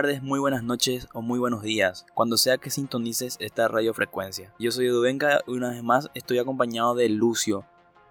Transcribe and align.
Tardes, 0.00 0.22
muy 0.22 0.40
buenas 0.40 0.62
noches 0.62 1.08
o 1.12 1.20
muy 1.20 1.38
buenos 1.38 1.60
días, 1.60 2.06
cuando 2.14 2.38
sea 2.38 2.56
que 2.56 2.70
sintonices 2.70 3.36
esta 3.38 3.68
radiofrecuencia. 3.68 4.50
Yo 4.58 4.70
soy 4.70 4.86
Eduvenga 4.86 5.40
y 5.46 5.50
una 5.50 5.72
vez 5.72 5.82
más 5.82 6.08
estoy 6.14 6.38
acompañado 6.38 6.94
de 6.94 7.10
Lucio, 7.10 7.66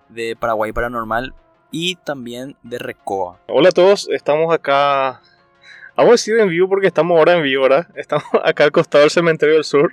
de 0.07 0.35
Paraguay 0.35 0.71
Paranormal 0.71 1.33
y 1.71 1.95
también 1.95 2.55
de 2.61 2.77
Recoa. 2.77 3.39
Hola 3.47 3.69
a 3.69 3.71
todos, 3.71 4.07
estamos 4.11 4.53
acá. 4.53 5.19
Vamos 5.95 6.09
a 6.09 6.11
decir 6.11 6.37
en 6.37 6.49
vivo 6.49 6.69
porque 6.69 6.85
estamos 6.85 7.17
ahora 7.17 7.33
en 7.33 7.41
vivo, 7.41 7.63
¿verdad? 7.63 7.87
Estamos 7.95 8.27
acá 8.43 8.65
al 8.65 8.71
costado 8.71 9.01
del 9.01 9.09
cementerio 9.09 9.55
del 9.55 9.63
sur. 9.63 9.91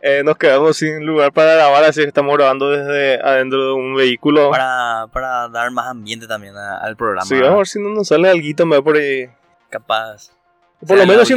Eh, 0.00 0.22
nos 0.24 0.38
quedamos 0.38 0.78
sin 0.78 1.04
lugar 1.04 1.34
para 1.34 1.52
grabar, 1.52 1.84
así 1.84 2.00
que 2.00 2.08
estamos 2.08 2.34
grabando 2.34 2.70
desde 2.70 3.20
adentro 3.20 3.66
de 3.66 3.72
un 3.74 3.94
vehículo. 3.94 4.48
Para, 4.48 5.06
para 5.12 5.50
dar 5.50 5.70
más 5.70 5.86
ambiente 5.88 6.26
también 6.26 6.56
al 6.56 6.96
programa. 6.96 7.26
Sí, 7.26 7.34
vamos 7.34 7.52
a 7.52 7.56
ver 7.58 7.66
si 7.66 7.78
no 7.78 7.90
nos 7.90 8.08
sale 8.08 8.30
algo 8.30 8.82
por 8.82 8.96
ahí. 8.96 9.28
Capaz. 9.68 10.39
Por 10.86 10.96
lo 10.96 11.06
menos 11.06 11.28
si, 11.28 11.34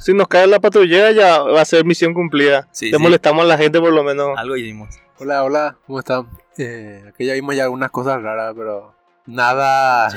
si, 0.00 0.14
nos 0.14 0.28
cae 0.28 0.46
la 0.46 0.60
patrullera 0.60 1.10
ya 1.10 1.40
va 1.40 1.60
a 1.60 1.64
ser 1.64 1.84
misión 1.84 2.14
cumplida. 2.14 2.68
Sí, 2.70 2.90
Le 2.90 2.98
molestamos 2.98 3.44
a 3.44 3.48
la 3.48 3.58
gente 3.58 3.80
por 3.80 3.92
lo 3.92 4.04
menos. 4.04 4.36
Algo 4.36 4.56
hicimos. 4.56 4.88
Hola, 5.18 5.42
hola, 5.42 5.76
¿cómo 5.86 5.98
están? 5.98 6.28
Eh, 6.58 7.04
aquí 7.08 7.26
ya 7.26 7.34
vimos 7.34 7.56
ya 7.56 7.64
algunas 7.64 7.90
cosas 7.90 8.22
raras, 8.22 8.54
pero 8.56 8.94
nada... 9.26 10.08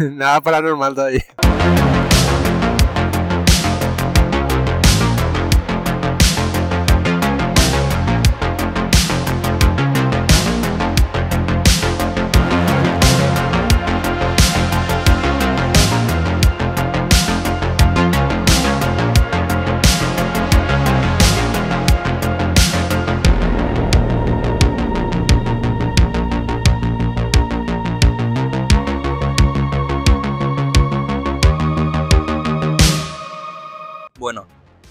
nada 0.00 0.40
paranormal 0.40 0.94
todavía. 0.94 1.24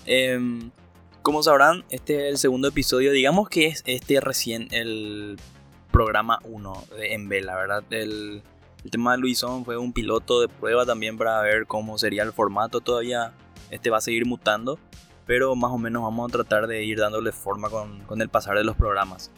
Em, 0.07 0.72
como 1.22 1.44
sabrán, 1.44 1.84
este 1.90 2.28
es 2.28 2.31
el 2.31 2.38
segundo 2.38 2.69
episodio. 2.69 3.12
Digamos 3.12 3.50
que 3.50 3.68
es 3.68 3.84
este 3.85 4.19
recién 4.22 4.69
el 4.72 5.38
programa 5.91 6.40
1 6.45 6.84
en 7.00 7.28
Vela, 7.28 7.56
¿verdad? 7.56 7.84
El, 7.90 8.41
tema 8.90 9.12
de 9.12 9.17
Luisón 9.17 9.66
fue 9.66 9.75
un 9.78 9.91
piloto 9.91 10.40
de 10.40 10.47
prueba 10.47 10.85
también 10.85 11.17
para 11.17 11.41
ver 11.41 11.67
cómo 11.67 11.97
sería 11.97 12.23
el 12.23 12.31
formato. 12.31 12.79
Todavía 12.79 13.34
este 13.69 13.90
va 13.90 13.97
a 13.97 14.01
seguir 14.01 14.25
mutando, 14.25 14.79
pero 15.25 15.53
más 15.57 15.72
o 15.72 15.78
menos 15.78 16.03
vamos 16.03 16.29
a 16.29 16.31
tratar 16.31 16.67
de 16.67 16.85
ir 16.85 17.00
dándole 17.00 17.34
forma 17.34 17.69
con, 17.69 18.00
con 18.06 18.22
el 18.22 18.29
pasar 18.29 18.57
de 18.57 18.63
los 18.63 18.78
programas. 18.78 19.29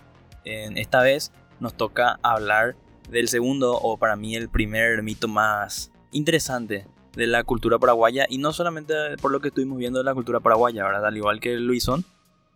En 0.46 0.78
esta 0.78 1.02
vez 1.02 1.32
nos 1.60 1.74
toca 1.74 2.20
hablar 2.22 2.76
del 3.10 3.28
segundo, 3.28 3.74
o 3.74 3.98
para 3.98 4.16
mí 4.16 4.36
el 4.36 4.50
primer 4.50 5.02
mito 5.02 5.28
más 5.28 5.92
interesante 6.12 6.86
de 7.20 7.28
la 7.28 7.44
cultura 7.44 7.78
paraguaya 7.78 8.26
y 8.30 8.38
no 8.38 8.54
solamente 8.54 8.94
por 9.22 9.32
lo 9.32 9.42
que 9.42 9.50
estuvimos 9.50 9.78
viendo 9.78 10.00
de 10.00 10.06
la 10.06 10.14
cultura 10.14 10.40
paraguaya, 10.40 10.86
¿verdad? 10.86 11.06
Al 11.06 11.18
igual 11.18 11.40
que 11.40 11.56
Luisón, 11.58 12.06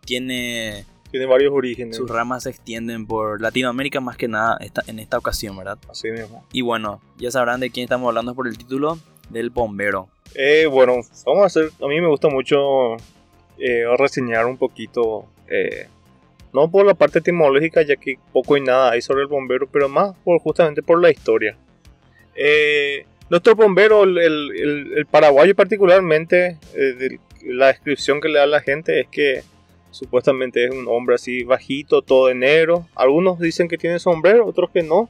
tiene... 0.05 0.85
Tiene 1.11 1.27
varios 1.27 1.53
orígenes. 1.53 1.95
Sus 1.97 2.09
ramas 2.09 2.43
se 2.43 2.49
extienden 2.49 3.05
por 3.05 3.39
Latinoamérica 3.39 3.99
más 3.99 4.17
que 4.17 4.27
nada 4.27 4.57
en 4.87 4.97
esta 4.97 5.19
ocasión, 5.19 5.55
¿verdad? 5.55 5.77
Así 5.87 6.09
mismo. 6.09 6.43
Y 6.51 6.61
bueno, 6.61 7.01
ya 7.17 7.29
sabrán 7.29 7.59
de 7.59 7.69
quién 7.69 7.83
estamos 7.83 8.07
hablando 8.07 8.33
por 8.33 8.47
el 8.47 8.57
título 8.57 8.97
del 9.29 9.51
bombero. 9.51 10.07
Eh, 10.33 10.65
bueno, 10.65 10.93
vamos 11.25 11.43
a 11.43 11.45
hacer, 11.45 11.69
a 11.79 11.87
mí 11.87 12.01
me 12.01 12.07
gusta 12.07 12.29
mucho 12.29 12.95
eh, 13.59 13.83
reseñar 13.99 14.47
un 14.47 14.57
poquito, 14.57 15.27
eh, 15.47 15.87
no 16.51 16.71
por 16.71 16.85
la 16.85 16.95
parte 16.95 17.19
etimológica, 17.19 17.83
ya 17.83 17.95
que 17.95 18.17
poco 18.31 18.57
y 18.57 18.61
nada 18.61 18.91
hay 18.91 19.01
sobre 19.03 19.21
el 19.21 19.27
bombero, 19.27 19.67
pero 19.67 19.89
más 19.89 20.15
por 20.23 20.39
justamente 20.39 20.81
por 20.81 20.99
la 20.99 21.11
historia. 21.11 21.55
Eh, 22.35 23.05
nuestro 23.33 23.55
bombero, 23.55 24.03
el, 24.03 25.07
paraguayo 25.09 25.55
particularmente, 25.55 26.59
eh, 26.75 27.17
la 27.43 27.67
descripción 27.67 28.21
que 28.21 28.29
le 28.29 28.37
da 28.37 28.45
la 28.45 28.61
gente 28.61 28.99
es 28.99 29.07
que 29.07 29.41
supuestamente 29.89 30.65
es 30.65 30.71
un 30.71 30.87
hombre 30.87 31.15
así 31.15 31.43
bajito, 31.43 32.03
todo 32.03 32.27
de 32.27 32.35
negro. 32.35 32.85
Algunos 32.93 33.39
dicen 33.39 33.67
que 33.67 33.79
tiene 33.79 33.97
sombrero, 33.97 34.45
otros 34.45 34.69
que 34.69 34.83
no. 34.83 35.09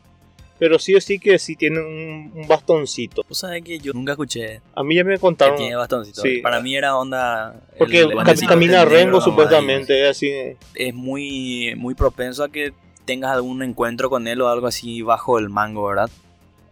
Pero 0.58 0.80
sí 0.80 0.96
o 0.96 1.02
sí 1.02 1.20
que 1.20 1.38
sí 1.38 1.58
tiene 1.58 1.82
un, 1.82 2.46
bastoncito. 2.48 3.24
¿Tú 3.24 3.36
sabes 3.36 3.62
que 3.62 3.78
yo 3.80 3.92
nunca 3.92 4.14
escuché? 4.14 4.62
A 4.74 4.84
mí 4.84 4.96
ya 4.96 5.04
me 5.04 5.18
contaron. 5.18 5.58
Que 5.58 5.64
tiene 5.64 5.76
bastoncito. 5.76 6.22
Para 6.42 6.62
mí 6.62 6.78
era 6.78 6.96
onda. 6.96 7.60
Porque 7.78 8.08
camina 8.48 8.86
rengo 8.86 9.20
supuestamente, 9.20 10.02
es 10.02 10.12
así. 10.12 10.32
Es 10.76 10.94
muy, 10.94 11.74
muy 11.76 11.94
propenso 11.94 12.46
a 12.46 12.50
que 12.50 12.72
tengas 13.04 13.32
algún 13.32 13.64
encuentro 13.64 14.10
con 14.10 14.30
él 14.30 14.40
o 14.40 14.48
algo 14.48 14.68
así 14.68 15.02
bajo 15.02 15.40
el 15.40 15.50
mango, 15.50 15.86
¿verdad? 15.86 16.10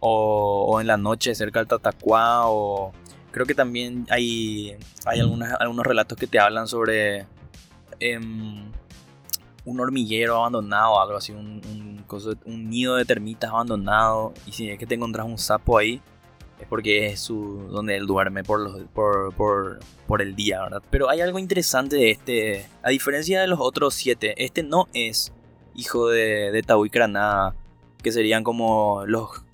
O, 0.04 0.80
en 0.80 0.88
la 0.88 0.96
noche 0.96 1.34
cerca 1.34 1.60
del 1.60 1.68
Tatacuá 1.68 2.48
o 2.48 2.92
creo 3.30 3.46
que 3.46 3.54
también 3.54 4.04
hay, 4.10 4.76
hay 5.06 5.20
algunos 5.20 5.86
relatos 5.86 6.18
que 6.18 6.26
te 6.26 6.40
hablan 6.40 6.66
sobre 6.66 7.26
em, 8.00 8.64
un 9.64 9.80
hormiguero 9.80 10.36
abandonado, 10.36 11.00
algo 11.00 11.16
así, 11.16 11.32
un, 11.32 12.04
un, 12.44 12.68
nido 12.68 12.96
de 12.96 13.04
termitas 13.04 13.50
abandonado 13.50 14.34
y 14.44 14.52
si 14.52 14.68
es 14.68 14.78
que 14.78 14.86
te 14.86 14.96
encontrás 14.96 15.24
un 15.24 15.38
sapo 15.38 15.78
ahí 15.78 16.02
es 16.60 16.66
porque 16.68 17.06
es 17.06 17.20
su, 17.20 17.68
donde 17.70 17.96
él 17.96 18.06
duerme 18.06 18.42
por, 18.42 18.60
los, 18.60 18.82
por, 18.92 19.32
por, 19.34 19.78
por, 20.06 20.20
el 20.20 20.34
día, 20.34 20.62
¿verdad? 20.62 20.82
Pero 20.90 21.08
hay 21.08 21.20
algo 21.20 21.38
interesante 21.38 21.96
de 21.96 22.10
este, 22.10 22.66
a 22.82 22.90
diferencia 22.90 23.40
de 23.40 23.46
los 23.46 23.60
otros 23.60 23.94
siete, 23.94 24.34
este 24.44 24.64
no 24.64 24.88
es 24.94 25.32
hijo 25.74 26.08
de, 26.08 26.50
de 26.50 26.58
y 26.60 26.88
Granada, 26.88 27.54
que 28.02 28.10
serían 28.10 28.42
como 28.44 29.04
los 29.06 29.44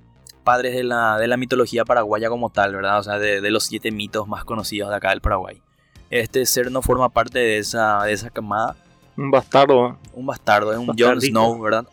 padres 0.48 0.74
de 0.74 0.82
la, 0.82 1.18
de 1.18 1.28
la 1.28 1.36
mitología 1.36 1.84
paraguaya 1.84 2.30
como 2.30 2.48
tal, 2.48 2.74
¿verdad? 2.74 2.98
O 3.00 3.02
sea, 3.02 3.18
de, 3.18 3.42
de, 3.42 3.50
los 3.50 3.64
siete 3.64 3.90
mitos 3.90 4.26
más 4.26 4.46
conocidos 4.46 4.88
de 4.88 4.96
acá 4.96 5.10
del 5.10 5.20
Paraguay. 5.20 5.60
Este 6.08 6.46
ser 6.46 6.70
no 6.70 6.80
forma 6.80 7.10
parte 7.10 7.38
de 7.38 7.58
esa, 7.58 8.02
de 8.04 8.14
esa 8.14 8.30
camada. 8.30 8.74
Un 9.18 9.30
bastardo. 9.30 9.88
¿eh? 9.88 9.94
Un 10.14 10.24
bastardo, 10.24 10.72
es 10.72 10.78
un 10.78 10.86
Jon 10.98 11.20
Snow, 11.20 11.60
¿verdad? 11.60 11.86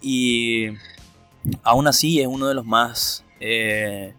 Y 0.00 0.68
aún 1.62 1.86
así 1.88 2.22
es 2.22 2.26
uno 2.26 2.48
de 2.48 2.54
los 2.54 2.64
más 2.64 3.22
eh, 3.38 4.14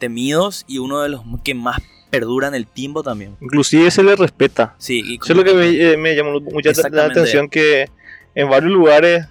temidos 0.00 0.64
y 0.66 0.78
uno 0.78 0.98
de 0.98 1.10
los 1.10 1.22
que 1.44 1.54
más 1.54 1.80
perduran 2.10 2.56
el 2.56 2.66
tiempo 2.66 3.04
también. 3.04 3.36
Inclusive 3.40 3.92
se 3.92 4.02
le 4.02 4.16
respeta. 4.16 4.74
Sí. 4.78 5.04
Y 5.06 5.20
Eso 5.22 5.34
es 5.34 5.36
lo 5.36 5.44
que 5.44 5.54
me, 5.54 5.68
eh, 5.68 5.96
me 5.96 6.16
llamó 6.16 6.40
mucha 6.40 6.72
la 6.90 7.04
atención 7.04 7.48
que 7.48 7.88
en 8.34 8.50
varios 8.50 8.72
lugares 8.72 9.28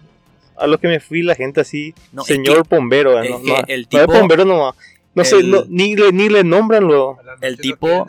a 0.59 0.67
lo 0.67 0.77
que 0.77 0.88
me 0.88 1.00
fui 1.00 1.21
la 1.21 1.35
gente 1.35 1.61
así, 1.61 1.94
señor 2.25 2.67
bombero. 2.67 3.23
¿no? 3.23 3.39
el 3.67 3.88
tipo, 3.88 4.07
bombero 4.07 4.45
no, 4.45 4.75
no 5.15 5.25
sé, 5.25 5.38
ni, 5.69 5.95
le, 5.95 6.11
ni 6.11 6.29
le 6.29 6.44
nombran 6.44 6.83
luego. 6.83 7.17
El 7.41 7.57
tipo, 7.57 8.07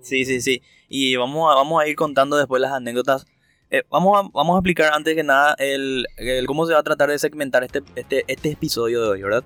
sí, 0.00 0.24
sí, 0.24 0.40
sí. 0.40 0.62
Y 0.88 1.16
vamos 1.16 1.50
a, 1.50 1.54
vamos 1.54 1.82
a 1.82 1.88
ir 1.88 1.96
contando 1.96 2.36
después 2.36 2.60
las 2.60 2.72
anécdotas. 2.72 3.26
Eh, 3.70 3.82
vamos, 3.90 4.18
a, 4.18 4.28
vamos 4.34 4.54
a 4.54 4.58
explicar 4.58 4.92
antes 4.92 5.14
que 5.14 5.22
nada 5.22 5.54
el, 5.58 6.06
cómo 6.46 6.66
se 6.66 6.74
va 6.74 6.80
a 6.80 6.82
tratar 6.82 7.08
de 7.08 7.18
segmentar 7.18 7.64
este, 7.64 7.82
este, 7.96 8.24
este 8.28 8.50
episodio 8.50 9.02
de 9.02 9.08
hoy, 9.08 9.22
¿verdad? 9.22 9.44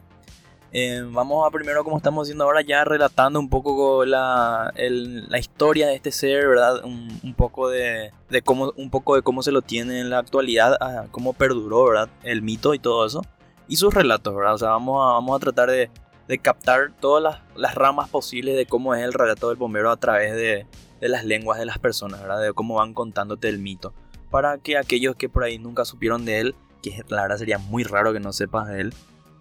Eh, 0.78 1.02
vamos 1.10 1.46
a 1.46 1.50
primero, 1.50 1.82
como 1.84 1.96
estamos 1.96 2.26
haciendo 2.26 2.44
ahora, 2.44 2.60
ya 2.60 2.84
relatando 2.84 3.40
un 3.40 3.48
poco 3.48 4.04
la, 4.04 4.70
el- 4.76 5.26
la 5.30 5.38
historia 5.38 5.86
de 5.86 5.94
este 5.94 6.12
ser, 6.12 6.46
¿verdad? 6.46 6.84
Un, 6.84 7.18
un 7.24 7.32
poco 7.32 7.70
de, 7.70 8.12
de 8.28 8.42
cómo, 8.42 8.74
un 8.76 8.90
poco 8.90 9.16
de 9.16 9.22
cómo 9.22 9.42
se 9.42 9.52
lo 9.52 9.62
tiene 9.62 10.00
en 10.00 10.10
la 10.10 10.18
actualidad, 10.18 10.76
cómo 11.12 11.32
perduró, 11.32 11.84
¿verdad? 11.86 12.10
El 12.24 12.42
mito 12.42 12.74
y 12.74 12.78
todo 12.78 13.06
eso. 13.06 13.22
Y 13.68 13.76
sus 13.76 13.94
relatos, 13.94 14.36
¿verdad? 14.36 14.52
O 14.52 14.58
sea, 14.58 14.68
vamos 14.68 15.00
a, 15.02 15.14
vamos 15.14 15.34
a 15.34 15.38
tratar 15.40 15.70
de, 15.70 15.88
de 16.28 16.38
captar 16.40 16.92
todas 17.00 17.22
las, 17.22 17.38
las 17.56 17.74
ramas 17.74 18.10
posibles 18.10 18.54
de 18.54 18.66
cómo 18.66 18.94
es 18.94 19.02
el 19.02 19.14
relato 19.14 19.48
del 19.48 19.56
bombero 19.56 19.90
a 19.90 19.96
través 19.96 20.34
de, 20.34 20.66
de 21.00 21.08
las 21.08 21.24
lenguas 21.24 21.58
de 21.58 21.64
las 21.64 21.78
personas, 21.78 22.20
¿verdad? 22.20 22.42
De 22.42 22.52
cómo 22.52 22.74
van 22.74 22.92
contándote 22.92 23.48
el 23.48 23.60
mito. 23.60 23.94
Para 24.30 24.58
que 24.58 24.76
aquellos 24.76 25.16
que 25.16 25.30
por 25.30 25.42
ahí 25.42 25.58
nunca 25.58 25.86
supieron 25.86 26.26
de 26.26 26.40
él, 26.40 26.54
que 26.82 27.02
la 27.08 27.22
verdad 27.22 27.38
sería 27.38 27.56
muy 27.56 27.82
raro 27.82 28.12
que 28.12 28.20
no 28.20 28.34
sepas 28.34 28.68
de 28.68 28.82
él, 28.82 28.94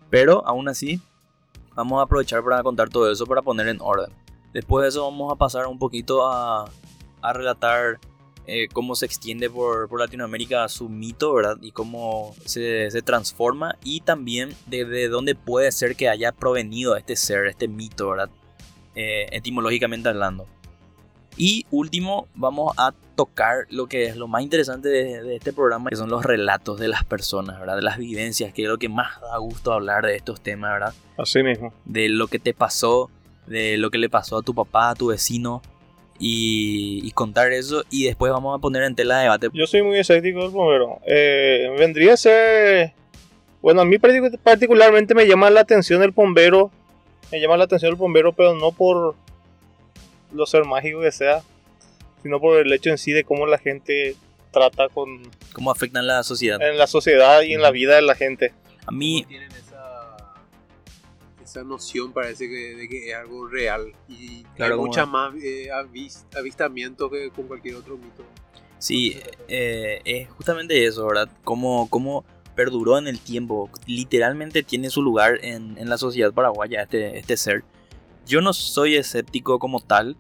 pero 0.10 0.48
aún 0.48 0.70
así 0.70 1.02
vamos 1.76 2.00
a 2.00 2.04
aprovechar 2.04 2.44
para 2.44 2.64
contar 2.64 2.90
todo 2.90 3.12
eso 3.12 3.26
para 3.26 3.42
poner 3.42 3.68
en 3.68 3.80
orden. 3.82 4.12
Después 4.54 4.84
de 4.84 4.90
eso 4.90 5.04
vamos 5.04 5.32
a 5.32 5.36
pasar 5.36 5.68
un 5.68 5.78
poquito 5.78 6.26
a, 6.26 6.66
a 7.22 7.34
relatar 7.34 8.00
eh, 8.48 8.68
cómo 8.72 8.96
se 8.96 9.06
extiende 9.06 9.50
por, 9.50 9.90
por 9.90 10.00
Latinoamérica 10.00 10.68
su 10.70 10.88
mito, 10.88 11.34
¿verdad? 11.34 11.58
Y 11.62 11.72
cómo 11.72 12.36
se, 12.46 12.90
se 12.92 13.02
transforma 13.02 13.76
y 13.84 14.02
también 14.02 14.56
de, 14.68 14.86
de 14.86 15.10
dónde 15.10 15.36
puede 15.36 15.72
ser 15.72 15.96
que 15.96 16.10
haya 16.10 16.32
provenido 16.32 16.96
este 16.96 17.16
ser, 17.16 17.48
este 17.48 17.68
mito, 17.68 18.12
¿verdad? 18.12 18.30
Eh, 18.96 19.28
etimológicamente 19.32 20.08
hablando. 20.10 20.48
Y 21.38 21.66
último, 21.72 22.28
vamos 22.36 22.74
a 22.78 22.94
tocar 23.16 23.66
lo 23.70 23.88
que 23.88 24.06
es 24.06 24.16
lo 24.18 24.28
más 24.28 24.42
interesante 24.42 24.90
de, 24.90 25.22
de 25.24 25.36
este 25.36 25.52
programa, 25.54 25.90
que 25.90 25.96
son 25.96 26.10
los 26.10 26.24
relatos 26.24 26.80
de 26.80 26.88
las 26.88 27.04
personas, 27.04 27.60
¿verdad? 27.60 27.76
De 27.76 27.82
las 27.82 27.98
vivencias, 27.98 28.54
que 28.54 28.64
es 28.64 28.68
lo 28.70 28.78
que 28.78 28.90
más 28.90 29.20
da 29.22 29.38
gusto 29.38 29.74
hablar 29.74 30.06
de 30.06 30.16
estos 30.16 30.42
temas, 30.42 30.72
¿verdad? 30.74 30.94
Así 31.18 31.44
mismo. 31.44 31.74
de 31.86 32.10
lo 32.10 32.28
que 32.28 32.40
te 32.40 32.54
pasó, 32.54 33.10
de 33.48 33.78
lo 33.78 33.90
que 33.92 33.98
le 33.98 34.10
pasó 34.10 34.38
a 34.38 34.42
tu 34.42 34.54
papá, 34.54 34.90
a 34.92 34.96
tu 34.96 35.08
vecino, 35.08 35.62
y, 36.20 37.02
y 37.04 37.12
contar 37.12 37.52
eso. 37.52 37.84
Y 37.90 38.06
después 38.06 38.32
vamos 38.32 38.58
a 38.58 38.62
poner 38.62 38.84
en 38.84 38.96
tela 38.96 39.18
de 39.18 39.24
debate. 39.24 39.50
Yo 39.54 39.68
soy 39.68 39.82
muy 39.84 39.98
escéptico 39.98 40.42
del 40.42 40.52
bombero. 40.52 41.00
Eh, 41.06 41.74
vendría 41.78 42.14
a 42.14 42.18
ser. 42.18 42.94
Bueno, 43.62 43.82
a 43.82 43.86
mí 43.86 43.98
partic- 43.98 44.38
particularmente 44.40 45.14
me 45.16 45.28
llama 45.28 45.50
la 45.50 45.62
atención 45.62 46.02
el 46.04 46.12
bombero. 46.12 46.72
Me 47.32 47.42
llama 47.42 47.58
la 47.58 47.66
atención 47.66 47.90
el 47.92 47.98
bombero, 47.98 48.32
pero 48.34 48.54
no 48.56 48.72
por 48.72 49.16
lo 50.36 50.46
ser 50.46 50.66
mágico 50.66 51.02
que 51.02 51.12
sea, 51.12 51.42
sino 52.24 52.40
por 52.40 52.58
el 52.60 52.72
hecho 52.74 52.90
en 52.90 52.98
sí 52.98 53.12
de 53.12 53.24
cómo 53.24 53.46
la 53.48 53.58
gente 53.58 54.16
trata 54.52 54.88
con 54.90 55.22
¿Cómo 55.54 55.72
afectan 55.72 56.08
la 56.08 56.24
sociedad? 56.24 56.62
en 56.62 56.78
la 56.78 56.88
sociedad 56.88 57.42
y 57.42 57.54
en 57.54 57.62
la 57.62 57.72
vida 57.72 57.96
de 57.96 58.02
la 58.02 58.16
gente. 58.16 58.54
A 58.86 58.92
mí, 58.92 59.26
tienen 59.28 59.52
esa, 59.52 60.16
esa 61.44 61.64
noción, 61.64 62.14
parece 62.14 62.48
que, 62.50 62.76
de 62.76 62.88
que 62.88 63.10
es 63.10 63.16
algo 63.16 63.48
real. 63.48 63.94
Y 64.08 64.44
Claro, 64.56 64.74
hay 64.74 64.78
como- 64.78 64.88
mucha 64.88 65.06
más 65.06 65.34
eh, 65.42 65.70
avis- 65.72 66.26
avistamiento 66.38 67.10
que 67.10 67.30
con 67.32 67.48
cualquier 67.48 67.76
otro 67.76 67.98
mito. 67.98 68.24
sí, 68.80 69.20
eh, 69.48 70.02
es 70.06 70.30
justamente 70.30 70.86
eso, 70.86 71.06
¿verdad? 71.08 71.30
Cómo, 71.44 71.90
cómo 71.90 72.24
perduró 72.56 72.98
en 72.98 73.08
el 73.08 73.20
tiempo. 73.20 73.70
Literalmente 73.86 74.64
tiene 74.64 74.90
su 74.90 75.02
lugar 75.02 75.40
en, 75.44 75.78
en 75.78 75.90
la 75.90 75.98
sociedad 75.98 76.32
paraguaya 76.34 76.84
este, 76.84 77.18
este 77.18 77.36
ser. 77.38 77.64
Yo 78.26 78.42
no 78.42 78.54
soy 78.54 78.96
escéptico 78.96 79.60
como 79.60 79.80
tal, 79.82 80.16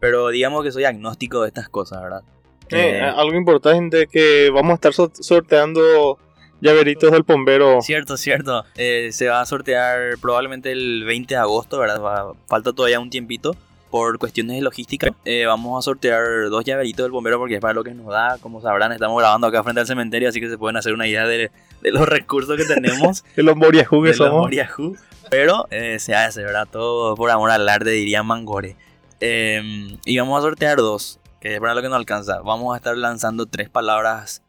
pero 0.00 0.28
digamos 0.28 0.64
que 0.64 0.72
soy 0.72 0.84
agnóstico 0.84 1.42
de 1.42 1.48
estas 1.48 1.68
cosas, 1.68 2.02
¿verdad? 2.02 2.22
Eh, 2.70 2.98
Eh, 2.98 3.00
algo 3.02 3.36
importante 3.36 4.06
que 4.06 4.50
vamos 4.50 4.72
a 4.72 4.74
estar 4.74 4.92
so- 4.92 5.10
sorteando 5.14 6.18
llaveritos 6.60 7.10
del 7.12 7.22
bombero. 7.22 7.80
Cierto, 7.82 8.16
cierto. 8.16 8.64
Eh, 8.76 9.10
se 9.12 9.28
va 9.28 9.40
a 9.40 9.46
sortear 9.46 10.16
probablemente 10.20 10.70
el 10.72 11.04
20 11.04 11.34
de 11.34 11.40
agosto, 11.40 11.78
¿verdad? 11.78 12.00
Va- 12.00 12.32
falta 12.46 12.72
todavía 12.72 13.00
un 13.00 13.10
tiempito. 13.10 13.56
Por 13.90 14.18
cuestiones 14.20 14.54
de 14.54 14.62
logística, 14.62 15.12
Eh, 15.24 15.46
vamos 15.46 15.76
a 15.76 15.82
sortear 15.82 16.48
dos 16.48 16.64
llaveritos 16.64 17.02
del 17.04 17.10
bombero 17.10 17.38
porque 17.38 17.56
es 17.56 17.60
para 17.60 17.74
lo 17.74 17.82
que 17.82 17.92
nos 17.92 18.06
da. 18.06 18.38
Como 18.40 18.60
sabrán, 18.62 18.92
estamos 18.92 19.18
grabando 19.18 19.48
acá 19.48 19.64
frente 19.64 19.80
al 19.80 19.86
cementerio, 19.88 20.28
así 20.28 20.40
que 20.40 20.48
se 20.48 20.56
pueden 20.56 20.76
hacer 20.76 20.94
una 20.94 21.08
idea 21.08 21.26
de, 21.26 21.50
de 21.82 21.90
los 21.90 22.08
recursos 22.08 22.56
que 22.56 22.66
tenemos 22.66 23.24
De 23.34 23.42
los 23.42 23.56
Moriajú 23.56 23.96
que 24.02 24.10
de 24.12 24.16
los 24.16 24.28
somos. 24.28 24.42
Moriajú. 24.42 24.96
Pero 25.28 25.66
se 25.98 26.14
hace, 26.14 26.44
¿verdad? 26.44 26.68
Todo 26.70 27.16
por 27.16 27.30
amor 27.32 27.50
al 27.50 27.68
arte, 27.68 27.90
diría 27.90 28.22
Mangore. 28.22 28.76
Eh, 29.20 29.96
y 30.04 30.18
vamos 30.18 30.38
a 30.38 30.42
sortear 30.42 30.78
dos, 30.78 31.20
que 31.40 31.54
es 31.54 31.60
para 31.60 31.74
lo 31.74 31.82
que 31.82 31.88
nos 31.88 31.96
alcanza. 31.96 32.40
Vamos 32.40 32.74
a 32.74 32.76
estar 32.78 32.96
lanzando 32.96 33.46
tres 33.46 33.68
palabras 33.68 34.42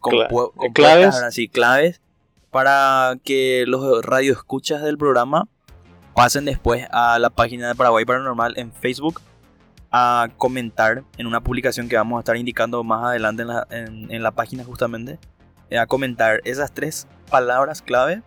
Cla- 0.00 0.28
claves. 0.72 1.14
¿verdad? 1.14 1.30
Sí, 1.30 1.48
claves 1.48 2.00
para 2.50 3.16
que 3.24 3.64
los 3.66 4.02
radioescuchas 4.04 4.82
del 4.82 4.96
programa 4.96 5.46
pasen 6.14 6.44
después 6.46 6.86
a 6.90 7.18
la 7.18 7.30
página 7.30 7.68
de 7.68 7.74
Paraguay 7.74 8.04
Paranormal 8.04 8.54
en 8.58 8.72
Facebook 8.72 9.20
a 9.90 10.28
comentar 10.36 11.04
en 11.16 11.26
una 11.26 11.40
publicación 11.42 11.88
que 11.88 11.96
vamos 11.96 12.16
a 12.18 12.20
estar 12.20 12.36
indicando 12.36 12.82
más 12.84 13.04
adelante 13.04 13.42
en 13.42 13.48
la, 13.48 13.66
en- 13.70 14.10
en 14.10 14.22
la 14.22 14.30
página 14.32 14.64
justamente, 14.64 15.18
eh, 15.70 15.78
a 15.78 15.86
comentar 15.86 16.40
esas 16.44 16.72
tres 16.72 17.06
palabras 17.30 17.82
clave 17.82 18.22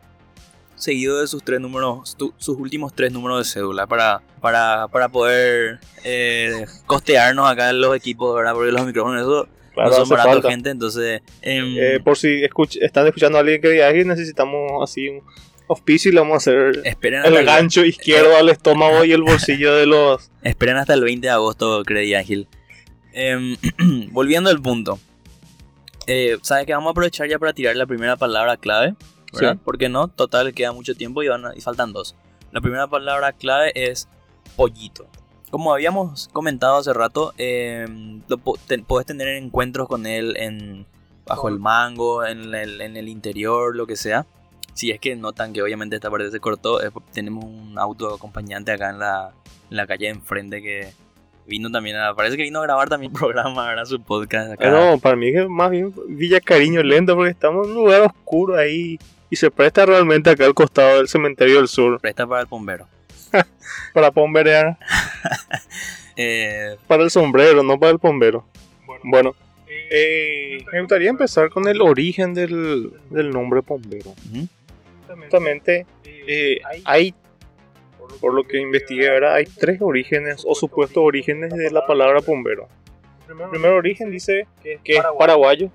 seguido 0.81 1.21
de 1.21 1.27
sus 1.27 1.43
tres 1.43 1.59
números, 1.61 2.15
tu- 2.17 2.33
sus 2.37 2.57
últimos 2.57 2.93
tres 2.93 3.11
números 3.11 3.37
de 3.39 3.45
cédula 3.51 3.85
para, 3.87 4.21
para, 4.41 4.87
para 4.87 5.09
poder 5.09 5.79
eh, 6.03 6.65
costearnos 6.87 7.49
acá 7.49 7.69
en 7.69 7.79
los 7.81 7.95
equipos, 7.95 8.35
¿verdad? 8.35 8.53
Porque 8.53 8.71
los 8.71 8.85
micrófonos 8.85 9.21
eso 9.21 9.47
Claro, 9.73 9.89
no 9.91 9.95
son 9.97 10.09
baratos, 10.09 10.33
falta. 10.33 10.49
gente, 10.49 10.69
entonces... 10.69 11.21
em, 11.41 11.75
Eh, 11.77 11.99
por 12.03 12.17
si 12.17 12.27
escuch- 12.41 12.77
están 12.81 13.07
escuchando 13.07 13.37
a 13.37 13.41
alguien 13.41 13.61
que 13.61 13.69
viaje, 13.69 14.03
necesitamos 14.03 14.83
así 14.83 15.07
un 15.07 15.21
auspicio 15.69 16.11
y 16.11 16.13
le 16.15 16.19
vamos 16.19 16.33
a 16.33 16.37
hacer 16.37 16.81
esperen, 16.83 17.23
el 17.25 17.35
el, 17.37 17.45
gancho 17.45 17.85
izquierdo 17.85 18.35
al 18.35 18.49
estómago 18.49 19.05
y 19.05 19.13
el 19.13 19.21
bolsillo 19.21 19.73
de 19.75 19.85
los. 19.85 20.29
esperen 20.43 20.75
hasta 20.77 20.93
el 20.93 21.01
20 21.03 21.25
de 21.27 21.31
agosto, 21.31 21.83
Ángel. 22.17 22.47
Em, 23.13 23.55
volviendo 24.11 24.49
al 24.49 24.61
punto. 24.61 24.99
Eh, 26.07 26.37
¿Sabes 26.41 26.65
que 26.65 26.73
Vamos 26.73 26.89
a 26.89 26.91
aprovechar 26.91 27.29
ya 27.29 27.39
para 27.39 27.53
tirar 27.53 27.75
la 27.75 27.85
primera 27.85 28.15
palabra 28.17 28.57
clave. 28.57 28.95
¿Verdad? 29.33 29.53
Sí. 29.53 29.59
¿Por 29.63 29.77
qué 29.77 29.89
no? 29.89 30.07
Total, 30.07 30.53
queda 30.53 30.71
mucho 30.71 30.95
tiempo 30.95 31.23
y, 31.23 31.27
van 31.27 31.45
a- 31.45 31.55
y 31.55 31.61
faltan 31.61 31.93
dos. 31.93 32.15
La 32.51 32.61
primera 32.61 32.87
palabra 32.87 33.31
clave 33.33 33.71
es 33.75 34.07
pollito. 34.55 35.07
Como 35.49 35.73
habíamos 35.73 36.29
comentado 36.33 36.77
hace 36.77 36.93
rato, 36.93 37.33
eh, 37.37 37.85
lo 38.27 38.37
po- 38.37 38.57
te- 38.67 38.79
podés 38.79 39.05
tener 39.05 39.27
encuentros 39.29 39.87
con 39.87 40.05
él 40.05 40.35
en, 40.37 40.85
bajo 41.25 41.47
el 41.49 41.59
mango, 41.59 42.25
en 42.25 42.53
el, 42.53 42.81
en 42.81 42.95
el 42.97 43.07
interior, 43.09 43.75
lo 43.75 43.85
que 43.87 43.95
sea. 43.95 44.25
Si 44.73 44.91
es 44.91 44.99
que 45.01 45.15
notan 45.17 45.51
que 45.51 45.61
obviamente 45.61 45.95
esta 45.95 46.09
parte 46.09 46.31
se 46.31 46.39
cortó, 46.39 46.81
eh, 46.81 46.89
tenemos 47.13 47.43
un 47.43 47.77
auto 47.77 48.13
acompañante 48.15 48.71
acá 48.71 48.89
en 48.91 48.99
la, 48.99 49.31
en 49.69 49.77
la 49.77 49.85
calle 49.87 50.05
de 50.05 50.11
enfrente 50.13 50.61
que 50.61 50.93
vino 51.45 51.69
también 51.69 51.97
a... 51.97 52.13
Parece 52.15 52.37
que 52.37 52.43
vino 52.43 52.59
a 52.59 52.63
grabar 52.63 52.87
también 52.87 53.11
programa, 53.13 53.67
¿verdad? 53.67 53.83
Su 53.83 54.01
podcast 54.01 54.53
acá. 54.53 54.69
No, 54.71 54.97
para 54.99 55.17
mí 55.17 55.33
que 55.33 55.45
más 55.50 55.69
bien 55.69 55.93
Villa 56.07 56.39
Cariño 56.39 56.81
lento 56.83 57.15
porque 57.15 57.31
estamos 57.31 57.67
en 57.67 57.73
un 57.75 57.83
lugar 57.83 58.01
oscuro 58.01 58.57
ahí 58.57 58.97
y 59.31 59.38
se 59.38 59.50
presta 59.50 59.85
realmente 59.85 60.29
acá 60.29 60.45
al 60.45 60.53
costado 60.53 60.97
del 60.97 61.07
cementerio 61.07 61.55
del 61.57 61.69
sur 61.69 62.00
Presta 62.00 62.27
para 62.27 62.41
el 62.41 62.47
bombero. 62.47 62.88
para 63.93 64.11
pomberear, 64.11 64.77
Eh, 66.17 66.75
para 66.88 67.03
el 67.03 67.09
sombrero, 67.09 67.63
no 67.63 67.79
para 67.79 67.93
el 67.93 67.97
bombero. 67.97 68.45
Bueno, 69.01 69.33
eh, 69.89 70.63
me 70.71 70.81
gustaría 70.81 71.09
empezar 71.09 71.50
con 71.50 71.67
el 71.67 71.81
origen 71.81 72.33
del, 72.33 72.91
del 73.09 73.31
nombre 73.31 73.61
bombero. 73.65 74.13
Justamente 75.07 75.85
eh, 76.03 76.59
hay, 76.83 77.15
por 78.19 78.33
lo 78.33 78.43
que 78.43 78.59
investigué, 78.59 79.09
¿verdad? 79.09 79.35
hay 79.35 79.45
tres 79.45 79.81
orígenes 79.81 80.43
o 80.45 80.53
supuestos 80.53 81.01
orígenes 81.01 81.53
de 81.53 81.71
la 81.71 81.88
palabra 81.88 82.19
bombero. 82.19 82.67
El 83.29 83.50
primer 83.50 83.71
origen 83.71 84.11
dice 84.11 84.45
que 84.61 84.79
es 84.83 85.03
paraguayo. 85.17 85.71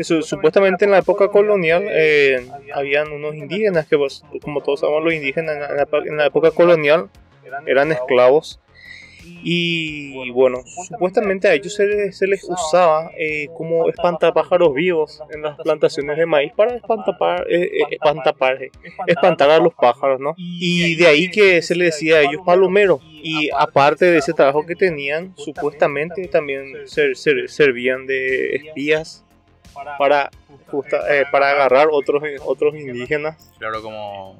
Su- 0.00 0.22
supuestamente 0.22 0.84
en 0.84 0.90
la 0.90 0.98
época 0.98 1.28
colonial 1.28 1.84
eh, 1.88 2.46
habían 2.74 3.12
unos 3.12 3.34
indígenas 3.34 3.86
que, 3.86 3.96
pues, 3.96 4.22
como 4.42 4.60
todos 4.62 4.80
sabemos, 4.80 5.04
los 5.04 5.14
indígenas 5.14 5.56
en 5.56 5.60
la, 5.76 5.86
en 6.06 6.16
la 6.16 6.26
época 6.26 6.50
colonial 6.50 7.08
eran 7.66 7.92
esclavos. 7.92 8.60
Y 9.42 10.30
bueno, 10.30 10.62
supuestamente 10.88 11.48
a 11.48 11.54
ellos 11.54 11.74
se 11.74 11.86
les, 11.86 12.16
se 12.16 12.26
les 12.26 12.42
usaba 12.44 13.10
eh, 13.18 13.48
como 13.56 13.88
espantapájaros 13.88 14.72
vivos 14.74 15.20
en 15.30 15.42
las 15.42 15.56
plantaciones 15.58 16.16
de 16.16 16.26
maíz 16.26 16.52
para 16.56 16.74
espantapar, 16.76 17.46
eh, 17.48 17.62
eh, 17.64 17.70
espantapar, 17.90 18.62
eh, 18.62 18.70
espantar 19.06 19.50
a 19.50 19.58
los 19.58 19.74
pájaros, 19.74 20.18
¿no? 20.18 20.34
Y 20.38 20.96
de 20.96 21.06
ahí 21.06 21.30
que 21.30 21.60
se 21.62 21.76
les 21.76 21.94
decía 21.94 22.16
a 22.16 22.20
ellos 22.22 22.40
palomeros. 22.44 23.00
Y 23.22 23.50
aparte 23.56 24.06
de 24.06 24.18
ese 24.18 24.32
trabajo 24.32 24.64
que 24.64 24.74
tenían, 24.74 25.34
supuestamente 25.36 26.26
también 26.28 26.72
ser- 26.86 27.16
ser- 27.16 27.48
servían 27.50 28.06
de 28.06 28.56
espías 28.56 29.24
para, 29.98 30.30
justa- 30.70 31.02
eh, 31.14 31.24
para 31.30 31.50
agarrar 31.50 31.88
otros, 31.90 32.22
otros 32.44 32.74
indígenas. 32.74 33.50
Claro, 33.58 33.82
como 33.82 34.38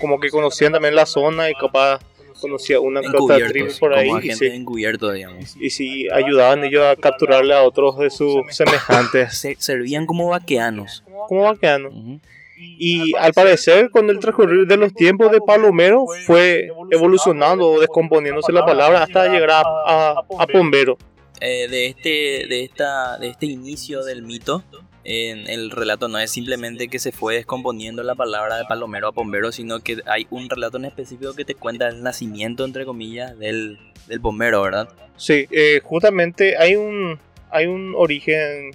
Como 0.00 0.18
que 0.20 0.30
conocían 0.30 0.72
también 0.72 0.94
la 0.94 1.06
zona 1.06 1.50
y 1.50 1.54
capaz 1.54 2.00
conocía 2.40 2.80
una 2.80 3.00
otra 3.00 3.36
tribu 3.48 3.68
por 3.78 3.94
ahí. 3.94 4.08
como 4.08 4.20
Y 4.22 4.46
encubiertos, 4.48 5.14
digamos. 5.14 5.56
y 5.58 5.70
sí 5.70 6.08
ayudaban 6.10 6.64
ellos 6.64 6.84
a 6.84 6.96
capturarle 6.96 7.54
a 7.54 7.62
otros 7.62 7.96
de 7.98 8.10
sus 8.10 8.34
semejantes. 8.50 9.38
Se, 9.38 9.54
servían 9.58 10.04
como 10.06 10.28
vaqueanos. 10.28 11.04
Como 11.28 11.42
vaqueano. 11.44 11.88
Ujú. 11.90 12.20
Y 12.56 13.14
al 13.16 13.32
parecer, 13.32 13.90
con 13.90 14.08
el 14.10 14.18
transcurrir 14.20 14.66
de 14.66 14.76
los 14.76 14.92
tiempos 14.94 15.30
de 15.30 15.40
Palomero, 15.40 16.04
fue 16.26 16.68
evolucionando 16.90 17.68
o 17.68 17.80
descomponiéndose 17.80 18.52
la 18.52 18.64
palabra 18.64 19.02
hasta 19.02 19.28
llegar 19.28 19.50
a, 19.50 19.62
a, 19.62 20.10
a 20.38 20.46
Pombero. 20.46 20.96
Eh, 21.40 21.68
de, 21.68 21.86
este, 21.86 22.46
de, 22.48 22.62
esta, 22.62 23.18
de 23.18 23.28
este 23.28 23.46
inicio 23.46 24.04
del 24.04 24.22
mito, 24.22 24.64
en 25.04 25.48
el 25.48 25.70
relato 25.70 26.08
no 26.08 26.18
es 26.18 26.30
simplemente 26.30 26.88
que 26.88 26.98
se 26.98 27.12
fue 27.12 27.34
descomponiendo 27.34 28.02
la 28.02 28.14
palabra 28.14 28.56
de 28.56 28.64
palomero 28.64 29.08
a 29.08 29.10
bombero, 29.10 29.52
sino 29.52 29.80
que 29.80 29.98
hay 30.06 30.26
un 30.30 30.48
relato 30.48 30.78
en 30.78 30.86
específico 30.86 31.34
que 31.34 31.44
te 31.44 31.54
cuenta 31.54 31.88
el 31.88 32.02
nacimiento, 32.02 32.64
entre 32.64 32.86
comillas, 32.86 33.38
del, 33.38 33.78
del 34.06 34.18
bombero, 34.20 34.62
¿verdad? 34.62 34.88
Sí, 35.16 35.46
eh, 35.50 35.80
justamente 35.82 36.56
hay 36.56 36.76
un, 36.76 37.18
hay 37.50 37.66
un 37.66 37.94
origen 37.96 38.70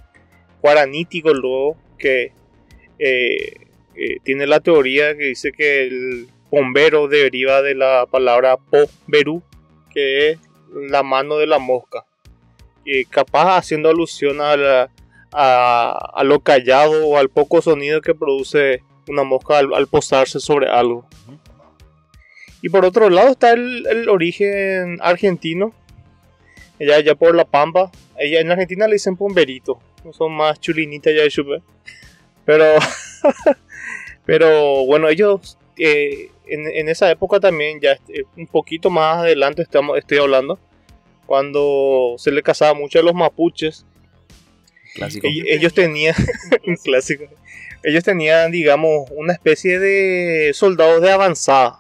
guaranítico 0.62 1.34
luego 1.34 1.78
que 1.98 2.34
eh, 3.00 3.54
tiene 4.24 4.46
la 4.46 4.60
teoría 4.60 5.16
que 5.16 5.26
dice 5.26 5.52
que 5.52 5.88
el 5.88 6.28
bombero 6.52 7.08
deriva 7.08 7.62
de 7.62 7.76
la 7.76 8.06
palabra 8.10 8.58
po-berú, 8.58 9.42
que 9.92 10.30
es 10.30 10.40
la 10.74 11.04
mano 11.04 11.38
de 11.38 11.48
la 11.48 11.60
mosca. 11.60 12.06
Capaz 13.10 13.58
haciendo 13.58 13.90
alusión 13.90 14.42
a 14.42 14.56
la, 14.56 14.90
a, 15.32 16.24
lo 16.24 16.40
callado 16.40 17.08
o 17.08 17.18
al 17.18 17.30
poco 17.30 17.62
sonido 17.62 18.02
que 18.02 18.16
produce 18.16 18.84
una 19.08 19.24
mosca 19.24 19.60
al, 19.60 19.88
posarse 19.88 20.40
sobre 20.40 20.70
algo. 20.70 21.06
Y 22.62 22.70
por 22.70 22.86
otro 22.86 23.10
lado 23.10 23.30
está 23.30 23.52
el, 23.52 24.08
origen 24.10 24.98
argentino, 25.02 25.74
ya, 26.80 27.00
ya 27.00 27.16
por 27.16 27.36
la 27.36 27.46
pampa. 27.46 27.92
Ella, 28.18 28.42
en 28.42 28.52
Argentina 28.52 28.88
le 28.88 28.94
dicen 28.94 29.16
pomberito, 29.16 29.80
son 30.12 30.34
más 30.34 30.60
chulinitas 30.60 31.14
ya 31.16 31.24
de 31.24 31.30
chupe. 31.30 31.62
Pero, 32.46 32.66
pero 34.26 34.86
bueno, 34.86 35.08
ellos 35.08 35.58
eh, 35.78 36.32
en, 36.48 36.90
esa 36.90 37.10
época 37.10 37.40
también, 37.40 37.80
ya 37.80 37.94
eh, 38.10 38.24
un 38.36 38.48
poquito 38.48 38.90
más 38.90 39.20
adelante 39.20 39.62
estamos, 39.62 39.98
estoy 39.98 40.18
hablando, 40.18 40.60
cuando 41.30 42.16
se 42.18 42.32
le 42.32 42.42
casaba 42.42 42.74
mucho 42.74 42.98
a 42.98 43.04
los 43.04 43.14
mapuches, 43.14 43.86
ellos 45.22 45.76
tenían, 45.76 46.16
clásico, 46.84 47.26
ellos 47.84 48.04
tenían, 48.04 48.52
digamos, 48.52 49.08
una 49.12 49.34
especie 49.34 49.78
de 49.78 50.56
soldados 50.56 51.04
de 51.04 51.12
avanzada, 51.12 51.78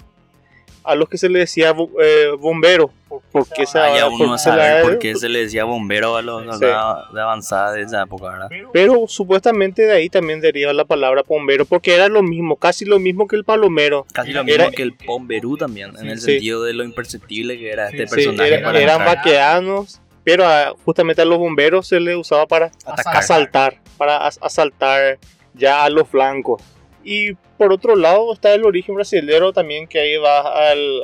a 0.89 0.95
los 0.95 1.09
que 1.09 1.17
se 1.17 1.29
les 1.29 1.41
decía 1.41 1.75
eh, 2.01 2.31
bombero. 2.39 2.91
¿Por 3.31 3.47
qué 3.47 3.65
se, 3.65 3.79
ah, 3.79 4.07
uno 4.07 4.35
por 4.83 4.99
qué 4.99 5.15
se 5.15 5.29
le 5.29 5.39
decía 5.39 5.63
bombero 5.63 6.15
a 6.15 6.21
los 6.21 6.59
de 6.59 6.71
avanzada 6.71 7.73
de 7.73 7.81
esa 7.81 8.03
época, 8.03 8.29
¿verdad? 8.29 8.49
Pero 8.71 9.05
supuestamente 9.07 9.83
de 9.83 9.93
ahí 9.93 10.09
también 10.09 10.41
deriva 10.41 10.73
la 10.73 10.85
palabra 10.85 11.23
bombero, 11.27 11.65
porque 11.65 11.95
era 11.95 12.07
lo 12.07 12.21
mismo, 12.21 12.55
casi 12.55 12.85
lo 12.85 12.99
mismo 12.99 13.27
que 13.27 13.35
el 13.35 13.43
palomero. 13.43 14.05
Casi 14.13 14.31
lo 14.31 14.43
mismo 14.43 14.69
que 14.71 14.83
el 14.83 14.95
bomberú 15.05 15.57
también, 15.57 15.95
en 15.99 16.09
el 16.09 16.19
sentido 16.19 16.63
de 16.63 16.73
lo 16.73 16.83
imperceptible 16.83 17.57
que 17.57 17.71
era 17.71 17.89
este 17.89 18.07
personaje. 18.07 18.81
eran 18.81 19.05
vaqueanos 19.05 20.01
pero 20.23 20.45
justamente 20.85 21.21
a 21.23 21.25
los 21.25 21.39
bomberos 21.39 21.87
se 21.87 21.99
les 21.99 22.15
usaba 22.15 22.45
para 22.45 22.71
asaltar, 22.85 23.81
para 23.97 24.27
asaltar 24.27 25.17
ya 25.53 25.83
a 25.83 25.89
los 25.89 26.07
flancos. 26.07 26.61
Y 27.03 27.33
por 27.57 27.71
otro 27.71 27.95
lado 27.95 28.33
está 28.33 28.53
el 28.53 28.65
origen 28.65 28.95
brasileño 28.95 29.53
también, 29.53 29.87
que 29.87 29.99
ahí 29.99 30.17
va 30.17 30.71
al. 30.71 31.01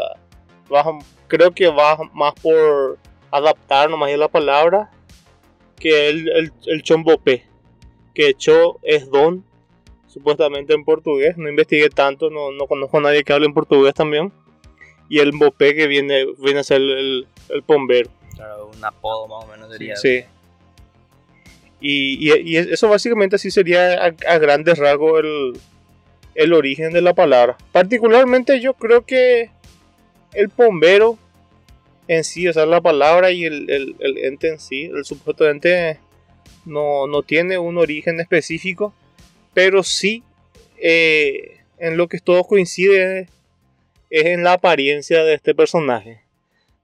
creo 1.28 1.52
que 1.52 1.68
va 1.68 1.98
más 2.14 2.34
por 2.36 2.98
adaptar 3.32 3.90
nomás 3.90 4.16
la 4.18 4.28
palabra, 4.28 4.92
que 5.78 6.10
el, 6.10 6.30
el, 6.30 6.54
el 6.66 6.84
chombope, 6.84 7.46
que 8.14 8.34
cho 8.34 8.80
es 8.82 9.10
don, 9.10 9.44
supuestamente 10.08 10.74
en 10.74 10.86
portugués. 10.86 11.38
No 11.38 11.50
investigué 11.50 11.90
tanto, 11.90 12.30
no, 12.30 12.52
no 12.52 12.68
conozco 12.68 12.98
a 12.98 13.02
nadie 13.02 13.24
que 13.24 13.34
hable 13.34 13.46
en 13.46 13.54
portugués 13.54 13.94
también. 13.94 14.32
Y 15.10 15.20
el 15.20 15.32
bope 15.34 15.76
que 15.76 15.88
viene, 15.88 16.26
viene 16.40 16.62
a 16.62 16.64
ser 16.64 16.82
el, 16.82 17.28
el 17.50 17.62
bombero. 17.62 18.10
Claro, 18.34 18.72
un 18.76 18.84
apodo 18.84 19.28
más 19.28 19.44
o 19.44 19.48
menos 19.48 19.72
sería. 19.72 19.96
Sí. 19.98 20.24
Y, 21.82 22.32
y, 22.32 22.58
eso 22.58 22.90
básicamente 22.90 23.36
así 23.36 23.52
sería 23.52 24.06
a, 24.06 24.38
grandes 24.40 24.80
rasgos 24.80 25.20
el, 25.20 25.54
el, 26.36 26.54
origen 26.54 26.94
de 26.94 27.02
la 27.02 27.14
palabra. 27.14 27.58
Particularmente 27.72 28.60
yo 28.62 28.74
creo 28.74 29.06
que 29.06 29.50
el 30.34 30.48
bombero 30.48 31.18
en 32.08 32.24
sí, 32.24 32.48
o 32.48 32.54
sea, 32.54 32.66
la 32.66 32.82
palabra 32.82 33.32
y 33.32 33.46
el, 33.46 33.70
el, 33.70 33.96
el 34.00 34.18
ente 34.20 34.50
en 34.50 34.60
sí, 34.60 34.84
el 34.84 35.06
supuesto 35.06 35.50
ente 35.50 36.00
no, 36.66 37.08
no, 37.08 37.24
tiene 37.24 37.58
un 37.58 37.78
origen 37.78 38.20
específico, 38.20 38.94
pero 39.54 39.82
sí 39.82 40.24
eh, 40.78 41.62
en 41.80 41.98
lo 41.98 42.08
que 42.08 42.20
todo 42.20 42.44
coincide 42.44 43.28
es 44.10 44.26
en 44.26 44.44
la 44.44 44.54
apariencia 44.54 45.24
de 45.24 45.34
este 45.34 45.56
personaje 45.56 46.26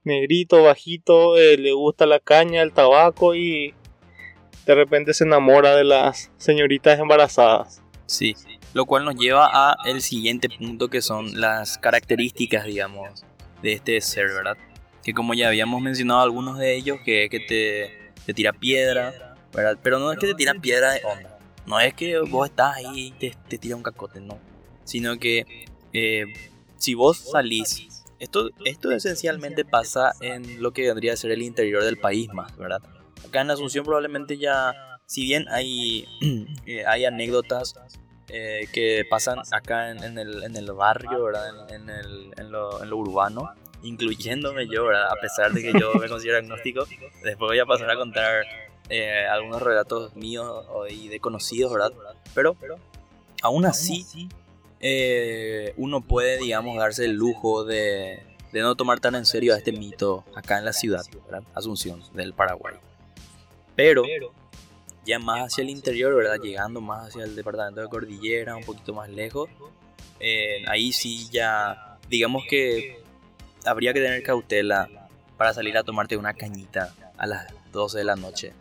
negrito, 0.04 0.62
bajito, 0.62 1.38
eh, 1.38 1.56
le 1.56 1.72
gusta 1.72 2.06
la 2.06 2.20
caña, 2.20 2.62
el 2.62 2.72
tabaco 2.72 3.34
y 3.34 3.74
de 4.66 4.74
repente 4.74 5.14
se 5.14 5.24
enamora 5.24 5.76
de 5.76 5.84
las 5.84 6.30
señoritas 6.38 6.98
embarazadas. 6.98 7.82
Sí, 8.06 8.34
lo 8.74 8.86
cual 8.86 9.04
nos 9.04 9.16
lleva 9.16 9.48
a 9.52 9.76
el 9.84 10.00
siguiente 10.00 10.48
punto 10.48 10.88
que 10.88 11.02
son 11.02 11.40
las 11.40 11.78
características, 11.78 12.64
digamos, 12.64 13.24
de 13.62 13.72
este 13.72 14.00
ser, 14.00 14.28
¿verdad? 14.28 14.56
Que 15.02 15.12
como 15.12 15.34
ya 15.34 15.48
habíamos 15.48 15.82
mencionado 15.82 16.20
algunos 16.20 16.58
de 16.58 16.74
ellos, 16.74 16.98
que, 17.04 17.28
que 17.30 17.40
te, 17.40 18.12
te 18.24 18.34
tira 18.34 18.52
piedra, 18.52 19.36
¿verdad? 19.52 19.78
Pero 19.82 19.98
no 19.98 20.12
es 20.12 20.18
que 20.18 20.28
te 20.28 20.34
tira 20.34 20.54
piedra 20.54 20.92
de 20.92 21.02
onda, 21.04 21.38
no 21.66 21.80
es 21.80 21.94
que 21.94 22.18
vos 22.20 22.48
estás 22.48 22.76
ahí 22.76 23.08
y 23.08 23.10
te, 23.12 23.36
te 23.48 23.58
tira 23.58 23.76
un 23.76 23.82
cacote, 23.82 24.20
no. 24.20 24.38
Sino 24.84 25.18
que 25.18 25.66
eh, 25.92 26.24
si 26.76 26.94
vos 26.94 27.18
salís 27.18 27.88
esto, 28.18 28.50
esto 28.64 28.90
esencialmente 28.92 29.64
pasa 29.64 30.12
en 30.20 30.62
lo 30.62 30.72
que 30.72 30.82
vendría 30.82 31.12
a 31.12 31.16
ser 31.16 31.32
el 31.32 31.42
interior 31.42 31.82
del 31.84 31.98
país 31.98 32.32
más, 32.32 32.56
¿verdad? 32.56 32.80
Acá 33.26 33.40
en 33.40 33.50
Asunción 33.50 33.84
probablemente 33.84 34.38
ya, 34.38 34.74
si 35.06 35.22
bien 35.24 35.46
hay, 35.48 36.06
eh, 36.66 36.84
hay 36.86 37.04
anécdotas 37.04 37.74
eh, 38.34 38.66
que 38.72 39.04
pasan 39.08 39.40
acá 39.52 39.90
en, 39.90 40.18
el, 40.18 40.42
en 40.42 40.56
el, 40.56 40.72
barrio, 40.72 41.24
¿verdad? 41.24 41.70
En, 41.70 41.90
el, 41.90 42.50
lo, 42.50 42.82
lo, 42.82 42.96
urbano, 42.96 43.52
incluyéndome 43.82 44.66
yo, 44.68 44.86
¿verdad? 44.86 45.10
A 45.10 45.16
pesar 45.20 45.52
de 45.52 45.60
que 45.60 45.78
yo 45.78 45.92
me 45.94 46.08
considero 46.08 46.38
agnóstico, 46.38 46.86
después 47.22 47.50
voy 47.50 47.58
a 47.58 47.66
pasar 47.66 47.90
a 47.90 47.96
contar 47.96 48.44
eh, 48.88 49.26
algunos 49.26 49.60
relatos 49.60 50.16
míos 50.16 50.64
y 50.88 51.08
de 51.08 51.20
conocidos, 51.20 51.72
¿verdad? 51.72 51.92
Pero 52.34 52.56
aún 53.42 53.66
así 53.66 54.06
eh, 54.80 55.74
uno 55.76 56.00
puede, 56.00 56.38
digamos, 56.38 56.76
darse 56.78 57.04
el 57.04 57.12
lujo 57.12 57.64
de, 57.64 58.22
no 58.52 58.74
tomar 58.76 59.00
tan 59.00 59.14
en 59.14 59.26
serio 59.26 59.54
a 59.54 59.58
este 59.58 59.72
mito 59.72 60.24
acá 60.34 60.58
en 60.58 60.64
la 60.64 60.72
ciudad, 60.72 61.04
Asunción, 61.54 62.02
del 62.14 62.32
Paraguay. 62.32 62.76
Pero 63.76 64.04
ya 65.04 65.18
más 65.18 65.40
hacia 65.40 65.62
el 65.62 65.70
interior, 65.70 66.14
¿verdad? 66.14 66.36
Llegando 66.42 66.80
más 66.80 67.08
hacia 67.08 67.24
el 67.24 67.34
departamento 67.34 67.80
de 67.80 67.88
Cordillera, 67.88 68.56
un 68.56 68.64
poquito 68.64 68.94
más 68.94 69.08
lejos, 69.08 69.48
eh, 70.20 70.64
ahí 70.68 70.92
sí 70.92 71.28
ya, 71.30 71.98
digamos 72.08 72.44
que 72.48 73.02
habría 73.64 73.92
que 73.92 74.00
tener 74.00 74.22
cautela 74.22 74.88
para 75.36 75.52
salir 75.52 75.76
a 75.76 75.82
tomarte 75.82 76.16
una 76.16 76.34
cañita 76.34 76.94
a 77.16 77.26
las 77.26 77.52
12 77.72 77.98
de 77.98 78.04
la 78.04 78.16
noche 78.16 78.52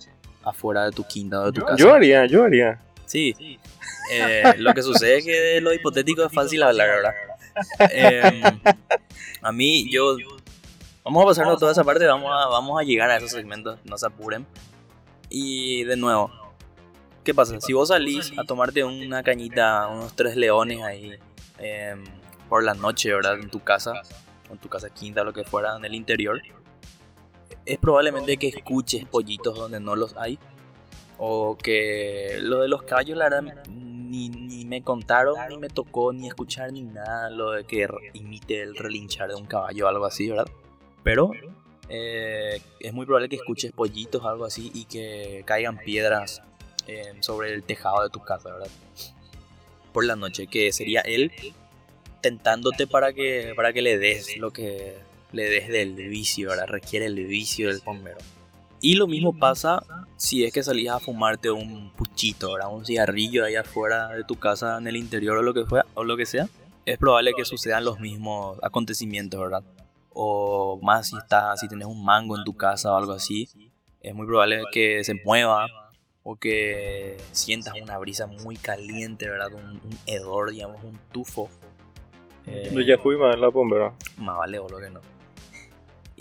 afuera 0.43 0.86
de 0.86 0.91
tu 0.91 1.03
quinta 1.03 1.41
o 1.41 1.45
de 1.45 1.51
tu 1.51 1.65
casa. 1.65 1.77
Yo 1.77 1.93
haría, 1.93 2.25
yo 2.25 2.43
haría. 2.43 2.79
Sí, 3.05 3.36
eh, 4.12 4.53
lo 4.57 4.74
que 4.74 4.81
sucede 4.81 5.17
es 5.17 5.25
que 5.25 5.31
de 5.31 5.62
lo 5.62 5.74
hipotético 5.74 6.24
es 6.25 6.33
fácil 6.33 6.63
hablar, 6.63 6.88
¿verdad? 6.88 7.13
Em, 7.91 8.41
a 9.41 9.51
mí, 9.51 9.91
yo. 9.91 10.15
Vamos 11.03 11.24
a 11.24 11.27
pasarnos 11.27 11.60
toda 11.60 11.71
esa 11.71 11.83
parte, 11.83 12.05
vamos 12.05 12.31
a, 12.31 12.48
vamos 12.48 12.79
a 12.79 12.83
llegar 12.83 13.10
a 13.10 13.17
esos 13.17 13.31
segmentos, 13.31 13.79
no 13.83 13.98
se 13.98 14.05
apuren. 14.05 14.45
Y 15.34 15.86
de 15.86 15.96
nuevo, 15.96 16.30
¿qué 17.24 17.34
pasa? 17.34 17.60
Si 17.62 17.72
vos 17.72 17.88
salís 17.88 18.34
a 18.38 18.44
tomarte 18.44 18.84
una 18.84 19.24
cañita, 19.24 19.88
unos 19.88 20.14
tres 20.14 20.36
leones 20.36 20.82
ahí 20.84 21.14
em, 21.58 22.04
por 22.50 22.64
la 22.64 22.74
noche, 22.74 23.14
¿verdad? 23.14 23.40
En 23.40 23.50
tu 23.50 23.62
casa, 23.62 23.94
en 24.52 24.58
tu 24.58 24.68
casa 24.68 24.90
quinta, 24.90 25.24
lo 25.24 25.32
que 25.32 25.46
fuera, 25.46 25.78
en 25.78 25.86
el 25.86 25.96
interior, 25.96 26.42
es 27.66 27.78
probablemente 27.78 28.36
que 28.36 28.50
escuches 28.50 29.06
pollitos 29.06 29.58
donde 29.58 29.80
no 29.80 29.96
los 29.96 30.18
hay 30.18 30.38
o 31.18 31.58
que 31.58 32.40
lo 32.42 32.60
de 32.60 32.68
los 32.68 32.84
caballos, 32.84 33.18
la 33.18 33.30
verdad, 33.30 33.54
ni, 33.70 34.28
ni, 34.28 34.66
me 34.66 34.84
contaron, 34.84 35.36
ni 35.48 35.58
me 35.58 35.70
tocó 35.70 36.12
ni 36.12 36.28
escuchar 36.28 36.74
ni 36.74 36.82
nada, 36.82 37.30
lo 37.30 37.52
de 37.52 37.64
que 37.64 37.88
imite 38.14 38.62
el 38.62 38.76
relinchar 38.76 39.30
de 39.30 39.36
un 39.36 39.46
caballo 39.46 39.86
o 39.86 39.88
algo 39.88 40.06
así, 40.06 40.30
¿verdad? 40.30 40.48
Pero 41.04 41.32
eh, 41.93 42.62
es 42.79 42.93
muy 42.93 43.05
probable 43.05 43.27
que 43.27 43.36
escuches 43.36 43.74
pollitos 43.74 44.24
algo 44.24 44.45
así 44.45 44.71
y 44.74 44.86
que 44.86 45.43
caigan 45.45 45.77
piedras 45.77 46.41
eh, 46.88 47.13
sobre 47.19 47.53
el 47.53 47.63
tejado 47.63 48.01
de 48.03 48.10
tu 48.10 48.21
casa, 48.21 48.50
¿verdad? 48.50 48.69
Por 49.91 50.05
la 50.05 50.15
noche, 50.15 50.48
que 50.48 50.71
sería 50.71 51.01
él 51.01 51.33
tentándote 52.21 52.88
para 52.88 53.12
que, 53.12 53.51
para 53.57 53.74
que 53.74 53.81
le 53.81 53.98
des 53.98 54.38
lo 54.38 54.51
que 54.51 54.95
le 55.33 55.50
des 55.50 55.67
del 55.67 55.95
vicio, 55.95 56.50
¿verdad? 56.50 56.67
Requiere 56.67 57.07
el 57.07 57.25
vicio 57.25 57.67
del 57.67 57.81
bombero. 57.83 58.19
y 58.79 58.95
lo 58.95 59.07
mismo 59.07 59.38
pasa 59.38 59.83
si 60.15 60.45
es 60.45 60.53
que 60.53 60.63
salías 60.63 60.95
a 60.95 61.00
fumarte 61.00 61.51
un 61.51 61.91
puchito, 61.91 62.53
¿verdad? 62.53 62.74
un 62.74 62.86
cigarrillo 62.86 63.43
ahí 63.43 63.55
afuera 63.55 64.07
de 64.10 64.24
tu 64.24 64.36
casa, 64.36 64.77
en 64.77 64.88
el 64.88 64.95
interior 64.95 65.38
o 65.38 65.41
lo 65.41 65.53
que, 65.53 65.65
fuera, 65.65 65.86
o 65.95 66.05
lo 66.05 66.15
que 66.15 66.25
sea. 66.25 66.48
Es 66.86 66.98
probable 66.98 67.33
que 67.36 67.43
sucedan 67.43 67.83
los 67.83 68.00
mismos 68.00 68.57
acontecimientos, 68.62 69.41
¿verdad? 69.41 69.63
O 70.13 70.80
más 70.82 71.08
si, 71.08 71.18
estás, 71.18 71.60
si 71.60 71.68
tienes 71.68 71.88
un 71.88 72.03
mango 72.03 72.38
en 72.38 72.44
tu 72.44 72.56
casa 72.56 72.91
o 72.91 72.98
algo 72.98 73.13
así, 73.13 73.48
es 74.01 74.13
muy 74.13 74.25
probable 74.25 74.63
que 74.72 75.03
se 75.03 75.15
mueva 75.25 75.68
o 76.24 76.36
que 76.36 77.18
sientas 77.32 77.74
una 77.82 77.98
brisa 77.98 78.27
muy 78.27 78.56
caliente, 78.56 79.30
¿verdad? 79.30 79.53
Un, 79.53 79.82
un 79.84 79.98
hedor, 80.06 80.51
digamos, 80.51 80.84
un 80.84 81.00
tufo. 81.12 81.50
Eh, 82.48 82.72
ya 82.86 82.98
fui 82.98 83.18
más 83.18 83.36
en 83.36 83.41
la 83.41 83.50
bombera. 83.50 83.94
Más 84.18 84.38
vale 84.38 84.60
o 84.60 84.68
lo 84.68 84.80
que 84.80 84.89
no. 84.89 85.01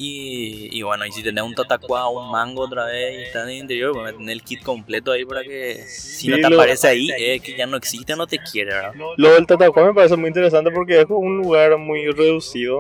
Y, 0.03 0.69
y, 0.73 0.83
bueno, 0.83 1.05
y 1.05 1.13
si 1.13 1.23
tenés 1.23 1.45
un 1.45 1.55
tatacuá 1.55 2.07
o 2.07 2.25
un 2.25 2.31
mango 2.31 2.63
otra 2.63 2.87
vez 2.87 3.19
y 3.19 3.23
estás 3.25 3.45
en 3.45 3.51
el 3.51 3.57
interior, 3.59 3.93
pues 3.93 4.17
tener 4.17 4.31
el 4.31 4.43
kit 4.43 4.63
completo 4.63 5.13
ahí 5.13 5.27
para 5.27 5.43
que 5.43 5.75
si 5.89 6.29
no 6.29 6.39
te 6.39 6.47
aparece 6.47 6.89
ahí, 6.89 7.11
es 7.19 7.43
que 7.43 7.55
ya 7.55 7.67
no 7.67 7.77
existe, 7.77 8.17
no 8.17 8.27
te 8.27 8.39
quiere, 8.39 8.73
¿verdad? 8.73 8.95
Lo 9.19 9.35
del 9.35 9.47
tatacuá 9.47 9.85
me 9.85 9.93
parece 9.93 10.17
muy 10.17 10.29
interesante 10.29 10.71
porque 10.71 11.01
es 11.01 11.07
un 11.11 11.39
lugar 11.39 11.77
muy 11.77 12.07
reducido. 12.07 12.79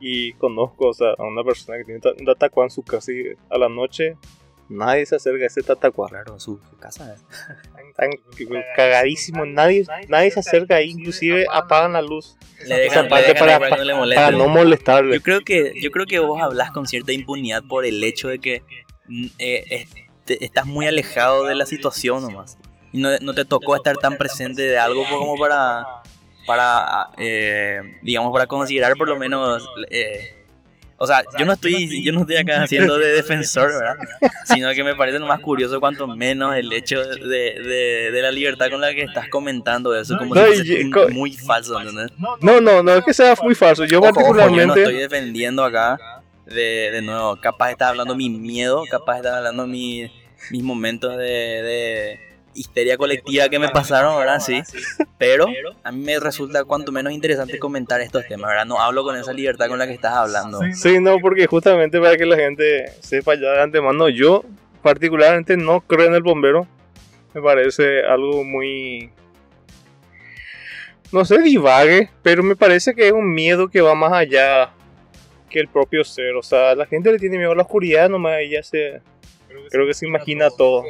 Y 0.00 0.32
conozco 0.34 0.88
o 0.88 0.94
sea, 0.94 1.14
a 1.18 1.24
una 1.24 1.42
persona 1.42 1.78
que 1.78 1.84
tiene 1.84 2.00
un 2.18 2.24
tatacuá 2.24 2.64
en 2.64 2.70
su 2.70 2.82
casa 2.82 3.12
y 3.12 3.24
a 3.50 3.58
la 3.58 3.68
noche 3.68 4.16
nadie 4.68 5.06
se 5.06 5.16
acerca 5.16 5.44
a 5.44 5.46
ese 5.46 5.62
tatacuá. 5.62 6.08
Claro, 6.08 6.38
su, 6.38 6.60
casa 6.78 7.14
es. 7.14 7.24
Tan, 7.96 8.10
cagadísimo, 8.76 9.44
nadie, 9.44 9.84
nadie 10.08 10.30
se 10.30 10.40
acerca 10.40 10.76
ahí, 10.76 10.90
inclusive 10.90 11.46
apagan 11.50 11.94
la 11.94 12.02
luz. 12.02 12.36
Le 12.66 12.76
dejan, 12.76 13.08
para, 13.08 13.22
no 13.26 14.06
le 14.06 14.14
para, 14.14 14.30
no 14.30 14.48
molestarle. 14.48 15.16
Yo 15.16 15.22
creo 15.22 15.40
que 15.40 15.72
yo 15.80 15.90
creo 15.90 16.06
que 16.06 16.18
vos 16.18 16.40
hablas 16.40 16.70
con 16.70 16.86
cierta 16.86 17.12
impunidad 17.12 17.62
por 17.68 17.84
el 17.84 18.02
hecho 18.04 18.28
de 18.28 18.38
que 18.38 18.62
mm, 19.08 19.26
eh, 19.38 19.86
estás 20.26 20.66
muy 20.66 20.86
alejado 20.86 21.44
de 21.44 21.54
la 21.54 21.66
situación 21.66 22.22
nomás. 22.22 22.58
Y 22.92 23.00
no, 23.00 23.10
no, 23.20 23.34
te 23.34 23.44
tocó 23.44 23.76
estar 23.76 23.96
tan 23.96 24.16
presente 24.16 24.62
de 24.62 24.78
algo 24.78 25.04
como 25.08 25.36
para 25.36 25.97
para 26.48 27.10
eh, 27.18 27.98
digamos 28.02 28.32
para 28.32 28.46
considerar 28.46 28.94
por 28.96 29.06
lo 29.06 29.18
menos 29.18 29.68
eh, 29.90 30.34
o 31.00 31.06
sea, 31.06 31.22
yo 31.38 31.46
no 31.46 31.52
estoy, 31.52 32.02
yo 32.02 32.12
no 32.12 32.22
estoy 32.22 32.38
acá 32.38 32.60
haciendo 32.60 32.98
de 32.98 33.12
defensor, 33.12 33.68
¿verdad? 33.68 33.98
Sino 34.46 34.68
que 34.72 34.82
me 34.82 34.96
parece 34.96 35.20
lo 35.20 35.26
más 35.26 35.38
curioso 35.38 35.78
cuanto 35.78 36.08
menos 36.08 36.56
el 36.56 36.72
hecho 36.72 37.00
de, 37.00 38.10
de, 38.12 38.20
la 38.20 38.32
libertad 38.32 38.68
con 38.68 38.80
la 38.80 38.92
que 38.92 39.02
estás 39.02 39.28
comentando 39.28 39.96
eso, 39.96 40.18
como 40.18 40.34
si 40.34 40.90
muy 41.12 41.30
falso, 41.34 41.78
¿entendés? 41.78 42.10
No, 42.18 42.60
no, 42.60 42.82
no 42.82 42.94
es 42.94 43.04
que 43.04 43.14
sea 43.14 43.36
muy 43.40 43.54
falso. 43.54 43.84
Yo 43.84 44.00
particularmente... 44.00 44.66
no 44.66 44.74
estoy 44.74 44.96
defendiendo 44.96 45.64
acá, 45.64 45.98
de, 46.46 46.90
de 46.90 47.00
nuevo, 47.00 47.36
capaz 47.40 47.70
está 47.70 47.90
hablando 47.90 48.16
mi 48.16 48.28
miedo, 48.28 48.82
capaz 48.90 49.18
está 49.18 49.36
hablando 49.36 49.68
mi, 49.68 50.10
mis 50.50 50.64
momentos 50.64 51.16
de 51.16 52.27
histeria 52.54 52.96
colectiva 52.96 53.48
que 53.48 53.58
me 53.58 53.68
pasaron, 53.68 54.18
¿verdad? 54.18 54.40
Sí. 54.40 54.62
Pero 55.18 55.46
a 55.82 55.92
mí 55.92 56.04
me 56.04 56.18
resulta 56.18 56.64
cuanto 56.64 56.92
menos 56.92 57.12
interesante 57.12 57.58
comentar 57.58 58.00
estos 58.00 58.26
temas, 58.26 58.50
¿verdad? 58.50 58.66
No 58.66 58.80
hablo 58.80 59.04
con 59.04 59.16
esa 59.16 59.32
libertad 59.32 59.68
con 59.68 59.78
la 59.78 59.86
que 59.86 59.94
estás 59.94 60.12
hablando. 60.12 60.60
Sí, 60.74 61.00
no, 61.00 61.18
porque 61.20 61.46
justamente 61.46 62.00
para 62.00 62.16
que 62.16 62.26
la 62.26 62.36
gente 62.36 62.92
sepa 63.00 63.34
ya 63.34 63.52
de 63.52 63.62
antemano, 63.62 64.08
yo 64.08 64.44
particularmente 64.82 65.56
no 65.56 65.80
creo 65.80 66.06
en 66.06 66.14
el 66.14 66.22
bombero. 66.22 66.66
Me 67.34 67.42
parece 67.42 68.02
algo 68.02 68.44
muy... 68.44 69.10
No 71.12 71.24
sé, 71.24 71.40
divague, 71.40 72.10
pero 72.22 72.42
me 72.42 72.56
parece 72.56 72.94
que 72.94 73.06
es 73.06 73.12
un 73.12 73.32
miedo 73.32 73.68
que 73.68 73.80
va 73.80 73.94
más 73.94 74.12
allá 74.12 74.70
que 75.48 75.60
el 75.60 75.68
propio 75.68 76.04
ser. 76.04 76.36
O 76.36 76.42
sea, 76.42 76.74
la 76.74 76.86
gente 76.86 77.10
le 77.10 77.18
tiene 77.18 77.38
miedo 77.38 77.52
a 77.52 77.54
la 77.54 77.62
oscuridad 77.62 78.08
nomás 78.08 78.42
y 78.42 78.50
ya 78.50 78.62
se... 78.62 79.00
Creo 79.70 79.86
que 79.86 79.94
se 79.94 80.06
imagina 80.06 80.48
todo. 80.50 80.84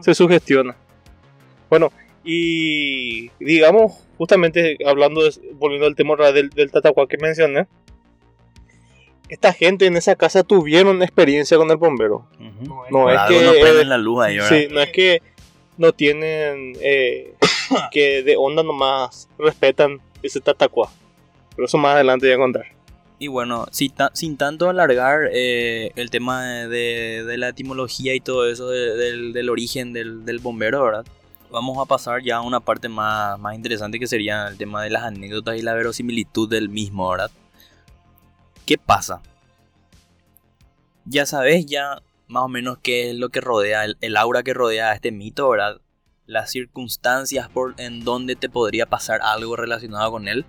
Se 0.00 0.14
sugestiona. 0.14 0.76
Bueno, 1.68 1.92
y 2.24 3.30
digamos, 3.38 3.92
justamente 4.18 4.76
hablando, 4.86 5.22
volviendo 5.54 5.86
al 5.86 5.94
tema 5.94 6.16
del, 6.32 6.50
del 6.50 6.70
Tatacuá 6.70 7.06
que 7.06 7.16
mencioné, 7.18 7.66
esta 9.30 9.52
gente 9.52 9.86
en 9.86 9.96
esa 9.96 10.16
casa 10.16 10.42
tuvieron 10.42 11.02
experiencia 11.02 11.56
con 11.56 11.70
el 11.70 11.76
bombero. 11.76 12.26
No 12.90 13.10
es 13.10 13.20
que. 13.28 13.44
No 13.44 13.84
la 13.84 13.98
luz 13.98 14.22
ahí, 14.22 14.38
sí, 14.40 14.68
no 14.70 14.80
es 14.80 14.90
que 14.90 15.22
no 15.78 15.92
tienen. 15.92 16.76
Eh, 16.80 17.34
que 17.92 18.22
de 18.24 18.36
onda 18.36 18.62
nomás 18.62 19.28
respetan 19.38 20.00
ese 20.22 20.40
Tatacuá. 20.40 20.90
Pero 21.54 21.66
eso 21.66 21.78
más 21.78 21.94
adelante 21.94 22.26
voy 22.26 22.34
a 22.34 22.38
contar. 22.38 22.66
Y 23.20 23.28
bueno, 23.28 23.66
sin 23.70 24.36
tanto 24.36 24.68
alargar 24.68 25.28
eh, 25.32 25.92
el 25.94 26.10
tema 26.10 26.42
de, 26.42 27.22
de, 27.24 27.36
la 27.36 27.50
etimología 27.50 28.14
y 28.14 28.20
todo 28.20 28.48
eso 28.48 28.68
del, 28.70 29.32
del, 29.32 29.50
origen 29.50 29.92
del, 29.92 30.24
del 30.24 30.38
bombero, 30.40 30.82
¿verdad? 30.82 31.04
vamos 31.50 31.78
a 31.78 31.84
pasar 31.84 32.22
ya 32.22 32.36
a 32.36 32.42
una 32.42 32.60
parte 32.60 32.88
más, 32.88 33.38
más 33.38 33.54
interesante 33.54 33.98
que 33.98 34.06
sería 34.06 34.48
el 34.48 34.56
tema 34.56 34.82
de 34.82 34.90
las 34.90 35.02
anécdotas 35.02 35.56
y 35.56 35.62
la 35.62 35.74
verosimilitud 35.74 36.48
del 36.48 36.68
mismo, 36.68 37.10
¿verdad? 37.10 37.30
¿Qué 38.66 38.78
pasa? 38.78 39.20
Ya 41.04 41.26
sabes 41.26 41.66
ya 41.66 42.02
más 42.28 42.44
o 42.44 42.48
menos 42.48 42.78
qué 42.82 43.10
es 43.10 43.16
lo 43.16 43.30
que 43.30 43.40
rodea, 43.40 43.84
el, 43.84 44.16
aura 44.16 44.42
que 44.42 44.54
rodea 44.54 44.90
a 44.90 44.94
este 44.94 45.10
mito, 45.10 45.48
¿verdad? 45.48 45.80
Las 46.26 46.52
circunstancias 46.52 47.48
por, 47.48 47.74
en 47.78 48.04
donde 48.04 48.36
te 48.36 48.48
podría 48.48 48.86
pasar 48.86 49.20
algo 49.22 49.56
relacionado 49.56 50.12
con 50.12 50.28
él. 50.28 50.44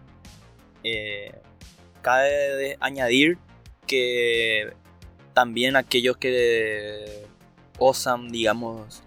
Eh, 0.84 1.34
cabe 2.02 2.78
añadir 2.80 3.38
que 3.88 4.74
también 5.34 5.76
aquellos 5.76 6.18
que 6.18 7.26
osan, 7.78 8.30
digamos, 8.30 9.04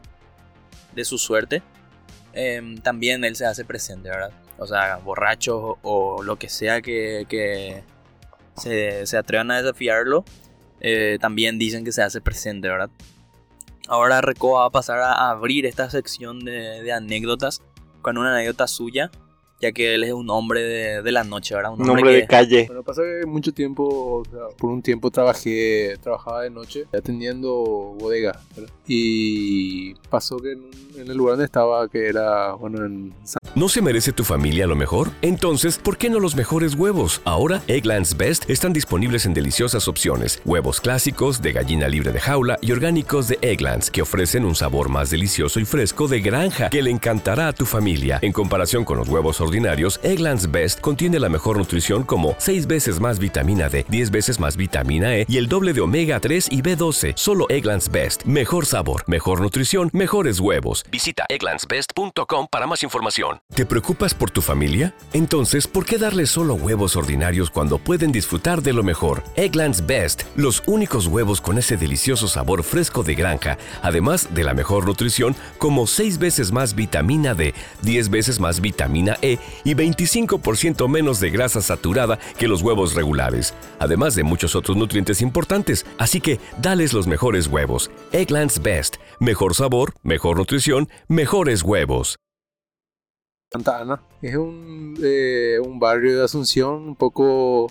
de 0.94 1.04
su 1.04 1.18
suerte, 1.18 1.62
Em, 2.34 2.78
también 2.78 3.24
él 3.24 3.36
se 3.36 3.46
hace 3.46 3.64
presente, 3.64 4.08
¿verdad? 4.08 4.32
O 4.58 4.66
sea, 4.66 4.96
borrachos 4.96 5.76
o, 5.82 6.22
lo 6.22 6.36
que 6.36 6.48
sea 6.48 6.82
que, 6.82 7.84
se, 8.56 9.16
atrevan 9.16 9.52
a 9.52 9.62
desafiarlo, 9.62 10.24
eh, 10.80 11.18
también 11.20 11.58
dicen 11.58 11.84
que 11.84 11.92
se 11.92 12.02
hace 12.02 12.20
presente, 12.20 12.68
¿verdad? 12.68 12.90
Ahora 13.86 14.20
Reco 14.20 14.52
va 14.52 14.66
a 14.66 14.70
pasar 14.70 14.98
a 15.00 15.30
abrir 15.30 15.66
esta 15.66 15.90
sección 15.90 16.44
de 16.44 16.92
anécdotas 16.92 17.62
con 18.02 18.18
una 18.18 18.34
anécdota 18.34 18.66
suya 18.66 19.10
ya 19.64 19.72
que 19.72 19.94
él 19.94 20.04
es 20.04 20.12
un 20.12 20.28
hombre 20.28 20.62
de, 21.02 21.12
la 21.12 21.24
noche, 21.24 21.54
¿verdad? 21.54 21.72
Un, 21.72 21.88
hombre, 21.88 22.12
de 22.12 22.26
calle. 22.26 22.66
Bueno, 22.66 22.82
pasa 22.82 23.02
que 23.02 23.26
mucho 23.26 23.52
tiempo, 23.52 23.84
o 23.84 24.24
sea, 24.24 24.56
por 24.58 24.70
un 24.70 24.82
tiempo 24.82 25.10
trabajé, 25.10 25.96
trabajaba 26.02 26.42
de 26.42 26.50
noche 26.50 26.84
atendiendo 26.92 27.50
bodega, 27.98 28.40
¿verdad? 28.54 28.72
Y 28.86 29.94
pasó 30.10 30.36
que 30.36 30.52
en, 30.52 30.70
en, 30.98 31.10
el 31.10 31.16
lugar 31.16 31.32
donde 31.32 31.46
estaba, 31.46 31.88
que 31.88 32.08
era, 32.08 32.52
bueno, 32.54 32.84
en 32.84 33.14
¿No 33.56 33.68
se 33.68 33.82
merece 33.82 34.10
tu 34.10 34.24
familia 34.24 34.66
lo 34.66 34.74
mejor? 34.74 35.10
Entonces, 35.22 35.78
¿por 35.78 35.96
qué 35.96 36.10
no 36.10 36.18
los 36.18 36.34
mejores 36.34 36.74
huevos? 36.74 37.22
Ahora, 37.24 37.62
Egglands 37.68 38.16
Best 38.16 38.50
están 38.50 38.72
disponibles 38.72 39.26
en 39.26 39.32
deliciosas 39.32 39.86
opciones. 39.86 40.42
Huevos 40.44 40.80
clásicos, 40.80 41.40
de 41.40 41.52
gallina 41.52 41.86
libre 41.86 42.10
de 42.10 42.18
jaula 42.18 42.58
y 42.60 42.72
orgánicos 42.72 43.28
de 43.28 43.38
Egglands, 43.42 43.92
que 43.92 44.02
ofrecen 44.02 44.44
un 44.44 44.56
sabor 44.56 44.88
más 44.88 45.10
delicioso 45.10 45.60
y 45.60 45.64
fresco 45.64 46.08
de 46.08 46.20
granja 46.20 46.68
que 46.68 46.82
le 46.82 46.90
encantará 46.90 47.46
a 47.46 47.52
tu 47.52 47.64
familia. 47.64 48.18
En 48.22 48.32
comparación 48.32 48.84
con 48.84 48.98
los 48.98 49.08
huevos 49.08 49.40
ordinarios, 49.40 49.53
Egglands 50.02 50.50
Best 50.50 50.80
contiene 50.80 51.20
la 51.20 51.28
mejor 51.28 51.58
nutrición 51.58 52.02
como 52.02 52.34
6 52.38 52.66
veces 52.66 52.98
más 52.98 53.20
vitamina 53.20 53.68
D, 53.68 53.86
10 53.88 54.10
veces 54.10 54.40
más 54.40 54.56
vitamina 54.56 55.16
E 55.16 55.26
y 55.28 55.36
el 55.36 55.48
doble 55.48 55.72
de 55.72 55.80
omega 55.80 56.18
3 56.18 56.48
y 56.50 56.60
B12. 56.60 57.12
Solo 57.14 57.46
Egglands 57.48 57.88
Best. 57.88 58.24
Mejor 58.24 58.66
sabor, 58.66 59.04
mejor 59.06 59.40
nutrición, 59.40 59.90
mejores 59.92 60.40
huevos. 60.40 60.84
Visita 60.90 61.24
egglandsbest.com 61.28 62.48
para 62.50 62.66
más 62.66 62.82
información. 62.82 63.38
¿Te 63.54 63.64
preocupas 63.64 64.12
por 64.12 64.30
tu 64.30 64.42
familia? 64.42 64.92
Entonces, 65.12 65.68
¿por 65.68 65.84
qué 65.84 65.98
darles 65.98 66.30
solo 66.30 66.54
huevos 66.54 66.96
ordinarios 66.96 67.48
cuando 67.48 67.78
pueden 67.78 68.10
disfrutar 68.10 68.60
de 68.60 68.72
lo 68.72 68.82
mejor? 68.82 69.22
Egglands 69.36 69.86
Best, 69.86 70.24
los 70.34 70.64
únicos 70.66 71.06
huevos 71.06 71.40
con 71.40 71.58
ese 71.58 71.76
delicioso 71.76 72.26
sabor 72.26 72.64
fresco 72.64 73.04
de 73.04 73.14
granja, 73.14 73.58
además 73.82 74.34
de 74.34 74.42
la 74.42 74.54
mejor 74.54 74.86
nutrición 74.86 75.36
como 75.58 75.86
6 75.86 76.18
veces 76.18 76.50
más 76.50 76.74
vitamina 76.74 77.34
D, 77.34 77.54
10 77.82 78.10
veces 78.10 78.40
más 78.40 78.60
vitamina 78.60 79.16
E 79.22 79.38
y 79.64 79.74
25% 79.74 80.88
menos 80.88 81.20
de 81.20 81.30
grasa 81.30 81.60
saturada 81.60 82.18
que 82.38 82.48
los 82.48 82.62
huevos 82.62 82.94
regulares, 82.94 83.54
además 83.78 84.14
de 84.14 84.24
muchos 84.24 84.54
otros 84.54 84.76
nutrientes 84.76 85.22
importantes. 85.22 85.86
Así 85.98 86.20
que, 86.20 86.40
dales 86.60 86.92
los 86.92 87.06
mejores 87.06 87.46
huevos. 87.46 87.90
Egglands 88.12 88.62
Best, 88.62 88.96
mejor 89.20 89.54
sabor, 89.54 89.94
mejor 90.02 90.38
nutrición, 90.38 90.88
mejores 91.08 91.62
huevos. 91.62 92.16
Santa 93.54 93.80
Ana. 93.80 94.02
Es 94.20 94.34
un, 94.34 94.98
eh, 95.00 95.60
un 95.64 95.78
barrio 95.78 96.18
de 96.18 96.24
Asunción 96.24 96.88
un 96.88 96.96
poco 96.96 97.68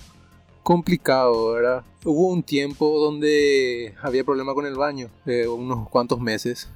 complicado, 0.63 1.51
¿verdad? 1.51 1.83
Hubo 2.05 2.29
un 2.29 2.41
tiempo 2.41 2.99
donde 2.99 3.93
había 4.01 4.23
problema 4.23 4.53
con 4.53 4.65
el 4.65 4.75
baño, 4.75 5.09
eh, 5.25 5.45
unos 5.45 5.89
cuantos 5.89 6.21
meses. 6.21 6.69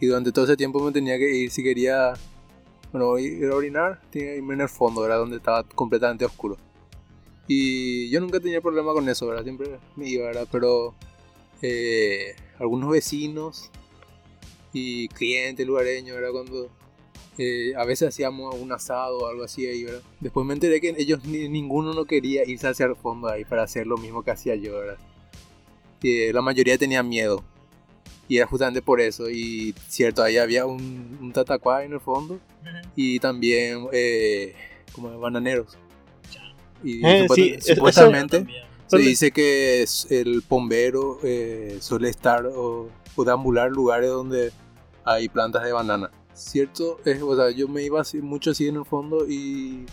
Y 0.00 0.06
durante 0.06 0.30
todo 0.30 0.44
ese 0.44 0.56
tiempo 0.56 0.78
me 0.80 0.92
tenía 0.92 1.18
que 1.18 1.28
ir 1.36 1.50
si 1.50 1.62
quería, 1.62 2.12
bueno, 2.96 3.18
ir 3.18 3.50
a 3.50 3.54
orinar, 3.54 4.00
irme 4.14 4.54
en 4.54 4.62
el 4.62 4.68
fondo, 4.68 5.02
¿verdad? 5.02 5.18
Donde 5.18 5.36
estaba 5.36 5.62
completamente 5.64 6.24
oscuro. 6.24 6.56
Y 7.46 8.08
yo 8.08 8.20
nunca 8.20 8.40
tenía 8.40 8.60
problema 8.60 8.92
con 8.92 9.08
eso, 9.08 9.26
¿verdad? 9.26 9.44
Siempre 9.44 9.78
me 9.96 10.08
iba, 10.08 10.26
¿verdad? 10.26 10.48
Pero 10.50 10.94
eh, 11.62 12.34
algunos 12.58 12.90
vecinos 12.90 13.70
y 14.72 15.08
clientes 15.08 15.66
lugareños, 15.66 16.16
¿verdad? 16.16 16.32
Cuando 16.32 16.70
eh, 17.38 17.74
a 17.76 17.84
veces 17.84 18.08
hacíamos 18.08 18.54
un 18.54 18.72
asado 18.72 19.18
o 19.18 19.26
algo 19.26 19.44
así 19.44 19.66
ahí, 19.66 19.84
¿verdad? 19.84 20.02
Después 20.20 20.46
me 20.46 20.54
enteré 20.54 20.80
que 20.80 20.94
ellos 20.96 21.24
ninguno 21.24 21.92
no 21.92 22.06
quería 22.06 22.44
irse 22.48 22.66
hacia 22.66 22.86
el 22.86 22.96
fondo 22.96 23.28
ahí 23.28 23.44
para 23.44 23.62
hacer 23.62 23.86
lo 23.86 23.98
mismo 23.98 24.22
que 24.22 24.30
hacía 24.30 24.56
yo, 24.56 24.72
¿verdad? 24.72 24.98
Que 26.00 26.32
la 26.32 26.40
mayoría 26.40 26.78
tenía 26.78 27.02
miedo. 27.02 27.44
Y 28.28 28.38
era 28.38 28.46
justamente 28.46 28.82
por 28.82 29.00
eso. 29.00 29.30
Y 29.30 29.74
cierto, 29.88 30.22
ahí 30.22 30.36
había 30.36 30.66
un, 30.66 31.18
un 31.20 31.32
tatacuá 31.32 31.84
en 31.84 31.92
el 31.92 32.00
fondo. 32.00 32.38
Y 32.96 33.20
también 33.20 33.86
eh, 33.92 34.54
como 34.92 35.18
bananeros. 35.20 35.76
Y 36.82 37.04
Eh, 37.06 37.26
sí, 37.34 37.50
eso- 37.58 37.74
supuestamente 37.76 38.38
se 38.86 38.98
dice 38.98 39.30
que 39.32 39.84
el 40.10 40.42
bombero 40.48 41.18
eh, 41.22 41.78
suele 41.80 42.08
estar 42.08 42.46
o, 42.46 42.88
o 43.16 43.24
deambular 43.24 43.70
lugares 43.70 44.10
donde 44.10 44.52
hay 45.04 45.28
plantas 45.28 45.64
de 45.64 45.72
banana. 45.72 46.10
Cierto, 46.34 47.00
es, 47.04 47.22
o 47.22 47.34
sea, 47.34 47.50
yo 47.50 47.66
me 47.68 47.82
iba 47.82 48.00
así, 48.00 48.18
mucho 48.20 48.50
así 48.50 48.68
en 48.68 48.76
el 48.76 48.84
fondo 48.84 49.26
y 49.28 49.86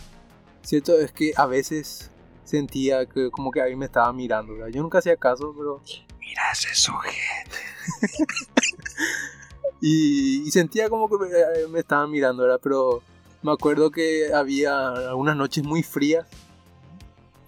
cierto 0.62 0.98
es 1.00 1.10
que 1.12 1.32
a 1.36 1.46
veces 1.46 2.10
sentía 2.44 3.06
que 3.06 3.30
como 3.30 3.50
que 3.50 3.62
ahí 3.62 3.74
me 3.76 3.86
estaba 3.86 4.12
mirando. 4.12 4.52
¿verdad? 4.54 4.68
Yo 4.68 4.82
nunca 4.82 4.98
hacía 4.98 5.16
caso, 5.16 5.54
pero 5.56 5.80
Mira 6.24 6.42
ese 6.52 6.74
sujeto. 6.74 7.56
y, 9.80 10.42
y 10.46 10.50
sentía 10.50 10.88
como 10.88 11.08
que 11.08 11.16
me, 11.24 11.28
eh, 11.28 11.68
me 11.68 11.80
estaban 11.80 12.10
mirando, 12.10 12.42
¿verdad? 12.42 12.60
Pero 12.62 13.02
me 13.42 13.52
acuerdo 13.52 13.90
que 13.90 14.32
había 14.32 14.88
algunas 14.88 15.36
noches 15.36 15.64
muy 15.64 15.82
frías 15.82 16.26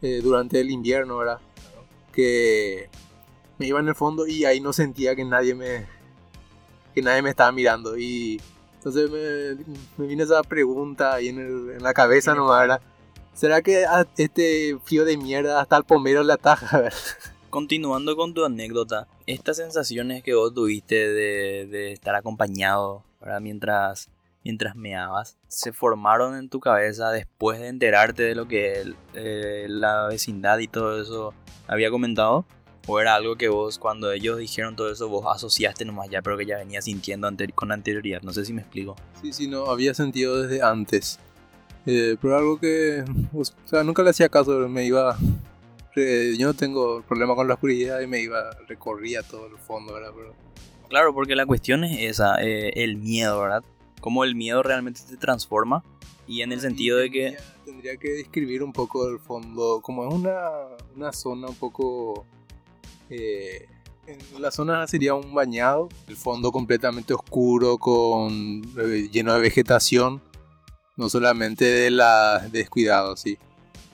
eh, 0.03 0.21
durante 0.23 0.61
el 0.61 0.71
invierno, 0.71 1.17
¿verdad? 1.19 1.39
Que 2.13 2.89
me 3.59 3.67
iba 3.67 3.81
en 3.81 3.89
el 3.89 3.95
fondo 3.95 4.27
y 4.27 4.45
ahí 4.45 4.61
no 4.61 4.73
sentía 4.73 5.17
que 5.17 5.25
nadie 5.25 5.55
me 5.55 5.87
que 6.95 7.03
nadie 7.03 7.21
me 7.23 7.31
estaba 7.31 7.53
mirando 7.53 7.99
y 7.99 8.41
entonces 8.79 9.11
me, 9.11 9.65
me 9.99 10.07
vino 10.07 10.25
esa 10.25 10.43
pregunta 10.43 11.13
ahí 11.15 11.29
en, 11.29 11.39
el- 11.39 11.71
en 11.77 11.83
la 11.83 11.93
cabeza 11.93 12.35
nomás, 12.35 12.61
¿verdad? 12.61 12.81
¿Será 13.35 13.61
que 13.61 13.85
a 13.85 14.07
este 14.17 14.79
frío 14.83 15.05
de 15.05 15.19
mierda 15.19 15.61
hasta 15.61 15.77
el 15.77 15.85
pomero 15.85 16.23
le 16.23 16.33
ataja? 16.33 16.79
¿verdad? 16.81 16.99
Continuando 17.51 18.17
con 18.17 18.35
tu 18.35 18.45
anécdota, 18.45 19.09
estas 19.27 19.57
sensaciones 19.59 20.23
que 20.23 20.35
vos 20.35 20.53
tuviste 20.53 20.95
de, 20.95 21.93
estar 21.93 22.15
acompañado 22.15 23.05
¿verdad? 23.21 23.41
mientras 23.41 24.11
mientras 24.47 24.77
meabas, 24.77 25.39
se 25.49 25.73
formaron 25.73 26.37
en 26.37 26.49
tu 26.49 26.61
cabeza 26.61 27.11
después 27.11 27.59
de 27.59 27.67
enterarte 27.67 28.23
de 28.23 28.37
lo 28.37 28.47
que 28.47 28.95
eh, 29.15 29.67
la 29.69 30.07
vecindad 30.07 30.59
y 30.59 30.69
todo 30.69 31.03
eso 31.03 31.35
había 31.67 31.91
comentado? 31.91 32.47
¿O 32.87 33.01
era 33.01 33.17
algo 33.17 33.35
que 33.35 33.49
vos, 33.49 33.81
cuando 33.81 34.13
ellos 34.13 34.39
dijeron 34.39 34.77
todo 34.77 34.93
eso, 34.93 35.09
vos 35.09 35.27
asociaste 35.29 35.85
nomás 35.85 36.09
ya, 36.09 36.23
pero 36.23 36.39
que 36.39 36.47
ya 36.47 36.59
venías 36.59 36.85
sintiendo 36.85 37.29
con 37.57 37.73
anterioridad? 37.73 38.23
No 38.23 38.33
sé 38.33 38.45
si 38.45 38.53
me 38.53 38.61
explico. 38.63 38.95
Sí, 39.21 39.33
sí, 39.33 39.49
no, 39.49 39.67
había 39.67 39.93
sentido 39.95 40.41
desde 40.41 40.63
antes. 40.63 41.19
Eh, 41.85 42.17
pero 42.23 42.37
algo 42.37 42.61
que, 42.61 43.05
o 43.35 43.43
sea, 43.65 43.83
nunca 43.83 44.05
le 44.05 44.11
hacía 44.11 44.29
caso, 44.29 44.69
me 44.69 44.85
iba... 44.85 45.19
eh, 45.97 46.37
yo 46.39 46.47
no 46.47 46.55
tengo 46.55 47.03
problema 47.03 47.35
con 47.35 47.49
la 47.49 47.55
oscuridad 47.55 48.01
y 48.01 48.07
me 48.07 48.21
iba, 48.21 48.51
recorría 48.69 49.23
todo 49.23 49.47
el 49.47 49.59
fondo, 49.59 49.95
¿verdad? 49.95 50.13
Pero, 50.15 50.35
Claro, 50.89 51.13
porque 51.15 51.35
la 51.35 51.47
cuestión 51.47 51.85
es 51.85 51.99
esa, 52.01 52.37
eh, 52.41 52.73
el 52.77 52.97
miedo, 52.97 53.41
¿verdad? 53.41 53.65
Cómo 54.01 54.23
el 54.25 54.37
miedo 54.37 54.63
realmente 54.63 55.01
te 55.09 55.17
transforma 55.17 55.83
y 56.29 56.43
en 56.43 56.53
el 56.53 56.61
sentido 56.61 56.99
de 56.99 57.11
que... 57.11 57.37
Tendría, 57.65 57.97
que 57.97 58.11
describir 58.11 58.63
un 58.63 58.73
poco 58.73 59.09
el 59.09 59.19
fondo, 59.19 59.81
como 59.83 60.07
es 60.07 60.15
una, 60.15 60.51
una 60.95 61.13
zona 61.13 61.49
un 61.49 61.57
poco... 61.57 62.25
eh, 63.11 63.67
en 64.07 64.41
la 64.41 64.53
zona 64.53 64.87
sería 64.87 65.15
un 65.15 65.35
bañado, 65.35 65.89
el 66.07 66.17
fondo 66.17 66.53
completamente 66.53 67.13
oscuro, 67.13 67.79
con 67.79 68.63
eh, 68.79 69.09
lleno 69.11 69.35
de 69.35 69.41
vegetación, 69.41 70.23
no 70.97 71.09
solamente 71.09 71.65
de 71.65 71.91
la 71.91 72.47
descuidado, 72.53 73.17
sí, 73.17 73.37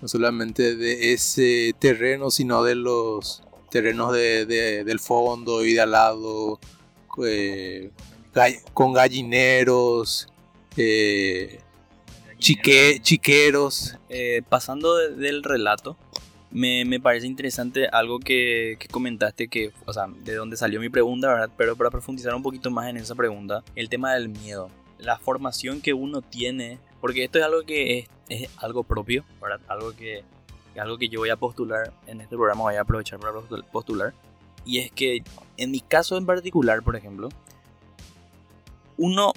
no 0.03 0.09
solamente 0.09 0.75
de 0.77 1.13
ese 1.13 1.75
terreno, 1.79 2.31
sino 2.31 2.63
de 2.65 2.75
los 2.75 3.43
terrenos 3.71 4.13
de, 4.13 4.45
de- 4.45 4.85
del 4.85 4.99
fondo 5.01 5.65
y 5.65 5.75
de 5.75 5.81
al 5.81 5.93
lado, 5.93 6.59
eh, 7.25 7.91
con 8.75 8.93
gallineros, 8.93 10.29
eh, 10.77 11.61
chique- 12.39 12.99
chiqueros. 13.01 13.97
Eh, 14.09 14.43
pasando 14.49 14.97
de- 14.97 15.15
del 15.15 15.43
relato, 15.45 15.97
me, 16.51 16.85
me 16.85 17.01
parece 17.01 17.27
interesante 17.27 17.87
algo 17.87 18.19
que, 18.19 18.77
que 18.79 18.89
comentaste, 18.89 19.49
que, 19.49 19.71
o 19.87 19.93
sea, 19.93 20.07
de 20.25 20.35
dónde 20.35 20.57
salió 20.57 20.81
mi 20.81 20.89
pregunta, 20.89 21.29
¿verdad? 21.29 21.51
Pero 21.57 21.77
para 21.77 21.91
profundizar 21.91 22.35
un 22.35 22.43
poquito 22.43 22.71
más 22.71 22.89
en 22.91 22.97
esa 22.99 23.15
pregunta, 23.15 23.63
el 23.77 23.89
tema 23.89 24.13
del 24.15 24.29
miedo, 24.29 24.69
la 24.99 25.19
formación 25.19 25.81
que 25.81 25.95
uno 25.95 26.21
tiene, 26.23 26.79
porque 27.03 27.25
esto 27.25 27.39
es 27.39 27.45
algo 27.45 27.63
que 27.65 28.09
es, 28.31 28.49
algo 28.57 28.85
propio. 28.85 29.25
Algo 29.69 29.93
que, 29.93 30.25
algo 30.81 30.97
que 30.97 31.09
yo 31.11 31.21
voy 31.21 31.29
a 31.29 31.37
postular 31.37 31.93
en 32.07 32.23
este 32.23 32.37
programa, 32.37 32.63
voy 32.63 32.77
a 32.77 32.81
aprovechar 32.81 33.19
para 33.19 33.35
postul- 33.35 33.65
postular, 33.65 34.15
y 34.65 34.79
es 34.79 34.91
que 34.93 35.23
en 35.59 35.71
mi 35.71 35.81
caso 35.81 36.17
en 36.17 36.25
particular, 36.25 36.83
por 36.83 36.97
ejemplo, 36.97 37.29
uno 38.97 39.33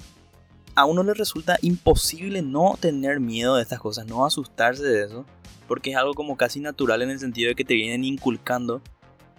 a 0.76 0.84
uno 0.84 1.02
le 1.02 1.14
resulta 1.14 1.58
imposible 1.62 2.42
no 2.42 2.76
tener 2.78 3.18
miedo 3.18 3.56
de 3.56 3.62
estas 3.62 3.80
cosas, 3.80 4.06
no 4.06 4.24
asustarse 4.24 4.84
de 4.84 5.04
eso, 5.04 5.26
porque 5.66 5.90
es 5.90 5.96
algo 5.96 6.14
como 6.14 6.36
casi 6.36 6.60
natural 6.60 7.02
en 7.02 7.10
el 7.10 7.18
sentido 7.18 7.48
de 7.48 7.54
que 7.56 7.64
te 7.64 7.74
vienen 7.74 8.04
inculcando 8.04 8.80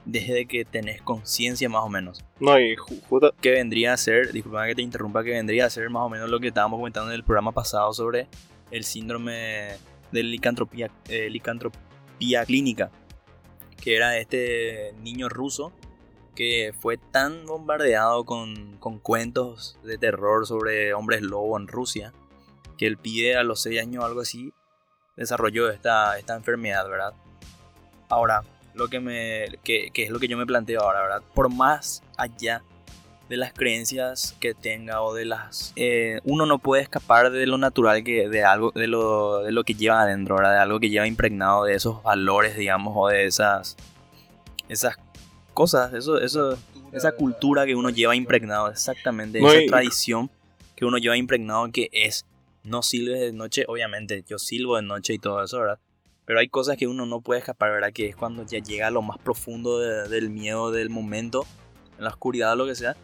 desde 0.08 0.46
que 0.48 0.64
tenés 0.66 1.02
conciencia 1.02 1.68
más 1.70 1.84
o 1.84 1.90
menos. 1.90 2.24
No, 2.40 2.58
y 2.60 2.76
ju- 2.78 3.02
justa- 3.10 3.32
Que 3.42 3.52
vendría 3.52 3.94
a 3.94 3.98
ser, 3.98 4.32
disculpa 4.32 4.66
que 4.66 4.74
te 4.76 4.82
interrumpa, 4.82 5.24
que 5.24 5.32
vendría 5.32 5.66
a 5.66 5.70
ser 5.70 5.90
más 5.90 6.04
o 6.04 6.10
menos 6.10 6.30
lo 6.30 6.40
que 6.40 6.48
estábamos 6.48 6.80
comentando 6.80 7.10
en 7.12 7.16
el 7.16 7.24
programa 7.24 7.52
pasado 7.52 7.94
sobre 7.94 8.28
el 8.72 8.84
síndrome 8.86 9.76
de 10.12 10.24
licantropía, 10.24 10.90
eh, 11.10 11.30
licantropía 11.30 12.46
clínica, 12.46 12.90
que 13.84 13.96
era 13.98 14.18
este 14.18 14.94
niño 15.02 15.28
ruso 15.30 15.74
que 16.36 16.74
fue 16.80 16.98
tan 16.98 17.46
bombardeado 17.46 18.24
con, 18.24 18.78
con 18.78 19.00
cuentos 19.00 19.78
de 19.84 19.98
terror 19.98 20.46
sobre 20.48 20.94
hombres 20.94 21.22
lobo 21.22 21.58
en 21.58 21.68
Rusia, 21.68 22.14
que 22.78 22.86
el 22.88 22.98
pibe 22.98 23.36
a 23.36 23.44
los 23.44 23.62
6 23.62 23.82
años 23.82 24.04
o 24.04 24.06
algo 24.08 24.22
así 24.22 24.54
desarrolló 25.16 25.70
esta, 25.72 26.18
esta 26.20 26.36
enfermedad, 26.36 26.88
¿verdad? 26.88 27.14
Ahora, 28.08 28.44
lo 28.78 28.88
que 28.88 29.00
me 29.00 29.46
que, 29.64 29.90
que 29.92 30.04
es 30.04 30.10
lo 30.10 30.20
que 30.20 30.28
yo 30.28 30.38
me 30.38 30.46
planteo 30.46 30.82
ahora, 30.82 31.02
¿verdad? 31.02 31.22
Por 31.34 31.54
más 31.54 32.04
allá 32.18 32.64
de 33.30 33.38
las 33.38 33.52
creencias 33.52 34.36
que 34.40 34.54
tenga 34.54 35.02
o 35.02 35.14
de 35.14 35.26
las 35.26 35.74
eh, 35.76 36.22
uno 36.24 36.46
no 36.46 36.60
puede 36.60 36.82
escapar 36.82 37.30
de 37.32 37.46
lo 37.46 37.58
natural 37.58 38.04
que 38.04 38.30
de 38.30 38.44
algo 38.46 38.72
de 38.72 38.88
lo, 38.88 39.44
de 39.44 39.52
lo 39.52 39.64
que 39.64 39.74
lleva 39.74 40.02
adentro, 40.02 40.36
¿verdad? 40.36 40.54
De 40.54 40.60
algo 40.60 40.80
que 40.80 40.90
lleva 40.90 41.08
impregnado 41.08 41.66
de 41.66 41.76
esos 41.76 42.02
valores, 42.04 42.56
digamos, 42.56 42.94
o 42.96 43.08
de 43.10 43.26
esas 43.26 43.76
esas 44.70 44.96
cosas, 45.54 45.94
eso 45.94 46.20
eso 46.20 46.58
esa 46.94 47.12
cultura 47.12 47.66
que 47.66 47.76
uno 47.76 47.90
lleva 47.90 48.16
impregnado, 48.16 48.70
exactamente, 48.70 49.42
No, 49.42 49.52
esa 49.52 49.66
tradición 49.68 50.30
que 50.76 50.86
uno 50.86 50.98
lleva 50.98 51.18
impregnado 51.18 51.70
que 51.72 51.90
es 51.92 52.26
no 52.64 52.82
silbes 52.82 53.20
de 53.20 53.34
noche, 53.34 53.66
obviamente, 53.68 54.24
yo 54.28 54.38
silbo 54.38 54.76
de 54.76 54.82
noche 54.84 55.14
y 55.14 55.20
todo 55.20 55.44
eso, 55.44 55.60
¿verdad? 55.60 55.80
Pero 56.28 56.40
hay 56.40 56.50
cosas 56.50 56.76
que 56.78 56.86
uno 56.88 57.06
no 57.08 57.22
puede 57.22 57.40
escapar, 57.40 57.72
¿verdad? 57.72 57.92
Que 57.94 58.08
es 58.10 58.16
cuando 58.16 58.46
ya 58.46 58.60
llega 58.60 58.88
a 58.88 58.92
lo 58.92 59.02
más 59.02 59.18
profundo 59.18 59.80
de- 59.80 60.10
del 60.10 60.30
miedo 60.30 60.72
del 60.72 60.90
momento, 60.90 61.46
en 61.98 62.04
la 62.04 62.10
oscuridad 62.12 62.52
o 62.54 62.56
lo 62.58 62.66
que 62.68 62.76
sea, 62.76 62.96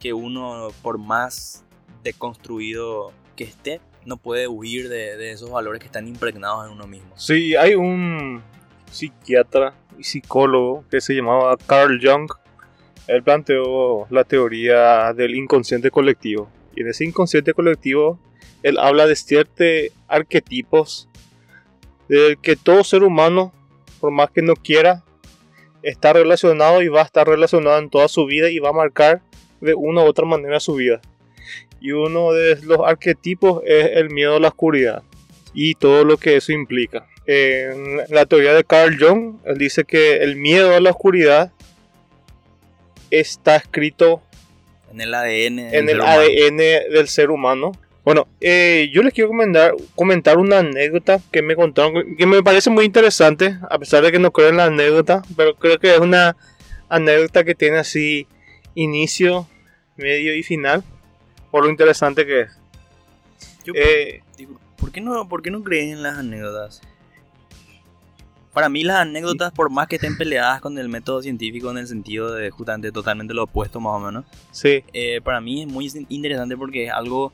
que 0.00 0.12
uno, 0.12 0.68
por 0.82 0.98
más 0.98 1.64
deconstruido 2.02 3.12
que 3.36 3.44
esté, 3.44 3.80
no 4.04 4.16
puede 4.16 4.48
huir 4.48 4.88
de, 4.88 5.16
de 5.16 5.30
esos 5.30 5.48
valores 5.50 5.78
que 5.80 5.86
están 5.86 6.08
impregnados 6.08 6.66
en 6.66 6.72
uno 6.72 6.86
mismo. 6.88 7.16
Sí, 7.16 7.54
hay 7.54 7.76
un 7.76 8.42
psiquiatra 8.90 9.74
y 9.98 10.02
psicólogo 10.02 10.84
que 10.90 11.00
se 11.00 11.14
llamaba 11.14 11.56
Carl 11.66 12.00
Jung. 12.02 12.28
Él 13.06 13.22
planteó 13.22 14.06
la 14.10 14.24
teoría 14.24 15.12
del 15.12 15.34
inconsciente 15.36 15.90
colectivo. 15.90 16.48
Y 16.74 16.80
en 16.82 16.88
ese 16.88 17.04
inconsciente 17.04 17.54
colectivo, 17.54 18.18
él 18.64 18.76
habla 18.78 19.06
de 19.06 19.14
ciertos 19.14 19.66
arquetipos 20.08 21.08
del 22.20 22.38
que 22.38 22.56
todo 22.56 22.84
ser 22.84 23.02
humano, 23.02 23.52
por 24.00 24.10
más 24.10 24.30
que 24.30 24.42
no 24.42 24.54
quiera, 24.54 25.02
está 25.82 26.12
relacionado 26.12 26.82
y 26.82 26.88
va 26.88 27.00
a 27.00 27.04
estar 27.04 27.26
relacionado 27.26 27.78
en 27.78 27.88
toda 27.88 28.08
su 28.08 28.26
vida 28.26 28.50
y 28.50 28.58
va 28.58 28.68
a 28.68 28.74
marcar 28.74 29.22
de 29.60 29.74
una 29.74 30.02
u 30.02 30.04
otra 30.04 30.26
manera 30.26 30.60
su 30.60 30.74
vida. 30.74 31.00
Y 31.80 31.92
uno 31.92 32.32
de 32.32 32.58
los 32.64 32.80
arquetipos 32.84 33.62
es 33.66 33.92
el 33.94 34.10
miedo 34.10 34.36
a 34.36 34.40
la 34.40 34.48
oscuridad 34.48 35.02
y 35.54 35.74
todo 35.74 36.04
lo 36.04 36.18
que 36.18 36.36
eso 36.36 36.52
implica. 36.52 37.06
En 37.26 37.98
la 38.08 38.26
teoría 38.26 38.52
de 38.52 38.64
Carl 38.64 38.96
Jung, 38.98 39.36
él 39.44 39.56
dice 39.56 39.84
que 39.84 40.18
el 40.18 40.36
miedo 40.36 40.74
a 40.74 40.80
la 40.80 40.90
oscuridad 40.90 41.50
está 43.10 43.56
escrito 43.56 44.22
En 44.92 45.00
el 45.00 45.14
ADN. 45.14 45.56
del 45.56 45.74
en 45.74 45.88
el 45.88 46.00
humano. 46.00 46.20
ADN 46.20 46.56
del 46.92 47.08
ser 47.08 47.30
humano. 47.30 47.72
Bueno, 48.04 48.26
eh, 48.40 48.90
yo 48.92 49.02
les 49.02 49.14
quiero 49.14 49.28
comentar, 49.28 49.74
comentar 49.94 50.36
una 50.38 50.58
anécdota 50.58 51.20
que 51.30 51.40
me 51.40 51.54
contaron, 51.54 52.16
que 52.16 52.26
me 52.26 52.42
parece 52.42 52.68
muy 52.68 52.84
interesante, 52.84 53.58
a 53.70 53.78
pesar 53.78 54.02
de 54.02 54.10
que 54.10 54.18
no 54.18 54.32
creo 54.32 54.48
en 54.48 54.56
la 54.56 54.64
anécdota, 54.64 55.22
pero 55.36 55.54
creo 55.54 55.78
que 55.78 55.94
es 55.94 56.00
una 56.00 56.36
anécdota 56.88 57.44
que 57.44 57.54
tiene 57.54 57.78
así 57.78 58.26
inicio, 58.74 59.46
medio 59.96 60.34
y 60.34 60.42
final, 60.42 60.82
por 61.52 61.64
lo 61.64 61.70
interesante 61.70 62.26
que 62.26 62.40
es. 62.40 62.50
Yo, 63.64 63.72
Eh, 63.76 64.22
digo, 64.36 64.58
¿por, 64.76 64.90
qué 64.90 65.00
no, 65.00 65.28
¿Por 65.28 65.42
qué 65.42 65.52
no 65.52 65.62
crees 65.62 65.92
en 65.92 66.02
las 66.02 66.18
anécdotas? 66.18 66.80
Para 68.52 68.68
mí 68.68 68.82
las 68.82 68.96
anécdotas, 68.96 69.52
por 69.52 69.70
más 69.70 69.86
que 69.86 69.96
estén 69.96 70.18
peleadas 70.18 70.60
con 70.60 70.76
el 70.76 70.88
método 70.88 71.22
científico 71.22 71.70
en 71.70 71.78
el 71.78 71.86
sentido 71.86 72.34
de 72.34 72.50
justamente 72.50 72.90
totalmente 72.90 73.32
lo 73.32 73.44
opuesto 73.44 73.78
más 73.78 73.94
o 73.94 74.00
menos, 74.00 74.24
sí, 74.50 74.82
eh, 74.92 75.20
para 75.22 75.40
mí 75.40 75.62
es 75.62 75.68
muy 75.68 75.88
interesante 76.08 76.56
porque 76.56 76.86
es 76.86 76.92
algo... 76.92 77.32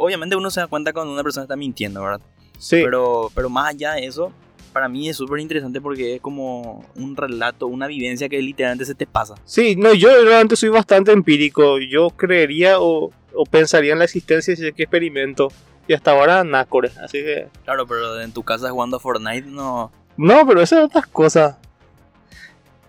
Obviamente 0.00 0.34
uno 0.34 0.50
se 0.50 0.60
da 0.60 0.66
cuenta 0.66 0.92
cuando 0.92 1.12
una 1.12 1.22
persona 1.22 1.44
está 1.44 1.56
mintiendo, 1.56 2.02
¿verdad? 2.02 2.20
sí. 2.58 2.80
Pero, 2.82 3.30
pero 3.34 3.48
más 3.48 3.68
allá 3.70 3.92
de 3.92 4.06
eso, 4.06 4.32
para 4.72 4.88
mí 4.88 5.08
es 5.08 5.16
súper 5.16 5.40
interesante 5.40 5.80
porque 5.80 6.16
es 6.16 6.20
como 6.20 6.84
un 6.96 7.16
relato, 7.16 7.66
una 7.66 7.86
vivencia 7.86 8.28
que 8.28 8.40
literalmente 8.40 8.84
se 8.84 8.94
te 8.94 9.06
pasa. 9.06 9.34
Sí, 9.44 9.76
no, 9.76 9.92
yo 9.94 10.08
realmente 10.24 10.56
soy 10.56 10.68
bastante 10.68 11.12
empírico. 11.12 11.78
Yo 11.78 12.10
creería 12.10 12.80
o, 12.80 13.10
o 13.34 13.44
pensaría 13.44 13.92
en 13.92 13.98
la 13.98 14.04
existencia 14.04 14.54
de 14.54 14.72
que 14.72 14.84
experimento. 14.84 15.48
Y 15.88 15.92
hasta 15.92 16.12
ahora, 16.12 16.44
nácore. 16.44 16.90
Así 17.02 17.18
que. 17.18 17.48
Claro, 17.64 17.86
pero 17.86 18.20
en 18.20 18.32
tu 18.32 18.42
casa 18.42 18.70
jugando 18.70 18.98
a 18.98 19.00
Fortnite 19.00 19.48
no... 19.48 19.90
No, 20.16 20.46
pero 20.46 20.60
esas 20.60 20.78
son 20.78 20.86
otras 20.86 21.06
cosas. 21.06 21.56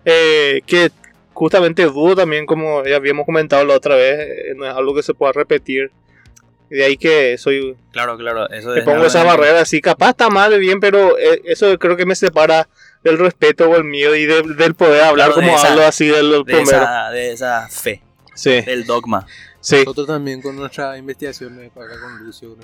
Eh, 0.04 0.62
que 0.66 0.90
justamente 1.32 1.84
dudo 1.84 2.14
también, 2.14 2.46
como 2.46 2.84
ya 2.84 2.96
habíamos 2.96 3.26
comentado 3.26 3.64
la 3.64 3.74
otra 3.74 3.96
vez, 3.96 4.18
eh, 4.20 4.54
no 4.56 4.66
es 4.66 4.74
algo 4.74 4.94
que 4.94 5.02
se 5.02 5.14
pueda 5.14 5.32
repetir. 5.32 5.90
De 6.72 6.84
ahí 6.84 6.96
que 6.96 7.36
soy. 7.38 7.76
Claro, 7.92 8.16
claro, 8.16 8.48
eso 8.50 8.70
Me 8.70 8.82
pongo 8.82 9.04
esa 9.04 9.20
de- 9.20 9.26
barrera 9.26 9.60
así. 9.60 9.80
Capaz 9.80 10.10
está 10.10 10.30
mal, 10.30 10.58
bien, 10.58 10.80
pero 10.80 11.18
eh, 11.18 11.42
eso 11.44 11.78
creo 11.78 11.96
que 11.96 12.06
me 12.06 12.14
separa 12.14 12.68
del 13.04 13.18
respeto 13.18 13.68
o 13.68 13.76
el 13.76 13.84
miedo 13.84 14.14
y 14.16 14.24
de- 14.26 14.42
del 14.56 14.74
poder 14.74 15.02
hablar 15.02 15.32
Claro, 15.32 15.42
como 15.46 15.56
esa- 15.58 15.72
hablo 15.72 15.84
así 15.86 16.06
del 16.06 16.30
de 16.30 16.44
primero. 16.44 16.62
esa, 16.78 17.10
de 17.10 17.32
esa 17.32 17.68
fe, 17.68 18.02
Sí, 18.34 18.62
del 18.62 18.86
dogma. 18.86 19.26
sí. 19.60 19.76
Nosotros 19.80 20.06
también 20.06 20.40
con 20.40 20.56
nuestras 20.56 20.98
investigaciones 20.98 21.70
acá 21.76 22.00
con 22.00 22.24
Lucio, 22.24 22.56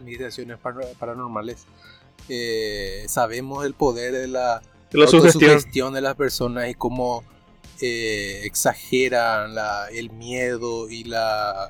investigaciones 0.00 0.58
para- 0.58 0.86
paranormales, 0.98 1.64
eh, 2.28 3.04
sabemos 3.08 3.64
el 3.64 3.72
poder 3.74 4.12
de 4.12 4.28
la 4.28 4.60
La 4.90 5.06
sugestión. 5.06 5.94
de 5.94 6.00
las 6.00 6.14
personas 6.14 6.68
y 6.68 6.74
cómo 6.74 7.24
eh, 7.80 8.40
exageran 8.44 9.54
la- 9.54 9.88
el 9.92 10.10
miedo 10.10 10.88
y 10.88 11.04
la, 11.04 11.68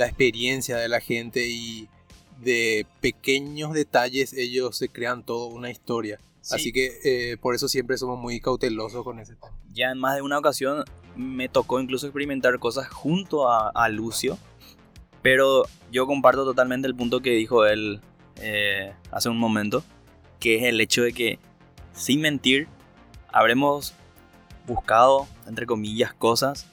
la 0.00 0.06
experiencia 0.06 0.78
de 0.78 0.88
la 0.88 1.00
gente 1.00 1.46
y 1.46 1.88
de 2.40 2.86
pequeños 3.02 3.74
detalles 3.74 4.32
ellos 4.32 4.74
se 4.78 4.88
crean 4.88 5.22
toda 5.22 5.54
una 5.54 5.70
historia. 5.70 6.18
Sí. 6.40 6.54
Así 6.54 6.72
que 6.72 7.00
eh, 7.04 7.36
por 7.36 7.54
eso 7.54 7.68
siempre 7.68 7.98
somos 7.98 8.18
muy 8.18 8.40
cautelosos 8.40 9.04
con 9.04 9.20
ese 9.20 9.34
tema. 9.34 9.52
Ya 9.74 9.90
en 9.90 9.98
más 9.98 10.14
de 10.16 10.22
una 10.22 10.38
ocasión 10.38 10.84
me 11.16 11.50
tocó 11.50 11.80
incluso 11.80 12.06
experimentar 12.06 12.58
cosas 12.58 12.88
junto 12.88 13.50
a, 13.50 13.68
a 13.68 13.90
Lucio. 13.90 14.38
Pero 15.20 15.64
yo 15.92 16.06
comparto 16.06 16.46
totalmente 16.46 16.88
el 16.88 16.94
punto 16.94 17.20
que 17.20 17.32
dijo 17.32 17.66
él 17.66 18.00
eh, 18.36 18.94
hace 19.10 19.28
un 19.28 19.36
momento. 19.36 19.84
Que 20.38 20.56
es 20.56 20.62
el 20.62 20.80
hecho 20.80 21.02
de 21.02 21.12
que, 21.12 21.38
sin 21.92 22.22
mentir, 22.22 22.68
habremos 23.30 23.92
buscado, 24.66 25.28
entre 25.46 25.66
comillas, 25.66 26.14
cosas 26.14 26.66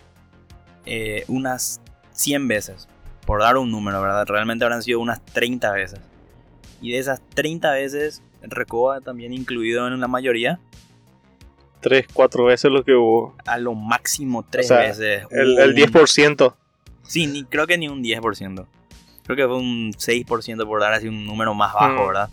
eh, 0.85 1.25
unas 1.27 1.81
100 2.13 2.47
veces. 2.47 2.87
Por 3.27 3.41
dar 3.41 3.57
un 3.57 3.69
número, 3.69 4.01
¿verdad? 4.01 4.25
Realmente 4.25 4.63
habrán 4.65 4.81
sido 4.81 4.99
unas 4.99 5.23
30 5.23 5.71
veces. 5.73 5.99
Y 6.81 6.93
de 6.93 6.97
esas 6.97 7.21
30 7.35 7.71
veces, 7.73 8.23
Recoba 8.41 9.01
también 9.01 9.33
incluido 9.33 9.85
en 9.87 9.99
la 9.99 10.07
mayoría, 10.07 10.59
Tres, 11.79 12.07
cuatro 12.11 12.45
veces 12.45 12.71
lo 12.71 12.83
que 12.83 12.93
hubo. 12.95 13.35
a 13.45 13.57
lo 13.59 13.75
máximo 13.75 14.43
tres 14.49 14.65
O 14.65 14.69
sea, 14.69 14.77
veces. 14.79 15.23
El, 15.29 15.59
el 15.59 15.69
un- 15.69 15.75
10%. 15.75 16.55
Sí, 17.03 17.27
ni, 17.27 17.43
creo 17.43 17.67
que 17.67 17.77
ni 17.77 17.87
un 17.87 18.01
10%. 18.01 18.65
Creo 19.25 19.35
que 19.37 19.45
fue 19.45 19.57
un 19.57 19.93
6% 19.93 20.65
por 20.65 20.79
dar 20.81 20.93
así 20.93 21.07
un 21.07 21.25
número 21.25 21.53
más 21.53 21.73
bajo, 21.73 22.03
Mm. 22.03 22.07
¿verdad? 22.07 22.29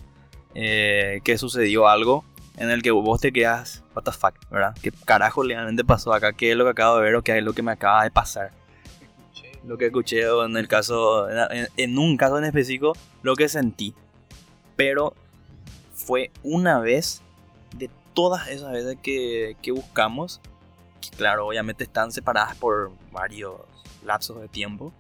Eh, 0.55 1.21
que 1.25 1.37
sucedió 1.37 1.89
algo 1.89 2.25
en 2.57 2.71
el 2.71 2.83
que 2.83 2.91
vos 2.93 3.21
te 3.21 3.33
quedas, 3.33 3.83
what 3.95 4.05
the 4.05 4.13
fuck, 4.13 4.35
¿verdad? 4.51 4.75
¿Qué 4.81 4.93
carajo 5.05 5.43
realmente 5.43 5.85
pasó 5.85 6.13
acá? 6.15 6.33
¿Qué 6.33 6.53
es 6.53 6.57
lo 6.57 6.65
que 6.65 6.71
acabo 6.71 6.97
de 6.99 7.03
ver 7.03 7.15
o 7.17 7.23
qué 7.23 7.37
es 7.37 7.45
lo 7.45 7.53
que 7.53 7.63
me 7.63 7.73
acaba 7.73 8.05
de 8.05 8.11
pasar? 8.13 8.53
Lo 9.67 9.79
que 9.79 9.87
escuché 9.87 10.29
o 10.29 10.45
en 10.45 10.57
el 10.57 10.69
caso, 10.69 11.29
en, 11.31 11.69
en 11.77 11.99
un 11.99 12.17
caso 12.17 12.39
en 12.39 12.45
específico, 12.45 12.93
lo 13.23 13.35
que 13.35 13.49
sentí. 13.49 13.95
Pero 14.77 15.15
fue 15.95 16.31
una 16.43 16.81
vez 16.81 17.23
de 17.77 17.91
todas 18.15 18.49
esas 18.49 18.73
veces 18.73 18.97
que, 19.03 19.57
que 19.63 19.73
buscamos, 19.73 20.41
que 21.01 21.17
claro, 21.17 21.47
obviamente 21.47 21.85
están 21.85 22.13
separadas 22.13 22.57
por 22.57 22.93
varios 23.13 23.57
lapsos 24.05 24.41
de 24.41 24.49
tiempo, 24.49 24.93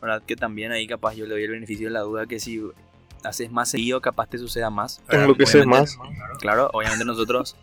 ¿verdad? 0.00 0.22
Que 0.26 0.36
también 0.36 0.72
ahí 0.72 0.86
capaz 0.86 1.14
yo 1.14 1.26
le 1.26 1.32
doy 1.34 1.44
el 1.44 1.50
beneficio 1.50 1.88
de 1.88 1.92
la 1.92 2.00
duda 2.00 2.26
que 2.26 2.40
si 2.40 2.62
haces 3.24 3.50
más 3.50 3.70
seguido, 3.70 4.00
capaz 4.00 4.28
te 4.28 4.38
suceda 4.38 4.70
más. 4.70 5.00
Enloqueces 5.08 5.66
más. 5.66 5.98
Claro, 6.38 6.70
obviamente 6.72 7.04
nosotros 7.04 7.56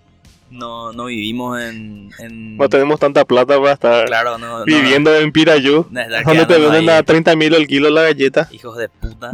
no, 0.51 0.91
no 0.93 1.05
vivimos 1.05 1.59
en... 1.61 2.09
en- 2.19 2.57
No 2.57 2.67
tenemos 2.69 2.99
tanta 2.99 3.25
plata 3.25 3.59
para 3.59 3.73
estar 3.73 4.05
claro, 4.05 4.37
no, 4.37 4.59
no- 4.59 4.65
viviendo 4.65 5.15
en 5.15 5.31
Pirayú. 5.31 5.85
no 5.89 6.01
Donde 6.25 6.45
te 6.45 6.57
venden 6.59 6.89
a 6.89 7.03
30 7.03 7.35
mil 7.35 7.53
el 7.53 7.67
kilo 7.67 7.89
la 7.89 8.03
galleta. 8.03 8.47
Hijos 8.51 8.77
de 8.77 8.89
puta. 8.89 9.31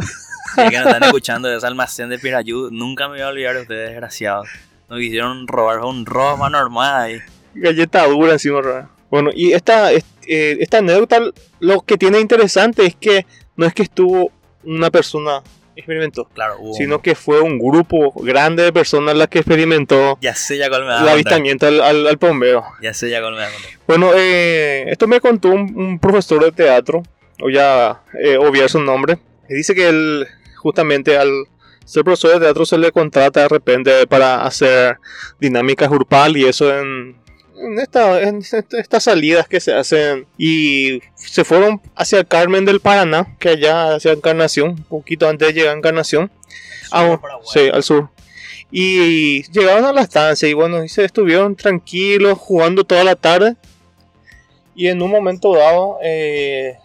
Ya 0.58 0.70
que 0.70 0.78
nos 0.78 0.88
están 0.88 1.04
escuchando 1.04 1.48
de 1.50 1.58
ese 1.58 1.68
almacén 1.68 2.10
de 2.10 2.18
Pirayú, 2.20 2.70
nunca 2.72 3.08
me 3.08 3.16
voy 3.16 3.22
a 3.22 3.28
olvidar 3.30 3.56
de 3.56 3.62
ustedes, 3.64 3.90
desgraciados. 3.90 4.48
Nos 4.90 5.00
quisieron 5.00 5.48
robar 5.48 5.80
un 5.80 6.06
robo 6.06 6.38
más 6.38 6.52
normal 6.52 6.96
ahí. 7.02 7.18
Galleta 7.56 8.06
dura 8.08 8.34
encima. 8.34 8.62
¿verdad? 8.62 8.88
Bueno, 9.10 9.32
y 9.34 9.54
esta, 9.54 9.92
est- 9.92 10.06
eh, 10.28 10.58
esta 10.60 10.78
anécdota 10.80 11.20
lo 11.60 11.82
que 11.82 11.98
tiene 11.98 12.20
interesante 12.20 12.86
es 12.86 12.96
que 12.96 13.26
no 13.58 13.66
es 13.66 13.74
que 13.74 13.84
estuvo 13.84 14.32
una 14.64 14.90
persona 14.92 15.42
experimentó, 15.76 16.26
Claro, 16.34 16.58
hubo 16.60 16.74
sino 16.74 17.02
que 17.02 17.16
fue 17.16 17.42
un 17.42 17.60
grupo 17.60 18.12
grande 18.24 18.64
de 18.64 18.74
personas 18.74 19.16
las 19.16 19.28
que 19.28 19.40
experimentó 19.40 20.18
Ya 20.22 20.36
sé 20.36 20.58
ya 20.58 20.70
cuál 20.70 20.84
me 20.84 20.88
va 20.90 21.00
a 21.00 21.04
el 21.04 21.10
avistamiento 21.10 21.68
al, 21.68 21.82
al, 21.82 22.08
al. 22.08 22.64
Ya 22.82 22.94
sé 22.94 23.10
ya 23.10 23.22
cuál 23.22 23.36
me. 23.36 23.46
Bueno, 23.88 24.12
eh, 24.16 24.86
esto 24.88 25.08
me 25.08 25.20
contó 25.20 25.50
un, 25.50 25.78
un 25.78 26.00
profesor 26.00 26.44
de 26.44 26.52
teatro, 26.52 27.04
o 27.42 27.50
ya 27.50 28.02
eh, 28.22 28.38
obviar 28.38 28.70
su 28.70 28.80
nombre, 28.80 29.20
dice 29.50 29.76
que 29.76 29.90
él 29.90 30.28
justamente 30.58 31.18
al 31.18 31.30
ser 31.86 32.04
profesor 32.04 32.34
de 32.34 32.40
teatro 32.40 32.66
se 32.66 32.78
le 32.78 32.92
contrata 32.92 33.42
de 33.42 33.48
repente 33.48 34.08
para 34.08 34.44
hacer 34.44 34.98
dinámicas 35.40 35.90
grupal 35.90 36.36
y 36.36 36.46
eso 36.46 36.76
en, 36.76 37.16
en, 37.58 37.80
esta- 37.80 38.22
en 38.22 38.38
est- 38.40 38.74
estas 38.74 39.04
salidas 39.04 39.48
que 39.48 39.60
se 39.60 39.74
hacen 39.74 40.26
y 40.38 41.02
se 41.16 41.44
fueron 41.44 41.82
hacia 41.96 42.24
Carmen 42.24 42.66
del 42.66 42.80
Paraná, 42.80 43.36
que 43.40 43.50
allá 43.50 43.96
hacia 43.96 44.12
Encarnación, 44.14 44.70
un 44.72 44.84
poquito 44.84 45.28
antes 45.30 45.48
de 45.50 45.54
llegar 45.54 45.74
a 45.76 45.78
Encarnación, 45.78 46.32
Ah, 46.92 47.20
sí, 47.52 47.68
al 47.74 47.84
sur. 47.84 48.10
Y 48.72 49.44
llegaron 49.52 49.86
a 49.86 49.92
la 49.94 50.02
estancia 50.02 50.48
y 50.48 50.54
bueno, 50.54 50.84
y 50.84 50.90
se 50.90 51.04
estuvieron 51.06 51.56
tranquilos 51.56 52.38
jugando 52.38 52.84
toda 52.84 53.04
la 53.04 53.16
tarde. 53.16 53.56
Y 54.76 54.88
en 54.88 55.02
un 55.02 55.10
momento 55.10 55.56
dado 55.56 55.98
eh, 56.04 56.76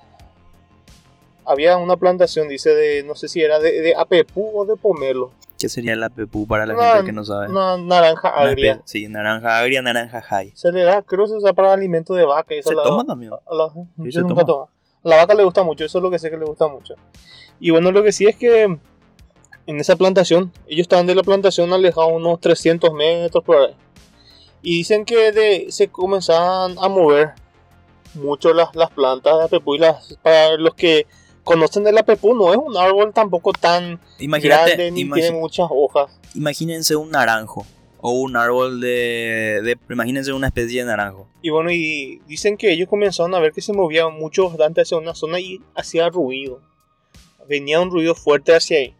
había 1.44 1.76
una 1.76 1.96
plantación, 1.96 2.48
dice, 2.48 2.70
de 2.74 3.02
no 3.02 3.14
sé 3.14 3.28
si 3.28 3.42
era 3.42 3.58
de, 3.58 3.80
de 3.80 3.94
apepú 3.94 4.60
o 4.60 4.64
de 4.64 4.76
pomelo. 4.76 5.32
¿Qué 5.60 5.68
sería 5.68 5.94
la 5.94 6.08
pepú 6.08 6.46
para 6.46 6.64
la 6.64 6.74
Una- 6.74 6.92
gente 6.92 7.06
que 7.06 7.12
no 7.12 7.24
sabe? 7.24 7.48
Una 7.48 7.76
naranja 7.76 8.30
agria. 8.30 8.80
Sí, 8.86 9.08
naranja 9.08 9.58
agria, 9.58 9.82
naranja 9.82 10.22
high. 10.22 10.52
Se 10.54 10.72
le 10.72 10.82
da, 10.84 11.02
creo 11.02 11.24
que 11.24 11.30
se 11.32 11.36
usa 11.36 11.52
para 11.52 11.72
alimento 11.74 12.14
de 12.14 12.24
vaca. 12.24 12.54
Y 12.54 12.58
eso 12.60 12.70
¿Se 12.70 12.74
la- 12.74 12.82
toma 12.82 13.04
también? 13.04 13.32
a 13.32 13.54
la, 13.54 13.68
Sí, 14.04 14.12
se 14.12 14.20
nunca 14.22 14.44
toma. 14.44 14.64
A 15.04 15.08
la 15.08 15.16
vaca 15.16 15.34
le 15.34 15.44
gusta 15.44 15.62
mucho, 15.62 15.84
eso 15.84 15.98
es 15.98 16.02
lo 16.02 16.10
que 16.10 16.18
sé 16.18 16.30
que 16.30 16.38
le 16.38 16.44
gusta 16.46 16.66
mucho. 16.66 16.94
Y 17.60 17.70
bueno, 17.70 17.92
lo 17.92 18.02
que 18.02 18.10
sí 18.12 18.26
es 18.26 18.36
que 18.36 18.78
en 19.66 19.80
esa 19.80 19.96
plantación, 19.96 20.50
ellos 20.66 20.84
estaban 20.84 21.06
de 21.06 21.14
la 21.14 21.22
plantación 21.22 21.70
alejados 21.72 22.12
unos 22.14 22.40
300 22.40 22.92
metros 22.94 23.44
por 23.44 23.56
ahí. 23.58 23.76
Y 24.62 24.76
dicen 24.78 25.04
que 25.04 25.30
de- 25.32 25.66
se 25.70 25.88
comenzaban 25.88 26.76
a 26.80 26.88
mover 26.88 27.32
mucho 28.14 28.52
las, 28.54 28.74
las 28.74 28.90
plantas 28.90 29.38
de 29.38 29.44
apepú. 29.44 29.74
Y 29.74 29.78
las, 29.78 30.16
para 30.22 30.56
los 30.56 30.74
que 30.74 31.06
conocen 31.44 31.86
el 31.86 31.96
apepú, 31.98 32.34
no 32.34 32.52
es 32.52 32.58
un 32.58 32.76
árbol 32.76 33.12
tampoco 33.12 33.52
tan 33.52 34.00
Imagínate, 34.18 34.76
grande 34.76 34.90
ni 34.92 35.10
tiene 35.10 35.32
muchas 35.32 35.68
hojas. 35.70 36.18
imagínense 36.34 36.96
un 36.96 37.10
naranjo. 37.10 37.66
O 38.02 38.12
un 38.12 38.34
árbol 38.34 38.80
de, 38.80 39.60
de- 39.62 39.78
Imagínense 39.90 40.32
una 40.32 40.46
especie 40.46 40.80
de 40.80 40.86
naranjo. 40.86 41.28
Y 41.42 41.50
bueno, 41.50 41.70
y 41.70 42.22
dicen 42.26 42.56
que 42.56 42.72
ellos 42.72 42.88
comenzaron 42.88 43.34
a 43.34 43.40
ver 43.40 43.52
que 43.52 43.60
se 43.60 43.74
movían 43.74 44.14
mucho 44.18 44.48
bastante 44.48 44.80
hacia 44.80 44.96
una 44.96 45.14
zona 45.14 45.38
y 45.38 45.60
hacía 45.74 46.08
ruido. 46.08 46.60
Venía 47.46 47.78
un 47.78 47.90
ruido 47.90 48.14
fuerte 48.14 48.54
hacia 48.56 48.78
ahí. 48.78 48.94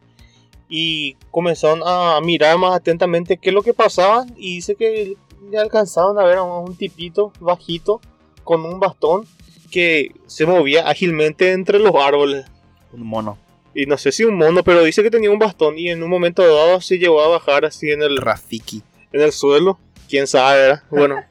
Y 0.69 1.15
comenzaron 1.31 1.81
a 1.85 2.21
mirar 2.21 2.59
más 2.59 2.75
atentamente 2.77 3.39
qué 3.39 3.49
es 3.49 3.55
lo 3.55 3.63
que 3.63 3.73
pasaba. 3.73 4.27
Y 4.37 4.57
dice 4.57 4.75
que 4.75 5.15
ya 5.51 5.63
alcanzaron 5.63 6.19
a 6.19 6.25
ver 6.25 6.37
a 6.37 6.43
un 6.43 6.77
tipito 6.77 7.33
bajito 7.41 8.03
con 8.45 8.65
un 8.67 8.81
bastón 8.81 9.25
que 9.71 10.13
se 10.27 10.47
movía 10.47 10.89
ágilmente 10.89 11.53
entre 11.53 11.79
los 11.79 11.95
árboles. 11.95 12.47
Un 12.93 13.07
mono. 13.07 13.39
Y 13.75 13.87
no 13.87 13.97
sé 13.97 14.13
si 14.13 14.25
un 14.25 14.35
mono, 14.35 14.65
pero 14.65 14.83
dice 14.83 15.03
que 15.03 15.11
tenía 15.11 15.31
un 15.31 15.39
bastón 15.39 15.79
y 15.79 15.91
en 15.91 16.03
un 16.03 16.11
momento 16.11 16.43
dado 16.43 16.81
se 16.81 16.99
llevó 16.99 17.23
a 17.23 17.29
bajar 17.29 17.65
así 17.65 17.91
en 17.91 18.03
el, 18.03 18.17
Rafiki. 18.19 18.83
en 19.13 19.21
el 19.21 19.33
suelo. 19.33 19.79
Quién 20.09 20.27
sabe, 20.27 20.61
¿verdad? 20.61 20.83
Bueno. 20.91 21.25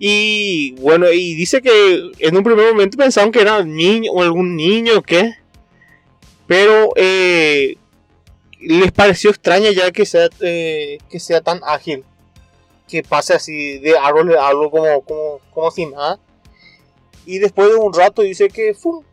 Y 0.00 0.72
bueno, 0.80 1.10
y 1.10 1.34
dice 1.34 1.60
que 1.60 2.12
en 2.18 2.36
un 2.36 2.44
primer 2.44 2.72
momento 2.72 2.96
pensaban 2.96 3.32
que 3.32 3.40
era 3.40 3.64
niño 3.64 4.12
o 4.12 4.22
algún 4.22 4.54
niño 4.54 4.98
o 4.98 5.02
qué. 5.02 5.34
Pero 6.46 6.90
eh, 6.94 7.76
les 8.60 8.92
pareció 8.92 9.30
extraña 9.30 9.70
ya 9.70 9.90
que 9.90 10.06
sea, 10.06 10.28
eh, 10.40 10.98
que 11.10 11.18
sea 11.18 11.40
tan 11.40 11.60
ágil. 11.64 12.04
Que 12.88 13.02
pase 13.02 13.34
así 13.34 13.78
de 13.78 13.98
árbol 13.98 14.36
a 14.36 14.48
árbol 14.48 14.70
como, 14.70 15.00
como, 15.02 15.40
como 15.52 15.70
si 15.70 15.86
nada. 15.86 16.18
Y 17.30 17.38
después 17.40 17.68
de 17.68 17.74
un 17.74 17.92
rato 17.92 18.22
dice 18.22 18.48
que 18.48 18.72
¡fum! 18.72 19.04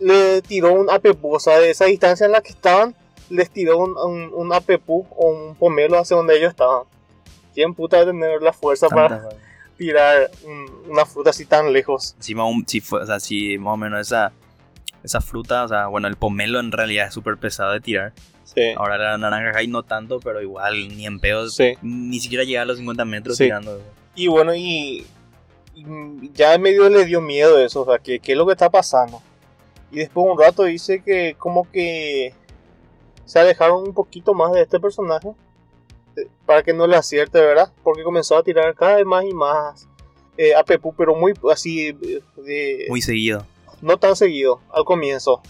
le 0.00 0.42
tiró 0.42 0.72
un 0.72 0.90
apepu. 0.90 1.34
O 1.34 1.38
sea, 1.40 1.58
de 1.60 1.70
esa 1.70 1.84
distancia 1.84 2.26
en 2.26 2.32
la 2.32 2.40
que 2.40 2.50
estaban, 2.50 2.94
les 3.28 3.50
tiró 3.50 3.78
un, 3.78 3.96
un, 3.96 4.32
un 4.34 4.52
o 4.52 5.28
un 5.30 5.54
pomelo 5.54 5.98
hacia 5.98 6.16
donde 6.16 6.36
ellos 6.36 6.50
estaban. 6.50 6.84
¿Quién 7.54 7.74
puta 7.74 8.00
a 8.00 8.04
tener 8.04 8.42
la 8.42 8.52
fuerza 8.52 8.88
para 8.88 9.20
Tantas- 9.20 9.36
tirar 9.76 10.30
un- 10.44 10.90
una 10.90 11.04
fruta 11.06 11.30
así 11.30 11.44
tan 11.46 11.72
lejos? 11.72 12.16
Si 12.18 12.34
más, 12.34 12.46
o- 12.48 12.64
si 12.66 12.82
o 12.90 13.06
sea, 13.06 13.20
si 13.20 13.56
más 13.58 13.74
o 13.74 13.76
menos 13.76 14.00
esa, 14.00 14.32
esa 15.04 15.20
fruta, 15.20 15.64
o 15.64 15.68
sea, 15.68 15.86
bueno, 15.86 16.08
el 16.08 16.16
pomelo 16.16 16.58
en 16.58 16.72
realidad 16.72 17.06
es 17.08 17.14
súper 17.14 17.36
pesado 17.36 17.72
de 17.72 17.80
tirar. 17.80 18.12
Sí. 18.42 18.72
Ahora 18.76 18.98
la 18.98 19.18
naranja 19.18 19.56
hay 19.58 19.68
no 19.68 19.84
tanto, 19.84 20.18
pero 20.18 20.42
igual 20.42 20.88
ni 20.88 21.06
en 21.06 21.20
pedos, 21.20 21.54
Sí. 21.54 21.74
ni 21.82 22.18
siquiera 22.18 22.42
llega 22.42 22.62
a 22.62 22.64
los 22.64 22.78
50 22.78 23.04
metros 23.04 23.36
Sí. 23.36 23.44
tirando. 23.44 23.80
Y 24.16 24.26
bueno, 24.26 24.52
y 24.54 25.06
ya 26.32 26.56
medio 26.58 26.88
le 26.88 27.04
dio 27.04 27.20
miedo 27.20 27.58
eso, 27.58 27.82
o 27.82 27.84
sea, 27.84 27.98
que 27.98 28.20
qué 28.20 28.32
es 28.32 28.38
lo 28.38 28.46
que 28.46 28.52
está 28.52 28.70
pasando. 28.70 29.22
Y 29.90 29.98
después 29.98 30.26
un 30.26 30.38
rato 30.38 30.64
dice 30.64 31.02
que 31.02 31.34
como 31.38 31.70
que 31.70 32.32
se 33.24 33.38
alejaron 33.38 33.82
un 33.82 33.94
poquito 33.94 34.34
más 34.34 34.52
de 34.52 34.62
este 34.62 34.80
personaje 34.80 35.28
eh, 36.16 36.26
para 36.46 36.62
que 36.62 36.72
no 36.72 36.86
le 36.86 36.96
acierte, 36.96 37.40
¿verdad? 37.40 37.72
Porque 37.82 38.02
comenzó 38.02 38.36
a 38.36 38.42
tirar 38.42 38.74
cada 38.74 38.96
vez 38.96 39.06
más 39.06 39.24
y 39.24 39.32
más 39.32 39.88
eh, 40.36 40.54
a 40.54 40.64
Pepu, 40.64 40.94
pero 40.94 41.14
muy 41.14 41.34
así, 41.52 41.88
eh, 41.88 42.20
de, 42.36 42.86
Muy 42.88 43.02
seguido. 43.02 43.46
no 43.82 43.98
tan 43.98 44.16
seguido 44.16 44.60
al 44.72 44.84
comienzo. 44.84 45.42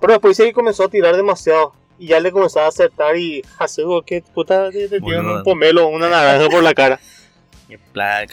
Pero 0.00 0.14
después 0.14 0.36
sí 0.36 0.52
comenzó 0.52 0.84
a 0.84 0.88
tirar 0.88 1.16
demasiado. 1.16 1.74
Y 1.98 2.06
ya 2.06 2.20
le 2.20 2.32
comenzaba 2.32 2.64
a 2.64 2.70
acertar 2.70 3.16
y 3.18 3.44
hace 3.58 3.82
que 4.06 4.22
puta 4.22 4.70
te, 4.70 4.88
te 4.88 5.00
tiran 5.00 5.28
un 5.28 5.42
pomelo 5.42 5.88
una 5.88 6.08
naranja 6.08 6.48
por 6.48 6.62
la 6.62 6.72
cara. 6.72 6.98
Y 7.70 7.76
plan, 7.76 8.26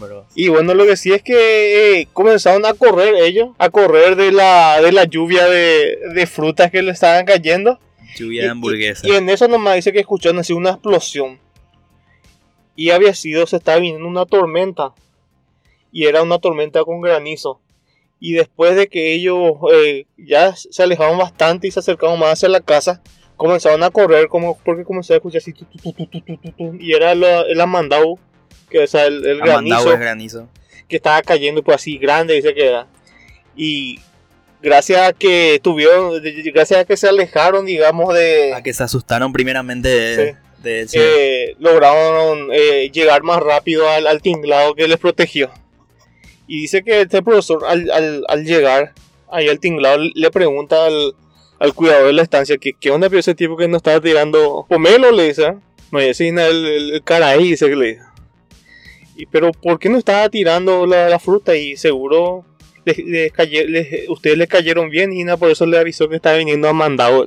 pero... 0.00 0.26
Y 0.34 0.48
bueno, 0.48 0.74
lo 0.74 0.86
que 0.86 0.96
sí 0.96 1.12
es 1.12 1.22
que 1.22 2.00
eh, 2.00 2.08
comenzaron 2.12 2.64
a 2.64 2.74
correr 2.74 3.14
ellos, 3.16 3.50
a 3.58 3.70
correr 3.70 4.14
de 4.14 4.30
la, 4.30 4.80
de 4.80 4.92
la 4.92 5.04
lluvia 5.04 5.48
de, 5.48 5.98
de 6.14 6.26
frutas 6.26 6.70
que 6.70 6.82
le 6.82 6.92
estaban 6.92 7.24
cayendo. 7.26 7.78
Lluvia 8.16 8.44
de 8.44 8.50
hamburguesa 8.50 9.06
Y, 9.06 9.12
en 9.12 9.28
eso 9.28 9.48
nomás 9.48 9.76
dice 9.76 9.92
que 9.92 10.00
escucharon 10.00 10.38
así 10.38 10.52
una 10.52 10.70
explosión. 10.70 11.40
Y 12.76 12.90
había 12.90 13.14
sido, 13.14 13.46
se 13.46 13.56
estaba 13.56 13.78
viniendo 13.78 14.06
una 14.06 14.26
tormenta. 14.26 14.92
Y 15.90 16.06
era 16.06 16.22
una 16.22 16.38
tormenta 16.38 16.84
con 16.84 17.00
granizo. 17.00 17.60
Y 18.20 18.32
después 18.32 18.76
de 18.76 18.88
que 18.88 19.14
ellos 19.14 19.54
eh, 19.72 20.06
ya 20.16 20.54
se 20.54 20.82
alejaron 20.82 21.18
bastante 21.18 21.66
y 21.66 21.70
se 21.70 21.80
acercaban 21.80 22.18
más 22.18 22.32
hacia 22.32 22.48
la 22.48 22.60
casa, 22.60 23.02
comenzaron 23.36 23.82
a 23.82 23.90
correr 23.90 24.28
como 24.28 24.58
porque 24.58 24.84
comenzaron 24.84 25.16
a 25.16 25.18
escuchar 25.18 25.38
así. 25.38 25.52
Tu, 25.52 25.64
tu, 25.64 25.92
tu, 25.92 26.74
y 26.80 26.92
era 26.92 27.14
la, 27.14 27.44
la 27.44 27.66
mandau 27.66 28.18
que 28.70 28.80
o 28.80 28.86
sea, 28.86 29.06
el, 29.06 29.24
el 29.26 29.38
granizo 29.40 29.92
es 29.92 29.98
granizo. 30.00 30.48
que 30.88 30.96
estaba 30.96 31.20
cayendo 31.22 31.62
pues 31.62 31.76
así 31.76 31.98
grande 31.98 32.34
dice 32.34 32.54
que 32.54 32.66
era. 32.66 32.86
Y 33.56 33.98
gracias 34.62 35.00
a 35.08 35.12
que 35.12 35.60
tuvieron 35.62 36.20
gracias 36.52 36.80
a 36.80 36.84
que 36.84 36.96
se 36.96 37.08
alejaron 37.08 37.66
digamos 37.66 38.14
de 38.14 38.54
A 38.54 38.62
que 38.62 38.72
se 38.72 38.82
asustaron 38.82 39.32
primeramente 39.32 39.88
de, 39.88 40.16
Sí. 40.32 40.62
de 40.62 40.80
ese- 40.82 40.98
eh, 41.50 41.56
lograron 41.58 42.48
eh, 42.52 42.90
llegar 42.92 43.22
más 43.22 43.40
rápido 43.40 43.88
al, 43.88 44.06
al 44.06 44.20
tinglado 44.22 44.74
que 44.74 44.88
les 44.88 44.98
protegió. 44.98 45.50
Y 46.46 46.62
dice 46.62 46.82
que 46.82 47.02
este 47.02 47.22
profesor 47.22 47.64
al, 47.66 47.90
al- 47.90 48.24
al 48.28 48.44
llegar 48.44 48.92
ahí 49.30 49.48
al 49.48 49.60
tinglado 49.60 49.98
le 50.14 50.30
pregunta 50.30 50.86
al, 50.86 51.14
al 51.60 51.74
cuidador 51.74 52.06
de 52.06 52.12
la 52.14 52.22
estancia 52.22 52.56
que 52.56 52.72
qué 52.72 52.90
onda 52.90 53.08
pero 53.10 53.20
ese 53.20 53.34
tipo 53.34 53.56
que 53.56 53.68
no 53.68 53.76
estaba 53.76 54.00
tirando 54.00 54.64
pomelo 54.68 55.12
le 55.12 55.24
dice 55.28 55.54
no 55.92 55.98
ese 56.00 56.28
el, 56.28 56.38
el, 56.38 56.90
el 56.94 57.02
caraí 57.04 57.50
dice 57.50 57.68
que 57.68 57.76
le 57.76 57.86
dice 57.88 58.02
y, 59.18 59.26
pero 59.26 59.52
¿por 59.52 59.78
qué 59.78 59.88
no 59.88 59.98
estaba 59.98 60.28
tirando 60.28 60.86
la, 60.86 61.08
la 61.08 61.18
fruta? 61.18 61.54
Y 61.56 61.76
seguro 61.76 62.44
les, 62.84 62.98
les 62.98 63.32
les- 63.68 64.08
ustedes 64.08 64.38
le 64.38 64.46
cayeron 64.46 64.88
bien 64.90 65.12
y 65.12 65.24
nada, 65.24 65.36
por 65.36 65.50
eso 65.50 65.66
le 65.66 65.78
avisó 65.78 66.08
que 66.08 66.16
estaba 66.16 66.36
viniendo 66.36 66.68
a 66.68 66.72
mandado. 66.72 67.26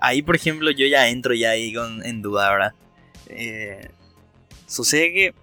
Ahí, 0.00 0.22
por 0.22 0.36
ejemplo, 0.36 0.70
yo 0.70 0.86
ya 0.86 1.08
entro 1.08 1.34
ya 1.34 1.50
ahí 1.50 1.72
con, 1.74 2.04
en 2.04 2.22
duda, 2.22 2.50
¿verdad? 2.50 2.72
Eh, 3.28 3.88
sucede 4.66 5.12
que 5.12 5.34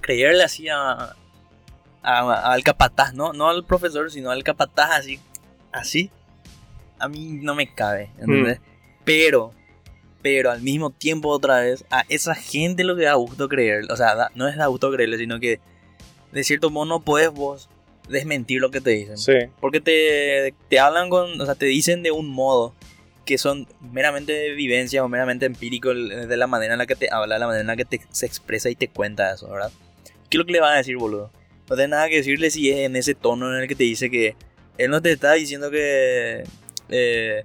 creerle 0.00 0.44
así 0.44 0.68
a, 0.68 1.14
a- 2.02 2.52
al 2.52 2.62
capataz, 2.62 3.14
¿no? 3.14 3.32
No 3.32 3.48
al 3.48 3.64
profesor, 3.64 4.10
sino 4.12 4.30
al 4.30 4.44
capataz 4.44 4.90
así, 4.92 5.18
así, 5.72 6.10
a 6.98 7.08
mí 7.08 7.38
no 7.42 7.54
me 7.54 7.74
cabe, 7.74 8.10
¿entendés? 8.20 8.60
Pero, 9.04 9.52
pero 10.24 10.50
al 10.50 10.62
mismo 10.62 10.88
tiempo 10.88 11.28
otra 11.28 11.60
vez, 11.60 11.84
a 11.90 12.04
esa 12.08 12.34
gente 12.34 12.82
lo 12.82 12.96
que 12.96 13.02
da 13.04 13.12
gusto 13.12 13.46
creer, 13.46 13.84
o 13.92 13.96
sea, 13.96 14.14
da- 14.14 14.30
no 14.34 14.48
es 14.48 14.56
da 14.56 14.68
gusto 14.68 14.90
creerle, 14.90 15.18
sino 15.18 15.38
que 15.38 15.60
de 16.32 16.44
cierto 16.44 16.70
modo 16.70 16.86
no 16.86 17.00
puedes 17.04 17.30
vos 17.30 17.68
desmentir 18.08 18.58
lo 18.62 18.70
que 18.70 18.80
te 18.80 18.88
dicen. 18.90 19.18
Sí, 19.18 19.34
Porque 19.60 19.82
te, 19.82 20.54
te 20.70 20.78
hablan 20.80 21.10
con, 21.10 21.38
o 21.38 21.44
sea, 21.44 21.54
te 21.56 21.66
dicen 21.66 22.02
de 22.02 22.10
un 22.10 22.26
modo 22.30 22.72
que 23.26 23.36
son 23.36 23.68
meramente 23.92 24.32
de 24.32 24.52
vivencia 24.52 25.04
o 25.04 25.08
meramente 25.10 25.44
empírico 25.44 25.92
de 25.94 26.36
la 26.38 26.46
manera 26.46 26.72
en 26.72 26.78
la 26.78 26.86
que 26.86 26.96
te 26.96 27.10
habla, 27.12 27.38
la 27.38 27.46
manera 27.46 27.60
en 27.60 27.66
la 27.66 27.76
que 27.76 27.84
te, 27.84 28.00
se 28.10 28.24
expresa 28.24 28.70
y 28.70 28.76
te 28.76 28.88
cuenta 28.88 29.30
eso, 29.34 29.50
¿verdad? 29.50 29.72
¿Qué 30.30 30.36
es 30.36 30.38
lo 30.38 30.46
que 30.46 30.52
le 30.52 30.60
van 30.60 30.72
a 30.72 30.76
decir, 30.78 30.96
boludo? 30.96 31.30
No 31.68 31.76
tiene 31.76 31.88
nada 31.88 32.08
que 32.08 32.16
decirle 32.16 32.50
si 32.50 32.70
es 32.70 32.78
en 32.78 32.96
ese 32.96 33.14
tono 33.14 33.54
en 33.54 33.60
el 33.62 33.68
que 33.68 33.74
te 33.74 33.84
dice 33.84 34.10
que 34.10 34.36
él 34.78 34.90
no 34.90 35.02
te 35.02 35.12
está 35.12 35.34
diciendo 35.34 35.70
que... 35.70 36.44
eh, 36.88 37.44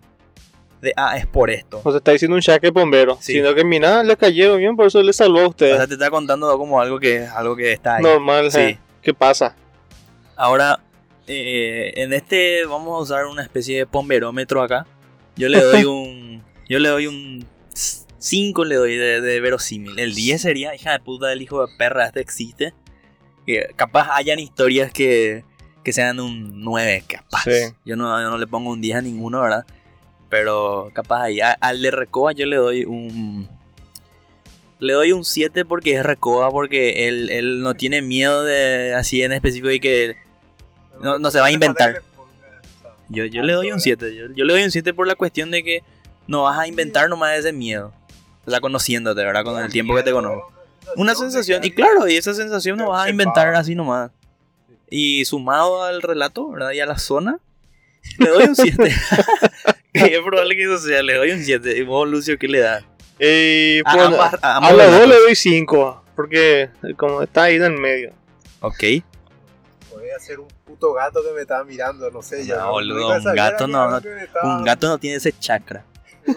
de, 0.82 0.94
ah, 0.96 1.18
es 1.18 1.26
por 1.28 1.50
esto. 1.50 1.82
o 1.84 1.92
sea, 1.92 1.98
está 1.98 2.12
diciendo 2.12 2.36
un 2.36 2.42
chaque 2.42 2.70
bombero, 2.70 3.18
Sí. 3.22 3.34
sino 3.34 3.54
que 3.54 3.64
mira, 3.64 4.04
le 4.04 4.16
cayeron 4.16 4.58
bien, 4.60 4.76
por 4.76 4.88
eso 4.88 5.02
le 5.04 5.12
salvó 5.14 5.40
a 5.40 5.46
O 5.46 5.50
ustedes. 5.50 5.76
sea, 5.78 5.88
te 5.88 5.94
está 5.94 6.10
contando 6.10 6.58
como 6.58 6.80
algo 6.80 7.00
que, 7.00 7.26
algo 7.26 7.56
que 7.56 7.74
está 7.74 7.98
ahí. 7.98 8.04
Normal, 8.04 8.52
Sí. 8.52 8.60
eh. 8.60 8.80
¿qué 9.02 9.14
pasa? 9.14 9.56
Ahora, 10.36 10.80
eh, 11.28 11.94
en 11.98 12.14
este 12.14 12.66
vamos 12.66 12.98
a 12.98 13.02
usar 13.04 13.26
una 13.26 13.44
especie 13.44 13.78
de 13.80 13.86
pomberómetro 13.86 14.62
acá. 14.62 14.86
Yo 15.36 15.50
le 15.50 15.62
doy 15.62 15.84
un. 15.86 16.44
Yo 16.70 16.80
le 16.80 16.90
doy 16.90 17.08
un 17.08 17.46
5 18.22 18.66
le 18.66 18.76
doy 18.76 18.96
de, 18.98 19.22
de 19.22 19.40
verosímil. 19.40 19.98
El 20.00 20.14
10 20.14 20.42
sería, 20.42 20.76
hija 20.76 20.92
de 20.92 21.00
puta 21.00 21.28
del 21.28 21.42
hijo 21.42 21.66
de 21.66 21.74
perra, 21.78 22.06
este 22.08 22.20
existe. 22.20 22.74
Que 23.46 23.68
capaz 23.76 24.10
hayan 24.16 24.40
historias 24.40 24.92
que, 24.92 25.44
que 25.84 25.94
sean 25.94 26.20
un 26.20 26.62
9, 26.64 27.04
capaz. 27.08 27.44
Sí. 27.44 27.74
Yo, 27.86 27.96
no, 27.96 28.22
yo 28.22 28.30
no 28.30 28.38
le 28.38 28.46
pongo 28.48 28.70
un 28.72 28.82
10 28.82 28.98
a 28.98 29.02
ninguno, 29.02 29.42
¿verdad? 29.42 29.66
Pero 30.30 30.92
capaz 30.94 31.24
ahí. 31.24 31.40
Al 31.42 31.82
de 31.82 31.92
Recoba 31.92 32.32
yo 32.32 32.46
le 32.46 32.56
doy 32.56 32.86
un. 32.86 33.48
Le 34.80 34.94
doy 34.94 35.12
un 35.12 35.26
7 35.26 35.66
porque 35.66 35.96
es 35.96 36.06
Recoba, 36.06 36.52
porque 36.52 37.08
él, 37.08 37.30
él 37.30 37.62
no 37.62 37.74
tiene 37.74 38.02
miedo 38.02 38.44
de 38.44 38.94
así 38.94 39.22
en 39.22 39.34
específico 39.34 39.70
y 39.72 39.80
que 39.80 40.16
no, 41.02 41.20
no 41.20 41.32
se 41.32 41.40
va 41.40 41.48
a 41.48 41.52
inventar. 41.52 42.02
Yo, 43.10 43.26
yo 43.26 43.44
le 43.44 43.54
doy 43.54 43.72
un 43.72 43.80
7. 43.80 44.16
Yo, 44.16 44.26
yo 44.34 44.46
le 44.46 44.54
doy 44.54 44.64
un 44.64 44.72
7 44.72 44.94
por 44.94 45.08
la 45.08 45.16
cuestión 45.16 45.52
de 45.52 45.64
que 45.64 45.84
no 46.28 46.44
vas 46.44 46.60
a 46.60 46.68
inventar 46.68 47.10
nomás 47.10 47.38
ese 47.38 47.52
miedo. 47.52 47.92
O 48.46 48.52
sea, 48.52 48.62
conociéndote, 48.62 49.24
¿verdad? 49.24 49.44
Con 49.44 49.62
el 49.62 49.72
tiempo 49.72 49.96
que 49.96 50.04
te 50.04 50.12
conozco. 50.12 50.52
Una 50.96 51.14
sensación, 51.16 51.64
y 51.64 51.72
claro, 51.72 52.08
y 52.08 52.16
esa 52.16 52.34
sensación 52.34 52.78
no 52.78 52.90
vas 52.90 53.06
a 53.06 53.10
inventar 53.10 53.54
así 53.56 53.76
nomás. 53.76 54.12
Y 54.90 55.26
sumado 55.26 55.84
al 55.84 56.02
relato, 56.02 56.50
¿verdad? 56.50 56.72
Y 56.72 56.80
a 56.80 56.86
la 56.86 56.98
zona, 56.98 57.40
le 58.18 58.30
doy 58.30 58.44
un 58.46 58.56
7. 58.56 58.84
es 59.94 60.20
probable 60.20 60.56
que 60.56 60.64
eso 60.64 60.78
sea, 60.80 61.02
le 61.04 61.16
doy 61.16 61.32
un 61.32 61.44
7. 61.44 61.78
¿Y 61.78 61.84
vos, 61.84 62.08
Lucio, 62.08 62.38
qué 62.38 62.48
le 62.48 62.60
das? 62.60 62.84
Eh, 63.20 63.82
A 63.86 63.96
bueno, 63.96 64.16
ambas- 64.16 64.40
a 64.42 64.58
a, 64.68 64.72
dos 64.74 65.08
le 65.08 65.16
doy 65.20 65.36
5, 65.36 66.04
porque 66.16 66.70
como 66.98 67.22
está 67.22 67.44
ahí 67.44 67.56
en 67.56 67.64
el 67.64 67.74
medio. 67.74 68.14
Ok. 68.62 68.84
Podría 69.90 70.20
ser 70.20 70.40
un 70.40 70.48
puto 70.66 70.94
gato 70.94 71.22
que 71.24 71.34
me 71.34 71.42
estaba 71.42 71.64
mirando, 71.66 72.10
no 72.12 72.22
sé. 72.22 72.46
ya 72.46 72.56
No, 72.58 72.66
no- 72.66 72.72
boludo, 72.72 73.08
un 73.18 73.24
gato 73.36 73.68
no- 73.68 73.98
estaba- 73.98 74.58
Un 74.58 74.64
gato 74.64 74.88
no 74.88 74.98
tiene 74.98 75.18
ese 75.18 75.34
chakra. 75.38 75.84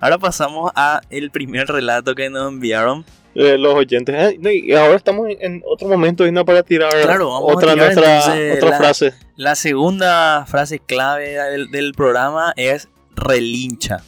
Ahora 0.00 0.18
pasamos 0.18 0.70
a 0.74 1.00
el 1.10 1.30
primer 1.30 1.66
relato 1.68 2.14
que 2.14 2.28
nos 2.28 2.48
enviaron. 2.52 3.04
Eh, 3.34 3.58
los 3.58 3.74
oyentes. 3.74 4.14
Eh, 4.14 4.36
no, 4.40 4.50
y 4.50 4.72
ahora 4.74 4.96
estamos 4.96 5.28
en, 5.40 5.62
otro 5.66 5.88
momento 5.88 6.26
Ina, 6.26 6.44
para 6.44 6.62
tirar 6.62 6.90
Claro, 7.02 7.30
vamos 7.30 7.50
a 7.52 7.54
otra, 7.56 7.72
tirar 7.74 7.86
nuestra, 7.94 8.16
entonces 8.16 8.56
otra 8.56 8.70
la- 8.70 8.76
frase. 8.78 9.14
La 9.36 9.54
segunda 9.54 10.44
frase 10.46 10.78
clave 10.78 11.30
del, 11.50 11.70
del 11.70 11.92
programa 11.94 12.52
es 12.56 12.88
relincha. 13.16 14.02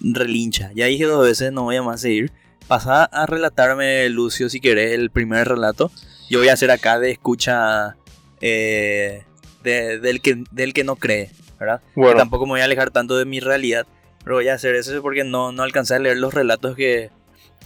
Relincha. 0.00 0.70
Ya 0.74 0.86
dije 0.86 1.04
dos 1.04 1.24
veces, 1.26 1.52
no 1.52 1.64
voy 1.64 1.76
a 1.76 1.82
más 1.82 2.00
seguir. 2.00 2.30
Pasa 2.68 3.04
a 3.04 3.26
relatarme, 3.26 4.08
Lucio, 4.10 4.48
si 4.48 4.60
querés, 4.60 4.92
el 4.92 5.10
primer 5.10 5.48
relato. 5.48 5.90
Yo 6.28 6.38
voy 6.38 6.48
a 6.48 6.52
hacer 6.52 6.70
acá 6.70 6.98
de 6.98 7.10
escucha 7.10 7.96
eh, 8.40 9.24
de- 9.64 9.98
del, 9.98 10.20
que, 10.20 10.44
del 10.50 10.72
que 10.74 10.84
no 10.84 10.96
cree, 10.96 11.30
¿verdad? 11.58 11.80
Bueno, 11.96 12.16
tampoco 12.18 12.44
me 12.46 12.52
voy 12.52 12.60
a 12.60 12.64
alejar 12.64 12.90
tanto 12.90 13.16
de 13.16 13.24
mi 13.24 13.40
realidad, 13.40 13.86
pero 14.22 14.36
voy 14.36 14.48
a 14.48 14.54
hacer 14.54 14.74
eso 14.76 15.00
porque 15.02 15.24
no, 15.24 15.50
no 15.52 15.62
alcancé 15.62 15.94
a 15.94 15.98
leer 15.98 16.18
los 16.18 16.34
relatos 16.34 16.76
que, 16.76 17.10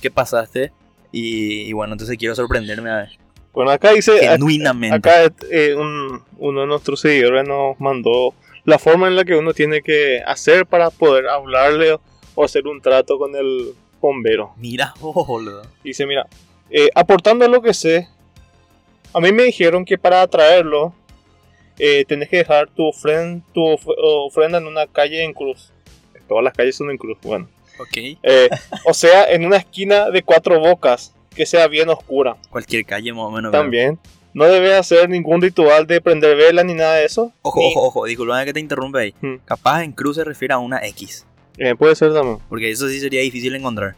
qué 0.02 0.10
pasaste. 0.10 0.70
Y, 1.10 1.62
y 1.62 1.72
bueno, 1.72 1.94
entonces 1.94 2.18
quiero 2.18 2.34
sorprenderme 2.34 2.90
a 2.90 2.96
ver. 2.98 3.10
Bueno, 3.54 3.70
acá 3.70 3.92
dice, 3.92 4.18
Genuinamente. 4.18 4.96
acá 4.96 5.32
eh, 5.50 5.74
un- 5.74 6.22
uno 6.38 6.60
de 6.62 6.66
nuestros 6.66 7.00
seguidores 7.00 7.46
nos 7.46 7.78
mandó 7.80 8.34
la 8.64 8.78
forma 8.78 9.08
en 9.08 9.16
la 9.16 9.24
que 9.24 9.34
uno 9.36 9.52
tiene 9.52 9.82
que 9.82 10.22
hacer 10.26 10.64
para 10.66 10.88
poder 10.90 11.28
hablarle 11.28 11.98
o, 12.34 12.44
hacer 12.44 12.66
un 12.66 12.80
trato 12.80 13.18
con 13.18 13.34
el 13.36 13.74
bombero. 14.00 14.52
Mira 14.56 14.94
vos, 15.00 15.14
boludo. 15.26 15.62
Dice, 15.84 16.06
mira, 16.06 16.26
eh, 16.70 16.88
aportando 16.94 17.46
lo 17.48 17.60
que 17.60 17.74
sé, 17.74 18.08
a 19.12 19.20
mí 19.20 19.32
me 19.32 19.42
dijeron 19.42 19.84
que 19.84 19.98
para 19.98 20.22
atraerlo 20.22 20.94
eh, 21.78 22.04
tenés 22.06 22.30
que 22.30 22.38
dejar 22.38 22.70
tu, 22.70 22.90
tu 23.52 23.64
of- 23.66 23.86
ofrenda 23.98 24.56
en 24.58 24.66
una 24.66 24.86
calle 24.86 25.22
en 25.24 25.34
cruz. 25.34 25.72
Todas 26.26 26.42
las 26.44 26.54
calles 26.54 26.74
son 26.76 26.90
en 26.90 26.96
cruz, 26.96 27.18
bueno. 27.22 27.48
Ok. 27.78 27.96
Eh, 28.22 28.48
o 28.86 28.94
sea, 28.94 29.24
en 29.32 29.44
una 29.44 29.56
esquina 29.56 30.10
de 30.10 30.22
cuatro 30.22 30.58
bocas, 30.60 31.14
que 31.34 31.46
sea 31.46 31.66
bien 31.68 31.88
oscura. 31.88 32.36
Cualquier 32.50 32.84
calle 32.84 33.12
más 33.12 33.24
o 33.24 33.30
menos. 33.30 33.52
También. 33.52 33.98
No 34.34 34.44
debes 34.46 34.72
hacer 34.74 35.08
ningún 35.10 35.42
ritual 35.42 35.86
de 35.86 36.00
prender 36.00 36.36
vela 36.36 36.64
ni 36.64 36.74
nada 36.74 36.94
de 36.94 37.04
eso. 37.04 37.32
Ojo, 37.42 37.60
Ni- 37.60 37.66
ojo, 37.74 37.86
ojo. 37.88 38.04
Disculpame 38.06 38.44
que 38.46 38.52
te 38.52 38.60
interrumpa 38.60 39.00
ahí. 39.00 39.14
Hmm. 39.20 39.36
Capaz 39.44 39.82
en 39.84 39.92
cruz 39.92 40.16
se 40.16 40.24
refiere 40.24 40.54
a 40.54 40.58
una 40.58 40.78
X. 40.86 41.26
Eh, 41.58 41.74
puede 41.74 41.94
ser 41.94 42.14
también. 42.14 42.38
Porque 42.48 42.70
eso 42.70 42.88
sí 42.88 42.98
sería 43.00 43.20
difícil 43.20 43.54
encontrar. 43.54 43.94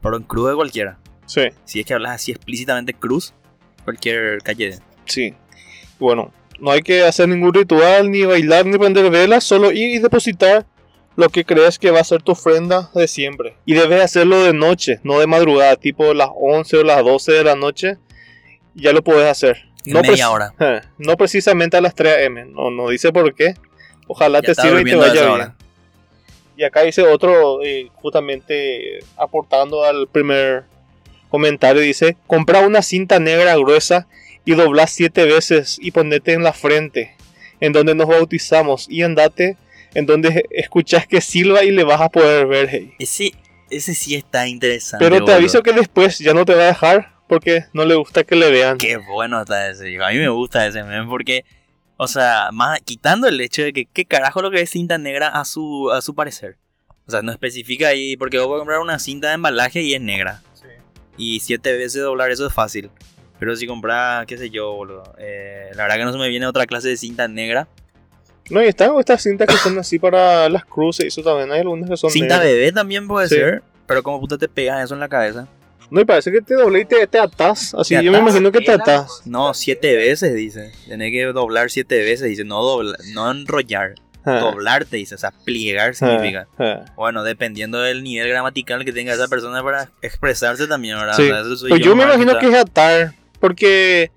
Pero 0.00 0.16
en 0.16 0.22
cruz 0.22 0.50
de 0.50 0.54
cualquiera. 0.54 0.98
Sí, 1.26 1.42
Si 1.64 1.80
es 1.80 1.86
que 1.86 1.94
hablas 1.94 2.12
así 2.16 2.30
explícitamente 2.32 2.92
cruz, 2.94 3.32
cualquier 3.84 4.38
calle. 4.42 4.78
sí. 5.06 5.34
Bueno, 5.98 6.32
no 6.60 6.70
hay 6.70 6.82
que 6.82 7.02
hacer 7.04 7.28
ningún 7.28 7.54
ritual, 7.54 8.10
ni 8.10 8.22
bailar, 8.24 8.66
ni 8.66 8.76
prender 8.78 9.10
velas, 9.10 9.42
solo 9.44 9.72
ir 9.72 9.94
y 9.94 9.98
depositar 9.98 10.66
lo 11.16 11.28
que 11.28 11.44
crees 11.44 11.78
que 11.78 11.90
va 11.90 12.00
a 12.00 12.04
ser 12.04 12.22
tu 12.22 12.32
ofrenda 12.32 12.90
de 12.94 13.06
siempre. 13.08 13.56
Y 13.66 13.74
debes 13.74 14.02
hacerlo 14.02 14.42
de 14.42 14.52
noche, 14.52 15.00
no 15.04 15.18
de 15.20 15.26
madrugada, 15.26 15.76
tipo 15.76 16.12
las 16.14 16.28
11 16.34 16.78
o 16.78 16.82
las 16.84 17.04
12 17.04 17.32
de 17.32 17.44
la 17.44 17.54
noche. 17.54 17.98
Ya 18.74 18.92
lo 18.92 19.02
puedes 19.02 19.28
hacer. 19.28 19.58
No, 19.86 20.00
media 20.00 20.26
preci- 20.26 20.30
hora. 20.32 20.54
Eh, 20.58 20.80
no 20.98 21.16
precisamente 21.16 21.76
a 21.76 21.80
las 21.80 21.94
3 21.94 22.26
am. 22.26 22.52
No, 22.52 22.70
no 22.70 22.88
dice 22.88 23.12
por 23.12 23.34
qué. 23.34 23.54
Ojalá 24.06 24.40
Ya 24.42 24.52
te 24.52 24.54
sirva 24.60 24.80
y 24.80 24.84
te 24.84 24.96
vaya 24.96 25.12
bien. 25.12 25.28
hora. 25.28 25.56
Y 26.56 26.62
acá 26.64 26.82
dice 26.82 27.02
otro, 27.02 27.62
eh, 27.62 27.88
justamente 27.94 29.00
aportando 29.16 29.84
al 29.84 30.06
primer 30.08 30.64
comentario, 31.28 31.82
dice, 31.82 32.16
compra 32.28 32.60
una 32.60 32.80
cinta 32.82 33.18
negra 33.18 33.56
gruesa 33.56 34.06
y 34.44 34.54
dobla 34.54 34.86
siete 34.86 35.24
veces 35.24 35.78
y 35.80 35.90
ponete 35.90 36.32
en 36.32 36.44
la 36.44 36.52
frente, 36.52 37.16
en 37.60 37.72
donde 37.72 37.94
nos 37.96 38.06
bautizamos, 38.06 38.86
y 38.88 39.02
andate 39.02 39.56
en 39.94 40.06
donde 40.06 40.44
escuchas 40.50 41.06
que 41.06 41.20
silba 41.20 41.64
y 41.64 41.70
le 41.70 41.84
vas 41.84 42.00
a 42.00 42.08
poder 42.08 42.46
ver. 42.46 42.68
hey. 42.70 42.94
Ese, 42.98 43.32
ese 43.70 43.94
sí 43.94 44.14
está 44.14 44.46
interesante. 44.46 45.04
Pero 45.04 45.16
te 45.16 45.22
boludo. 45.22 45.36
aviso 45.36 45.62
que 45.62 45.72
después 45.72 46.18
ya 46.18 46.34
no 46.34 46.44
te 46.44 46.54
va 46.54 46.62
a 46.64 46.66
dejar 46.66 47.14
porque 47.28 47.64
no 47.72 47.84
le 47.84 47.94
gusta 47.94 48.24
que 48.24 48.36
le 48.36 48.50
vean. 48.50 48.78
Qué 48.78 48.96
bueno 48.96 49.40
está 49.40 49.70
ese. 49.70 49.90
hijo. 49.90 50.04
A 50.04 50.10
mí 50.10 50.18
me 50.18 50.28
gusta 50.28 50.66
ese 50.66 50.82
meme 50.84 51.06
porque, 51.08 51.44
o 51.96 52.06
sea, 52.06 52.50
más 52.52 52.80
quitando 52.80 53.26
el 53.28 53.40
hecho 53.40 53.62
de 53.62 53.72
que 53.72 53.86
qué 53.86 54.04
carajo 54.04 54.42
lo 54.42 54.50
que 54.50 54.60
es 54.60 54.70
cinta 54.70 54.98
negra 54.98 55.28
a 55.28 55.44
su, 55.44 55.90
a 55.92 56.02
su 56.02 56.14
parecer. 56.14 56.58
O 57.06 57.10
sea, 57.10 57.22
no 57.22 57.32
especifica 57.32 57.88
ahí, 57.88 58.16
porque 58.16 58.38
vos 58.38 58.46
puedes 58.46 58.60
comprar 58.60 58.80
una 58.80 58.98
cinta 58.98 59.28
de 59.28 59.34
embalaje 59.34 59.82
y 59.82 59.94
es 59.94 60.00
negra. 60.00 60.42
Y 61.16 61.40
siete 61.40 61.72
veces 61.76 62.02
doblar 62.02 62.30
eso 62.30 62.46
es 62.46 62.52
fácil. 62.52 62.90
Pero 63.38 63.54
si 63.56 63.66
compras, 63.66 64.26
qué 64.26 64.38
sé 64.38 64.48
yo, 64.50 64.72
boludo. 64.72 65.14
eh, 65.18 65.70
la 65.74 65.82
verdad 65.82 65.96
que 65.96 66.04
no 66.04 66.12
se 66.12 66.18
me 66.18 66.28
viene 66.28 66.46
otra 66.46 66.66
clase 66.66 66.88
de 66.88 66.96
cinta 66.96 67.28
negra. 67.28 67.68
No, 68.50 68.62
y 68.62 68.66
están 68.66 68.98
estas 68.98 69.22
cintas 69.22 69.48
que 69.48 69.56
son 69.56 69.78
así 69.78 69.98
para 69.98 70.48
las 70.48 70.64
cruces, 70.64 71.06
eso 71.06 71.22
también 71.22 71.50
hay 71.50 71.60
algunas 71.60 71.88
que 71.88 71.96
son 71.96 72.10
Cinta 72.10 72.36
negras. 72.38 72.52
bebé 72.52 72.72
también 72.72 73.08
puede 73.08 73.28
Sí. 73.28 73.36
ser. 73.36 73.62
Pero 73.86 74.02
como 74.02 74.20
puta 74.20 74.36
te 74.38 74.48
pegas 74.48 74.84
eso 74.84 74.94
en 74.94 75.00
la 75.00 75.08
cabeza. 75.08 75.46
No, 75.90 76.00
y 76.00 76.04
parece 76.04 76.32
que 76.32 76.40
te 76.40 76.54
doble 76.54 76.80
y 76.80 76.84
te, 76.86 77.06
te 77.06 77.18
atás, 77.18 77.74
así 77.74 77.94
¿Te 77.96 78.02
yo 78.02 78.10
me 78.10 78.18
imagino 78.18 78.50
que 78.50 78.60
te 78.62 78.72
atás. 78.72 79.22
No, 79.26 79.52
siete 79.54 79.94
veces 79.96 80.34
dice. 80.34 80.72
Tenés 80.88 81.12
que 81.12 81.24
doblar 81.26 81.70
siete 81.70 81.98
veces, 82.02 82.26
dice. 82.28 82.44
No 82.44 82.62
doblar, 82.62 82.96
no 83.12 83.30
enrollar. 83.30 83.94
Ah, 84.26 84.38
Doblarte, 84.40 84.96
dice. 84.96 85.14
O 85.14 85.18
sea, 85.18 85.32
pliegar 85.44 85.90
ah, 85.90 85.92
significa. 85.94 86.48
ah. 86.58 86.86
Bueno, 86.96 87.22
dependiendo 87.22 87.78
del 87.80 88.02
nivel 88.02 88.28
gramatical 88.30 88.82
que 88.86 88.92
tenga 88.92 89.12
esa 89.12 89.28
persona 89.28 89.62
para 89.62 89.90
expresarse 90.00 90.66
también, 90.66 90.96
¿verdad? 90.98 91.14
Sí. 91.16 91.24
O 91.24 91.26
sea, 91.26 91.40
eso 91.42 91.56
soy 91.56 91.68
Pues 91.68 91.82
yo 91.82 91.94
me 91.94 92.04
nomás, 92.04 92.16
imagino 92.16 92.38
que 92.40 92.46
es 92.48 92.54
atar, 92.54 93.12
porque 93.38 94.10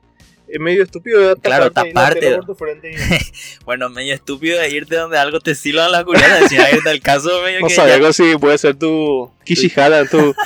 medio 0.60 0.84
estúpido 0.84 1.36
de 1.36 1.36
Claro, 1.42 1.72
taparte 1.72 2.22
taparte. 2.22 2.36
por 2.56 2.72
tu 2.72 2.88
Bueno, 3.66 3.90
medio 3.90 4.14
estúpido 4.14 4.60
de 4.60 4.70
irte 4.70 4.96
donde 4.96 5.18
algo 5.18 5.40
te 5.40 5.56
sirva 5.56 5.86
en 5.86 5.92
la 5.92 6.04
curiosidad. 6.04 6.48
Si 6.48 6.56
irte 6.56 6.90
al 6.90 7.00
caso, 7.02 7.42
medio 7.44 7.60
No 7.62 7.68
que 7.68 7.74
sé, 7.76 7.86
ya- 7.88 7.94
algo 7.96 8.08
así 8.08 8.24
puede 8.40 8.58
ser 8.58 8.76
tu 8.76 9.32
Kishihara, 9.44 10.06
tu... 10.06 10.34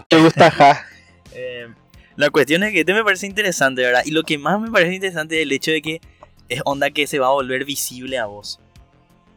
Te 0.07 0.21
gusta, 0.21 0.51
ja. 0.51 0.85
Eh, 1.33 1.65
la 2.17 2.29
cuestión 2.29 2.61
es 2.63 2.73
que 2.73 2.81
este 2.81 2.93
me 2.93 3.05
parece 3.05 3.25
interesante, 3.25 3.81
¿verdad? 3.81 4.01
Y 4.03 4.11
lo 4.11 4.23
que 4.23 4.37
más 4.37 4.59
me 4.59 4.69
parece 4.69 4.95
interesante 4.95 5.37
es 5.37 5.43
el 5.43 5.51
hecho 5.53 5.71
de 5.71 5.81
que 5.81 6.01
es 6.49 6.61
onda 6.65 6.91
que 6.91 7.07
se 7.07 7.19
va 7.19 7.27
a 7.27 7.31
volver 7.31 7.63
visible 7.63 8.17
a 8.17 8.25
vos, 8.25 8.59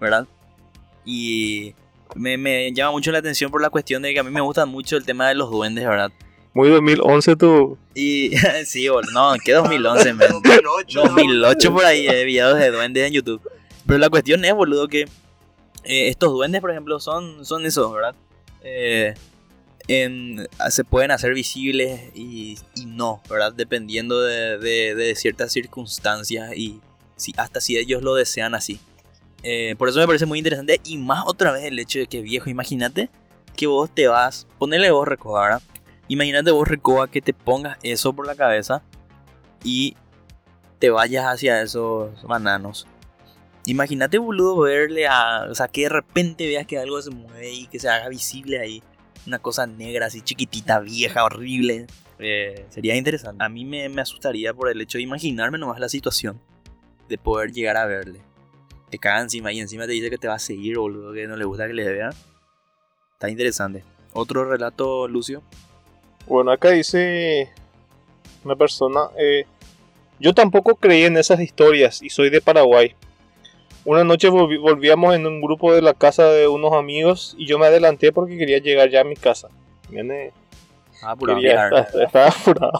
¿verdad? 0.01 0.27
Y 1.05 1.73
me, 2.17 2.37
me 2.37 2.73
llama 2.73 2.91
mucho 2.91 3.12
la 3.12 3.19
atención 3.19 3.53
por 3.53 3.62
la 3.62 3.71
cuestión 3.71 4.03
de 4.03 4.12
que 4.12 4.19
a 4.19 4.25
mí 4.25 4.31
me 4.33 4.41
gusta 4.41 4.67
mucho 4.67 4.97
el 4.97 5.05
tema 5.05 5.29
de 5.29 5.37
los 5.37 5.53
duendes, 5.53 5.87
¿verdad? 5.87 6.11
Muy 6.53 6.69
2011 6.69 7.37
tu... 7.37 7.79
Y 7.95 8.33
sí, 8.67 8.89
boludo, 8.89 9.12
no, 9.12 9.35
que 9.45 9.53
2011, 9.53 10.15
men. 10.15 10.29
2008 10.95 11.73
por 11.73 11.85
ahí, 11.85 12.07
eh, 12.07 12.25
videos 12.25 12.59
de 12.59 12.71
duendes 12.71 13.07
en 13.07 13.12
YouTube. 13.12 13.41
Pero 13.87 13.99
la 13.99 14.09
cuestión 14.09 14.45
es, 14.45 14.55
boludo, 14.55 14.89
que 14.89 15.03
eh, 15.85 16.09
estos 16.09 16.33
duendes, 16.33 16.61
por 16.61 16.71
ejemplo, 16.71 17.01
son, 17.01 17.45
son 17.45 17.67
esos, 17.67 17.93
¿verdad? 17.93 18.15
Eh, 18.62 19.15
se 19.87 20.85
pueden 20.85 21.11
hacer 21.11 21.35
visibles 21.35 22.11
y, 22.14 22.59
no, 22.87 23.22
¿verdad? 23.28 23.53
Dependiendo 23.53 24.20
de, 24.20 25.14
ciertas 25.16 25.53
circunstancias 25.53 26.57
y 26.57 26.80
hasta 27.37 27.61
si 27.61 27.76
ellos 27.76 28.03
lo 28.03 28.14
desean 28.14 28.55
así. 28.55 28.80
Eh, 29.43 29.74
por 29.76 29.89
eso 29.91 29.99
me 29.99 30.07
parece 30.07 30.24
muy 30.24 30.39
interesante 30.39 30.80
y 30.85 30.97
más 30.97 31.24
otra 31.26 31.53
vez 31.53 31.64
el 31.64 31.78
hecho 31.78 31.99
de 31.99 32.07
que 32.07 32.22
viejo, 32.22 32.49
imagínate 32.49 33.11
que 33.55 33.66
vos 33.66 33.91
te 33.95 34.09
vas, 34.09 34.47
ponele 34.59 34.91
vos 34.91 35.07
recoba, 35.07 35.43
¿verdad? 35.43 35.62
Imagínate 36.09 36.51
vos 36.51 36.66
recoba 36.66 37.09
que 37.09 37.20
te 37.20 37.35
pongas 37.35 37.78
eso 37.82 38.14
por 38.14 38.26
la 38.26 38.35
cabeza 38.35 38.82
y 39.62 39.97
te 40.78 40.91
vayas 40.91 41.26
hacia 41.26 41.62
esos 41.62 42.22
bananos. 42.22 42.87
Imagínate, 43.66 44.18
boludo, 44.18 44.59
verle 44.61 45.07
a. 45.07 45.47
O 45.51 45.55
sea, 45.55 45.68
que 45.68 45.82
de 45.82 45.89
repente 45.89 46.47
veas 46.47 46.66
que 46.66 46.78
algo 46.78 47.01
se 47.01 47.11
mueve 47.11 47.51
y 47.51 47.66
que 47.66 47.78
se 47.78 47.89
haga 47.89 48.09
visible 48.09 48.61
ahí. 48.61 48.82
Una 49.27 49.39
cosa 49.39 49.66
negra, 49.66 50.07
así 50.07 50.22
chiquitita, 50.22 50.81
vieja, 50.81 51.25
horrible. 51.25 51.87
Eh, 52.18 52.66
sería 52.68 52.97
interesante. 52.97 53.43
A 53.45 53.49
mí 53.49 53.64
me, 53.64 53.89
me 53.89 54.03
asustaría 54.03 54.53
por 54.53 54.68
el 54.68 54.81
hecho 54.81 54.99
de 54.99 55.03
imaginarme 55.03 55.59
nomás 55.59 55.81
la 55.81 55.89
situación. 55.89 56.41
De 57.09 57.18
poder 57.18 57.53
llegar 57.53 57.77
a 57.77 57.87
verle. 57.87 58.20
Te 58.91 58.99
caga 58.99 59.20
encima 59.20 59.53
y 59.53 59.61
encima 59.61 59.87
te 59.87 59.93
dice 59.93 60.11
que 60.11 60.18
te 60.18 60.29
va 60.29 60.35
a 60.35 60.39
seguir, 60.39 60.79
boludo, 60.79 61.12
que 61.12 61.27
no 61.27 61.37
le 61.37 61.45
gusta 61.45 61.66
que 61.66 61.72
le 61.72 61.91
vean. 61.91 62.12
Está 63.14 63.29
interesante. 63.29 63.83
Otro 64.12 64.45
relato, 64.45 65.09
Lucio. 65.09 65.43
Bueno, 66.27 66.53
acá 66.53 66.70
dice 66.70 67.51
una 68.45 68.57
persona, 68.57 69.01
eh, 69.18 69.45
yo 70.18 70.33
tampoco 70.35 70.77
creí 70.77 71.05
en 71.05 71.16
esas 71.16 71.41
historias 71.41 72.03
y 72.03 72.11
soy 72.11 72.31
de 72.31 72.41
Paraguay. 72.41 72.95
Una 73.85 74.03
noche 74.03 74.28
volvíamos 74.30 75.14
en 75.14 75.26
un 75.26 75.41
grupo 75.43 75.74
de 75.74 75.82
la 75.82 75.93
casa 75.93 76.30
de 76.30 76.49
unos 76.49 76.72
amigos 76.72 77.35
y 77.39 77.47
yo 77.47 77.59
me 77.59 77.66
adelanté 77.66 78.12
porque 78.12 78.39
quería 78.39 78.59
llegar 78.59 78.89
ya 78.89 79.03
a 79.03 79.05
mi 79.05 79.14
casa. 79.14 79.49
Viene 79.91 80.32
apurado. 81.03 81.39
Quería 81.39 81.68
claro. 81.68 81.76
estar- 81.78 82.03
estaba 82.03 82.28
apurado. 82.28 82.72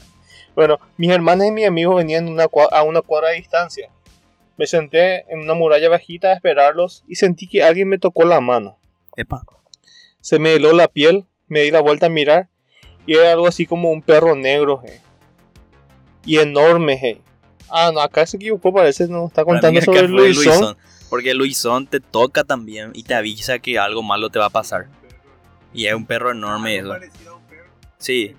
bueno, 0.54 0.78
mis 0.96 1.10
hermanas 1.10 1.48
y 1.48 1.50
mis 1.52 1.66
amigos 1.66 1.96
venían 1.96 2.28
una 2.28 2.46
a 2.72 2.82
una 2.84 3.02
cuadra 3.02 3.28
de 3.30 3.36
distancia. 3.36 3.90
Me 4.56 4.66
senté 4.66 5.30
en 5.30 5.40
una 5.40 5.52
muralla 5.52 5.90
bajita 5.90 6.28
a 6.28 6.32
esperarlos 6.32 7.04
y 7.06 7.16
sentí 7.16 7.46
que 7.46 7.62
alguien 7.62 7.88
me 7.88 7.98
tocó 7.98 8.24
la 8.24 8.40
mano. 8.40 8.78
Epa. 9.14 9.42
Se 10.22 10.38
me 10.38 10.54
heló 10.54 10.72
la 10.72 10.88
piel, 10.88 11.26
me 11.48 11.60
di 11.60 11.70
la 11.70 11.80
vuelta 11.82 12.06
a 12.06 12.08
mirar 12.08 12.48
y 13.06 13.14
era 13.16 13.32
algo 13.32 13.46
así 13.46 13.66
como 13.66 13.90
un 13.90 14.00
perro 14.00 14.34
negro. 14.34 14.80
hey. 14.84 14.98
Y 16.24 16.38
enorme. 16.38 16.98
hey. 17.00 17.20
Ah, 17.68 17.90
no, 17.92 18.00
acá 18.00 18.26
se 18.26 18.36
equivocó, 18.36 18.72
parece, 18.72 19.08
no 19.08 19.26
está 19.26 19.44
contando 19.44 19.80
sobre 19.80 20.00
fue 20.00 20.08
Luisón. 20.08 20.44
Luisón, 20.44 20.76
Porque 21.10 21.34
Luisón 21.34 21.86
te 21.86 22.00
toca 22.00 22.44
también 22.44 22.90
y 22.94 23.02
te 23.02 23.14
avisa 23.14 23.58
que 23.58 23.78
algo 23.78 24.02
malo 24.02 24.30
te 24.30 24.38
va 24.38 24.46
a 24.46 24.50
pasar. 24.50 24.88
Y 25.72 25.86
es 25.86 25.94
un 25.94 26.06
perro 26.06 26.30
enorme 26.30 26.78
eso. 26.78 26.94
Sí, 27.98 28.34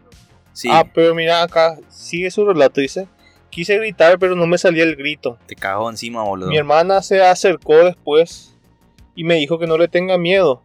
sí. 0.54 0.70
Ah, 0.72 0.86
pero 0.94 1.14
mira 1.14 1.44
acá, 1.44 1.78
sigue 1.90 2.32
su 2.32 2.46
relato, 2.46 2.82
dice. 2.82 3.08
Quise 3.50 3.78
gritar, 3.78 4.20
pero 4.20 4.36
no 4.36 4.46
me 4.46 4.58
salía 4.58 4.84
el 4.84 4.96
grito. 4.96 5.38
Te 5.48 5.56
cagó 5.56 5.90
encima, 5.90 6.24
boludo. 6.24 6.50
Mi 6.50 6.58
hermana 6.58 7.02
se 7.02 7.22
acercó 7.22 7.84
después 7.84 8.56
y 9.16 9.24
me 9.24 9.36
dijo 9.36 9.58
que 9.58 9.68
no 9.68 9.78
le 9.78 9.88
tenga 9.88 10.18
miedo. 10.18 10.62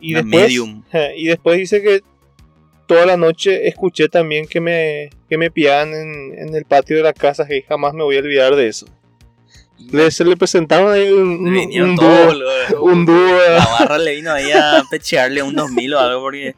Y 0.00 0.14
Una 0.14 0.22
después, 0.22 0.42
medium. 0.42 0.82
y 1.16 1.26
después 1.26 1.58
dice 1.58 1.82
que 1.82 2.02
toda 2.92 3.06
la 3.06 3.16
noche 3.16 3.68
escuché 3.68 4.08
también 4.08 4.46
que 4.46 4.60
me, 4.60 5.10
que 5.28 5.38
me 5.38 5.50
piaban 5.50 5.92
en, 5.94 6.38
en 6.38 6.54
el 6.54 6.64
patio 6.64 6.96
de 6.96 7.02
la 7.02 7.12
casa, 7.12 7.46
que 7.46 7.62
jamás 7.62 7.94
me 7.94 8.02
voy 8.02 8.16
a 8.16 8.20
olvidar 8.20 8.54
de 8.56 8.68
eso. 8.68 8.86
Le, 9.90 10.10
se 10.10 10.24
le 10.24 10.36
presentaron 10.36 10.92
ahí 10.92 11.10
un, 11.10 11.46
un, 11.48 11.82
un 11.82 11.96
todos, 11.96 12.38
dúo, 12.70 12.82
un 12.84 13.04
dúo, 13.04 13.38
La 13.48 13.66
barra 13.80 13.98
le 13.98 14.14
vino 14.14 14.30
ahí 14.32 14.52
a 14.52 14.84
pechearle 14.90 15.42
un 15.42 15.56
2000 15.56 15.94
o 15.94 15.98
algo 15.98 16.20
porque 16.20 16.54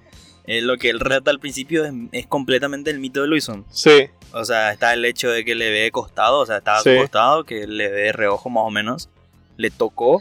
eh, 0.46 0.60
lo 0.60 0.76
que 0.76 0.90
él 0.90 1.00
relata 1.00 1.30
al 1.30 1.40
principio 1.40 1.84
es, 1.86 1.92
es 2.12 2.26
completamente 2.26 2.90
el 2.90 2.98
mito 2.98 3.22
de 3.22 3.28
Luisón. 3.28 3.64
sí, 3.70 4.08
O 4.32 4.44
sea, 4.44 4.72
está 4.72 4.92
el 4.92 5.04
hecho 5.06 5.30
de 5.30 5.42
que 5.44 5.54
le 5.54 5.70
ve 5.70 5.78
de 5.80 5.90
costado, 5.90 6.40
o 6.40 6.46
sea, 6.46 6.58
estaba 6.58 6.80
Sí. 6.80 6.90
costado, 6.98 7.44
que 7.44 7.66
le 7.66 7.88
ve 7.88 8.00
de 8.02 8.12
reojo 8.12 8.50
más 8.50 8.64
o 8.66 8.70
menos. 8.70 9.08
Le 9.56 9.70
tocó 9.70 10.20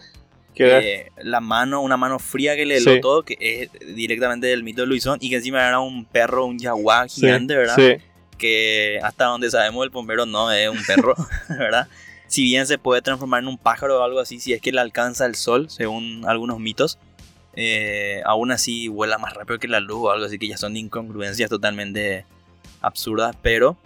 eh, 0.58 1.12
la 1.24 1.40
mano, 1.40 1.82
una 1.82 1.98
mano 1.98 2.20
fría 2.20 2.56
que 2.56 2.66
le 2.66 2.78
heló 2.78 2.94
Sí. 2.94 3.02
todo, 3.02 3.24
que 3.24 3.38
es 3.40 3.70
directamente 3.96 4.48
del 4.48 4.64
mito 4.64 4.82
de 4.82 4.88
Luisón, 4.88 5.18
y 5.22 5.30
que 5.30 5.38
encima 5.38 5.68
era 5.68 5.80
un 5.80 6.06
perro, 6.06 6.46
un 6.46 6.60
jaguar 6.60 7.10
sí, 7.10 7.22
gigante, 7.22 7.56
¿verdad? 7.56 7.76
sí, 7.76 8.04
Que 8.38 9.00
hasta 9.04 9.26
donde 9.26 9.50
sabemos 9.50 9.84
el 9.84 9.90
bombero 9.90 10.26
no 10.26 10.52
es 10.52 10.70
un 10.70 10.84
perro, 10.86 11.16
¿verdad? 11.50 11.88
Si 12.28 12.44
bien 12.44 12.66
se 12.68 12.78
puede 12.78 13.02
transformar 13.02 13.42
en 13.44 13.48
un 13.48 13.58
pájaro 13.58 14.00
o 14.00 14.04
algo 14.04 14.20
así, 14.20 14.40
si 14.40 14.54
es 14.54 14.62
que 14.62 14.72
le 14.72 14.80
alcanza 14.82 15.26
el 15.26 15.36
sol, 15.36 15.70
según 15.70 16.24
algunos 16.28 16.60
mitos, 16.60 16.98
eh, 17.56 18.22
aún 18.26 18.52
así 18.52 18.88
vuela 18.88 19.18
más 19.20 19.34
rápido 19.34 19.60
que 19.60 19.68
la 19.68 19.80
luz 19.80 19.98
o 20.04 20.12
algo 20.12 20.26
así, 20.26 20.40
que 20.40 20.48
ya 20.48 20.58
son 20.58 20.76
incongruencias 20.76 21.50
totalmente 21.50 22.26
absurdas, 22.82 23.36
pero 23.42 23.78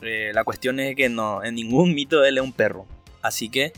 eh, 0.00 0.30
la 0.32 0.44
cuestión 0.44 0.78
es 0.78 0.94
que 0.94 1.08
no, 1.08 1.42
en 1.42 1.56
ningún 1.56 1.94
mito 1.94 2.24
él 2.24 2.38
es 2.38 2.44
un 2.44 2.52
perro. 2.52 2.86
Así 3.20 3.48
que 3.48 3.72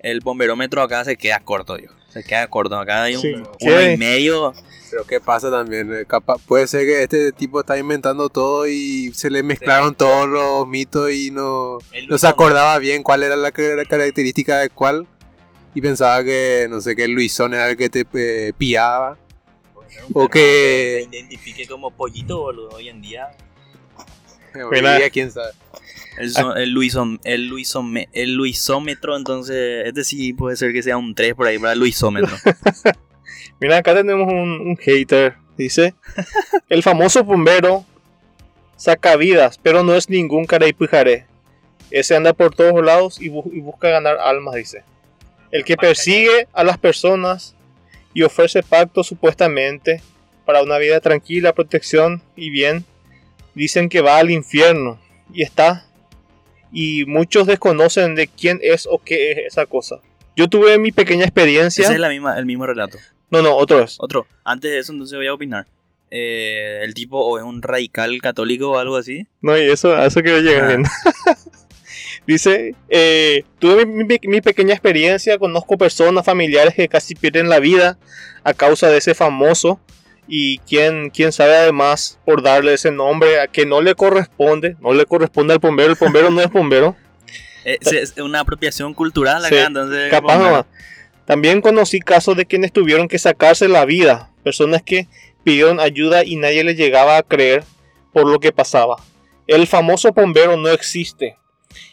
el 0.00 0.20
bomberómetro 0.20 0.82
acá 0.82 1.04
se 1.04 1.16
queda 1.16 1.40
corto, 1.40 1.76
digo. 1.76 1.92
Se 2.08 2.22
queda 2.24 2.46
corto. 2.48 2.78
Acá 2.78 3.02
hay 3.04 3.16
un 3.16 3.22
Sí. 3.22 3.34
uno 3.60 3.82
y 3.82 3.96
medio. 3.96 4.54
Pero 4.90 5.04
¿qué 5.04 5.20
pasa 5.20 5.50
también? 5.50 5.92
Eh, 5.92 6.06
puede 6.46 6.66
ser 6.68 6.86
que 6.86 7.02
este 7.02 7.32
tipo 7.32 7.60
está 7.60 7.76
inventando 7.76 8.28
todo 8.28 8.66
y 8.68 9.12
se 9.14 9.30
le 9.30 9.42
mezclaron 9.42 9.94
todos 9.96 10.28
los 10.28 10.66
mitos 10.68 11.10
y 11.10 11.30
no, 11.32 11.78
no 12.08 12.18
se 12.18 12.26
acordaba 12.28 12.78
bien 12.78 13.02
cuál 13.02 13.24
era 13.24 13.34
la, 13.36 13.50
ca- 13.50 13.62
la 13.74 13.84
característica 13.84 14.58
de 14.60 14.70
cuál. 14.70 15.06
Y 15.74 15.80
pensaba 15.82 16.22
que, 16.24 16.68
no 16.70 16.80
sé, 16.80 16.94
que 16.96 17.04
el 17.04 17.10
Luisón 17.10 17.52
era 17.52 17.68
el 17.68 17.76
que 17.76 17.90
te 17.90 18.06
eh, 18.14 18.52
pillaba. 18.56 19.18
O 20.14 20.28
que- 20.28 21.06
Se 21.10 21.16
identifique 21.16 21.66
como 21.66 21.90
pollito, 21.90 22.38
boludo, 22.38 22.70
hoy 22.70 22.88
en 22.88 23.02
día. 23.02 23.28
Mira. 24.56 24.66
Hoy 24.94 24.98
día, 24.98 25.10
quién 25.10 25.30
sabe. 25.30 25.50
El, 26.18 26.30
so- 26.30 26.56
el, 26.56 26.74
luisom- 26.74 27.20
el, 27.24 27.50
luisome- 27.50 28.08
el 28.12 28.34
luisómetro, 28.34 29.16
entonces, 29.16 29.86
este 29.86 30.02
sí 30.04 30.32
puede 30.32 30.56
ser 30.56 30.72
que 30.72 30.82
sea 30.82 30.96
un 30.96 31.14
3 31.14 31.34
por 31.34 31.46
ahí 31.46 31.58
para 31.58 31.72
el 31.74 31.78
luisómetro. 31.78 32.34
Mira, 33.60 33.78
acá 33.78 33.94
tenemos 33.94 34.26
un, 34.28 34.50
un 34.68 34.76
hater. 34.76 35.34
Dice: 35.56 35.94
El 36.68 36.82
famoso 36.82 37.24
bombero 37.24 37.84
saca 38.76 39.16
vidas, 39.16 39.58
pero 39.62 39.82
no 39.82 39.94
es 39.94 40.08
ningún 40.10 40.44
caraypujaré. 40.46 41.26
Ese 41.90 42.16
anda 42.16 42.32
por 42.34 42.54
todos 42.54 42.84
lados 42.84 43.20
y, 43.20 43.28
bu- 43.30 43.50
y 43.52 43.60
busca 43.60 43.88
ganar 43.88 44.18
almas, 44.18 44.54
dice. 44.56 44.84
El 45.50 45.64
que 45.64 45.76
persigue 45.76 46.48
a 46.52 46.64
las 46.64 46.76
personas 46.78 47.54
y 48.12 48.22
ofrece 48.22 48.62
pactos 48.62 49.06
supuestamente 49.06 50.02
para 50.44 50.62
una 50.62 50.76
vida 50.78 51.00
tranquila, 51.00 51.54
protección 51.54 52.22
y 52.36 52.50
bien, 52.50 52.84
dicen 53.56 53.88
que 53.88 54.00
va 54.00 54.18
al 54.18 54.30
infierno 54.30 55.00
y 55.34 55.42
está. 55.42 55.84
Y 56.72 57.04
muchos 57.06 57.46
desconocen 57.48 58.14
de 58.14 58.28
quién 58.28 58.60
es 58.62 58.86
o 58.88 58.98
qué 58.98 59.32
es 59.32 59.38
esa 59.48 59.66
cosa. 59.66 59.96
Yo 60.36 60.48
tuve 60.48 60.78
mi 60.78 60.92
pequeña 60.92 61.24
experiencia. 61.24 61.84
Ese 61.84 61.94
es 61.94 61.98
la 62.00 62.10
misma, 62.10 62.38
el 62.38 62.46
mismo 62.46 62.66
relato. 62.66 62.98
No, 63.30 63.42
no, 63.42 63.56
otro 63.56 63.82
es. 63.82 63.96
Otro, 63.98 64.26
antes 64.44 64.70
de 64.70 64.78
eso, 64.78 64.92
entonces 64.92 65.16
voy 65.16 65.26
a 65.26 65.34
opinar. 65.34 65.66
Eh, 66.10 66.80
el 66.84 66.94
tipo 66.94 67.18
o 67.18 67.38
es 67.38 67.44
un 67.44 67.62
radical 67.62 68.20
católico 68.22 68.70
o 68.72 68.78
algo 68.78 68.96
así. 68.96 69.26
No, 69.40 69.56
y 69.58 69.62
eso, 69.62 69.96
a 69.96 70.06
eso 70.06 70.20
quiero 70.22 70.40
llegar 70.40 70.64
Ah. 70.64 70.68
bien. 70.68 70.84
Dice, 72.26 72.74
eh, 72.88 73.44
tuve 73.58 73.86
mi, 73.86 74.04
mi- 74.04 74.18
mi 74.24 74.40
pequeña 74.40 74.72
experiencia, 74.74 75.38
conozco 75.38 75.78
personas 75.78 76.24
familiares 76.24 76.74
que 76.74 76.88
casi 76.88 77.14
pierden 77.14 77.48
la 77.48 77.60
vida 77.60 77.98
a 78.44 78.52
causa 78.52 78.88
de 78.88 78.98
ese 78.98 79.14
famoso 79.14 79.80
y 80.28 80.58
quién, 80.58 81.10
quién 81.10 81.32
sabe 81.32 81.56
además 81.56 82.18
por 82.24 82.42
darle 82.42 82.74
ese 82.74 82.90
nombre 82.90 83.40
a 83.40 83.46
que 83.46 83.66
no 83.66 83.80
le 83.80 83.94
corresponde, 83.94 84.76
no 84.80 84.92
le 84.92 85.06
corresponde 85.06 85.54
al 85.54 85.58
bombero, 85.60 85.92
el 85.92 85.98
bombero 85.98 86.30
no 86.30 86.40
es 86.40 86.50
bombero, 86.50 86.96
es 87.64 88.14
una 88.18 88.40
apropiación 88.40 88.94
cultural 88.94 89.44
acá, 89.44 89.54
Sí, 89.56 89.62
entonces. 89.66 90.10
capaz 90.10 90.38
nomás. 90.38 90.64
También 91.24 91.60
conocí 91.60 91.98
casos 91.98 92.36
de 92.36 92.46
quienes 92.46 92.72
tuvieron 92.72 93.08
que 93.08 93.18
sacarse 93.18 93.66
la 93.68 93.84
vida, 93.84 94.30
personas 94.44 94.82
que 94.82 95.08
pidieron 95.42 95.80
ayuda 95.80 96.24
y 96.24 96.36
nadie 96.36 96.62
les 96.62 96.76
llegaba 96.76 97.16
a 97.16 97.22
creer 97.22 97.64
por 98.12 98.28
lo 98.28 98.38
que 98.38 98.52
pasaba. 98.52 98.96
El 99.48 99.66
famoso 99.66 100.12
bombero 100.12 100.56
no 100.56 100.68
existe 100.68 101.36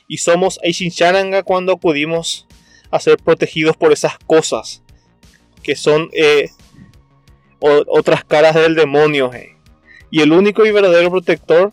y 0.08 0.18
somos 0.18 0.60
Aishincharanga 0.64 1.44
cuando 1.44 1.74
acudimos 1.74 2.48
a 2.92 3.00
ser 3.00 3.18
protegidos 3.18 3.76
por 3.76 3.92
esas 3.92 4.18
cosas 4.20 4.84
que 5.64 5.76
son 5.76 6.10
eh, 6.14 6.50
o- 7.66 7.84
otras 7.88 8.24
caras 8.26 8.56
del 8.56 8.76
demonio. 8.76 9.34
eh. 9.34 9.56
Y 10.12 10.22
el 10.22 10.32
único 10.32 10.66
y 10.66 10.72
verdadero 10.72 11.10
protector 11.10 11.72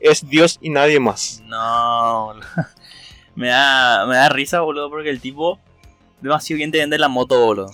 es 0.00 0.28
Dios 0.28 0.58
y 0.60 0.70
nadie 0.70 0.98
más. 1.00 1.42
No, 1.46 2.32
me 3.34 3.48
da, 3.48 4.06
me 4.06 4.16
da 4.16 4.28
risa, 4.30 4.60
boludo, 4.60 4.88
porque 4.90 5.10
el 5.10 5.20
tipo 5.20 5.60
demasiado 6.20 6.56
bien 6.58 6.72
te 6.72 6.78
vende 6.78 6.98
la 6.98 7.08
moto, 7.08 7.38
boludo. 7.44 7.70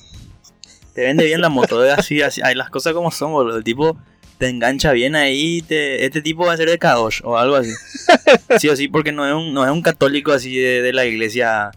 Te 0.94 1.02
vende 1.02 1.24
bien 1.24 1.40
la 1.40 1.48
moto, 1.48 1.84
es 1.84 1.92
así, 1.98 2.22
así, 2.22 2.40
hay 2.44 2.54
las 2.54 2.70
cosas 2.70 2.92
como 2.92 3.10
son, 3.10 3.32
boludo. 3.32 3.56
El 3.58 3.64
tipo 3.64 3.96
te 4.38 4.48
engancha 4.48 4.92
bien 4.92 5.14
ahí, 5.16 5.62
te, 5.62 6.04
este 6.04 6.20
tipo 6.22 6.44
va 6.46 6.52
a 6.52 6.56
ser 6.56 6.68
de 6.68 6.78
Kadosh 6.78 7.20
o 7.24 7.36
algo 7.38 7.56
así. 7.56 7.70
Sí 8.58 8.68
o 8.68 8.76
sí, 8.76 8.88
porque 8.88 9.10
no 9.12 9.26
es 9.26 9.34
un, 9.34 9.54
no 9.54 9.64
es 9.64 9.70
un 9.70 9.80
católico 9.82 10.32
así 10.32 10.56
de, 10.56 10.82
de 10.82 10.92
la 10.92 11.04
iglesia 11.06 11.70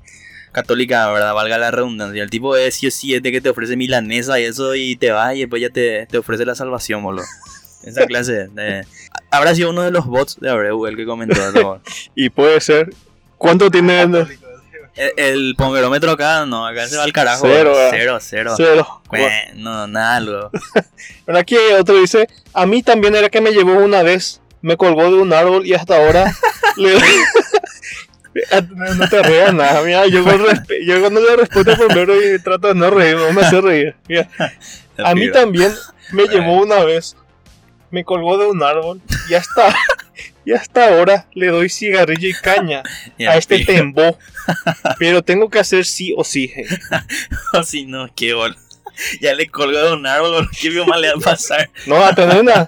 católica, 0.61 1.11
¿verdad? 1.11 1.33
Valga 1.35 1.57
la 1.59 1.69
redundancia. 1.71 2.23
El 2.23 2.29
tipo 2.31 2.55
es 2.55 2.75
sí 2.75 2.87
o 2.87 2.91
sí, 2.91 3.13
es 3.13 3.21
de 3.21 3.31
que 3.31 3.41
te 3.41 3.49
ofrece 3.49 3.77
milanesa 3.77 4.39
y 4.39 4.43
eso 4.45 4.73
y 4.75 4.95
te 4.95 5.11
va 5.11 5.35
y 5.35 5.41
después 5.41 5.61
ya 5.61 5.69
te, 5.69 6.07
te 6.07 6.17
ofrece 6.17 6.45
la 6.45 6.55
salvación, 6.55 7.03
boludo. 7.03 7.25
Esa 7.83 8.05
clase 8.07 8.47
de... 8.47 8.85
Habrá 9.29 9.53
sido 9.53 9.69
uno 9.69 9.83
de 9.83 9.91
los 9.91 10.05
bots 10.07 10.39
de 10.41 10.49
Abreu 10.49 10.87
el 10.87 10.95
que 10.95 11.05
comentó. 11.05 11.79
Y 12.15 12.29
puede 12.29 12.59
ser... 12.59 12.89
¿Cuánto 13.37 13.69
tiene? 13.69 14.01
El, 14.01 14.27
el 15.17 15.55
pongerómetro 15.55 16.09
acá, 16.11 16.47
no, 16.47 16.65
acá 16.65 16.87
se 16.87 16.97
va 16.97 17.03
al 17.03 17.13
carajo. 17.13 17.45
Cero. 17.47 17.73
¿verdad? 17.75 17.89
cero, 17.91 18.17
cero. 18.19 18.53
Cero. 18.57 19.01
Cue- 19.07 19.53
No, 19.53 19.85
nada, 19.85 20.19
luego. 20.21 20.49
Pero 21.23 21.37
aquí 21.37 21.55
otro 21.79 21.99
dice, 22.01 22.27
a 22.53 22.65
mí 22.65 22.81
también 22.81 23.15
era 23.15 23.29
que 23.29 23.41
me 23.41 23.51
llevó 23.51 23.73
una 23.73 24.01
vez, 24.01 24.41
me 24.63 24.75
colgó 24.75 25.03
de 25.03 25.13
un 25.21 25.31
árbol 25.33 25.67
y 25.67 25.75
hasta 25.75 25.97
ahora 25.97 26.33
le... 26.77 26.95
no, 28.75 28.93
no 28.95 29.09
te 29.09 29.23
rías 29.23 29.53
nada, 29.53 29.81
mira, 29.83 30.07
yo, 30.07 30.23
yo 30.85 31.01
cuando 31.01 31.21
le 31.21 31.35
respondo 31.35 31.75
primero 31.75 32.15
y 32.21 32.39
trato 32.39 32.69
de 32.69 32.75
no 32.75 32.89
reír, 32.89 33.15
no 33.15 33.31
me 33.33 33.41
hace 33.41 33.61
reír. 33.61 33.95
Mira, 34.07 34.29
a 34.97 35.15
mí 35.15 35.31
también 35.31 35.73
me 36.11 36.27
llevó 36.27 36.61
una 36.61 36.83
vez, 36.83 37.15
me 37.91 38.03
colgó 38.03 38.38
de 38.38 38.47
un 38.47 38.61
árbol 38.63 39.01
y 39.29 39.33
hasta, 39.33 39.75
y 40.45 40.53
hasta 40.53 40.89
ahora 40.89 41.27
le 41.33 41.47
doy 41.47 41.69
cigarrillo 41.69 42.27
y 42.27 42.33
caña 42.33 42.83
a 43.27 43.38
este 43.38 43.65
tembó, 43.65 44.17
pero 44.99 45.23
tengo 45.23 45.49
que 45.49 45.59
hacer 45.59 45.85
sí 45.85 46.13
o 46.15 46.23
sí. 46.23 46.47
je. 46.47 46.65
O 47.53 47.63
si 47.63 47.85
no, 47.85 48.09
qué 48.15 48.33
bol. 48.33 48.55
Ya 49.21 49.35
le 49.35 49.47
colgó 49.47 49.77
de 49.77 49.93
un 49.93 50.07
árbol, 50.07 50.49
¿qué 50.59 50.71
más 50.85 50.99
le 50.99 51.09
va 51.09 51.17
a 51.17 51.19
pasar? 51.19 51.69
No, 51.85 52.03
a 52.03 52.15
tener 52.15 52.41
una... 52.41 52.67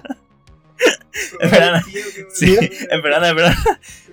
Espera, 1.40 1.82
sí, 2.32 2.56
Mira. 2.58 2.62
espera, 2.62 3.28
espera. 3.28 3.56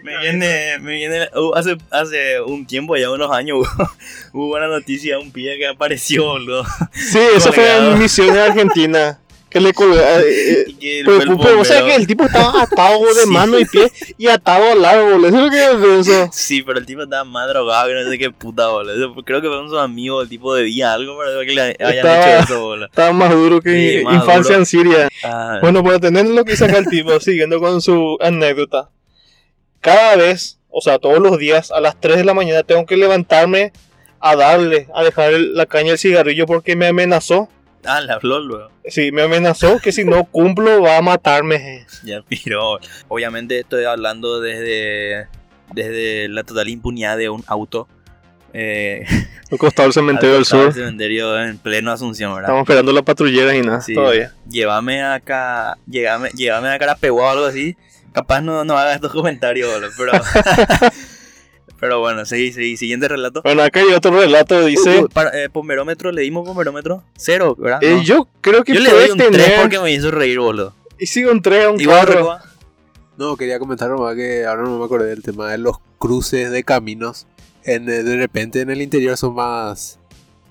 Me 0.07 0.17
viene, 0.19 0.79
me 0.79 0.91
viene, 0.93 1.29
uh, 1.35 1.53
hace, 1.55 1.77
hace 1.91 2.39
un 2.41 2.65
tiempo, 2.65 2.95
ya 2.95 3.11
unos 3.11 3.31
años, 3.31 3.57
hubo, 3.59 3.89
hubo 4.33 4.55
una 4.55 4.67
noticia 4.67 5.17
de 5.17 5.21
un 5.23 5.31
pibe 5.31 5.57
que 5.57 5.67
apareció, 5.67 6.23
boludo. 6.25 6.63
Sí, 6.93 7.19
eso 7.35 7.51
fue 7.51 7.77
en 7.77 7.99
Misiones 7.99 8.37
Argentina. 8.37 9.19
que 9.49 9.61
le 9.61 9.73
colgaba. 9.73 10.19
eh, 10.21 10.65
el- 10.81 11.05
pero, 11.05 11.59
o 11.61 11.65
sea 11.65 11.83
que 11.83 11.95
el 11.95 12.05
tipo 12.05 12.25
estaba 12.25 12.63
atado 12.63 12.99
de 13.13 13.21
Sí. 13.23 13.29
mano 13.29 13.57
y 13.59 13.65
pie 13.65 13.89
y 14.17 14.27
atado 14.27 14.71
al 14.73 14.83
árbol. 14.85 15.25
Eso 15.25 15.37
es 15.37 15.43
lo 15.43 15.49
que 15.49 15.57
yo 15.57 15.81
pienso. 15.81 16.29
Sí, 16.33 16.63
pero 16.63 16.79
el 16.79 16.85
tipo 16.85 17.03
estaba 17.03 17.23
más 17.23 17.47
drogado 17.49 17.87
que 17.87 17.93
no 17.93 18.09
sé 18.09 18.17
qué 18.17 18.29
puta, 18.31 18.67
boludo. 18.67 19.15
Creo 19.25 19.41
que 19.41 19.47
fueron 19.47 19.69
sus 19.69 19.79
amigos, 19.79 20.23
el 20.23 20.29
tipo 20.29 20.53
debía 20.53 20.93
algo 20.93 21.17
para 21.17 21.31
que 21.45 21.53
le 21.53 21.61
hayan 21.61 21.75
Estaba- 21.97 22.35
hecho 22.35 22.43
eso, 22.43 22.61
boludo. 22.61 22.85
Estaba 22.87 23.11
más 23.13 23.31
duro 23.31 23.61
que 23.61 23.97
Sí, 23.99 24.03
más 24.05 24.15
infancia 24.15 24.43
duro. 24.55 24.59
en 24.59 24.65
Siria. 24.65 25.09
Ah, 25.23 25.57
Bueno, 25.61 25.83
para 25.83 25.99
tener 25.99 26.25
lo 26.27 26.43
que 26.45 26.55
saca 26.57 26.77
el 26.77 26.87
tipo, 26.87 27.19
siguiendo 27.19 27.59
con 27.59 27.81
su 27.81 28.17
anécdota. 28.21 28.89
Cada 29.87 30.15
vez, 30.17 30.59
o 30.69 30.81
sea, 30.81 30.99
todos 30.99 31.19
los 31.19 31.37
días, 31.37 31.71
a 31.71 31.79
las 31.79 31.99
3 31.99 32.17
de 32.17 32.23
la 32.25 32.33
mañana, 32.33 32.63
tengo 32.63 32.85
que 32.85 32.97
levantarme 32.97 33.71
a 34.19 34.35
darle, 34.35 34.87
a 34.93 35.03
dejar 35.03 35.31
el- 35.33 35.53
la 35.55 35.65
caña 35.65 35.89
del 35.89 35.97
cigarrillo 35.97 36.45
porque 36.45 36.75
me 36.75 36.87
amenazó. 36.87 37.49
ah, 37.85 38.01
le 38.01 38.11
habló 38.11 38.39
luego. 38.41 38.69
Sí, 38.85 39.13
me 39.13 39.21
amenazó 39.21 39.79
que 39.79 39.93
si 39.93 40.03
no 40.03 40.25
cumplo 40.25 40.81
va 40.81 40.97
a 40.97 41.01
matarme. 41.01 41.85
Ya 42.03 42.21
piró. 42.21 42.79
Obviamente 43.07 43.59
estoy 43.59 43.85
hablando 43.85 44.41
desde, 44.41 45.27
desde 45.73 46.27
la 46.27 46.43
total 46.43 46.67
impunidad 46.67 47.17
de 47.17 47.29
un 47.29 47.43
auto. 47.47 47.87
Eh, 48.53 49.05
Al 49.51 49.57
costado 49.57 49.87
del 49.87 49.93
cementerio 49.93 50.35
del 50.35 50.45
sur. 50.45 50.73
cementerio 50.73 51.39
en 51.41 51.57
pleno 51.59 51.91
Asunción, 51.91 52.31
¿verdad? 52.33 52.49
Estamos 52.49 52.63
esperando 52.63 52.91
la 52.91 53.03
patrullera 53.03 53.55
y 53.55 53.61
nada, 53.61 53.79
Sí. 53.81 53.93
todavía. 53.93 54.33
Llévame 54.49 55.03
acá, 55.03 55.77
llévame, 55.85 56.29
llévame 56.31 56.69
a 56.69 56.79
Carapeguá 56.79 57.27
o 57.27 57.29
algo 57.29 57.45
así. 57.45 57.77
Capaz 58.17 58.41
no, 58.41 58.63
no 58.65 58.77
haga 58.77 58.95
estos 58.95 59.11
comentarios, 59.11 59.71
boludo, 59.71 59.91
pero... 59.97 60.11
pero 61.79 61.99
bueno, 61.99 62.25
seguí, 62.25 62.51
seguí. 62.51 62.75
Siguiente 62.77 63.07
relato. 63.07 63.41
Bueno, 63.43 63.61
acá 63.61 63.79
hay 63.81 63.93
otro 63.93 64.11
relato, 64.19 64.65
dice... 64.65 65.01
Uh, 65.01 65.03
uh, 65.05 65.09
para, 65.09 65.29
eh, 65.43 65.49
pomberómetro, 65.49 66.11
le 66.11 66.23
dimos 66.23 66.43
pomberómetro. 66.47 67.03
Cero, 67.15 67.55
¿verdad? 67.57 67.83
eh, 67.83 67.97
No. 67.97 68.01
yo 68.01 68.27
creo 68.41 68.63
que 68.63 68.73
Yo 68.73 68.79
le 68.79 68.89
doy 68.89 69.09
un 69.11 69.17
3 69.17 69.31
tener... 69.31 69.61
porque 69.61 69.79
me 69.79 69.91
hizo 69.91 70.09
reír, 70.09 70.39
boludo. 70.39 70.73
Y 70.97 71.05
sigo 71.05 71.31
un 71.31 71.41
3 71.43 71.65
a 71.65 71.69
un 71.69 71.79
Igual, 71.79 71.97
4. 72.07 72.13
Recoba. 72.15 72.43
No, 73.17 73.37
quería 73.37 73.59
comentar 73.59 73.89
nomás 73.89 74.15
que 74.15 74.45
ahora 74.45 74.63
no 74.63 74.79
me 74.79 74.85
acordé 74.85 75.09
del 75.09 75.21
tema 75.21 75.51
de 75.51 75.59
los 75.59 75.77
cruces 75.99 76.49
de 76.49 76.63
caminos. 76.63 77.27
En, 77.63 77.87
eh, 77.89 78.01
de 78.03 78.17
repente 78.17 78.61
en 78.61 78.71
el 78.71 78.81
interior 78.81 79.15
son 79.17 79.35
más... 79.35 79.99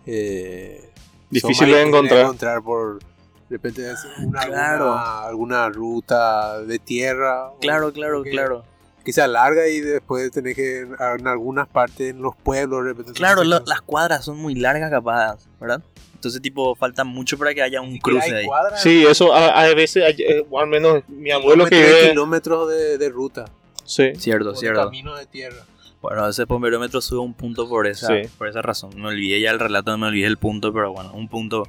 eh, 0.07 0.83
son 0.83 0.91
Difícil 1.31 1.67
más 1.69 1.77
de 1.79 1.85
difíciles 1.85 2.21
encontrar. 2.21 2.63
por... 2.63 3.01
De 3.49 3.57
repente 3.57 3.91
es 3.91 4.05
una, 4.25 4.41
Claro. 4.41 4.93
alguna, 4.93 5.23
alguna 5.27 5.69
ruta 5.69 6.63
de 6.63 6.79
tierra. 6.79 7.51
o 7.51 7.59
Claro, 7.59 7.93
claro, 7.93 8.23
que- 8.23 8.31
claro. 8.31 8.65
Que 9.05 9.13
se 9.13 9.23
alarga 9.23 9.69
y 9.69 9.79
después 9.81 10.33
tenés 10.33 10.57
que 10.57 10.81
en 10.81 11.27
algunas 11.29 11.69
partes, 11.69 12.11
en 12.11 12.21
los 12.21 12.35
pueblos, 12.35 12.83
de 12.83 12.89
repente... 12.91 13.13
Claro, 13.13 13.45
lo- 13.45 13.61
las 13.65 13.81
cuadras 13.83 14.25
son 14.25 14.37
muy 14.39 14.57
largas 14.57 14.91
capaz, 14.91 15.47
¿verdad? 15.61 15.81
Entonces, 16.15 16.43
tipo, 16.43 16.75
falta 16.75 17.05
mucho 17.05 17.39
para 17.39 17.55
que 17.55 17.63
haya 17.63 17.81
un 17.81 17.99
cruce 17.99 18.27
hay 18.27 18.33
ahí. 18.41 18.47
cuadras, 18.47 18.83
Sí, 18.83 19.07
eso 19.07 19.33
a, 19.33 19.47
a 19.63 19.75
veces, 19.75 20.03
eh, 20.19 20.45
o 20.51 20.59
al 20.59 20.67
menos 20.67 21.05
mi 21.09 21.31
abuelo 21.31 21.67
que 21.67 21.77
vive... 21.77 22.09
kilómetros 22.11 22.69
de, 22.69 22.99
de 22.99 23.09
ruta. 23.11 23.45
Sí. 23.85 24.11
Cierto, 24.17 24.57
cierto. 24.57 24.83
camino 24.87 25.15
de 25.15 25.27
tierra. 25.27 25.65
Bueno, 26.03 26.29
ese 26.29 26.45
pomberómetro 26.49 27.01
sube 27.01 27.21
un 27.21 27.35
punto 27.35 27.69
por 27.69 27.87
esa, 27.87 28.09
Sí. 28.09 28.29
por 28.37 28.49
esa 28.49 28.61
razón. 28.61 28.91
Me 28.97 29.07
olvidé 29.07 29.41
ya 29.41 29.53
el 29.53 29.61
relato, 29.61 29.93
no 29.93 29.99
me 29.99 30.09
olvidé 30.09 30.27
el 30.27 30.37
punto, 30.37 30.73
pero 30.73 30.93
bueno, 30.93 31.13
un 31.15 31.29
punto. 31.29 31.63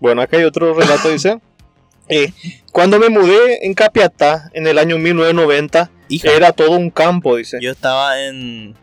Bueno, 0.00 0.22
acá 0.22 0.36
hay 0.36 0.44
otro 0.44 0.74
relato, 0.74 1.08
dice. 1.12 1.38
eh, 2.08 2.32
cuando 2.72 2.98
me 2.98 3.08
mudé 3.08 3.66
en 3.66 3.74
Capiatá 3.74 4.50
en 4.52 4.66
el 4.66 4.78
año 4.78 4.98
1990, 4.98 5.90
Hija, 6.08 6.32
era 6.32 6.52
todo 6.52 6.70
un 6.72 6.90
campo, 6.90 7.36
dice. 7.36 7.58
yo 7.60 7.70
estaba 7.70 8.22
en. 8.22 8.74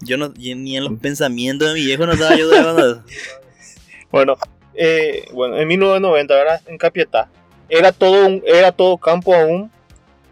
Yo 0.00 0.18
no, 0.18 0.28
ni 0.36 0.76
en 0.76 0.84
los 0.84 0.98
pensamientos 1.00 1.68
de 1.68 1.74
mi 1.74 1.84
viejo 1.86 2.04
no 2.06 2.12
estaba 2.12 2.36
yo 2.36 2.48
de 2.48 3.00
Bueno, 4.12 4.36
eh, 4.74 5.24
bueno, 5.32 5.56
en 5.58 5.66
1990, 5.68 6.34
¿verdad? 6.34 6.60
En 6.66 6.76
Capiatá. 6.78 7.28
Era 7.68 7.92
todo, 7.92 8.26
un, 8.26 8.42
era 8.46 8.72
todo 8.72 8.96
campo 8.98 9.34
aún 9.34 9.70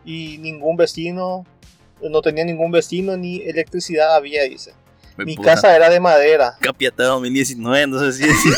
y 0.04 0.38
ningún 0.38 0.76
vecino, 0.76 1.46
no 2.00 2.20
tenía 2.20 2.44
ningún 2.44 2.70
vecino 2.70 3.16
ni 3.16 3.40
electricidad 3.42 4.14
había, 4.14 4.42
dice. 4.44 4.74
Me 5.16 5.24
Mi 5.24 5.36
puta. 5.36 5.54
casa 5.54 5.74
era 5.74 5.88
de 5.88 5.98
madera. 6.00 6.56
Capiata 6.60 7.04
2019, 7.04 7.82
entonces 7.82 8.16
sí. 8.16 8.24
sí. 8.24 8.50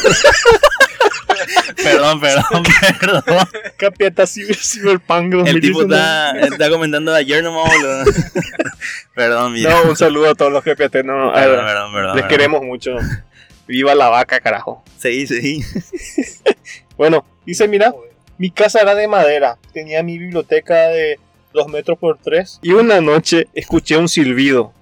perdón, 1.83 2.21
perdón, 2.21 2.45
perdón. 3.01 3.23
Cyber- 3.79 4.57
Cyberpunk 4.57 5.35
El 5.47 5.61
tipo 5.61 5.81
2019. 5.83 5.95
está, 5.95 6.39
está 6.41 6.71
comentando 6.71 7.15
ayer 7.15 7.43
nomás, 7.43 7.73
boludo. 7.75 8.05
perdón, 9.15 9.53
mira. 9.53 9.71
No, 9.71 9.91
un 9.91 9.97
saludo 9.97 10.31
a 10.31 10.35
todos 10.35 10.53
los 10.53 10.63
capiatenos. 10.65 11.31
A 11.33 11.41
perdón, 11.41 11.65
perdón, 11.67 11.93
perdón, 11.93 12.17
Les 12.17 12.23
perdón. 12.25 12.29
queremos 12.29 12.63
mucho. 12.63 12.97
Viva 13.67 13.95
la 13.95 14.09
vaca, 14.09 14.39
carajo. 14.41 14.85
Seguí, 14.97 15.27
seguí. 15.27 15.61
Bueno, 16.97 17.27
dice, 17.45 17.67
mira, 17.69 17.93
mi 18.39 18.51
casa 18.51 18.81
era 18.81 18.95
de 18.95 19.09
madera. 19.09 19.59
Tenía 19.73 20.03
mi 20.03 20.19
biblioteca 20.19 20.89
de 20.89 21.19
2 21.53 21.69
metros 21.69 21.99
por 21.99 22.19
3. 22.19 22.61
Y 22.63 22.71
una 22.73 23.01
noche 23.01 23.49
escuché 23.55 23.97
un 23.97 24.09
silbido. 24.09 24.73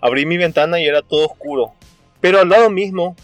Abrí 0.00 0.26
mi 0.26 0.36
ventana 0.36 0.80
y 0.80 0.86
era 0.86 1.00
todo 1.02 1.26
oscuro. 1.26 1.72
Pero 2.20 2.40
al 2.40 2.48
lado 2.48 2.70
mismo 2.70 3.16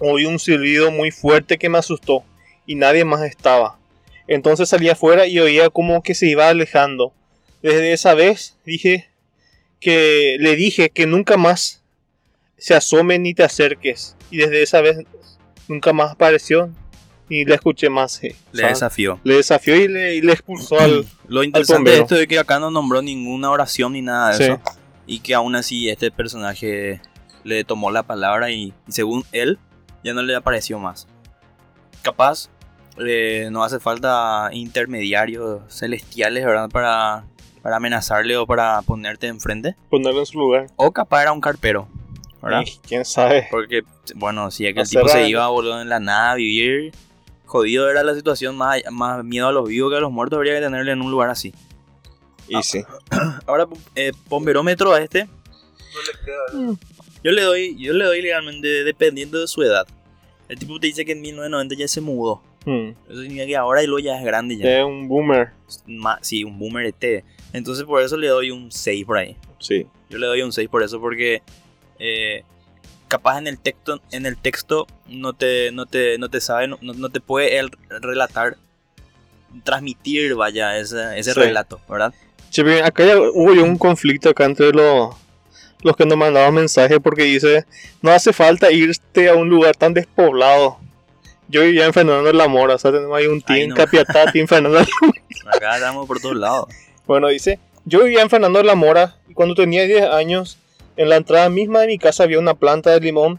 oí 0.00 0.24
un 0.26 0.38
silbido 0.38 0.90
muy 0.90 1.10
fuerte 1.10 1.58
que 1.58 1.68
me 1.68 1.78
asustó. 1.78 2.24
Y 2.66 2.74
nadie 2.74 3.04
más 3.04 3.22
estaba. 3.22 3.78
Entonces 4.28 4.68
salí 4.68 4.88
afuera 4.88 5.26
y 5.26 5.38
oía 5.38 5.70
como 5.70 6.02
que 6.02 6.14
se 6.14 6.26
iba 6.28 6.48
alejando. 6.48 7.12
Desde 7.62 7.92
esa 7.92 8.14
vez 8.14 8.56
dije 8.64 9.08
que 9.80 10.36
le 10.40 10.56
dije 10.56 10.90
que 10.90 11.06
nunca 11.06 11.36
más 11.36 11.82
se 12.58 12.74
asome 12.74 13.18
ni 13.18 13.34
te 13.34 13.44
acerques. 13.44 14.16
Y 14.30 14.38
desde 14.38 14.62
esa 14.62 14.80
vez 14.80 14.98
nunca 15.68 15.92
más 15.92 16.12
apareció 16.12 16.70
y 17.28 17.44
le 17.44 17.54
escuché 17.54 17.88
más. 17.88 18.22
eh, 18.24 18.34
Le 18.52 18.66
desafió. 18.68 19.20
Le 19.24 19.34
desafió 19.36 19.76
y 19.76 19.88
le, 19.88 20.16
y 20.16 20.20
le 20.22 20.32
expulsó 20.32 20.78
al. 20.80 21.06
Lo 21.28 21.44
interesante 21.44 21.90
de 21.90 21.98
esto 22.00 22.16
es 22.16 22.26
que 22.26 22.38
acá 22.38 22.58
no 22.58 22.70
nombró 22.70 23.02
ninguna 23.02 23.50
oración 23.50 23.92
ni 23.92 24.02
nada 24.02 24.30
de 24.30 24.36
Sí. 24.36 24.42
eso. 24.44 24.60
Y 25.06 25.20
que 25.20 25.34
aún 25.34 25.54
así 25.54 25.88
este 25.88 26.10
personaje 26.10 27.00
le 27.44 27.62
tomó 27.62 27.92
la 27.92 28.02
palabra 28.02 28.50
y, 28.50 28.74
y 28.88 28.92
según 28.92 29.24
él 29.30 29.58
ya 30.06 30.14
no 30.14 30.22
le 30.22 30.36
apareció 30.36 30.78
más. 30.78 31.08
Capaz 32.02 32.48
eh, 32.98 33.48
no 33.50 33.64
hace 33.64 33.80
falta 33.80 34.48
intermediarios 34.52 35.62
celestiales, 35.68 36.44
¿verdad? 36.44 36.70
Para, 36.70 37.24
para 37.60 37.76
amenazarle 37.76 38.36
o 38.36 38.46
para 38.46 38.80
ponerte 38.82 39.26
enfrente. 39.26 39.74
ponerlo 39.90 40.20
en 40.20 40.26
su 40.26 40.38
lugar. 40.38 40.68
O 40.76 40.92
capaz 40.92 41.22
era 41.22 41.32
un 41.32 41.40
carpero, 41.40 41.88
¿verdad? 42.40 42.62
Y 42.64 42.78
quién 42.86 43.04
sabe. 43.04 43.48
Porque, 43.50 43.82
bueno, 44.14 44.52
si 44.52 44.66
es 44.66 44.74
que 44.74 44.78
No 44.78 44.82
el 44.82 44.88
tipo 44.88 45.08
se 45.08 45.28
iba 45.28 45.48
boludo, 45.48 45.80
en 45.80 45.88
la 45.88 45.98
nada 45.98 46.32
a 46.32 46.34
vivir, 46.36 46.92
jodido 47.44 47.90
era 47.90 48.04
la 48.04 48.14
situación, 48.14 48.56
más, 48.56 48.80
más 48.92 49.24
miedo 49.24 49.48
a 49.48 49.52
los 49.52 49.68
vivos 49.68 49.90
que 49.90 49.96
a 49.96 50.00
los 50.00 50.12
muertos 50.12 50.36
habría 50.36 50.54
que 50.54 50.60
tenerle 50.60 50.92
en 50.92 51.02
un 51.02 51.10
lugar 51.10 51.30
así. 51.30 51.52
Y 52.46 52.62
sí. 52.62 52.84
Ahora, 53.46 53.66
eh, 53.96 54.12
pomberómetro 54.28 54.94
a 54.94 55.00
este, 55.00 55.28
yo 57.26 57.32
le 57.32 57.42
doy, 57.42 57.76
yo 57.76 57.92
le 57.92 58.04
doy 58.04 58.22
legalmente 58.22 58.84
dependiendo 58.84 59.40
de 59.40 59.48
su 59.48 59.62
edad. 59.62 59.84
El 60.48 60.58
tipo 60.58 60.78
te 60.78 60.86
dice 60.86 61.04
que 61.04 61.10
en 61.12 61.20
1990 61.22 61.74
ya 61.74 61.88
se 61.88 62.00
mudó. 62.00 62.40
Hmm. 62.64 62.90
Eso 63.08 63.20
significa 63.22 63.46
que 63.46 63.56
ahora 63.56 63.82
luego 63.82 63.98
ya 63.98 64.16
es 64.18 64.24
grande 64.24 64.56
ya. 64.56 64.78
Es 64.78 64.84
un 64.84 65.08
boomer. 65.08 65.50
Ma- 65.86 66.18
sí, 66.22 66.44
un 66.44 66.56
boomer 66.58 66.86
ET. 66.86 67.24
Entonces 67.52 67.84
por 67.84 68.00
eso 68.02 68.16
le 68.16 68.28
doy 68.28 68.50
un 68.52 68.70
6 68.70 69.04
por 69.04 69.18
ahí. 69.18 69.36
Sí. 69.58 69.86
Yo 70.08 70.18
le 70.18 70.26
doy 70.26 70.42
un 70.42 70.52
6 70.52 70.68
por 70.68 70.82
eso 70.84 71.00
porque 71.00 71.42
eh, 71.98 72.42
capaz 73.08 73.38
en 73.38 73.46
el 73.48 73.58
texto 73.58 74.00
en 74.12 74.24
el 74.26 74.36
texto 74.36 74.86
no 75.08 75.32
te 75.32 75.72
no 75.72 75.86
te 75.86 76.18
no 76.18 76.28
te 76.28 76.40
sabe 76.40 76.68
no, 76.68 76.78
no 76.82 77.08
te 77.08 77.20
puede 77.20 77.58
él 77.58 77.70
relatar 77.88 78.56
transmitir 79.64 80.34
vaya 80.34 80.78
ese, 80.78 81.18
ese 81.18 81.32
Sí. 81.32 81.40
relato, 81.40 81.80
¿verdad? 81.88 82.12
Bien, 82.64 82.84
acá 82.84 83.04
ya 83.04 83.18
hubo 83.18 83.52
un 83.62 83.76
conflicto 83.76 84.30
acá 84.30 84.44
entre 84.46 84.72
los, 84.72 85.14
los 85.86 85.96
que 85.96 86.04
nos 86.04 86.18
mandaban 86.18 86.52
mensajes 86.52 86.98
porque 87.02 87.22
dice, 87.22 87.64
no 88.02 88.10
hace 88.10 88.32
falta 88.32 88.70
irte 88.72 89.28
a 89.28 89.34
un 89.34 89.48
lugar 89.48 89.76
tan 89.76 89.94
despoblado. 89.94 90.78
Yo 91.48 91.62
vivía 91.62 91.86
en 91.86 91.92
Fernando 91.92 92.24
de 92.24 92.32
la 92.32 92.48
Mora, 92.48 92.74
o 92.74 92.78
sea, 92.78 92.90
tenemos 92.90 93.16
ahí 93.16 93.26
un 93.28 93.40
team 93.40 93.68
no. 93.70 93.76
Capiatá, 93.76 94.30
team 94.32 94.48
Fernando 94.48 94.78
de 94.80 94.86
la 95.44 95.50
Acá 95.52 95.76
estamos 95.76 96.06
por 96.06 96.20
todos 96.20 96.34
lados. 96.36 96.66
Bueno, 97.06 97.28
dice, 97.28 97.60
yo 97.84 98.02
vivía 98.02 98.22
en 98.22 98.30
Fernando 98.30 98.58
de 98.58 98.64
la 98.64 98.74
Mora 98.74 99.16
y 99.28 99.34
cuando 99.34 99.54
tenía 99.54 99.84
10 99.86 100.06
años, 100.10 100.58
en 100.96 101.08
la 101.08 101.16
entrada 101.16 101.48
misma 101.48 101.80
de 101.82 101.86
mi 101.86 101.98
casa 101.98 102.24
había 102.24 102.40
una 102.40 102.54
planta 102.54 102.90
de 102.90 103.00
limón 103.00 103.38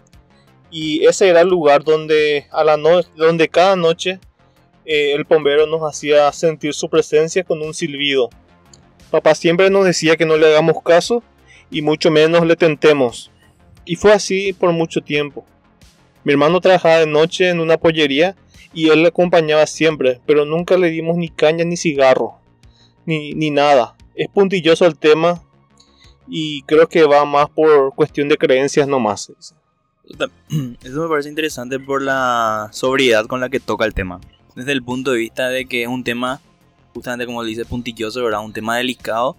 y 0.72 1.06
ese 1.06 1.28
era 1.28 1.42
el 1.42 1.50
lugar 1.50 1.84
donde, 1.84 2.48
a 2.52 2.64
la 2.64 2.78
no- 2.78 3.02
donde 3.18 3.50
cada 3.50 3.76
noche 3.76 4.20
eh, 4.86 5.12
el 5.14 5.26
bombero 5.26 5.68
nos 5.68 5.82
hacía 5.82 6.32
sentir 6.32 6.74
su 6.74 6.90
presencia 6.90 7.44
con 7.44 7.62
un 7.62 7.74
silbido. 7.74 8.30
Papá 9.12 9.36
siempre 9.36 9.70
nos 9.70 9.84
decía 9.86 10.16
que 10.16 10.26
no 10.26 10.38
le 10.38 10.48
hagamos 10.48 10.82
caso 10.82 11.24
y 11.70 11.82
mucho 11.82 12.12
menos 12.12 12.46
le 12.46 12.56
tentemos. 12.56 13.32
Y 13.86 13.96
fue 13.96 14.14
así 14.14 14.54
por 14.54 14.72
mucho 14.72 15.02
tiempo. 15.02 15.46
Mi 16.24 16.34
hermano 16.34 16.60
trabajaba 16.60 17.00
de 17.00 17.08
noche 17.08 17.50
en 17.50 17.60
una 17.60 17.78
pollería 17.78 18.36
y 18.74 18.90
él 18.90 19.02
le 19.02 19.08
acompañaba 19.08 19.66
siempre, 19.66 20.20
pero 20.26 20.46
nunca 20.46 20.78
le 20.78 20.90
dimos 20.90 21.16
ni 21.18 21.30
caña 21.30 21.64
ni 21.64 21.78
cigarro 21.78 22.40
ni, 23.06 23.34
ni 23.34 23.50
nada. 23.50 23.96
Es 24.14 24.28
puntilloso 24.28 24.86
el 24.86 24.98
tema 24.98 25.42
y 26.28 26.62
creo 26.64 26.88
que 26.88 27.06
va 27.06 27.26
más 27.26 27.50
por 27.50 27.96
cuestión 27.96 28.30
de 28.30 28.38
creencias 28.38 28.88
nomás. 28.88 29.32
Eso 30.84 31.02
me 31.02 31.10
parece 31.10 31.30
interesante 31.30 31.80
por 31.80 32.02
la 32.02 32.70
sobriedad 32.72 33.26
con 33.26 33.40
la 33.40 33.50
que 33.50 33.60
toca 33.60 33.86
el 33.86 33.94
tema. 33.94 34.20
desde 34.56 34.72
el 34.72 34.84
punto 34.84 35.12
de 35.12 35.20
vista 35.20 35.50
de 35.50 35.66
que 35.66 35.84
es 35.84 35.88
un 35.88 36.04
tema, 36.04 36.42
justamente 36.94 37.26
como 37.26 37.44
le 37.44 37.50
dice 37.50 37.66
puntilloso, 37.66 38.24
¿verdad? 38.24 38.44
Un 38.44 38.54
tema 38.54 38.78
delicado, 38.78 39.36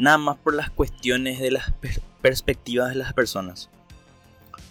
nada 0.00 0.18
más 0.18 0.36
por 0.38 0.54
las 0.54 0.70
cuestiones 0.70 1.38
de 1.40 1.50
las 1.50 1.70
per- 1.72 2.00
perspectivas 2.22 2.88
de 2.90 2.96
las 2.96 3.12
personas. 3.12 3.68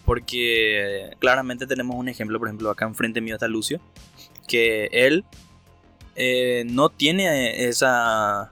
Porque 0.06 1.12
claramente 1.20 1.68
tenemos 1.68 1.96
un 1.96 2.10
ejemplo, 2.10 2.40
por 2.40 2.48
ejemplo, 2.48 2.70
acá 2.70 2.86
enfrente 2.86 3.22
mío 3.22 3.36
está 3.36 3.48
Lucio, 3.48 3.80
que 4.48 4.90
él 4.92 5.24
eh, 6.16 6.64
no 6.68 6.90
tiene 6.90 7.66
esa, 7.68 8.52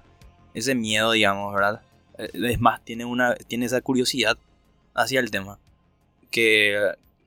ese 0.54 0.76
miedo, 0.76 1.12
digamos, 1.14 1.54
¿verdad? 1.54 1.82
Eh, 2.18 2.30
Es 2.34 2.60
más, 2.60 2.84
tiene, 2.86 3.06
una, 3.06 3.34
tiene 3.36 3.66
esa 3.66 3.82
curiosidad 3.82 4.38
hacia 4.94 5.20
el 5.20 5.32
tema. 5.32 5.58
Que 6.30 6.78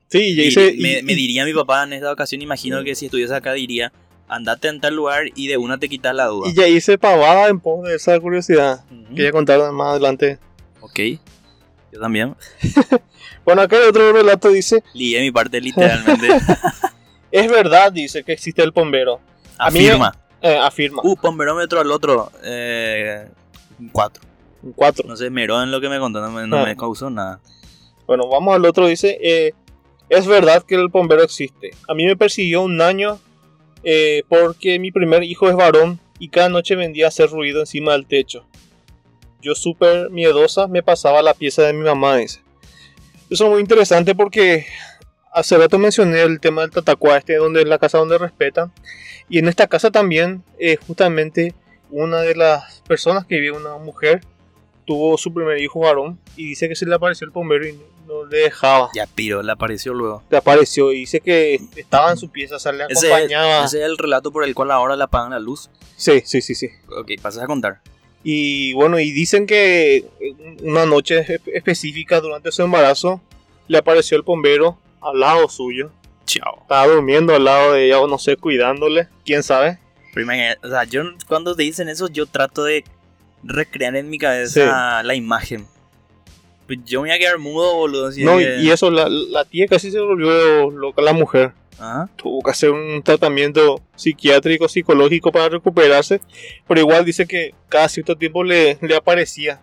Sí, 0.07 0.35
ya 0.35 0.43
y 0.43 0.47
hice. 0.47 0.75
me, 0.79 0.99
y- 0.99 1.03
me 1.03 1.15
diría 1.15 1.43
mi 1.45 1.53
papá 1.53 1.83
en 1.83 1.93
esta 1.93 2.11
ocasión, 2.11 2.41
imagino 2.41 2.83
que 2.83 2.95
si 2.95 3.05
estuviese 3.05 3.35
acá 3.35 3.53
diría, 3.53 3.91
andate 4.31 4.67
en 4.69 4.79
tal 4.81 4.95
lugar 4.95 5.25
y 5.35 5.47
de 5.47 5.57
una 5.57 5.77
te 5.77 5.89
quitas 5.89 6.15
la 6.15 6.25
duda. 6.27 6.49
y 6.49 6.55
ya 6.55 6.67
hice 6.67 6.97
pavada 6.97 7.47
en 7.49 7.59
pos 7.59 7.87
de 7.87 7.95
esa 7.95 8.19
curiosidad. 8.19 8.83
Ujú. 8.89 9.15
Quería 9.15 9.31
contar 9.31 9.59
más 9.71 9.89
adelante. 9.91 10.39
Ok, 10.79 10.99
yo 11.91 11.99
también. 11.99 12.35
Bueno, 13.43 13.63
acá 13.63 13.77
el 13.77 13.89
otro 13.89 14.13
relato 14.13 14.49
dice: 14.49 14.83
Ligué 14.93 15.19
mi 15.21 15.31
parte 15.31 15.59
literalmente. 15.59 16.27
Es 17.31 17.49
verdad, 17.49 17.91
dice 17.91 18.23
que 18.23 18.33
existe 18.33 18.61
el 18.61 18.69
bombero. 18.71 19.19
A 19.57 19.71
mí- 19.71 19.87
Afirma. 19.87 20.13
Eh, 20.41 20.57
afirma. 20.57 21.01
Uh, 21.03 21.15
pomberómetro 21.15 21.79
al 21.79 21.89
otro. 21.91 22.31
Eh, 22.43 23.27
cuatro. 23.91 24.21
Un 24.61 24.73
cuatro. 24.73 25.07
No 25.07 25.15
sé, 25.15 25.29
meró 25.31 25.61
en 25.63 25.71
lo 25.71 25.79
que 25.81 25.87
me 25.89 25.97
contó, 25.97 26.19
no 26.21 26.29
me, 26.29 26.45
no 26.45 26.57
Ah. 26.59 26.65
me 26.65 26.75
causó 26.75 27.09
nada. 27.09 27.39
Bueno, 28.05 28.27
vamos 28.27 28.53
al 28.53 28.63
otro. 28.65 28.85
Dice: 28.87 29.17
eh, 29.23 29.53
Es 30.09 30.27
verdad 30.27 30.61
que 30.63 30.75
el 30.75 30.89
bombero 30.89 31.23
existe. 31.23 31.71
A 31.87 31.93
mí 31.95 32.05
me 32.05 32.15
persiguió 32.17 32.61
un 32.61 32.79
año 32.81 33.17
eh, 33.83 34.23
porque 34.27 34.79
mi 34.79 34.91
primer 34.91 35.23
hijo 35.23 35.49
es 35.49 35.55
varón 35.55 35.99
y 36.19 36.29
cada 36.29 36.49
noche 36.49 36.75
vendía 36.75 37.05
a 37.05 37.07
hacer 37.09 37.29
ruido 37.29 37.59
encima 37.61 37.93
del 37.93 38.05
techo. 38.05 38.45
Yo 39.41 39.55
súper 39.55 40.09
miedosa 40.11 40.67
me 40.67 40.83
pasaba 40.83 41.21
la 41.21 41.33
pieza 41.33 41.63
de 41.63 41.73
mi 41.73 41.83
mamá. 41.83 42.17
Dice. 42.17 42.41
Eso 43.29 43.45
es 43.45 43.51
muy 43.51 43.61
interesante 43.61 44.13
porque 44.13 44.65
hace 45.33 45.57
rato 45.57 45.79
mencioné 45.79 46.21
el 46.21 46.39
tema 46.39 46.61
del 46.61 46.71
tatacuá 46.71 47.17
este, 47.17 47.35
donde 47.35 47.61
es 47.61 47.67
la 47.67 47.79
casa 47.79 47.97
donde 47.97 48.17
respetan. 48.17 48.71
Y 49.29 49.39
en 49.39 49.47
esta 49.47 49.67
casa 49.67 49.89
también, 49.89 50.43
eh, 50.59 50.75
justamente, 50.75 51.55
una 51.89 52.21
de 52.21 52.35
las 52.35 52.81
personas 52.81 53.25
que 53.25 53.39
vive, 53.39 53.57
una 53.57 53.77
mujer, 53.77 54.21
tuvo 54.85 55.17
su 55.17 55.33
primer 55.33 55.57
hijo 55.59 55.79
varón 55.79 56.19
y 56.35 56.49
dice 56.49 56.67
que 56.67 56.75
se 56.75 56.85
le 56.85 56.95
apareció 56.95 57.25
el 57.25 57.31
bombero 57.31 57.65
no 58.11 58.25
le 58.25 58.37
dejaba. 58.39 58.89
Ya 58.95 59.05
piro, 59.07 59.41
le 59.41 59.51
apareció 59.51 59.93
luego. 59.93 60.23
Le 60.29 60.37
apareció 60.37 60.91
y 60.91 60.99
dice 60.99 61.19
que 61.21 61.59
estaba 61.75 62.11
en 62.11 62.17
su 62.17 62.29
pieza, 62.29 62.55
o 62.55 62.59
sea, 62.59 62.71
le 62.71 62.85
Ese 62.89 63.07
es, 63.07 63.13
acompañaba. 63.13 63.65
ese 63.65 63.79
es 63.79 63.85
el 63.85 63.97
relato 63.97 64.31
por 64.31 64.43
el 64.43 64.53
cual 64.55 64.71
ahora 64.71 64.95
le 64.95 65.03
apagan 65.03 65.31
la 65.31 65.39
luz. 65.39 65.69
Sí, 65.95 66.21
sí, 66.25 66.41
sí, 66.41 66.55
sí. 66.55 66.69
Ok, 66.95 67.11
pasas 67.21 67.43
a 67.43 67.47
contar. 67.47 67.81
Y 68.23 68.73
bueno, 68.73 68.99
y 68.99 69.11
dicen 69.11 69.47
que 69.47 70.05
una 70.61 70.85
noche 70.85 71.25
espe- 71.25 71.51
específica 71.55 72.19
durante 72.21 72.51
su 72.51 72.61
embarazo 72.61 73.21
le 73.67 73.77
apareció 73.77 74.15
el 74.17 74.23
bombero 74.23 74.77
al 75.01 75.19
lado 75.19 75.47
suyo. 75.49 75.91
Chao. 76.25 76.59
Estaba 76.61 76.87
durmiendo 76.87 77.33
al 77.35 77.43
lado 77.43 77.73
de 77.73 77.85
ella, 77.87 77.99
o 77.99 78.07
no 78.07 78.17
sé, 78.19 78.37
cuidándole. 78.37 79.07
¿Quién 79.25 79.41
sabe? 79.43 79.79
Imagínate, 80.15 80.59
o 80.65 80.69
sea, 80.69 80.83
yo 80.83 81.03
cuando 81.27 81.55
te 81.55 81.63
dicen 81.63 81.89
eso, 81.89 82.07
yo 82.09 82.25
trato 82.25 82.63
de 82.63 82.83
recrear 83.43 83.95
en 83.95 84.09
mi 84.09 84.17
cabeza 84.19 85.01
la 85.03 85.15
imagen. 85.15 85.65
Pues 86.75 86.79
yo 86.85 87.01
me 87.01 87.09
voy 87.09 87.15
a 87.15 87.19
quedar 87.19 87.37
mudo, 87.37 87.75
boludo. 87.75 88.07
así 88.07 88.23
no, 88.23 88.39
y, 88.39 88.45
de 88.45 88.55
que- 88.57 88.61
y 88.63 88.69
eso, 88.71 88.89
la, 88.91 89.09
la 89.09 89.43
tía 89.45 89.67
casi 89.67 89.91
se 89.91 89.99
volvió 89.99 90.69
loca 90.71 91.01
la 91.01 91.11
mujer. 91.13 91.51
Ajá. 91.79 92.09
Tuvo 92.15 92.41
que 92.43 92.51
hacer 92.51 92.69
un 92.69 93.01
tratamiento 93.03 93.81
psiquiátrico, 93.95 94.69
psicológico 94.69 95.31
para 95.31 95.49
recuperarse. 95.49 96.21
Pero 96.67 96.79
igual 96.79 97.03
dice 97.03 97.25
que 97.25 97.53
cada 97.69 97.89
cierto 97.89 98.15
tiempo 98.15 98.43
le, 98.43 98.77
le 98.81 98.95
aparecía. 98.95 99.59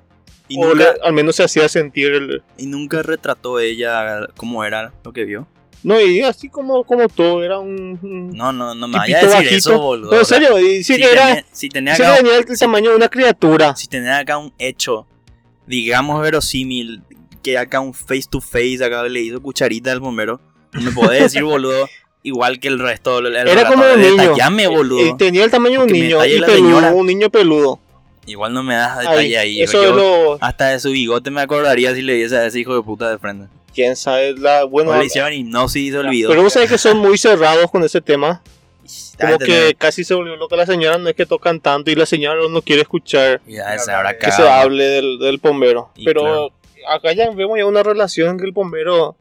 Y, 0.48 0.58
o 0.60 0.66
nunca, 0.68 0.78
le- 0.94 1.00
al 1.02 1.12
menos 1.12 1.36
se 1.36 1.44
hacía 1.44 1.68
sentir 1.68 2.12
el... 2.12 2.42
y 2.56 2.66
nunca 2.66 3.02
retrató 3.02 3.58
ella 3.60 4.26
cómo 4.36 4.64
era 4.64 4.92
lo 5.04 5.12
que 5.12 5.24
vio. 5.24 5.46
No, 5.84 6.00
y 6.00 6.20
así 6.22 6.48
como, 6.48 6.82
como 6.84 7.08
todo, 7.08 7.44
era 7.44 7.58
un... 7.60 7.98
un 8.02 8.30
No, 8.36 8.52
no, 8.52 8.74
no 8.74 8.88
me 8.88 8.98
vaya 8.98 9.18
a 9.18 9.22
decir 9.22 9.34
bajito. 9.36 9.54
eso, 9.56 9.78
boludo. 9.78 10.10
No, 10.10 10.18
en 10.18 10.24
serio, 10.24 10.58
y 10.58 10.82
si, 10.82 10.96
que 10.96 11.04
era... 11.04 11.26
tenía, 11.26 11.44
si 11.52 11.68
tenía 11.68 11.94
acá, 11.94 12.16
que 12.16 12.22
tenía 12.24 12.36
el 12.36 12.58
tamaño 12.58 12.90
de 12.90 12.96
una 12.96 13.08
criatura. 13.08 13.76
si 13.76 13.86
tenía 13.86 14.18
acá 14.18 14.38
un 14.38 14.52
hecho, 14.58 15.06
digamos 15.68 16.20
verosímil, 16.20 17.02
que 17.42 17.58
acá 17.58 17.80
un 17.80 17.94
face 17.94 18.24
to 18.28 18.40
face, 18.40 18.84
acá 18.84 19.04
le 19.04 19.20
hizo 19.20 19.40
cucharita 19.40 19.92
al 19.92 20.00
bombero, 20.00 20.40
no 20.72 20.80
me 20.80 20.90
podés 20.90 21.22
decir, 21.22 21.44
boludo, 21.44 21.88
igual 22.22 22.58
que 22.58 22.68
el 22.68 22.78
resto. 22.78 23.18
El, 23.18 23.36
Era 23.36 23.66
como 23.68 23.84
un 23.84 24.00
niño. 24.00 24.22
Detallame, 24.22 24.66
boludo. 24.66 25.00
Eh, 25.00 25.14
tenía 25.18 25.44
el 25.44 25.50
tamaño 25.50 25.80
de 25.80 25.86
un 25.86 25.92
niño, 25.92 26.24
y 26.24 26.40
peludo, 26.40 26.96
un 26.96 27.06
niño 27.06 27.30
peludo. 27.30 27.80
Igual 28.26 28.52
no 28.52 28.62
me 28.62 28.74
das 28.74 28.98
detalle 28.98 29.18
Ahí, 29.18 29.34
ahí. 29.36 29.62
eso 29.62 29.82
yo 29.82 29.94
lo... 29.94 30.38
Hasta 30.42 30.68
de 30.68 30.80
su 30.80 30.90
bigote 30.90 31.30
me 31.30 31.40
acordaría 31.40 31.94
si 31.94 32.02
le 32.02 32.12
diese 32.14 32.36
a 32.36 32.44
ese 32.44 32.60
hijo 32.60 32.74
de 32.74 32.82
puta 32.82 33.08
de 33.08 33.18
frente. 33.18 33.48
Quién 33.74 33.96
sabe, 33.96 34.34
la... 34.36 34.64
Bueno, 34.64 34.90
o 34.90 34.98
le 34.98 35.06
hicieron 35.06 35.32
hipnosis 35.32 35.82
y 35.82 35.90
se 35.90 35.98
olvidó. 35.98 36.28
pero 36.28 36.42
vos 36.42 36.52
sabés 36.52 36.68
que 36.68 36.76
son 36.76 36.98
muy 36.98 37.16
cerrados 37.16 37.70
con 37.70 37.82
ese 37.84 38.02
tema. 38.02 38.42
Como 39.20 39.38
que 39.38 39.74
casi 39.76 40.04
se 40.04 40.14
volvió 40.14 40.36
loca 40.36 40.56
la 40.56 40.66
señora, 40.66 40.98
no 40.98 41.08
es 41.08 41.14
que 41.14 41.26
tocan 41.26 41.60
tanto 41.60 41.90
y 41.90 41.94
la 41.94 42.06
señora 42.06 42.40
no 42.50 42.62
quiere 42.62 42.82
escuchar 42.82 43.40
Ya 43.46 43.76
que 44.18 44.32
se 44.32 44.48
hable 44.48 44.84
del, 44.84 45.18
del 45.18 45.38
bombero. 45.38 45.90
Y 45.96 46.04
Pero 46.04 46.22
claro. 46.22 46.52
acá 46.88 47.12
ya 47.12 47.30
vemos 47.30 47.58
ya 47.58 47.66
una 47.66 47.82
relación 47.82 48.38
que 48.38 48.44
el 48.44 48.52
bombero 48.52 49.16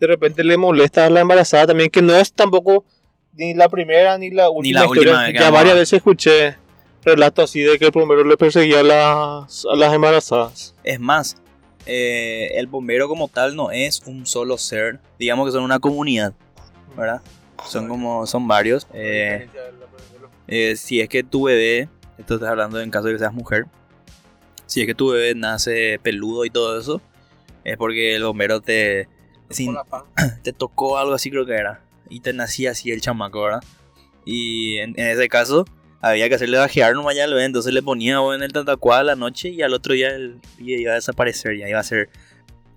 de 0.00 0.06
repente 0.06 0.42
le 0.44 0.56
molesta 0.56 1.06
a 1.06 1.10
la 1.10 1.20
embarazada 1.20 1.68
también, 1.68 1.90
que 1.90 2.02
no 2.02 2.14
es 2.16 2.32
tampoco 2.32 2.84
ni 3.32 3.54
la 3.54 3.68
primera 3.68 4.18
ni 4.18 4.30
la 4.30 4.50
última 4.50 4.80
la 4.80 4.86
historia. 4.86 5.12
última 5.12 5.40
ya 5.40 5.50
varias 5.50 5.74
veces 5.74 5.94
escuché 5.98 6.56
relatos 7.04 7.50
así 7.50 7.60
de 7.60 7.78
que 7.78 7.86
el 7.86 7.90
bombero 7.90 8.24
le 8.24 8.36
perseguía 8.36 8.80
a 8.80 8.82
las, 8.82 9.66
a 9.70 9.76
las 9.76 9.92
embarazadas. 9.92 10.74
Es 10.82 10.98
más, 11.00 11.36
eh, 11.86 12.52
el 12.54 12.66
bombero 12.66 13.08
como 13.08 13.28
tal 13.28 13.56
no 13.56 13.70
es 13.70 14.02
un 14.06 14.26
solo 14.26 14.58
ser. 14.58 15.00
Digamos 15.18 15.46
que 15.46 15.52
son 15.52 15.64
una 15.64 15.78
comunidad, 15.78 16.32
¿verdad? 16.96 17.20
Son 17.66 17.88
como, 17.88 18.26
son 18.26 18.46
varios. 18.48 18.86
Eh, 18.92 19.48
eh, 20.48 20.76
si 20.76 21.00
es 21.00 21.08
que 21.08 21.22
tu 21.22 21.44
bebé, 21.44 21.88
esto 22.18 22.34
estás 22.34 22.50
hablando 22.50 22.80
en 22.80 22.90
caso 22.90 23.06
de 23.06 23.14
que 23.14 23.18
seas 23.18 23.32
mujer, 23.32 23.66
si 24.66 24.80
es 24.80 24.86
que 24.86 24.94
tu 24.94 25.10
bebé 25.10 25.34
nace 25.34 25.98
peludo 26.02 26.44
y 26.44 26.50
todo 26.50 26.78
eso, 26.78 27.00
es 27.64 27.76
porque 27.76 28.14
el 28.16 28.24
bombero 28.24 28.60
te, 28.60 29.08
sin- 29.50 29.76
te 30.42 30.52
tocó 30.52 30.98
algo 30.98 31.14
así 31.14 31.30
creo 31.30 31.46
que 31.46 31.54
era. 31.54 31.80
Y 32.10 32.20
te 32.20 32.32
nacía 32.32 32.72
así 32.72 32.90
el 32.90 33.00
chamaco, 33.00 33.42
¿verdad? 33.42 33.62
Y 34.26 34.76
en, 34.78 34.90
en 34.98 35.08
ese 35.08 35.28
caso 35.28 35.64
había 36.00 36.28
que 36.28 36.34
hacerle 36.34 36.58
bajear 36.58 36.94
nomás 36.94 37.16
ya 37.16 37.26
bebé, 37.26 37.44
entonces 37.44 37.72
le 37.72 37.82
ponía 37.82 38.18
en 38.34 38.42
el 38.42 38.52
tatacuá 38.52 38.98
a 38.98 39.02
la 39.04 39.16
noche 39.16 39.48
y 39.48 39.62
al 39.62 39.72
otro 39.72 39.94
día 39.94 40.08
el 40.14 40.38
pibe 40.58 40.80
iba 40.82 40.92
a 40.92 40.96
desaparecer, 40.96 41.56
ya 41.56 41.66
iba 41.68 41.78
a 41.80 41.82
ser 41.82 42.10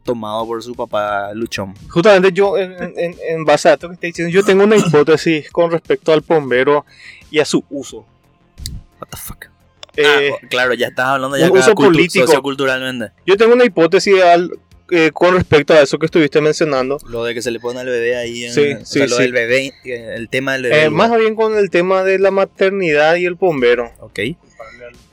tomado 0.08 0.48
por 0.48 0.64
su 0.64 0.74
papá 0.74 1.32
luchón. 1.34 1.76
Justamente 1.90 2.32
yo, 2.32 2.58
en, 2.58 2.74
en- 2.98 3.16
en 3.30 3.46
base 3.46 3.70
a 3.70 3.74
esto 3.74 3.88
que 3.90 3.94
estoy 3.96 4.10
diciendo, 4.10 4.34
yo 4.34 4.44
tengo 4.44 4.64
una 4.64 4.76
hipótesis 4.78 5.52
con 5.52 5.70
respecto 5.70 6.12
al 6.12 6.22
bombero 6.22 6.86
y 7.30 7.38
a 7.40 7.46
su 7.46 7.64
uso. 7.70 8.06
What 9.00 9.10
the 9.12 9.18
fuck. 9.18 9.46
Eh, 9.96 10.32
Ah, 10.34 10.48
claro, 10.50 10.74
ya 10.74 10.88
estás 10.88 11.06
hablando 11.08 11.38
ya 11.38 11.52
un 11.52 11.58
uso 11.58 11.72
cultu- 11.74 11.86
político. 11.94 12.26
socioculturalmente. 12.26 13.12
Yo 13.26 13.36
tengo 13.38 13.54
una 13.54 13.66
hipótesis 13.66 14.22
al- 14.24 14.52
eh, 14.90 15.12
con 15.14 15.36
respecto 15.36 15.74
a 15.74 15.82
eso 15.82 16.00
que 16.00 16.06
estuviste 16.06 16.40
mencionando. 16.40 16.98
Lo 17.10 17.24
de 17.26 17.34
que 17.34 17.42
se 17.42 17.52
le 17.52 17.60
pone 17.60 17.80
al 17.82 17.88
bebé 17.88 18.16
ahí. 18.16 18.46
En, 18.46 18.54
Sí, 18.54 18.74
o 18.74 18.86
sí, 18.86 19.00
sea, 19.00 19.08
lo 19.08 19.16
sí. 19.18 19.24
del 19.24 19.34
bebé, 19.34 19.74
eh, 19.84 20.14
el 20.16 20.30
tema 20.30 20.54
del 20.54 20.64
bebé. 20.64 20.84
Eh, 20.86 20.90
más 20.90 21.16
bien 21.18 21.36
con 21.36 21.58
el 21.58 21.70
tema 21.70 22.04
de 22.04 22.20
la 22.20 22.32
maternidad 22.32 23.16
y 23.18 23.26
el 23.26 23.36
bombero. 23.36 23.92
Ok. 24.00 24.20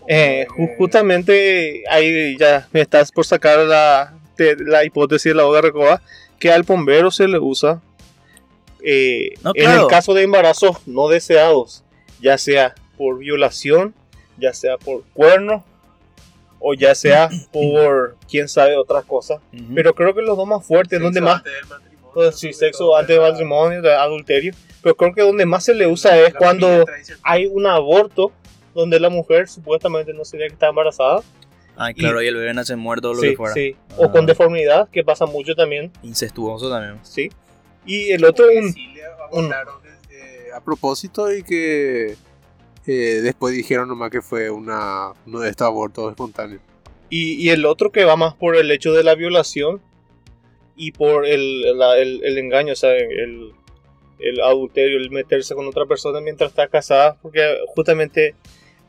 Eh, 0.06 0.46
ju- 0.50 0.76
justamente 0.76 1.82
ahí 1.90 2.36
ya 2.38 2.68
me 2.72 2.82
estás 2.82 3.10
por 3.10 3.24
sacar 3.24 3.60
la, 3.60 4.14
de- 4.36 4.56
la 4.58 4.84
hipótesis 4.84 5.30
de 5.30 5.34
la 5.34 5.46
hoga 5.46 5.60
recoba 5.60 6.02
que 6.38 6.52
al 6.52 6.62
bombero 6.62 7.10
se 7.10 7.28
le 7.28 7.38
usa 7.38 7.80
eh, 8.82 9.30
No, 9.42 9.52
en 9.54 9.70
el 9.70 9.86
caso 9.86 10.12
de 10.14 10.22
embarazos 10.22 10.86
no 10.86 11.08
deseados, 11.08 11.84
ya 12.20 12.36
sea 12.36 12.74
por 12.98 13.18
violación, 13.18 13.94
ya 14.38 14.52
sea 14.52 14.76
por 14.76 15.04
cuerno 15.14 15.64
o 16.58 16.74
ya 16.74 16.94
sea 16.94 17.28
por 17.52 18.16
quién 18.28 18.48
sabe 18.48 18.76
otras 18.76 19.04
cosas. 19.04 19.40
Pero 19.74 19.94
creo 19.94 20.14
que 20.14 20.22
los 20.22 20.36
dos 20.36 20.46
más 20.46 20.66
fuertes, 20.66 21.00
donde 21.00 21.20
más 21.20 21.42
pues, 22.12 22.38
sí, 22.38 22.52
sexo 22.52 22.94
antes 22.96 23.16
del 23.16 23.20
matrimonio, 23.30 23.82
de 23.82 23.92
adulterio, 23.94 24.54
pero 24.82 24.94
creo 24.96 25.14
que 25.14 25.22
donde 25.22 25.46
más 25.46 25.64
se 25.64 25.74
le 25.74 25.86
usa 25.86 26.18
es 26.18 26.34
cuando 26.34 26.84
hay 27.22 27.46
un 27.46 27.66
aborto 27.66 28.32
donde 28.74 29.00
la 29.00 29.08
mujer 29.08 29.48
supuestamente 29.48 30.12
no 30.12 30.24
sería 30.24 30.46
que 30.46 30.52
está 30.54 30.68
embarazada. 30.68 31.22
Ah, 31.76 31.92
claro, 31.92 32.22
y, 32.22 32.28
el 32.28 32.36
bebé 32.36 32.54
nace 32.54 32.76
muerto 32.76 33.10
o 33.10 33.14
lo 33.14 33.20
Sí, 33.20 33.30
que 33.30 33.36
fuera. 33.36 33.54
sí. 33.54 33.74
O 33.96 34.06
Ah. 34.06 34.12
con 34.12 34.26
deformidad, 34.26 34.88
que 34.90 35.02
pasa 35.02 35.26
mucho 35.26 35.54
también. 35.54 35.90
Incestuoso 36.02 36.70
también. 36.70 37.00
Sí. 37.04 37.30
Y 37.86 38.10
el 38.12 38.24
otro, 38.24 38.46
un, 38.48 38.74
un- 39.32 39.52
Eh, 40.10 40.48
a 40.54 40.60
propósito 40.62 41.32
y 41.34 41.42
que 41.42 42.14
eh, 42.86 43.20
después 43.22 43.54
dijeron 43.54 43.88
nomás 43.88 44.10
que 44.10 44.22
fue 44.22 44.50
una, 44.50 45.12
uno 45.26 45.40
de 45.40 45.50
estos 45.50 45.66
abortos 45.66 46.10
espontáneos. 46.10 46.60
y, 47.10 47.34
y 47.44 47.50
el 47.50 47.64
otro 47.66 47.90
que 47.92 48.04
va 48.04 48.16
más 48.16 48.34
por 48.34 48.56
el 48.56 48.70
hecho 48.70 48.92
de 48.92 49.04
la 49.04 49.14
violación 49.14 49.80
y 50.76 50.92
por 50.92 51.26
el, 51.26 51.78
la- 51.78 51.96
el, 51.98 52.20
el 52.24 52.38
engaño, 52.38 52.72
o 52.72 52.76
sea, 52.76 52.92
el, 52.96 53.52
el 54.18 54.40
adulterio, 54.40 54.98
el 54.98 55.10
meterse 55.10 55.54
con 55.54 55.66
otra 55.66 55.86
persona 55.86 56.20
mientras 56.20 56.50
está 56.50 56.66
casada, 56.68 57.16
porque 57.22 57.58
justamente 57.74 58.34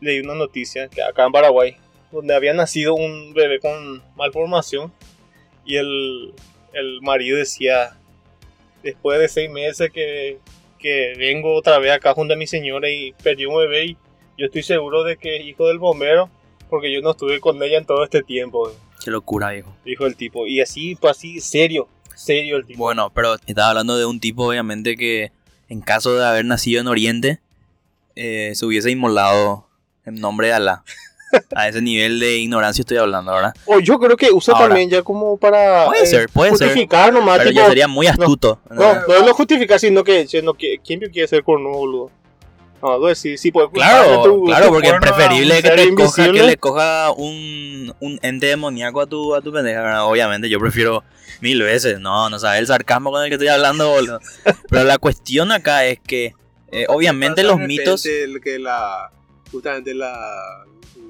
leí 0.02 0.20
una 0.20 0.34
noticia 0.36 0.88
que 0.88 1.02
acá 1.04 1.26
en 1.26 1.32
Paraguay, 1.32 1.76
donde 2.12 2.36
había 2.36 2.54
nacido 2.54 2.96
un 2.96 3.34
bebé 3.34 3.60
con 3.60 4.04
malformación 4.16 4.92
y 5.66 5.78
el, 5.78 6.34
el 6.74 7.02
marido 7.02 7.38
decía, 7.38 7.98
después 8.84 9.20
de 9.20 9.28
seis 9.28 9.50
meses 9.50 9.92
que, 9.92 10.40
que 10.80 11.14
vengo 11.18 11.56
otra 11.56 11.80
vez 11.80 11.92
acá 11.92 12.14
junto 12.14 12.34
a 12.34 12.38
mi 12.38 12.48
señora 12.48 12.90
y 12.90 13.14
perdí 13.24 13.46
un 13.46 13.58
bebé 13.58 13.86
y 13.86 13.98
yo 14.38 14.46
estoy 14.46 14.64
seguro 14.64 15.04
de 15.04 15.18
que 15.18 15.38
es 15.38 15.46
hijo 15.46 15.68
del 15.68 15.80
bombero 15.80 16.30
porque 16.70 16.94
yo 16.94 17.02
no 17.02 17.12
estuve 17.12 17.40
con 17.40 17.62
ella 17.62 17.78
en 17.78 17.86
todo 17.86 18.04
este 18.04 18.24
tiempo. 18.24 18.72
Qué 19.04 19.12
locura, 19.12 19.52
viejo. 19.52 19.76
Dijo 19.86 20.06
el 20.06 20.16
tipo. 20.16 20.48
Y 20.48 20.62
así, 20.62 20.96
pues 20.96 21.18
así, 21.18 21.40
serio, 21.40 21.88
serio 22.16 22.58
el 22.58 22.66
tipo. 22.66 22.80
Bueno, 22.80 23.12
pero 23.14 23.36
estaba 23.46 23.70
hablando 23.70 23.98
de 23.98 24.06
un 24.06 24.20
tipo, 24.20 24.48
obviamente, 24.48 24.96
que 24.98 25.32
en 25.70 25.82
caso 25.82 26.16
de 26.16 26.26
haber 26.26 26.46
nacido 26.46 26.82
en 26.82 26.88
Oriente, 26.88 27.40
eh, 28.16 28.52
se 28.56 28.66
hubiese 28.66 28.92
inmolado 28.92 29.68
en 30.06 30.16
nombre 30.16 30.48
de 30.48 30.54
Alá. 30.54 30.84
A 31.56 31.68
ese 31.68 31.82
nivel 31.82 32.20
de 32.20 32.38
ignorancia 32.38 32.82
estoy 32.82 32.98
hablando, 32.98 33.34
¿verdad? 33.34 33.54
O 33.66 33.80
yo 33.80 34.00
creo 34.00 34.18
que 34.18 34.32
usa 34.32 34.54
Ahora. 34.54 34.68
también 34.68 34.90
ya 34.90 35.02
como 35.02 35.38
para 35.38 35.86
Puede 35.86 36.04
eh, 36.04 36.08
ser, 36.08 36.30
puede 36.30 36.56
ser. 36.56 36.68
justificar 36.68 37.14
nomás. 37.14 37.38
Pero 37.38 37.50
tipo, 37.50 37.62
ya 37.62 37.68
sería 37.68 37.88
muy 37.88 38.08
astuto. 38.08 38.60
No, 38.70 38.94
no 39.08 39.14
es 39.16 39.26
lo 39.26 39.34
justificar, 39.34 39.80
sino 39.80 40.04
que, 40.04 40.28
sino 40.28 40.54
que 40.54 40.80
¿quién 40.86 41.00
quiere 41.00 41.28
ser 41.28 41.44
cornudo, 41.44 41.74
boludo? 41.78 42.12
No, 42.82 43.00
no 43.00 43.16
sí, 43.16 43.38
sí 43.38 43.52
puede 43.52 43.70
Claro, 43.72 44.22
tu- 44.22 44.44
claro, 44.46 44.68
tu 44.68 44.74
porque 44.74 44.90
es 44.90 45.00
preferible 45.00 45.64
que 45.64 45.70
te 45.72 45.96
coja, 45.96 46.32
que 46.32 46.44
le 46.44 46.58
coja 46.58 47.12
un, 47.12 47.94
un 48.00 48.20
ente 48.22 48.48
demoníaco 48.48 49.02
a 49.02 49.08
tu, 49.08 49.34
a 49.34 49.42
tu 49.42 49.52
pendeja. 49.52 50.04
Obviamente, 50.06 50.50
yo 50.50 50.60
prefiero 50.60 51.04
mil 51.42 51.62
veces. 51.64 52.00
No, 52.00 52.30
no 52.30 52.38
sabes 52.38 52.60
el 52.60 52.68
sarcasmo 52.68 53.12
con 53.12 53.24
el 53.24 53.30
que 53.30 53.36
estoy 53.36 53.48
hablando, 53.48 53.90
boludo. 53.90 54.20
Pero 54.70 54.84
la 54.84 54.98
cuestión 55.00 55.52
acá 55.52 55.86
es 55.86 56.00
que, 56.00 56.34
eh, 56.72 56.86
obviamente, 56.90 57.44
los 57.44 57.58
mitos. 57.60 58.04
repente 58.04 58.24
el 58.24 58.42
que 58.42 58.60
la 58.60 59.10
justamente 59.52 59.94
la, 59.96 60.14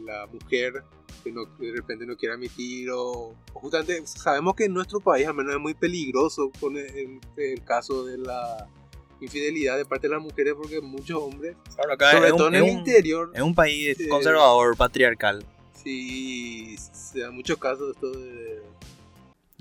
la 0.06 0.28
mujer 0.28 0.84
que 1.24 1.32
no, 1.32 1.46
de 1.60 1.72
repente 1.76 2.06
no 2.06 2.16
quiere 2.16 2.36
admitir 2.36 2.90
o, 2.92 3.34
o 3.54 3.60
justamente 3.60 4.06
sabemos 4.06 4.54
que 4.56 4.66
en 4.66 4.74
nuestro 4.74 5.00
país 5.00 5.28
al 5.28 5.34
menos 5.34 5.54
es 5.54 5.60
muy 5.60 5.74
peligroso 5.74 6.52
con 6.60 6.78
el, 6.78 6.86
el- 6.86 7.20
el 7.38 7.64
caso 7.64 8.06
de 8.06 8.18
la 8.18 8.68
infidelidad 9.22 9.78
de 9.78 9.86
parte 9.86 10.08
de 10.08 10.14
las 10.14 10.22
mujeres 10.24 10.54
porque 10.56 10.82
muchos 10.82 11.18
hombres 11.22 11.56
Claro, 11.76 11.94
acá 11.94 12.12
sobre 12.12 12.32
un- 12.32 12.38
todo 12.38 12.48
en 12.50 12.56
el 12.56 12.64
un- 12.64 12.70
interior 12.70 13.32
Es 13.34 13.42
un 13.42 13.56
país 13.56 14.00
Eh, 14.00 14.08
conservador, 14.10 14.76
patriarcal. 14.78 15.44
sí 15.74 16.76
se 16.78 17.20
dan 17.22 17.34
muchos 17.36 17.58
casos 17.58 17.88
de 17.88 17.92
esto 17.94 18.12
de 18.20 18.62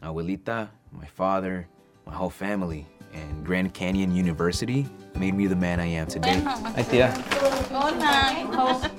Abuelita, 0.03 0.71
my 0.93 1.07
father, 1.07 1.67
my 2.07 2.13
whole 2.15 2.31
family, 2.31 2.85
and 3.15 3.47
Grand 3.47 3.73
Canyon 3.73 4.11
University 4.11 4.87
made 5.15 5.33
me 5.33 5.47
the 5.49 5.55
man 5.57 5.81
I 5.81 5.97
am 5.97 6.07
today. 6.09 6.43
Tia. 6.91 7.15
Hola. 7.73 8.91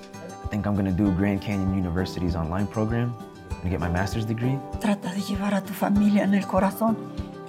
I 0.56 0.58
think 0.58 0.68
I'm 0.68 0.76
gonna 0.78 0.90
do 0.90 1.12
Grand 1.12 1.42
Canyon 1.42 1.76
University's 1.76 2.34
online 2.34 2.66
program 2.68 3.14
and 3.62 3.70
get 3.70 3.82
my 3.82 3.90
master's 3.90 4.24
degree. 4.24 4.58
Trata 4.80 5.12
de 5.14 5.20
llevar 5.20 5.54
a 5.54 5.62
tu 5.62 5.74
familia 5.74 6.24
en 6.24 6.34
el 6.34 6.48
corazón 6.48 6.96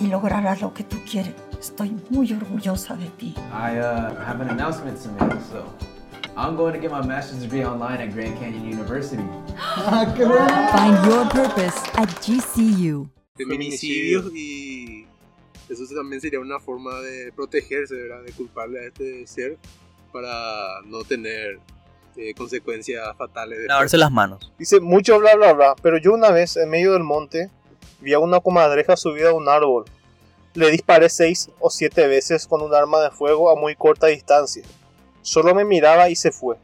y 0.01 0.09
lograrás 0.09 0.61
lo 0.61 0.75
que 0.75 0.83
tú 0.83 0.97
quieres. 1.09 1.33
Estoy 1.61 1.97
muy 2.11 2.33
orgullosa 2.33 2.97
de 2.97 3.09
ti. 3.11 3.33
I 3.53 3.79
uh, 3.79 4.13
have 4.25 4.41
an 4.41 4.49
announcement 4.49 5.01
to 5.05 5.09
make, 5.11 5.41
so 5.53 5.73
I'm 6.37 6.57
going 6.57 6.73
to 6.73 6.81
get 6.81 6.91
my 6.91 7.01
master's 7.01 7.43
degree 7.43 7.65
online 7.65 8.01
at 8.01 8.13
Grand 8.13 8.37
Canyon 8.41 8.65
University. 8.65 9.23
Find 9.87 11.07
your 11.07 11.27
purpose 11.27 11.79
at 11.95 12.09
GCU. 12.21 13.09
feminicidios 13.37 14.33
y 14.35 15.07
eso 15.69 15.85
también 15.95 16.21
sería 16.21 16.41
una 16.41 16.59
forma 16.59 17.01
de 17.03 17.31
protegerse, 17.37 17.95
¿verdad? 17.95 18.25
De 18.25 18.33
culparle 18.33 18.81
a 18.81 18.89
este 18.89 19.25
ser 19.29 19.59
para 20.13 20.81
no 20.87 21.05
tener 21.05 21.61
eh, 22.17 22.35
consecuencias 22.35 23.03
fatales. 23.17 23.59
después. 23.59 23.69
Lavarse 23.69 23.97
las 23.99 24.11
manos. 24.11 24.53
Dice 24.59 24.81
mucho 24.81 25.19
bla 25.19 25.35
bla 25.37 25.53
bla, 25.53 25.75
pero 25.83 25.99
yo 25.99 26.13
una 26.13 26.31
vez 26.31 26.57
en 26.57 26.69
medio 26.71 26.93
del 26.95 27.03
monte 27.03 27.51
vi 28.01 28.13
a 28.15 28.19
una 28.19 28.41
comadreja 28.41 28.97
subida 28.97 29.31
a 29.31 29.35
un 29.35 29.49
árbol. 29.49 29.85
Le 30.55 30.71
disparé 30.71 31.09
seis 31.11 31.51
o 31.61 31.69
siete 31.71 32.07
veces 32.07 32.47
con 32.47 32.63
un 32.63 32.75
arma 32.75 33.01
de 33.01 33.11
fuego 33.11 33.51
a 33.51 33.57
muy 33.61 33.75
corta 33.77 34.07
distancia. 34.07 34.63
Solo 35.23 35.55
me 35.55 35.65
miraba 35.65 36.09
y 36.09 36.17
se 36.17 36.31
fue. 36.33 36.57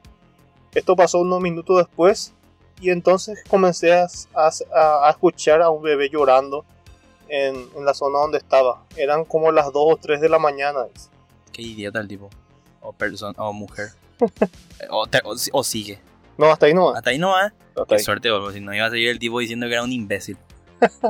Esto 0.75 0.97
pasó 0.97 1.19
unos 1.19 1.41
minutos 1.41 1.77
después 1.79 2.33
y 2.81 2.91
entonces 2.91 3.43
comencé 3.49 3.93
a, 3.93 4.07
a- 4.35 5.07
a 5.07 5.11
escuchar 5.11 5.61
a 5.61 5.69
un 5.71 5.83
bebé 5.83 6.09
llorando 6.09 6.65
en, 7.29 7.55
en 7.77 7.85
la 7.85 7.93
zona 7.93 8.19
donde 8.21 8.39
estaba. 8.39 8.83
Eran 8.97 9.25
como 9.27 9.53
las 9.53 9.67
2 9.67 9.75
o 9.77 9.97
3 9.97 10.21
de 10.23 10.29
la 10.31 10.39
mañana. 10.39 10.85
dice. 10.93 11.09
Qué 11.53 11.63
idiota 11.63 12.01
el 12.01 12.09
tipo. 12.09 12.31
O 12.81 12.93
persona, 12.95 13.35
o 13.39 13.53
mujer. 13.53 13.89
O, 14.91 15.07
te- 15.07 15.21
o- 15.25 15.37
o 15.53 15.65
sigue. 15.65 16.01
No, 16.39 16.47
hasta 16.47 16.67
ahí 16.67 16.75
no 16.75 16.93
va. 16.93 16.99
Hasta 16.99 17.11
ahí 17.11 17.19
no 17.19 17.29
va. 17.31 17.53
Qué 17.89 17.99
suerte, 18.05 18.31
boludo. 18.31 18.53
Si 18.53 18.61
no 18.61 18.75
iba 18.75 18.87
a 18.87 18.91
seguir 18.91 19.09
el 19.09 19.19
tipo 19.19 19.39
diciendo 19.41 19.67
que 19.67 19.73
era 19.75 19.83
un 19.83 19.93
imbécil. 19.93 20.37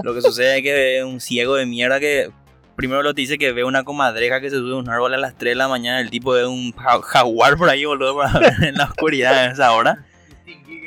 Lo 0.02 0.14
que 0.14 0.20
sucede 0.20 0.58
es 0.58 0.62
que 0.62 0.98
es 0.98 1.04
un 1.04 1.20
ciego 1.20 1.54
de 1.56 1.64
mierda 1.66 1.98
que 1.98 2.30
primero 2.76 3.02
lo 3.02 3.14
te 3.14 3.20
dice 3.22 3.38
que 3.38 3.52
ve 3.52 3.64
una 3.64 3.84
comadreja 3.84 4.40
que 4.40 4.50
se 4.50 4.56
sube 4.56 4.72
a 4.72 4.76
un 4.76 4.88
árbol 4.88 5.14
a 5.14 5.16
las 5.18 5.36
3 5.36 5.52
de 5.52 5.54
la 5.56 5.68
mañana. 5.68 6.00
El 6.00 6.10
tipo 6.10 6.32
ve 6.32 6.46
un 6.46 6.72
ja- 6.72 7.00
jaguar 7.02 7.56
por 7.56 7.68
ahí, 7.68 7.84
boludo, 7.84 8.16
para 8.16 8.38
ver 8.40 8.64
en 8.64 8.74
la 8.76 8.84
oscuridad 8.84 9.34
a 9.34 9.46
esa 9.52 9.72
hora. 9.72 10.04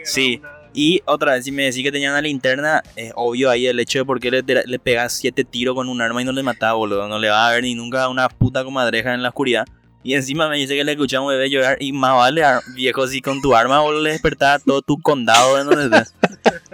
Sí. 0.03 0.41
Y 0.73 1.01
otra 1.05 1.33
vez, 1.33 1.45
si 1.45 1.51
me 1.53 1.63
decís 1.63 1.83
que 1.83 1.91
tenía 1.91 2.09
una 2.11 2.21
linterna, 2.21 2.83
es 2.97 3.11
obvio 3.15 3.49
ahí 3.49 3.65
el 3.65 3.79
hecho 3.79 3.99
de 3.99 4.05
por 4.05 4.19
qué 4.19 4.29
le, 4.29 4.43
le 4.43 4.77
pegas 4.79 5.13
siete 5.13 5.45
tiros 5.45 5.73
con 5.73 5.87
un 5.87 6.01
arma 6.01 6.21
y 6.21 6.25
no 6.25 6.33
le 6.33 6.43
mataba, 6.43 6.73
boludo. 6.73 7.07
No 7.07 7.17
le 7.17 7.29
va 7.29 7.47
a 7.47 7.51
ver 7.53 7.63
ni 7.63 7.75
nunca 7.75 8.07
una 8.09 8.27
puta 8.29 8.63
comadreja 8.65 9.13
en 9.13 9.23
la 9.23 9.29
oscuridad. 9.29 9.65
Y 10.05 10.13
encima 10.13 10.47
me 10.47 10.57
dice 10.57 10.75
que 10.75 10.83
le 10.83 10.91
escuchaba 10.91 11.23
a 11.23 11.25
un 11.25 11.33
bebé 11.33 11.49
llorar 11.49 11.77
y 11.81 11.91
más 11.91 12.13
vale, 12.15 12.43
ar- 12.43 12.61
viejo, 12.75 13.07
si 13.07 13.21
con 13.21 13.41
tu 13.41 13.55
arma 13.55 13.79
boludo 13.81 14.03
le 14.03 14.11
despertaba 14.11 14.59
todo 14.59 14.83
tu 14.83 15.01
condado 15.01 15.57
de 15.57 15.63
donde 15.63 15.97
estés. 15.97 16.13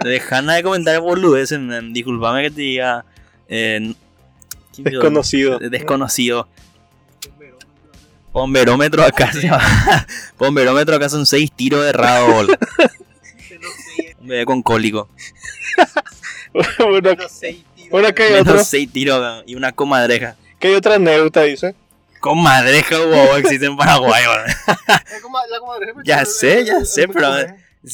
Dejana 0.04 0.54
de 0.56 0.62
comentar 0.62 1.00
boludeces, 1.00 1.58
man. 1.58 1.94
disculpame 1.94 2.42
que 2.42 2.50
te 2.50 2.60
diga... 2.60 3.06
Eh. 3.48 3.94
Desconocido. 4.76 5.58
Desconocido. 5.58 6.46
Pomberómetro 8.32 9.02
acá 9.02 9.32
se 9.32 9.48
va. 9.48 9.60
Pomberómetro 10.36 10.96
acá 10.96 11.08
son 11.08 11.24
seis 11.24 11.50
tiros 11.52 11.82
de 11.84 11.92
rabo. 11.92 12.40
Un 14.20 14.28
bebé 14.28 14.44
con 14.44 14.62
cólico. 14.62 15.08
bueno, 16.52 16.68
bueno, 17.90 18.08
acá 18.08 18.24
hay, 18.24 18.32
Menos 18.32 18.48
otro, 18.48 18.64
seis 18.64 18.90
tiros 18.92 19.42
y 19.46 19.54
una 19.54 19.72
comadreja. 19.72 20.36
que 20.58 20.68
hay 20.68 20.74
otra 20.74 20.96
anécdota, 20.96 21.42
dice. 21.42 21.74
Comadreja, 22.22 22.98
wow, 22.98 23.34
existe 23.36 23.66
en 23.66 23.76
Paraguay, 23.76 24.22
weón. 24.26 24.46
Ya 26.04 26.24
sé, 26.24 26.64
ya 26.64 26.84
sé, 26.84 27.08
pero. 27.08 27.28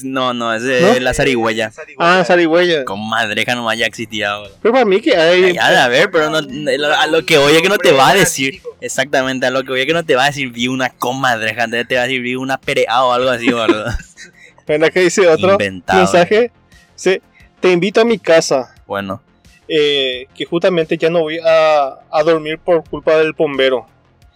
No, 0.04 0.34
no, 0.34 0.52
ese 0.52 0.82
¿No? 0.82 0.88
es 0.88 1.00
la 1.00 1.14
zarigüeya. 1.14 1.72
Ah, 1.98 2.22
zarigüeya. 2.22 2.84
Comadreja 2.84 3.54
nomás 3.54 3.78
ya 3.78 3.86
existía, 3.86 4.38
weón. 4.38 4.52
Pero 4.60 4.74
para 4.74 4.84
mí 4.84 5.00
que 5.00 5.16
hay... 5.16 5.54
Ya 5.54 5.82
a 5.84 5.88
ver, 5.88 6.10
pero 6.10 6.28
no, 6.28 6.42
no- 6.42 6.94
a 6.94 7.06
lo 7.06 7.24
que 7.24 7.38
oye 7.38 7.62
que 7.62 7.70
no 7.70 7.78
te 7.78 7.92
va 7.92 8.10
a 8.10 8.14
decir. 8.14 8.60
Exactamente, 8.82 9.46
a 9.46 9.50
lo 9.50 9.64
que 9.64 9.72
oye 9.72 9.86
que 9.86 9.94
no 9.94 10.04
te 10.04 10.14
va 10.14 10.24
a 10.24 10.26
decir 10.26 10.50
vi 10.52 10.68
una 10.68 10.90
comadreja, 10.90 11.64
entonces 11.64 11.88
te 11.88 11.94
va 11.96 12.02
a 12.02 12.04
decir 12.04 12.20
vi 12.20 12.34
una 12.36 12.58
perea 12.60 13.02
o 13.02 13.12
algo 13.12 13.30
así, 13.30 13.50
boludo. 13.50 13.86
Mira 14.68 14.90
que 14.90 15.00
dice 15.00 15.26
otro 15.26 15.52
Inventado. 15.52 16.00
mensaje. 16.00 16.52
Dice, 16.94 17.22
te 17.60 17.70
invito 17.72 18.02
a 18.02 18.04
mi 18.04 18.18
casa. 18.18 18.74
Bueno, 18.86 19.22
eh, 19.66 20.26
que 20.36 20.44
justamente 20.44 20.98
ya 20.98 21.08
no 21.08 21.20
voy 21.20 21.38
a, 21.38 21.94
a 22.12 22.22
dormir 22.22 22.58
por 22.58 22.84
culpa 22.86 23.16
del 23.16 23.32
bombero. 23.32 23.86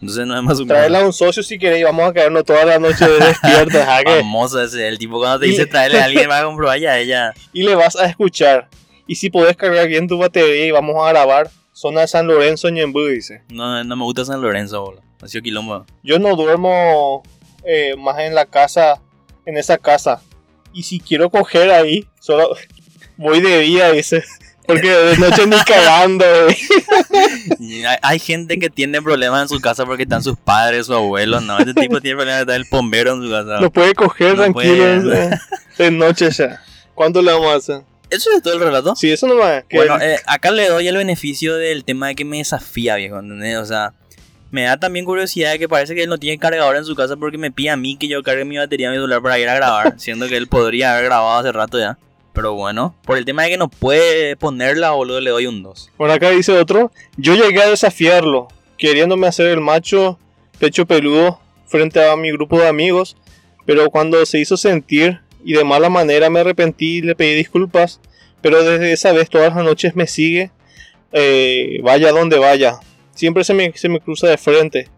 Entonces 0.03 0.27
no 0.27 0.37
es 0.37 0.43
más 0.43 0.59
un 0.59 0.67
Traerle 0.69 0.99
a 0.99 1.05
un 1.07 1.13
socio 1.13 1.43
si 1.43 1.59
queréis, 1.59 1.85
vamos 1.85 2.11
a 2.11 2.13
quedarnos 2.13 2.45
toda 2.45 2.65
la 2.65 2.79
noche 2.79 3.09
despiertos. 3.21 3.81
¿a 3.87 4.03
qué? 4.05 4.17
famoso 4.19 4.61
ese, 4.63 4.87
el 4.89 4.99
tipo 4.99 5.19
cuando 5.19 5.39
te 5.41 5.47
Y- 5.47 5.51
dice 5.51 5.65
traerle 5.67 6.01
a 6.01 6.05
alguien 6.05 6.29
va 6.31 6.41
a 6.41 6.45
comprobar 6.45 6.79
ya 6.79 6.99
ella. 6.99 7.33
Y 7.53 7.63
le 7.63 7.75
vas 7.77 7.97
a 7.97 8.07
escuchar. 8.07 8.69
Y 9.07 9.15
si 9.15 9.31
podés 9.31 9.57
cargar 9.57 9.87
bien 9.89 10.09
tu 10.09 10.19
batería 10.19 10.67
y 10.67 10.71
vamos 10.71 10.97
a 11.05 11.09
grabar, 11.11 11.51
zona 11.73 12.03
de 12.03 12.09
San 12.09 12.27
Lorenzo, 12.27 12.69
Ñembú, 12.69 13.07
dice. 13.07 13.43
No, 13.49 13.83
no 13.85 13.97
me 13.97 14.05
gusta 14.05 14.25
San 14.25 14.43
Lorenzo, 14.43 14.83
boludo. 14.83 15.03
Ha 15.23 15.29
sido 15.29 15.43
quilombo. 15.43 15.87
Yo 16.03 16.19
no 16.19 16.35
duermo 16.37 17.23
eh, 17.65 17.95
más 17.97 18.19
en 18.21 18.35
la 18.35 18.45
casa, 18.47 19.01
en 19.47 19.57
esa 19.57 19.79
casa. 19.79 20.21
Y 20.73 20.83
si 20.83 20.99
quiero 20.99 21.31
coger 21.31 21.71
ahí, 21.71 22.07
solo 22.21 22.57
voy 23.17 23.41
de 23.41 23.61
día, 23.61 23.91
dice. 23.93 24.25
Porque 24.73 24.91
de 24.91 25.19
noche 25.19 25.47
ni 25.47 25.57
cagando, 25.63 26.25
eh. 26.49 26.57
Y 27.59 27.85
hay, 27.85 27.97
hay 28.03 28.19
gente 28.19 28.59
que 28.59 28.71
tiene 28.71 29.01
problemas 29.03 29.43
en 29.43 29.49
su 29.49 29.61
casa 29.61 29.85
porque 29.85 30.05
están 30.05 30.23
sus 30.23 30.37
padres 30.37 30.89
o 30.91 30.97
abuelos, 30.97 31.43
no. 31.43 31.59
Este 31.59 31.75
tipo 31.75 32.01
tiene 32.01 32.17
problemas 32.17 32.39
de 32.39 32.43
estar 32.43 32.57
el 32.57 32.67
bombero 32.71 33.15
en 33.15 33.23
su 33.23 33.31
casa. 33.31 33.61
Lo 33.61 33.71
puede 33.71 33.95
coger 33.95 34.37
No 34.37 34.43
tranquilo 34.45 35.03
puede. 35.03 35.41
de 35.79 35.91
noche 35.91 36.31
ya. 36.31 36.61
¿Cuánto 36.95 37.23
le 37.23 37.33
vamos 37.33 37.53
a 37.53 37.57
hacer? 37.57 37.83
¿Eso 38.11 38.31
es 38.37 38.43
todo 38.43 38.55
el 38.55 38.61
relato? 38.61 38.95
Sí, 38.95 39.11
eso 39.11 39.27
nomás. 39.27 39.65
Que 39.69 39.77
Bueno, 39.79 39.99
eh, 40.01 40.19
acá 40.27 40.51
le 40.51 40.69
doy 40.69 40.87
el 40.87 40.97
beneficio 40.97 41.57
del 41.57 41.85
tema 41.85 42.09
de 42.09 42.15
que 42.15 42.25
me 42.27 42.39
desafía, 42.39 42.97
viejo, 42.97 43.19
¿entendés? 43.19 43.57
O 43.57 43.65
sea, 43.65 43.95
me 44.51 44.65
da 44.65 44.77
también 44.77 45.07
curiosidad 45.07 45.53
de 45.53 45.59
que 45.59 45.67
parece 45.67 45.95
que 45.95 46.03
él 46.03 46.11
no 46.11 46.19
tiene 46.19 46.39
cargador 46.39 46.77
en 46.77 46.85
su 46.85 46.95
casa 46.95 47.17
porque 47.17 47.39
me 47.39 47.51
pide 47.51 47.71
a 47.71 47.77
mí 47.79 47.97
que 47.97 48.09
yo 48.09 48.23
cargue 48.23 48.45
mi 48.45 48.59
batería 48.59 48.89
en 48.89 48.93
mi 48.93 48.97
celular 48.99 49.23
para 49.23 49.39
ir 49.39 49.49
a 49.49 49.55
grabar, 49.55 49.95
siendo 49.99 50.29
que 50.29 50.37
él 50.37 50.47
podría 50.47 50.93
haber 50.93 51.07
grabado 51.07 51.39
hace 51.39 51.53
rato 51.53 51.79
ya. 51.79 51.97
Pero 52.33 52.55
bueno, 52.55 52.95
por 53.05 53.19
el 53.19 53.25
tema 53.25 53.43
de 53.43 53.51
que 53.51 53.59
no 53.59 53.69
puede 53.69 54.37
ponerla, 54.37 54.93
boludo, 54.93 55.21
le 55.21 55.31
doy 55.31 55.47
un 55.47 55.63
2. 55.63 55.91
Por 55.97 56.11
acá 56.11 56.31
dice 56.31 56.53
otro. 56.53 56.91
Yo 57.17 57.35
llegué 57.35 57.63
a 57.63 57.69
desafiarlo, 57.69 58.49
queriéndome 58.79 59.27
hacer 59.27 59.47
el 59.47 59.61
macho 59.61 60.19
pecho 60.59 60.87
peludo 60.87 61.41
frente 61.67 62.09
a 62.09 62.15
mi 62.15 62.31
grupo 62.31 62.59
de 62.61 62.69
amigos, 62.69 63.17
pero 63.67 63.91
cuando 63.91 64.25
se 64.27 64.39
hizo 64.39 64.57
sentir 64.57 65.21
y 65.45 65.55
de 65.55 65.65
mala 65.65 65.89
manera 65.89 66.31
me 66.31 66.41
arrepentí 66.41 66.99
y 66.99 67.03
le 67.03 67.17
pedí 67.17 67.35
disculpas, 67.35 68.01
pero 68.41 68.63
desde 68.63 68.93
esa 68.93 69.13
vez 69.13 69.29
todas 69.29 69.55
las 69.55 69.65
noches 69.65 69.97
me 69.97 70.07
sigue, 70.07 70.53
eh, 71.13 71.81
vaya 71.83 72.13
donde 72.13 72.39
vaya, 72.39 72.79
siempre 73.13 73.43
se 73.43 73.55
me, 73.55 73.73
se 73.75 73.89
me 73.89 73.99
cruza 73.99 74.29
de 74.29 74.39
frente, 74.39 74.89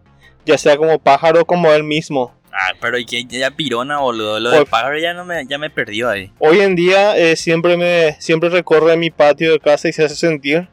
ya 0.45 0.57
sea 0.57 0.77
como 0.77 0.99
pájaro 0.99 1.45
como 1.45 1.71
él 1.71 1.83
mismo. 1.83 2.34
Ah, 2.57 2.71
pero 2.79 2.97
y 2.97 3.05
que 3.05 3.25
ya 3.25 3.51
pirona, 3.51 3.99
boludo. 3.99 4.39
Lo 4.39 4.49
del 4.51 4.65
pájaro 4.65 4.97
ya, 4.97 5.13
no 5.13 5.25
me, 5.25 5.45
ya 5.45 5.57
me 5.57 5.69
perdió 5.69 6.09
ahí. 6.09 6.31
Hoy 6.39 6.61
en 6.61 6.75
día 6.75 7.17
eh, 7.17 7.35
siempre 7.35 7.75
me 7.75 8.15
siempre 8.19 8.49
recorre 8.49 8.95
mi 8.95 9.09
patio 9.11 9.51
de 9.51 9.59
casa 9.59 9.89
y 9.89 9.93
se 9.93 10.05
hace 10.05 10.15
sentir, 10.15 10.69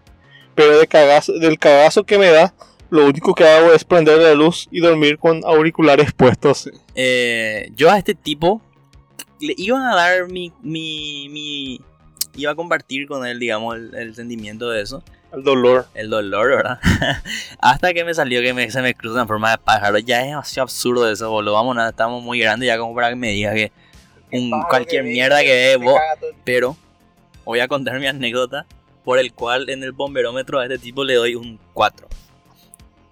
pero 0.55 0.78
de 0.78 0.89
cagazo- 0.89 1.39
del 1.39 1.59
cagazo 1.59 2.05
que 2.05 2.18
me 2.18 2.28
da, 2.28 2.55
lo 2.91 3.07
único 3.07 3.35
que 3.35 3.45
hago 3.49 3.72
es 3.72 3.85
prender 3.85 4.18
la 4.18 4.35
luz 4.35 4.68
y 4.70 4.80
dormir 4.80 5.18
con 5.18 5.41
auriculares 5.45 6.12
puestos. 6.12 6.70
Eh, 6.95 7.70
yo 7.74 7.91
a 7.91 7.99
este 7.99 8.14
tipo 8.14 8.62
le 9.41 9.55
iba 9.57 9.91
a 9.91 9.97
dar 9.97 10.28
mi, 10.28 10.53
mi, 10.62 11.28
mi- 11.30 11.80
Iba 12.35 12.53
a 12.53 12.55
compartir 12.55 13.07
con 13.07 13.26
él, 13.26 13.39
digamos, 13.39 13.76
el, 13.76 13.95
el 13.95 14.14
sentimiento 14.14 14.70
de 14.70 14.80
eso. 14.80 15.03
El 15.33 15.43
dolor. 15.45 15.87
El 15.95 16.11
dolor, 16.11 16.49
¿verdad? 16.57 16.78
Hasta 17.59 17.95
que 17.95 18.05
me 18.05 18.12
salió 18.14 18.41
que 18.43 18.53
me- 18.53 18.70
se 18.70 18.83
me 18.83 18.95
cruza 18.95 19.22
en 19.22 19.28
forma 19.28 19.51
de 19.51 19.59
pájaro. 19.59 19.99
Ya 19.99 20.20
es 20.22 20.26
demasiado 20.28 20.64
absurdo 20.64 21.11
eso, 21.11 21.30
boludo. 21.30 21.55
Vamos, 21.55 21.74
nada, 21.76 21.91
estamos 21.91 22.22
muy 22.22 22.39
grandes 22.39 22.66
ya 22.66 22.78
como 22.78 22.95
para 22.95 23.09
que 23.11 23.16
me 23.16 23.28
digas 23.28 23.55
que 23.55 23.72
un, 24.33 24.51
cualquier 24.68 25.05
mierda 25.05 25.41
que 25.41 25.53
ve 25.53 25.76
vos. 25.76 25.99
Pero 26.45 26.76
voy 27.45 27.61
a 27.61 27.68
contar 27.68 27.99
mi 27.99 28.07
anécdota 28.07 28.66
por 29.05 29.18
el 29.18 29.33
cual 29.33 29.68
en 29.70 29.83
el 29.83 29.93
bomberómetro 29.93 30.61
a 30.61 30.64
este 30.64 30.78
tipo 30.78 31.03
le 31.05 31.14
doy 31.14 31.35
un 31.35 31.59
4. 31.72 32.07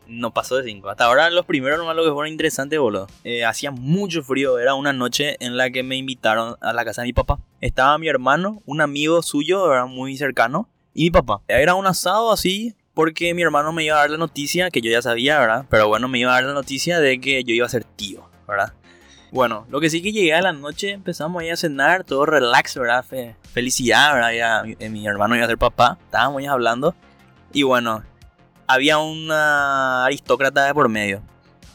No 0.06 0.32
pasó 0.32 0.56
de 0.56 0.64
5. 0.64 0.88
Hasta 0.90 1.04
ahora 1.04 1.30
los 1.30 1.46
primeros 1.46 1.78
nomás 1.78 1.94
lo 1.94 2.04
que 2.04 2.10
fueron 2.10 2.32
interesantes, 2.32 2.78
boludo. 2.78 3.06
Eh, 3.24 3.44
hacía 3.44 3.70
mucho 3.70 4.22
frío. 4.22 4.58
Era 4.58 4.74
una 4.74 4.92
noche 4.92 5.36
en 5.40 5.56
la 5.56 5.70
que 5.70 5.82
me 5.84 5.96
invitaron 5.96 6.56
a 6.60 6.72
la 6.72 6.84
casa 6.84 7.02
de 7.02 7.06
mi 7.08 7.12
papá. 7.12 7.38
Estaba 7.60 7.96
mi 7.96 8.08
hermano, 8.08 8.60
un 8.66 8.80
amigo 8.80 9.22
suyo, 9.22 9.72
era 9.72 9.86
muy 9.86 10.16
cercano, 10.16 10.68
y 10.94 11.04
mi 11.04 11.10
papá. 11.10 11.40
Era 11.48 11.74
un 11.74 11.86
asado 11.86 12.32
así 12.32 12.74
porque 12.94 13.32
mi 13.34 13.42
hermano 13.42 13.72
me 13.72 13.84
iba 13.84 13.96
a 13.96 14.00
dar 14.00 14.10
la 14.10 14.16
noticia, 14.18 14.70
que 14.70 14.80
yo 14.80 14.90
ya 14.90 15.00
sabía, 15.02 15.38
¿verdad? 15.38 15.64
Pero 15.70 15.88
bueno, 15.88 16.08
me 16.08 16.18
iba 16.18 16.30
a 16.32 16.34
dar 16.34 16.44
la 16.44 16.52
noticia 16.54 17.00
de 17.00 17.20
que 17.20 17.44
yo 17.44 17.54
iba 17.54 17.66
a 17.66 17.70
ser 17.70 17.84
tío, 17.84 18.28
¿verdad? 18.46 18.72
Bueno, 19.32 19.64
lo 19.70 19.80
que 19.80 19.88
sí 19.90 20.02
que 20.02 20.10
llegué 20.12 20.34
a 20.34 20.42
la 20.42 20.52
noche, 20.52 20.90
empezamos 20.90 21.40
ahí 21.40 21.50
a 21.50 21.56
cenar, 21.56 22.02
todo 22.02 22.26
relax, 22.26 22.74
¿verdad? 22.76 23.04
Fe- 23.04 23.36
felicidad, 23.52 24.12
¿verdad? 24.12 24.32
Ya, 24.32 24.62
mi, 24.64 24.76
eh, 24.80 24.88
mi 24.88 25.06
hermano 25.06 25.36
iba 25.36 25.44
a 25.44 25.48
ser 25.48 25.56
papá, 25.56 25.98
estábamos 26.04 26.40
ahí 26.40 26.46
hablando. 26.46 26.94
Y 27.52 27.62
bueno, 27.62 28.02
había 28.66 28.98
una 28.98 30.04
aristócrata 30.04 30.64
de 30.66 30.74
por 30.74 30.88
medio. 30.88 31.22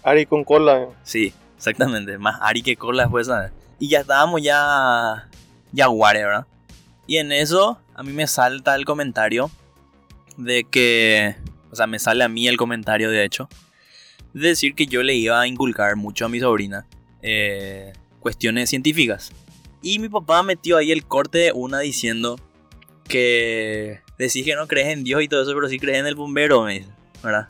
Ari 0.03 0.25
con 0.25 0.43
cola. 0.43 0.87
Sí, 1.03 1.33
exactamente. 1.55 2.17
Más 2.17 2.37
Ari 2.41 2.61
que 2.61 2.75
cola 2.75 3.09
fue 3.09 3.21
esa. 3.21 3.51
Y 3.79 3.87
ya 3.87 4.01
estábamos 4.01 4.41
ya. 4.41 5.29
Ya 5.71 5.87
guare, 5.87 6.23
¿verdad? 6.23 6.45
Y 7.07 7.17
en 7.17 7.31
eso, 7.31 7.79
a 7.95 8.03
mí 8.03 8.11
me 8.13 8.27
salta 8.27 8.75
el 8.75 8.85
comentario 8.85 9.49
de 10.37 10.63
que. 10.65 11.35
O 11.71 11.75
sea, 11.75 11.87
me 11.87 11.99
sale 11.99 12.23
a 12.23 12.29
mí 12.29 12.47
el 12.47 12.57
comentario, 12.57 13.09
de 13.09 13.23
hecho. 13.25 13.49
De 14.33 14.49
decir 14.49 14.75
que 14.75 14.85
yo 14.85 15.01
le 15.03 15.15
iba 15.15 15.39
a 15.39 15.47
inculcar 15.47 15.95
mucho 15.95 16.25
a 16.25 16.29
mi 16.29 16.39
sobrina. 16.39 16.85
eh, 17.21 17.93
cuestiones 18.19 18.69
científicas. 18.69 19.31
Y 19.81 19.99
mi 19.99 20.09
papá 20.09 20.41
metió 20.43 20.77
ahí 20.77 20.91
el 20.91 21.05
corte 21.05 21.37
de 21.39 21.51
una 21.53 21.79
diciendo 21.79 22.39
que. 23.07 23.99
Decís 24.17 24.45
que 24.45 24.55
no 24.55 24.67
crees 24.67 24.87
en 24.87 25.03
Dios 25.03 25.21
y 25.21 25.27
todo 25.27 25.43
eso, 25.43 25.53
pero 25.53 25.67
sí 25.67 25.77
crees 25.79 25.99
en 25.99 26.07
el 26.07 26.15
bombero, 26.15 26.63
¿verdad? 27.23 27.49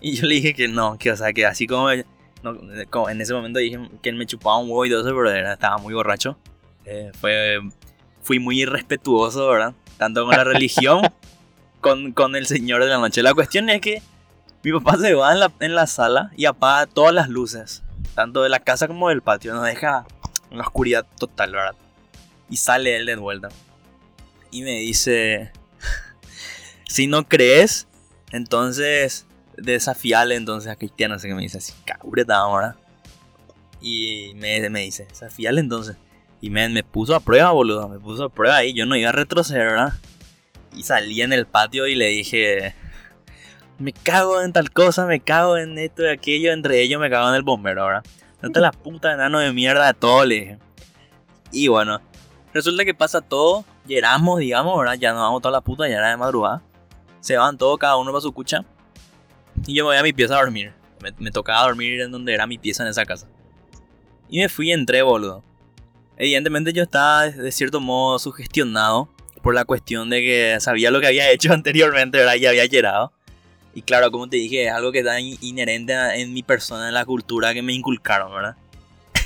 Y 0.00 0.14
yo 0.16 0.26
le 0.26 0.34
dije 0.34 0.52
que 0.54 0.68
no, 0.68 0.98
que 0.98 1.10
o 1.10 1.16
sea, 1.16 1.32
que 1.32 1.46
así 1.46 1.66
como 1.66 1.88
no, 2.42 2.58
como 2.90 3.08
en 3.08 3.18
ese 3.20 3.32
momento 3.32 3.58
dije 3.58 3.78
que 4.02 4.10
él 4.10 4.16
me 4.16 4.26
chupaba 4.26 4.58
un 4.58 4.68
huevo 4.68 4.84
y 4.84 4.90
todo 4.90 5.00
eso, 5.00 5.08
pero 5.16 5.30
era- 5.30 5.54
estaba 5.54 5.78
muy 5.78 5.94
borracho. 5.94 6.38
Eh, 6.84 7.10
fue, 7.18 7.58
fui 8.26 8.40
muy 8.40 8.60
irrespetuoso, 8.60 9.48
¿verdad? 9.48 9.72
Tanto 9.98 10.26
con 10.26 10.36
la 10.36 10.42
religión, 10.42 11.00
con, 11.80 12.12
con 12.12 12.34
el 12.34 12.46
Señor 12.46 12.82
de 12.82 12.90
la 12.90 12.98
Noche. 12.98 13.22
La 13.22 13.34
cuestión 13.34 13.70
es 13.70 13.80
que 13.80 14.02
mi 14.64 14.72
papá 14.72 14.98
se 14.98 15.14
va 15.14 15.32
en 15.32 15.38
la, 15.38 15.52
en 15.60 15.74
la 15.76 15.86
sala 15.86 16.32
y 16.36 16.46
apaga 16.46 16.86
todas 16.86 17.14
las 17.14 17.28
luces, 17.28 17.84
tanto 18.16 18.42
de 18.42 18.48
la 18.48 18.58
casa 18.58 18.88
como 18.88 19.10
del 19.10 19.22
patio. 19.22 19.54
Nos 19.54 19.64
deja 19.64 20.06
en 20.50 20.58
la 20.58 20.64
oscuridad 20.64 21.06
total, 21.18 21.52
¿verdad? 21.52 21.76
Y 22.50 22.56
sale 22.56 22.96
él 22.96 23.06
de 23.06 23.14
vuelta. 23.14 23.48
Y 24.50 24.62
me 24.62 24.80
dice, 24.80 25.52
si 26.88 27.06
no 27.06 27.28
crees, 27.28 27.86
entonces 28.32 29.24
desafiarle 29.56 30.34
entonces 30.34 30.70
a 30.70 30.74
Cristiano, 30.74 31.14
no 31.14 31.20
sé 31.20 31.28
qué 31.28 31.34
me 31.34 31.42
dice 31.42 31.58
así, 31.58 31.72
cabreta 31.84 32.38
ahora. 32.38 32.76
Y 33.80 34.32
me, 34.34 34.68
me 34.68 34.80
dice, 34.80 35.04
desafiarle 35.04 35.60
entonces. 35.60 35.96
Y 36.40 36.50
me, 36.50 36.68
me 36.68 36.82
puso 36.82 37.14
a 37.14 37.20
prueba, 37.20 37.50
boludo, 37.50 37.88
me 37.88 37.98
puso 37.98 38.24
a 38.24 38.28
prueba 38.28 38.56
ahí, 38.56 38.72
yo 38.74 38.86
no 38.86 38.96
iba 38.96 39.08
a 39.08 39.12
retroceder, 39.12 39.66
¿verdad? 39.66 39.92
Y 40.74 40.82
salí 40.82 41.22
en 41.22 41.32
el 41.32 41.46
patio 41.46 41.86
y 41.86 41.94
le 41.94 42.08
dije, 42.08 42.74
me 43.78 43.92
cago 43.92 44.42
en 44.42 44.52
tal 44.52 44.70
cosa, 44.70 45.06
me 45.06 45.20
cago 45.20 45.56
en 45.56 45.78
esto 45.78 46.02
y 46.02 46.08
aquello, 46.08 46.52
entre 46.52 46.80
ellos 46.82 47.00
me 47.00 47.10
cago 47.10 47.28
en 47.28 47.34
el 47.34 47.42
bombero, 47.42 47.86
¿verdad? 47.86 48.04
No 48.42 48.60
la 48.60 48.70
puta 48.70 49.12
enano 49.12 49.38
de 49.38 49.52
mierda 49.52 49.86
de 49.86 49.94
todo, 49.94 50.24
le 50.24 50.34
dije. 50.34 50.58
Y 51.52 51.68
bueno, 51.68 52.00
resulta 52.52 52.84
que 52.84 52.94
pasa 52.94 53.20
todo, 53.20 53.64
llegamos, 53.86 54.38
digamos, 54.38 54.78
¿verdad? 54.78 54.94
Ya 54.94 55.12
nos 55.12 55.22
vamos 55.22 55.42
toda 55.42 55.52
la 55.52 55.60
puta, 55.60 55.88
ya 55.88 55.96
era 55.96 56.10
de 56.10 56.16
madrugada. 56.16 56.62
Se 57.20 57.36
van 57.36 57.58
todos, 57.58 57.78
cada 57.78 57.96
uno 57.96 58.12
para 58.12 58.20
su 58.20 58.32
cucha. 58.32 58.64
Y 59.66 59.74
yo 59.74 59.84
me 59.84 59.90
voy 59.90 59.96
a 59.96 60.02
mi 60.02 60.12
pieza 60.12 60.34
a 60.34 60.40
dormir. 60.40 60.72
Me, 61.02 61.12
me 61.18 61.30
tocaba 61.30 61.66
dormir 61.66 62.00
en 62.00 62.12
donde 62.12 62.34
era 62.34 62.46
mi 62.46 62.58
pieza 62.58 62.82
en 62.82 62.90
esa 62.90 63.04
casa. 63.04 63.26
Y 64.28 64.38
me 64.38 64.48
fui 64.48 64.68
y 64.68 64.72
entré, 64.72 65.02
boludo. 65.02 65.42
Evidentemente 66.16 66.72
yo 66.72 66.82
estaba 66.82 67.28
de, 67.28 67.52
cierto 67.52 67.80
modo 67.80 68.18
sugestionado 68.18 69.08
por 69.42 69.54
la 69.54 69.64
cuestión 69.64 70.10
de 70.10 70.20
que 70.22 70.56
sabía 70.60 70.90
lo 70.90 71.00
que 71.00 71.06
había 71.08 71.30
hecho 71.30 71.52
anteriormente, 71.52 72.18
¿verdad? 72.18 72.34
Y 72.36 72.46
había 72.46 72.64
llegado. 72.66 73.12
Y 73.74 73.82
claro, 73.82 74.10
como 74.10 74.28
te 74.28 74.36
dije, 74.38 74.66
es 74.66 74.72
algo 74.72 74.90
que 74.90 75.00
está 75.00 75.20
in- 75.20 75.36
inherente 75.42 75.94
en 76.20 76.32
mi 76.32 76.42
persona, 76.42 76.88
en 76.88 76.94
la 76.94 77.04
cultura 77.04 77.52
que 77.52 77.60
me 77.62 77.74
inculcaron, 77.74 78.32
¿verdad? 78.34 78.56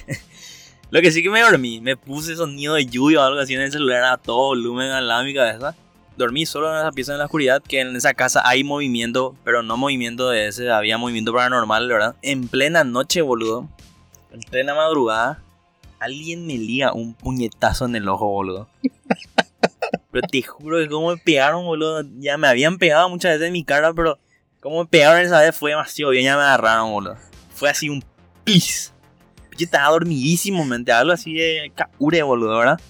lo 0.90 1.00
que 1.00 1.12
sí 1.12 1.22
que 1.22 1.30
me 1.30 1.40
dormí, 1.40 1.80
me 1.80 1.96
puse 1.96 2.34
sonido 2.34 2.74
de 2.74 2.86
lluvia 2.86 3.20
o 3.20 3.22
algo 3.24 3.40
así 3.40 3.54
en 3.54 3.60
el 3.60 3.70
celular 3.70 4.02
a 4.04 4.16
todo 4.16 4.48
volumen 4.48 4.90
al 4.90 5.06
lado 5.06 5.20
de 5.20 5.26
mi 5.26 5.34
cabeza. 5.34 5.76
Dormí 6.16 6.44
solo 6.44 6.70
en 6.72 6.80
esa 6.80 6.90
pieza 6.90 7.12
en 7.12 7.18
la 7.18 7.26
oscuridad, 7.26 7.62
que 7.62 7.80
en 7.80 7.94
esa 7.94 8.12
casa 8.12 8.42
hay 8.44 8.64
movimiento, 8.64 9.36
pero 9.44 9.62
no 9.62 9.76
movimiento 9.76 10.28
de 10.28 10.48
ese, 10.48 10.68
había 10.70 10.98
movimiento 10.98 11.32
paranormal, 11.32 11.88
¿verdad? 11.88 12.16
En 12.20 12.48
plena 12.48 12.82
noche, 12.82 13.22
boludo. 13.22 13.68
En 14.32 14.40
plena 14.40 14.74
madrugada, 14.74 15.40
alguien 16.00 16.46
me 16.46 16.54
liga 16.54 16.92
un 16.92 17.14
puñetazo 17.14 17.84
en 17.84 17.94
el 17.94 18.08
ojo, 18.08 18.26
boludo. 18.28 18.68
Pero 20.10 20.26
te 20.26 20.42
juro 20.42 20.78
que 20.78 20.88
como 20.88 21.10
me 21.10 21.16
pegaron, 21.18 21.64
boludo. 21.64 22.02
Ya 22.18 22.36
me 22.36 22.48
habían 22.48 22.78
pegado 22.78 23.08
muchas 23.08 23.32
veces 23.32 23.46
en 23.46 23.52
mi 23.52 23.64
cara, 23.64 23.92
pero 23.94 24.18
como 24.60 24.80
me 24.80 24.86
pegaron 24.86 25.20
esa 25.20 25.40
vez 25.40 25.54
fue 25.54 25.70
demasiado 25.70 26.10
bien, 26.10 26.24
ya 26.24 26.36
me 26.36 26.42
agarraron, 26.42 26.90
boludo. 26.90 27.16
Fue 27.54 27.70
así 27.70 27.88
un 27.88 28.02
pis. 28.42 28.92
Yo 29.56 29.64
estaba 29.64 29.90
dormidísimo, 29.90 30.64
mente, 30.64 30.90
algo 30.90 31.12
así 31.12 31.34
de 31.34 31.72
caure, 31.74 32.22
boludo, 32.22 32.58
¿verdad? 32.58 32.80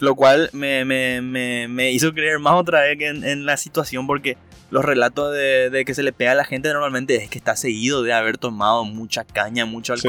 Lo 0.00 0.14
cual 0.14 0.48
me, 0.52 0.84
me, 0.84 1.20
me, 1.20 1.66
me 1.66 1.90
hizo 1.90 2.12
creer 2.12 2.38
más 2.38 2.54
otra 2.54 2.82
vez 2.82 2.98
que 2.98 3.08
en, 3.08 3.24
en 3.24 3.46
la 3.46 3.56
situación 3.56 4.06
porque 4.06 4.36
los 4.70 4.84
relatos 4.84 5.32
de, 5.32 5.70
de 5.70 5.84
que 5.84 5.94
se 5.94 6.02
le 6.02 6.12
pega 6.12 6.32
a 6.32 6.36
la 6.36 6.44
gente 6.44 6.68
normalmente 6.68 7.16
es 7.16 7.28
que 7.28 7.38
está 7.38 7.56
seguido 7.56 8.02
de 8.02 8.12
haber 8.12 8.38
tomado 8.38 8.84
mucha 8.84 9.24
caña, 9.24 9.66
mucho 9.66 9.96
Sí. 9.96 10.08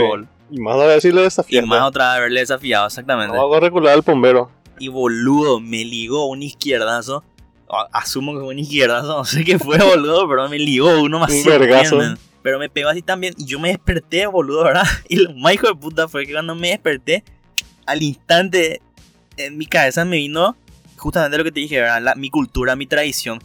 Y 0.51 0.59
más 0.59 0.79
a 0.79 0.85
decirle 0.87 1.21
Y 1.21 1.23
desafiante. 1.25 1.67
más 1.67 1.83
otra 1.83 2.09
vez 2.09 2.17
haberle 2.17 2.39
desafiado, 2.41 2.87
exactamente. 2.87 3.35
No 3.35 3.41
hago 3.41 3.59
regular 3.59 3.93
al 3.93 4.01
bombero. 4.01 4.51
Y 4.79 4.87
boludo, 4.87 5.59
me 5.59 5.83
ligó 5.85 6.25
un 6.27 6.41
izquierdazo. 6.43 7.23
Asumo 7.91 8.33
que 8.33 8.39
fue 8.39 8.47
un 8.49 8.59
izquierdazo, 8.59 9.07
no 9.17 9.25
sé 9.25 9.43
qué 9.43 9.59
fue, 9.59 9.77
boludo, 9.77 10.27
pero 10.27 10.49
me 10.49 10.57
ligó 10.57 11.01
uno 11.01 11.19
más 11.19 11.31
Un 11.31 11.43
vergazo. 11.43 11.99
Pero 12.41 12.57
me 12.57 12.69
pegó 12.69 12.89
así 12.89 13.01
también. 13.01 13.35
Y 13.37 13.45
yo 13.45 13.59
me 13.59 13.69
desperté, 13.69 14.25
boludo, 14.27 14.63
¿verdad? 14.63 14.83
Y 15.09 15.17
lo 15.17 15.33
más 15.33 15.53
hijo 15.53 15.67
de 15.67 15.75
puta 15.75 16.07
fue 16.07 16.25
que 16.25 16.31
cuando 16.33 16.55
me 16.55 16.69
desperté, 16.69 17.23
al 17.85 18.01
instante 18.01 18.81
en 19.37 19.57
mi 19.57 19.65
cabeza 19.65 20.03
me 20.05 20.17
vino 20.17 20.55
justamente 20.97 21.37
lo 21.37 21.43
que 21.43 21.51
te 21.51 21.59
dije, 21.59 21.79
¿verdad? 21.79 22.01
La- 22.01 22.15
mi 22.15 22.29
cultura, 22.29 22.75
mi 22.75 22.85
tradición. 22.87 23.39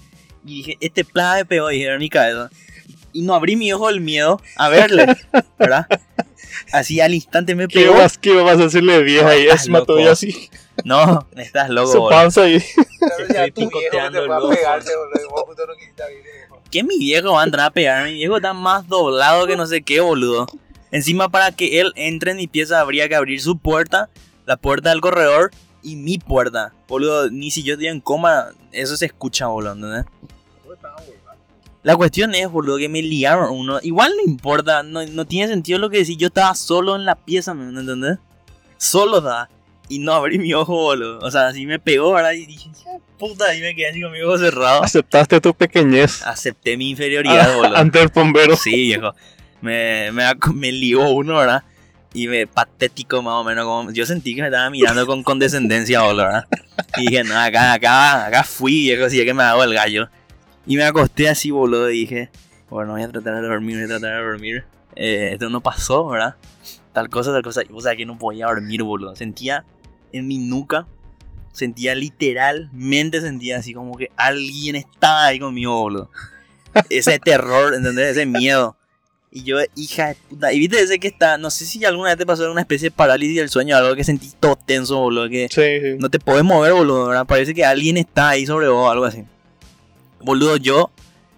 Y 0.46 0.56
dije, 0.58 0.76
este 0.80 1.04
plaga 1.04 1.36
me 1.36 1.44
pegó, 1.44 1.68
dije 1.68 1.86
en 1.92 1.98
mi 1.98 2.08
cabeza. 2.08 2.50
Y 3.12 3.22
no 3.22 3.34
abrí 3.34 3.56
mi 3.56 3.72
ojo 3.72 3.88
del 3.88 4.00
miedo 4.00 4.40
a 4.56 4.68
verle, 4.68 5.06
¿verdad? 5.58 5.86
Así 6.72 7.00
al 7.00 7.14
instante 7.14 7.54
me 7.54 7.68
¿Qué 7.68 7.80
pegó. 7.80 7.94
vas, 7.94 8.18
qué 8.18 8.32
vas 8.40 8.60
a 8.60 8.64
hacerle 8.64 9.02
vieja 9.02 9.36
y 9.36 9.42
estás 9.42 9.62
es 9.64 9.68
mató 9.68 9.98
y 9.98 10.06
así? 10.06 10.48
No, 10.84 11.26
estás 11.36 11.70
loco, 11.70 11.92
Su 11.92 11.98
boludo. 12.00 12.10
panza 12.10 12.48
y 12.48 12.56
Estoy 12.56 13.50
picoteando. 13.52 14.20
¿Qué 16.70 16.82
mi 16.82 16.98
viejo 16.98 17.32
va 17.32 17.42
a 17.42 17.44
entrar 17.44 17.66
a 17.66 17.70
pegar? 17.70 18.04
Mi 18.06 18.14
viejo 18.14 18.36
está 18.36 18.52
más 18.52 18.88
doblado 18.88 19.46
que 19.46 19.56
no 19.56 19.66
sé 19.66 19.82
qué, 19.82 20.00
boludo. 20.00 20.46
Encima 20.90 21.28
para 21.28 21.52
que 21.52 21.80
él 21.80 21.92
entre 21.96 22.32
en 22.32 22.36
mi 22.36 22.46
pieza 22.46 22.80
habría 22.80 23.08
que 23.08 23.14
abrir 23.14 23.40
su 23.40 23.58
puerta, 23.58 24.10
la 24.46 24.56
puerta 24.56 24.90
del 24.90 25.00
corredor 25.00 25.50
y 25.82 25.96
mi 25.96 26.18
puerta. 26.18 26.72
Boludo, 26.88 27.30
ni 27.30 27.50
si 27.50 27.62
yo 27.62 27.74
estoy 27.74 27.88
en 27.88 28.00
coma, 28.00 28.48
eso 28.72 28.96
se 28.96 29.06
escucha, 29.06 29.46
boludo, 29.46 29.72
¿entendés? 29.72 30.04
La 31.84 31.94
cuestión 31.96 32.34
es, 32.34 32.50
boludo, 32.50 32.78
que 32.78 32.88
me 32.88 33.02
liaron 33.02 33.50
uno. 33.52 33.78
Igual 33.82 34.12
no 34.16 34.30
importa, 34.30 34.82
no, 34.82 35.06
no 35.06 35.26
tiene 35.26 35.48
sentido 35.48 35.78
lo 35.78 35.90
que 35.90 35.98
decís. 35.98 36.16
Yo 36.16 36.28
estaba 36.28 36.54
solo 36.54 36.96
en 36.96 37.04
la 37.04 37.14
pieza, 37.14 37.52
¿me 37.52 37.78
entendés? 37.78 38.18
Solo 38.78 39.20
da. 39.20 39.50
Y 39.90 39.98
no 39.98 40.14
abrí 40.14 40.38
mi 40.38 40.54
ojo, 40.54 40.74
boludo. 40.74 41.18
O 41.18 41.30
sea, 41.30 41.48
así 41.48 41.66
me 41.66 41.78
pegó, 41.78 42.12
¿verdad? 42.14 42.32
Y 42.32 42.46
dije, 42.46 42.70
"Ya, 42.82 42.92
puta, 43.18 43.54
y 43.54 43.60
me 43.60 43.74
quedé 43.76 43.90
así 43.90 44.00
con 44.00 44.12
mi 44.12 44.22
ojo 44.22 44.38
cerrado. 44.38 44.82
Aceptaste 44.82 45.42
tu 45.42 45.52
pequeñez 45.52 46.22
Acepté 46.26 46.78
mi 46.78 46.88
inferioridad, 46.88 47.54
boludo. 47.54 47.76
ante 47.76 48.00
el 48.00 48.08
bombero. 48.08 48.56
Sí, 48.56 48.70
viejo. 48.74 49.14
Me, 49.60 50.10
me, 50.10 50.72
lió 50.72 51.06
uno, 51.10 51.36
¿verdad? 51.36 51.64
Y 52.14 52.28
me 52.28 52.46
patético 52.46 53.20
más 53.20 53.34
o 53.34 53.44
menos. 53.44 53.66
Como, 53.66 53.90
yo 53.92 54.06
sentí 54.06 54.34
que 54.34 54.40
me 54.40 54.48
estaba 54.48 54.70
mirando 54.70 55.06
con 55.06 55.22
condescendencia, 55.22 56.00
boludo, 56.00 56.24
¿verdad? 56.24 56.46
Y 56.96 57.08
dije, 57.10 57.24
no, 57.24 57.38
acá, 57.38 57.74
acá, 57.74 58.24
acá 58.24 58.42
fui, 58.42 58.72
viejo, 58.84 59.04
así 59.04 59.20
es 59.20 59.26
que 59.26 59.34
me 59.34 59.42
hago 59.42 59.62
el 59.64 59.74
gallo. 59.74 60.08
Y 60.66 60.76
me 60.76 60.84
acosté 60.84 61.28
así, 61.28 61.50
boludo, 61.50 61.90
y 61.90 62.00
dije, 62.00 62.30
bueno, 62.70 62.92
voy 62.92 63.02
a 63.02 63.08
tratar 63.08 63.34
de 63.42 63.48
dormir, 63.48 63.76
voy 63.76 63.84
a 63.84 63.88
tratar 63.88 64.16
de 64.18 64.24
dormir. 64.26 64.64
Eh, 64.96 65.30
esto 65.32 65.50
no 65.50 65.60
pasó, 65.60 66.06
¿verdad? 66.08 66.36
Tal 66.92 67.08
cosa, 67.10 67.32
tal 67.32 67.42
cosa. 67.42 67.62
Vos 67.70 67.82
sabés 67.84 67.98
que 67.98 68.06
no 68.06 68.16
podía 68.18 68.46
dormir, 68.46 68.82
boludo. 68.82 69.14
Sentía 69.16 69.64
en 70.12 70.26
mi 70.26 70.38
nuca, 70.38 70.86
sentía 71.52 71.94
literalmente, 71.94 73.20
sentía 73.20 73.58
así 73.58 73.74
como 73.74 73.96
que 73.96 74.10
alguien 74.16 74.76
estaba 74.76 75.26
ahí 75.26 75.38
conmigo, 75.38 75.78
boludo. 75.80 76.10
Ese 76.90 77.18
terror, 77.18 77.74
¿entendés? 77.74 78.12
Ese 78.12 78.26
miedo. 78.26 78.76
Y 79.30 79.42
yo, 79.42 79.56
hija 79.74 80.08
de 80.08 80.14
puta. 80.14 80.52
Y 80.52 80.60
viste 80.60 80.80
ese 80.80 81.00
que 81.00 81.08
está, 81.08 81.36
no 81.38 81.50
sé 81.50 81.66
si 81.66 81.84
alguna 81.84 82.10
vez 82.10 82.18
te 82.18 82.24
pasó 82.26 82.50
una 82.50 82.60
especie 82.60 82.88
de 82.90 82.94
parálisis 82.94 83.36
del 83.36 83.48
sueño, 83.48 83.76
algo 83.76 83.96
que 83.96 84.04
sentís 84.04 84.36
todo 84.38 84.56
tenso, 84.56 84.98
boludo. 85.00 85.28
Que 85.28 85.48
Sí, 85.50 85.80
sí. 85.80 85.96
no 85.98 86.08
te 86.08 86.20
podés 86.20 86.44
mover, 86.44 86.72
boludo, 86.72 87.08
¿verdad? 87.08 87.26
Parece 87.26 87.52
que 87.52 87.64
alguien 87.64 87.96
está 87.96 88.30
ahí 88.30 88.46
sobre 88.46 88.68
vos, 88.68 88.90
algo 88.90 89.04
así. 89.04 89.24
Boludo, 90.24 90.56
yo, 90.56 90.90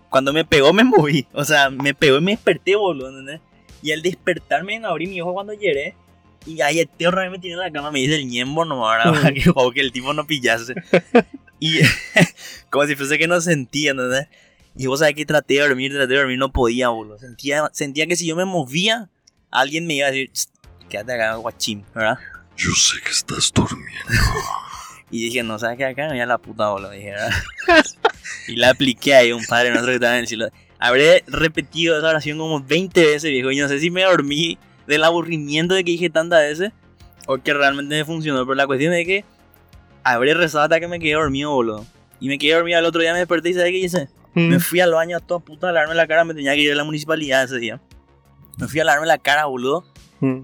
cuando 0.09 0.33
me 0.33 0.45
pegó, 0.45 0.73
me 0.73 0.85
moví. 0.85 1.27
O 1.33 1.45
sea, 1.45 1.71
me 1.71 1.93
pegó 1.93 2.19
y 2.19 2.21
me 2.21 2.31
desperté, 2.33 2.77
boludo, 2.77 3.09
¿entendés? 3.09 3.41
Y 3.83 3.93
al 3.93 4.03
despertarme, 4.03 4.79
no 4.79 4.89
abrí 4.89 5.07
mi 5.07 5.21
ojo 5.21 5.35
cuando 5.35 5.53
lloré. 5.53 5.95
Y 6.47 6.61
ahí 6.61 6.79
el 6.79 6.89
tío 6.89 7.11
me 7.11 7.39
tiene 7.41 7.55
en 7.55 7.61
la 7.61 7.73
cama, 7.73 7.91
me 7.91 7.99
dice 7.99 8.15
el 8.15 8.29
ñembo 8.29 8.65
nomás, 8.65 9.05
¿verdad? 9.05 9.21
Para 9.21 9.35
que, 9.35 9.51
o 9.55 9.73
que 9.73 9.81
el 9.81 9.91
tipo 9.91 10.13
no 10.13 10.27
pillase. 10.27 10.75
Y 11.59 11.81
como 12.71 12.87
si 12.87 12.95
fuese 12.95 13.19
que 13.19 13.27
no 13.27 13.41
sentía, 13.41 13.91
¿entendés? 13.91 14.29
Y 14.77 14.87
vos 14.87 15.01
sabés 15.01 15.15
que 15.15 15.27
traté 15.27 15.55
de 15.55 15.61
dormir, 15.61 15.93
traté 15.93 16.13
de 16.13 16.19
dormir, 16.19 16.39
no 16.39 16.53
podía, 16.53 16.89
boludo. 16.91 17.19
Sentía, 17.19 17.69
sentía 17.73 18.07
que 18.07 18.15
si 18.15 18.27
yo 18.27 18.37
me 18.37 18.45
movía, 18.45 19.11
alguien 19.51 19.87
me 19.87 19.95
iba 19.95 20.07
a 20.07 20.11
decir, 20.11 20.31
"Tss, 20.31 20.51
quédate 20.89 21.15
acá, 21.15 21.35
guachín, 21.37 21.85
¿verdad? 21.95 22.19
Yo 22.57 22.71
sé 22.73 23.01
que 23.03 23.11
estás 23.11 23.53
durmiendo. 23.53 24.13
Y 25.11 25.25
dije, 25.25 25.43
no, 25.43 25.59
¿sabes 25.59 25.77
qué? 25.79 25.85
Acá 25.85 26.03
me 26.05 26.09
voy 26.11 26.21
a 26.21 26.27
la 26.27 26.39
puta 26.39 26.69
bola, 26.71 26.91
dije, 26.91 27.11
¿verdad? 27.11 27.31
y 28.49 28.57
la 28.57 28.71
apliqué 28.71 29.15
ahí 29.15 29.33
un 29.33 29.45
padre 29.45 29.71
nuestro 29.71 29.91
que 29.91 29.95
estaba 29.97 30.15
en 30.15 30.21
el 30.21 30.27
cielo. 30.29 30.49
Habré 30.79 31.23
repetido 31.27 31.97
esa 31.97 32.09
oración 32.09 32.39
como 32.39 32.61
20 32.61 33.01
veces, 33.07 33.31
viejo. 33.31 33.51
Y 33.51 33.57
no 33.59 33.69
sé 33.69 33.79
si 33.79 33.91
me 33.91 34.03
dormí 34.03 34.59
del 34.87 35.05
aburrimiento 35.05 35.75
de 35.75 35.85
que 35.85 35.93
dije 35.93 36.11
tantas 36.11 36.41
veces 36.41 36.73
o 37.27 37.39
que 37.39 37.55
realmente 37.55 37.95
me 37.97 38.05
funcionó. 38.05 38.45
Pero 38.45 38.55
la 38.57 38.67
cuestión 38.67 38.93
es 38.95 39.07
que 39.07 39.25
habré 40.05 40.35
rezado 40.35 40.65
hasta 40.65 40.81
que 40.81 40.89
me 40.89 40.99
quedé 40.99 41.15
dormido, 41.15 41.53
boludo. 41.53 41.87
Y 42.21 42.29
me 42.29 42.39
quedé 42.39 42.55
dormido 42.55 42.79
al 42.79 42.85
otro 42.85 43.01
día, 43.01 43.13
me 43.13 43.19
desperté 43.21 43.51
y 43.51 43.55
¿sabes 43.55 43.71
qué 43.71 43.79
hice? 43.79 44.09
Mm. 44.35 44.49
Me 44.49 44.61
fui 44.61 44.81
al 44.81 44.93
baño 44.93 45.17
a 45.17 45.21
toda 45.21 45.41
puta 45.41 45.69
a 45.69 45.73
lavarme 45.73 45.95
la 45.95 46.07
cara, 46.07 46.25
me 46.25 46.35
tenía 46.35 46.53
que 46.55 46.61
ir 46.61 46.73
a 46.73 46.75
la 46.75 46.85
municipalidad 46.85 47.45
ese 47.45 47.57
día. 47.59 47.81
Me 48.59 48.67
fui 48.69 48.81
a 48.81 48.85
lavarme 48.85 49.07
la 49.07 49.19
cara, 49.19 49.47
boludo 49.47 49.85
Mm. 50.21 50.41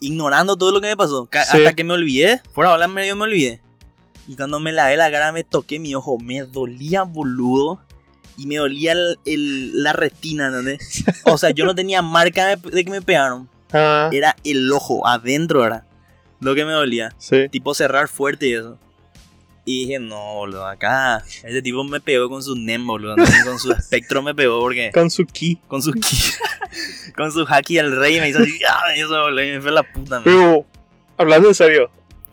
ignorando 0.00 0.56
todo 0.56 0.72
lo 0.72 0.80
que 0.80 0.88
me 0.88 0.96
pasó. 0.96 1.28
Sí. 1.32 1.38
Hasta 1.38 1.74
que 1.74 1.84
me 1.84 1.94
olvidé. 1.94 2.40
Fuera 2.52 2.72
hablar 2.72 2.88
medio 2.88 3.14
me 3.16 3.24
olvidé. 3.24 3.60
Y 4.30 4.36
cuando 4.36 4.60
me 4.60 4.70
lavé 4.70 4.96
la 4.96 5.10
cara 5.10 5.32
me 5.32 5.42
toqué 5.42 5.80
mi 5.80 5.92
ojo. 5.96 6.16
Me 6.18 6.42
dolía 6.44 7.02
boludo. 7.02 7.80
Y 8.36 8.46
me 8.46 8.56
dolía 8.56 8.92
el- 8.92 9.18
el- 9.24 9.82
la 9.82 9.92
retina, 9.92 10.46
¿entendés? 10.46 11.04
O 11.24 11.36
sea, 11.36 11.50
yo 11.50 11.64
no 11.64 11.74
tenía 11.74 12.00
marca 12.00 12.46
de, 12.46 12.56
de 12.70 12.84
que 12.84 12.90
me 12.90 13.02
pegaron. 13.02 13.48
Ah, 13.72 14.08
Era 14.12 14.36
el 14.44 14.70
ojo, 14.72 15.04
adentro 15.06 15.66
era. 15.66 15.84
Lo 16.40 16.54
que 16.54 16.64
me 16.64 16.72
dolía. 16.72 17.12
sí. 17.18 17.48
Tipo 17.50 17.74
cerrar 17.74 18.06
fuerte 18.08 18.46
y 18.48 18.54
eso. 18.54 18.78
Y 19.64 19.80
dije, 19.86 19.98
no, 19.98 20.34
boludo, 20.36 20.64
acá. 20.64 21.22
Ese 21.42 21.60
tipo 21.60 21.82
me 21.84 22.00
pegó 22.00 22.28
con 22.28 22.42
su 22.42 22.54
NEM, 22.56 22.86
boludo. 22.86 23.16
¿no? 23.16 23.24
Con 23.44 23.58
su 23.58 23.72
espectro 23.72 24.22
me 24.22 24.34
pegó 24.34 24.60
porque 24.60 24.90
Kansuki. 24.92 25.56
con 25.68 25.82
su 25.82 25.92
ki- 25.92 26.32
con 27.16 27.30
su 27.32 27.44
haki 27.48 27.78
al 27.78 27.94
rey 27.96 28.20
me 28.20 28.28
hizo 28.28 28.38
así, 28.38 28.58
¡ah! 28.68 28.94
eso, 28.94 29.08
boludo, 29.08 29.42
y 29.42 29.50
me 29.52 29.60
fue 29.60 29.72
la 29.72 29.82
puta. 29.82 30.14
man. 30.16 30.22
Pero, 30.24 30.64
hablando 31.18 31.48
en 31.48 31.54
serio, 31.54 31.90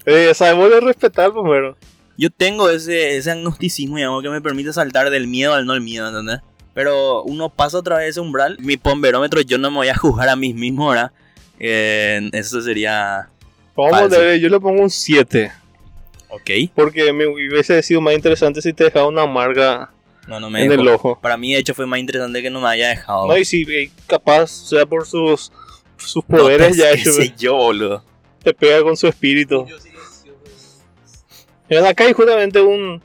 eh, 0.08 0.34
sabemos 0.34 0.72
de 0.72 0.80
respetar 0.80 1.26
al 1.26 1.32
bombero. 1.34 1.78
Yo 2.18 2.30
tengo 2.32 2.70
ese, 2.72 3.18
ese 3.18 3.30
agnosticismo, 3.30 3.98
digamos, 3.98 4.24
que 4.24 4.30
me 4.30 4.42
permite 4.42 4.74
saltar 4.74 5.12
del 5.12 5.28
miedo 5.28 5.54
al 5.54 5.68
no 5.68 5.74
el 5.74 5.82
miedo, 5.82 6.08
¿entendés? 6.08 6.40
Pero 6.74 7.22
uno 7.24 7.50
pasa 7.50 7.78
otra 7.78 7.98
vez 7.98 8.10
ese 8.10 8.20
umbral. 8.20 8.58
Mi 8.60 8.78
pomberómetro, 8.78 9.42
yo 9.42 9.58
no 9.60 9.70
me 9.70 9.78
voy 9.78 9.88
a 9.90 9.96
juzgar 9.96 10.30
a 10.30 10.36
mí 10.36 10.54
mismo 10.54 10.88
ahora. 10.88 11.12
Eh, 11.60 12.30
eso 12.34 12.62
sería. 12.62 13.30
Vamos 13.76 14.14
a 14.14 14.18
ver, 14.20 14.40
yo 14.40 14.50
le 14.50 14.60
pongo 14.60 14.82
un 14.82 14.90
7. 14.90 15.52
Ok. 16.30 16.50
Porque 16.76 17.14
me 17.14 17.26
hubiese 17.28 17.82
sido 17.84 18.02
más 18.02 18.14
interesante 18.16 18.62
si 18.62 18.74
te 18.74 18.86
dejaba 18.86 19.08
una 19.08 19.26
marca 19.26 19.92
No, 20.28 20.40
no 20.40 20.50
me 20.50 20.64
en 20.64 20.70
dejó. 20.70 20.82
el 20.82 20.88
ojo. 20.90 21.20
Para 21.22 21.38
mí, 21.38 21.54
de 21.54 21.60
hecho, 21.60 21.74
fue 21.74 21.86
más 21.86 22.00
interesante 22.00 22.42
que 22.42 22.50
no 22.50 22.60
me 22.62 22.68
haya 22.68 22.90
dejado. 22.90 23.28
No, 23.28 23.38
y 23.38 23.46
si 23.46 23.62
eh, 23.64 23.92
capaz, 24.08 24.48
sea 24.48 24.86
por 24.86 25.06
sus, 25.08 25.52
sus 25.98 26.24
poderes, 26.26 26.76
No, 26.78 26.84
ya 26.84 26.92
qué 26.92 27.06
sé 27.12 27.34
yo, 27.38 27.56
boludo. 27.56 28.04
te 28.44 28.54
pega 28.54 28.82
con 28.84 28.96
su 28.98 29.08
espíritu. 29.08 29.66
En 31.70 31.86
acá 31.86 32.06
hay 32.06 32.14
justamente 32.14 32.62
un. 32.62 33.02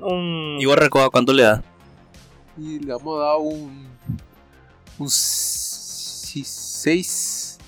un 0.00 0.56
¿Y 0.60 0.66
Recoba, 0.74 1.10
cuánto 1.10 1.32
le 1.32 1.42
das? 1.42 1.60
Y 2.58 2.78
le 2.80 2.92
vamos 2.92 3.20
a 3.20 3.24
dar 3.26 3.36
un. 3.38 3.88
Un 4.98 5.08
6. 5.08 7.58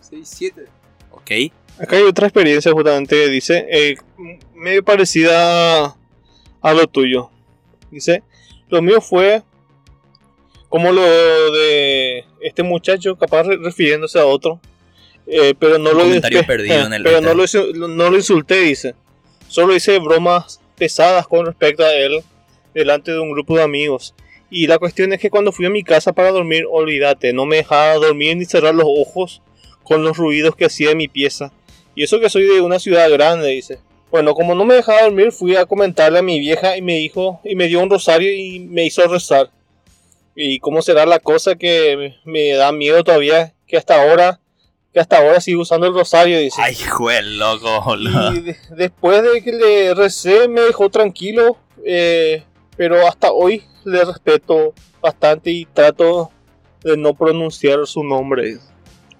6, 0.00 0.20
7. 0.22 0.64
Ok. 1.10 1.30
Acá 1.78 1.96
hay 1.96 2.02
otra 2.04 2.26
experiencia 2.26 2.72
justamente 2.72 3.16
que 3.16 3.28
dice, 3.28 3.66
eh, 3.70 3.96
medio 4.54 4.82
parecida 4.82 5.94
a 6.62 6.74
lo 6.74 6.86
tuyo. 6.86 7.30
Dice, 7.90 8.22
lo 8.68 8.80
mío 8.80 9.00
fue 9.00 9.42
como 10.68 10.92
lo 10.92 11.02
de 11.52 12.24
este 12.40 12.62
muchacho, 12.62 13.16
capaz 13.16 13.44
re- 13.44 13.58
refiriéndose 13.58 14.18
a 14.18 14.26
otro, 14.26 14.60
eh, 15.26 15.54
pero 15.58 15.78
no 15.78 15.92
lo 15.92 16.04
perdido 16.46 16.86
en 16.86 16.92
el 16.94 17.02
pero 17.04 17.20
no 17.20 17.34
lo, 17.34 17.44
no 17.88 18.10
lo 18.10 18.16
insulté, 18.16 18.60
dice. 18.60 18.94
Solo 19.56 19.74
hice 19.74 19.98
bromas 20.00 20.60
pesadas 20.76 21.26
con 21.26 21.46
respecto 21.46 21.82
a 21.82 21.94
él 21.94 22.22
delante 22.74 23.12
de 23.12 23.20
un 23.20 23.32
grupo 23.32 23.56
de 23.56 23.62
amigos. 23.62 24.14
Y 24.50 24.66
la 24.66 24.78
cuestión 24.78 25.14
es 25.14 25.18
que 25.18 25.30
cuando 25.30 25.50
fui 25.50 25.64
a 25.64 25.70
mi 25.70 25.82
casa 25.82 26.12
para 26.12 26.30
dormir, 26.30 26.66
olvídate, 26.70 27.32
no 27.32 27.46
me 27.46 27.56
dejaba 27.56 27.94
dormir 27.94 28.36
ni 28.36 28.44
cerrar 28.44 28.74
los 28.74 28.84
ojos 28.86 29.40
con 29.82 30.04
los 30.04 30.18
ruidos 30.18 30.54
que 30.56 30.66
hacía 30.66 30.90
en 30.90 30.98
mi 30.98 31.08
pieza. 31.08 31.54
Y 31.94 32.02
eso 32.02 32.20
que 32.20 32.28
soy 32.28 32.42
de 32.42 32.60
una 32.60 32.78
ciudad 32.78 33.10
grande, 33.10 33.48
dice. 33.48 33.78
Bueno, 34.10 34.34
como 34.34 34.54
no 34.54 34.66
me 34.66 34.74
dejaba 34.74 35.04
dormir, 35.04 35.32
fui 35.32 35.56
a 35.56 35.64
comentarle 35.64 36.18
a 36.18 36.22
mi 36.22 36.38
vieja 36.38 36.76
y 36.76 36.82
me 36.82 36.98
dijo, 36.98 37.40
y 37.42 37.54
me 37.54 37.66
dio 37.66 37.80
un 37.80 37.88
rosario 37.88 38.30
y 38.30 38.58
me 38.58 38.84
hizo 38.84 39.08
rezar. 39.08 39.48
Y 40.34 40.58
cómo 40.58 40.82
será 40.82 41.06
la 41.06 41.18
cosa 41.18 41.56
que 41.56 42.12
me 42.26 42.50
da 42.50 42.72
miedo 42.72 43.02
todavía, 43.02 43.54
que 43.66 43.78
hasta 43.78 44.02
ahora, 44.02 44.38
que 44.96 45.00
hasta 45.00 45.18
ahora 45.18 45.42
sigo 45.42 45.60
usando 45.60 45.86
el 45.86 45.92
rosario, 45.92 46.38
dice. 46.38 46.58
Ay, 46.62 46.74
juez, 46.74 47.22
loco, 47.22 47.82
boludo. 47.82 48.32
Y 48.32 48.40
de- 48.40 48.56
después 48.70 49.22
de 49.22 49.42
que 49.42 49.52
le 49.52 49.92
recé, 49.94 50.48
me 50.48 50.62
dejó 50.62 50.88
tranquilo. 50.88 51.58
eh, 51.84 52.42
pero 52.78 53.06
hasta 53.06 53.30
hoy 53.30 53.62
le 53.84 54.02
respeto 54.06 54.72
bastante 55.02 55.50
y 55.50 55.66
trato 55.66 56.30
de 56.82 56.96
no 56.96 57.12
pronunciar 57.12 57.86
su 57.86 58.02
nombre. 58.02 58.56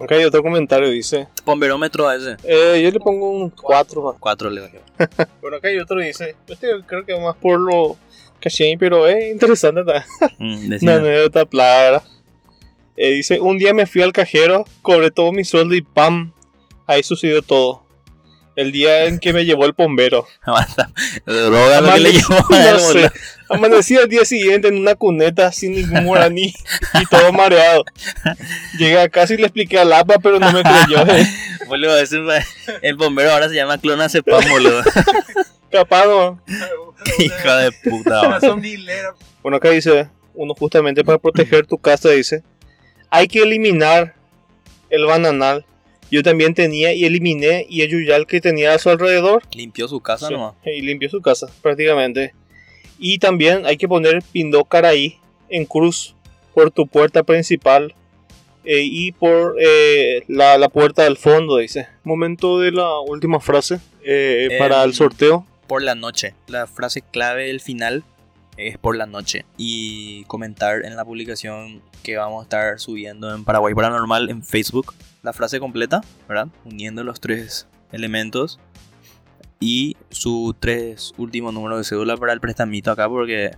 Hay 0.09 0.25
otro 0.25 0.43
comentario, 0.43 0.89
dice. 0.89 1.29
Pomberómetro 1.45 2.09
a 2.09 2.17
ese. 2.17 2.37
eh, 2.45 2.81
yo 2.83 2.91
le 2.91 2.99
pongo 2.99 3.31
un 3.31 3.51
4. 3.51 4.17
Cuatro 4.19 4.49
le 4.49 4.63
doy. 4.63 4.71
Bueno, 5.43 5.59
acá 5.59 5.69
hay 5.69 5.79
otro, 5.79 6.01
dice. 6.01 6.37
Este 6.49 6.69
creo 6.87 7.05
que 7.05 7.21
más 7.21 7.37
por 7.37 7.61
lo 7.61 7.97
caché, 8.41 8.75
pero 8.79 9.07
es 9.07 9.31
interesante. 9.31 9.83
Mm, 10.39 10.73
Una 10.83 10.95
anécdota 10.97 11.45
plaga. 11.45 12.03
Eh, 12.97 13.11
dice, 13.13 13.41
un 13.41 13.59
día 13.59 13.75
me 13.75 13.87
fui 13.87 14.03
al 14.03 14.13
cajero, 14.13 14.65
cobré 14.83 15.11
todo 15.11 15.33
mi 15.33 15.45
sueldo 15.45 15.75
y 15.75 15.83
¡pam! 15.83 16.33
Ahí 16.87 17.03
sucedió 17.03 17.43
todo. 17.43 17.85
El 18.55 18.73
día 18.73 19.05
en 19.05 19.19
que 19.19 19.35
me 19.35 19.45
llevó 19.45 19.67
el 19.67 19.73
bombero. 19.73 20.27
Droga 21.27 21.81
lo 21.83 21.93
que 21.93 22.01
le 22.01 22.13
llevó 22.13 22.35
a 22.51 22.69
él, 22.69 22.73
no 22.75 22.79
sé. 22.79 22.93
boludo. 22.95 23.11
Amanecí 23.51 23.97
al 23.97 24.09
día 24.09 24.25
siguiente 24.25 24.69
en 24.69 24.79
una 24.79 24.95
cuneta 24.95 25.53
sin 25.53 25.73
ningún 25.73 26.05
guaraní 26.07 26.55
y 27.01 27.07
todo 27.11 27.33
mareado. 27.33 27.85
Llegué 28.79 28.99
a 28.99 29.09
casa 29.11 29.35
y 29.35 29.37
le 29.37 29.45
expliqué 29.45 29.79
al 29.79 29.93
APA, 29.93 30.19
pero 30.21 30.39
no 30.41 30.51
me 30.53 30.63
creyó. 30.63 31.07
eh. 31.15 31.27
Boludo, 31.69 31.99
ese 31.99 32.23
fue- 32.23 32.45
el 32.83 32.97
bombero 32.97 33.31
ahora 33.33 33.49
se 33.49 33.57
llama 33.57 33.79
Clonazepam, 33.79 34.49
boludo. 34.49 34.83
Capaz, 35.71 36.07
no. 36.07 36.41
Hijo 37.19 37.55
de 37.57 37.73
puta, 37.73 38.39
boludo. 38.41 39.17
Bueno, 39.43 39.57
acá 39.59 39.71
dice, 39.71 40.09
uno 40.35 40.55
justamente 40.55 41.05
para 41.05 41.19
proteger 41.19 41.67
tu 41.67 41.77
casa, 41.79 42.09
dice, 42.11 42.43
hay 43.11 43.29
que 43.29 43.43
eliminar 43.43 44.15
el 44.91 45.05
bananal. 45.07 45.65
Yo 46.11 46.23
también 46.23 46.55
tenía 46.55 46.93
y 46.95 47.05
eliminé 47.05 47.67
y 47.69 47.83
el 47.83 47.91
yuyal 47.91 48.27
que 48.27 48.41
tenía 48.41 48.73
a 48.75 48.79
su 48.79 48.91
alrededor 48.91 49.43
Limpió 49.53 49.89
su 49.89 50.01
casa 50.01 50.29
Sí, 50.29 50.35
nomás. 50.35 50.55
y 50.65 50.81
limpió 50.83 51.09
su 51.11 51.21
casa 51.21 51.49
prácticamente. 51.63 52.33
Y 52.99 53.19
también 53.19 53.67
hay 53.67 53.77
que 53.77 53.89
poner 53.89 54.23
Pindócar 54.33 54.87
ahí 54.87 55.19
en 55.49 55.65
cruz 55.65 56.15
por 56.55 56.71
tu 56.71 56.87
puerta 56.87 57.23
principal 57.25 57.95
eh, 58.65 58.83
y 58.85 59.13
por 59.13 59.57
eh, 59.61 60.23
la, 60.29 60.59
la 60.59 60.69
puerta 60.69 61.03
del 61.05 61.17
fondo, 61.17 61.57
dice. 61.59 61.89
Momento 62.05 62.61
de 62.61 62.73
la 62.73 62.99
última 63.01 63.41
frase 63.41 63.79
eh, 64.05 64.49
para 64.59 64.83
el 64.85 64.91
Em, 64.91 64.95
sorteo. 64.97 65.47
Por 65.67 65.83
la 65.83 65.95
noche. 65.97 66.35
La 66.47 66.67
frase 66.69 67.03
clave 67.03 67.47
del 67.47 67.61
final 67.61 68.05
es 68.57 68.79
por 68.79 68.97
la 68.97 69.07
noche. 69.07 69.45
Y 69.57 70.25
comentar 70.25 70.85
en 70.85 70.97
la 70.97 71.05
publicación 71.05 71.83
que 72.03 72.17
vamos 72.17 72.41
a 72.41 72.43
estar 72.45 72.81
subiendo 72.81 73.35
en 73.35 73.45
Paraguay 73.45 73.75
Paranormal 73.75 74.31
en 74.31 74.43
Facebook 74.43 74.95
la 75.23 75.33
frase 75.33 75.59
completa, 75.59 76.03
¿verdad? 76.29 76.49
Uniendo 76.65 77.05
los 77.05 77.21
tres 77.21 77.67
elementos. 77.93 78.61
Y 79.59 79.97
sus 80.11 80.55
tres 80.61 81.13
últimos 81.17 81.53
números 81.55 81.79
de 81.79 81.85
cédula 81.85 82.17
para 82.17 82.33
el 82.33 82.41
prestamito 82.41 82.91
acá 82.91 83.09
porque 83.09 83.53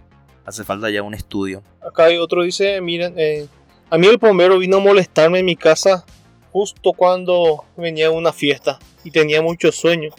hace 0.44 0.64
falta 0.64 0.90
ya 0.90 1.02
un 1.02 1.14
estudio. 1.14 1.62
Acá 1.80 2.04
hay 2.04 2.18
otro, 2.18 2.42
dice, 2.42 2.80
miren, 2.80 3.14
eh, 3.16 3.48
a 3.90 3.98
mí 3.98 4.06
el 4.06 4.16
bombero 4.16 4.58
vino 4.58 4.76
a 4.76 4.80
molestarme 4.80 5.40
en 5.40 5.44
mi 5.44 5.56
casa 5.56 6.04
justo 6.52 6.92
cuando 6.92 7.64
venía 7.76 8.10
una 8.10 8.32
fiesta 8.32 8.78
y 9.04 9.10
tenía 9.10 9.42
mucho 9.42 9.72
sueño. 9.72 10.10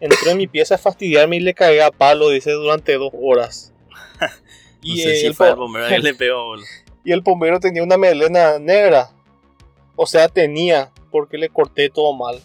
Entró 0.00 0.30
en 0.30 0.38
mi 0.38 0.46
pieza 0.46 0.76
a 0.76 0.78
fastidiarme 0.78 1.36
y 1.36 1.40
le 1.40 1.54
cagué 1.54 1.82
a 1.82 1.90
palo, 1.90 2.30
dice, 2.30 2.52
durante 2.52 2.94
dos 2.94 3.12
horas. 3.20 3.72
No 4.80 4.94
Y, 4.94 5.00
sé 5.00 5.16
si 5.16 5.26
el 5.26 5.34
fue 5.34 5.48
el 5.48 5.56
bombero 5.56 5.88
que 5.88 5.98
le 5.98 6.14
pegó, 6.14 6.44
boludo. 6.44 6.66
y 7.04 7.10
el 7.12 7.20
bombero 7.20 7.58
tenía 7.58 7.82
una 7.82 7.96
melena 7.96 8.58
negra. 8.60 9.10
O 9.96 10.06
sea, 10.06 10.28
tenía, 10.28 10.90
porque 11.10 11.36
le 11.36 11.48
corté 11.48 11.90
todo 11.90 12.12
mal. 12.14 12.40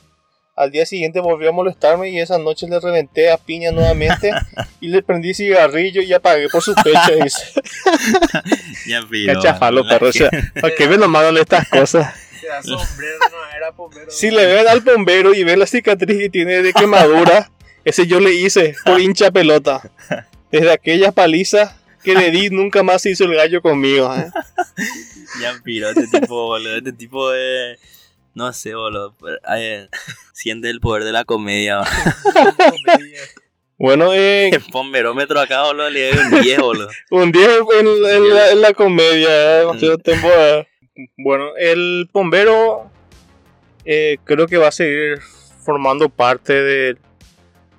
Al 0.55 0.71
día 0.71 0.85
siguiente 0.87 1.19
volvió 1.19 1.49
a 1.49 1.51
molestarme 1.51 2.09
y 2.09 2.19
esa 2.19 2.37
noche 2.39 2.67
le 2.67 2.79
reventé 2.79 3.31
a 3.31 3.37
piña 3.37 3.71
nuevamente 3.71 4.31
y 4.81 4.87
le 4.87 5.03
prendí 5.03 5.33
cigarrillo 5.35 6.01
y 6.01 6.11
apagué 6.13 6.49
por 6.49 6.61
su 6.63 6.73
pecho. 6.75 7.23
Dice, 7.23 7.53
Ya 8.87 9.01
piro, 9.09 9.33
cachafalo, 9.35 9.83
la 9.83 9.89
perro. 9.89 10.09
O 10.09 10.11
que- 10.11 10.17
sea, 10.19 10.29
¿para 10.59 10.73
qué 10.75 10.87
ven 10.87 10.99
lo 10.99 11.07
malo 11.07 11.31
de 11.33 11.41
estas 11.41 11.67
cosas? 11.69 12.13
sombrero 12.63 13.17
no 13.31 13.57
era 13.57 13.71
bombero. 13.71 14.11
Si 14.11 14.29
le 14.31 14.45
ven 14.47 14.67
al 14.67 14.81
bombero 14.81 15.33
y 15.33 15.43
ven 15.43 15.59
la 15.59 15.65
cicatriz 15.67 16.17
que 16.17 16.29
tiene 16.29 16.61
de 16.61 16.73
quemadura, 16.73 17.51
ese 17.85 18.05
yo 18.07 18.19
le 18.19 18.33
hice 18.33 18.75
por 18.85 18.99
hincha 18.99 19.31
pelota. 19.31 19.81
Desde 20.59 20.71
aquella 20.71 21.11
paliza 21.11 21.75
que 22.03 22.13
le 22.13 22.29
di, 22.31 22.49
nunca 22.49 22.83
más 22.83 23.01
se 23.01 23.11
hizo 23.11 23.23
el 23.25 23.35
gallo 23.35 23.61
conmigo. 23.61 24.13
¿eh? 24.15 24.29
Ya 25.41 25.51
piro, 25.63 25.89
este 25.89 26.05
tipo, 26.19 26.45
boludo. 26.45 26.77
Este 26.77 26.93
tipo 26.93 27.31
de. 27.31 27.79
No 28.35 28.53
sé, 28.53 28.75
boludo. 28.75 29.15
pero, 29.19 29.39
siente 30.33 30.69
el 30.69 30.79
poder 30.79 31.03
de 31.05 31.11
la 31.11 31.25
comedia. 31.25 31.81
Bueno, 33.79 34.13
eh, 34.13 34.49
El 34.49 34.63
bomberómetro 34.71 35.39
acá, 35.39 35.63
boludo, 35.63 35.89
le 35.89 36.13
doy 36.13 36.25
un 36.25 36.41
10, 36.41 36.59
boludo. 36.59 36.89
un 37.09 37.31
día 37.31 37.47
en, 37.79 37.87
en 37.87 38.29
la, 38.29 38.51
en 38.51 38.61
la 38.61 38.73
comedia, 38.73 39.29
¿eh? 39.29 39.59
demasiado 39.61 39.97
tiempo. 39.97 40.27
¿eh? 40.29 40.67
Bueno, 41.17 41.55
el 41.57 42.07
bombero 42.13 42.91
eh, 43.85 44.17
creo 44.23 44.47
que 44.47 44.57
va 44.57 44.67
a 44.67 44.71
seguir 44.71 45.19
formando 45.63 46.09
parte 46.09 46.53
de 46.53 46.97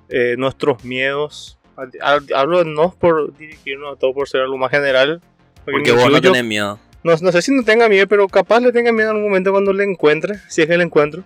eh, 0.09 0.35
nuestros 0.37 0.83
miedos. 0.83 1.57
Hab- 1.75 2.31
Hablo 2.33 2.63
no 2.63 2.93
por 2.97 3.35
dirigirnos 3.37 3.95
a 3.95 3.99
todo 3.99 4.13
por 4.13 4.27
ser 4.29 4.41
algo 4.41 4.57
más 4.57 4.71
general. 4.71 5.21
Porque 5.65 5.91
me 5.93 6.01
vos 6.03 6.11
no 6.11 6.21
tenés 6.21 6.43
miedo. 6.43 6.79
No, 7.03 7.15
no 7.21 7.31
sé 7.31 7.41
si 7.41 7.51
no 7.53 7.63
tenga 7.63 7.87
miedo, 7.89 8.07
pero 8.07 8.27
capaz 8.27 8.59
le 8.61 8.71
tenga 8.71 8.91
miedo 8.91 9.09
en 9.11 9.15
algún 9.17 9.29
momento 9.29 9.51
cuando 9.51 9.73
le 9.73 9.83
encuentre, 9.83 10.35
si 10.49 10.61
es 10.61 10.67
que 10.67 10.77
le 10.77 10.83
encuentro. 10.83 11.23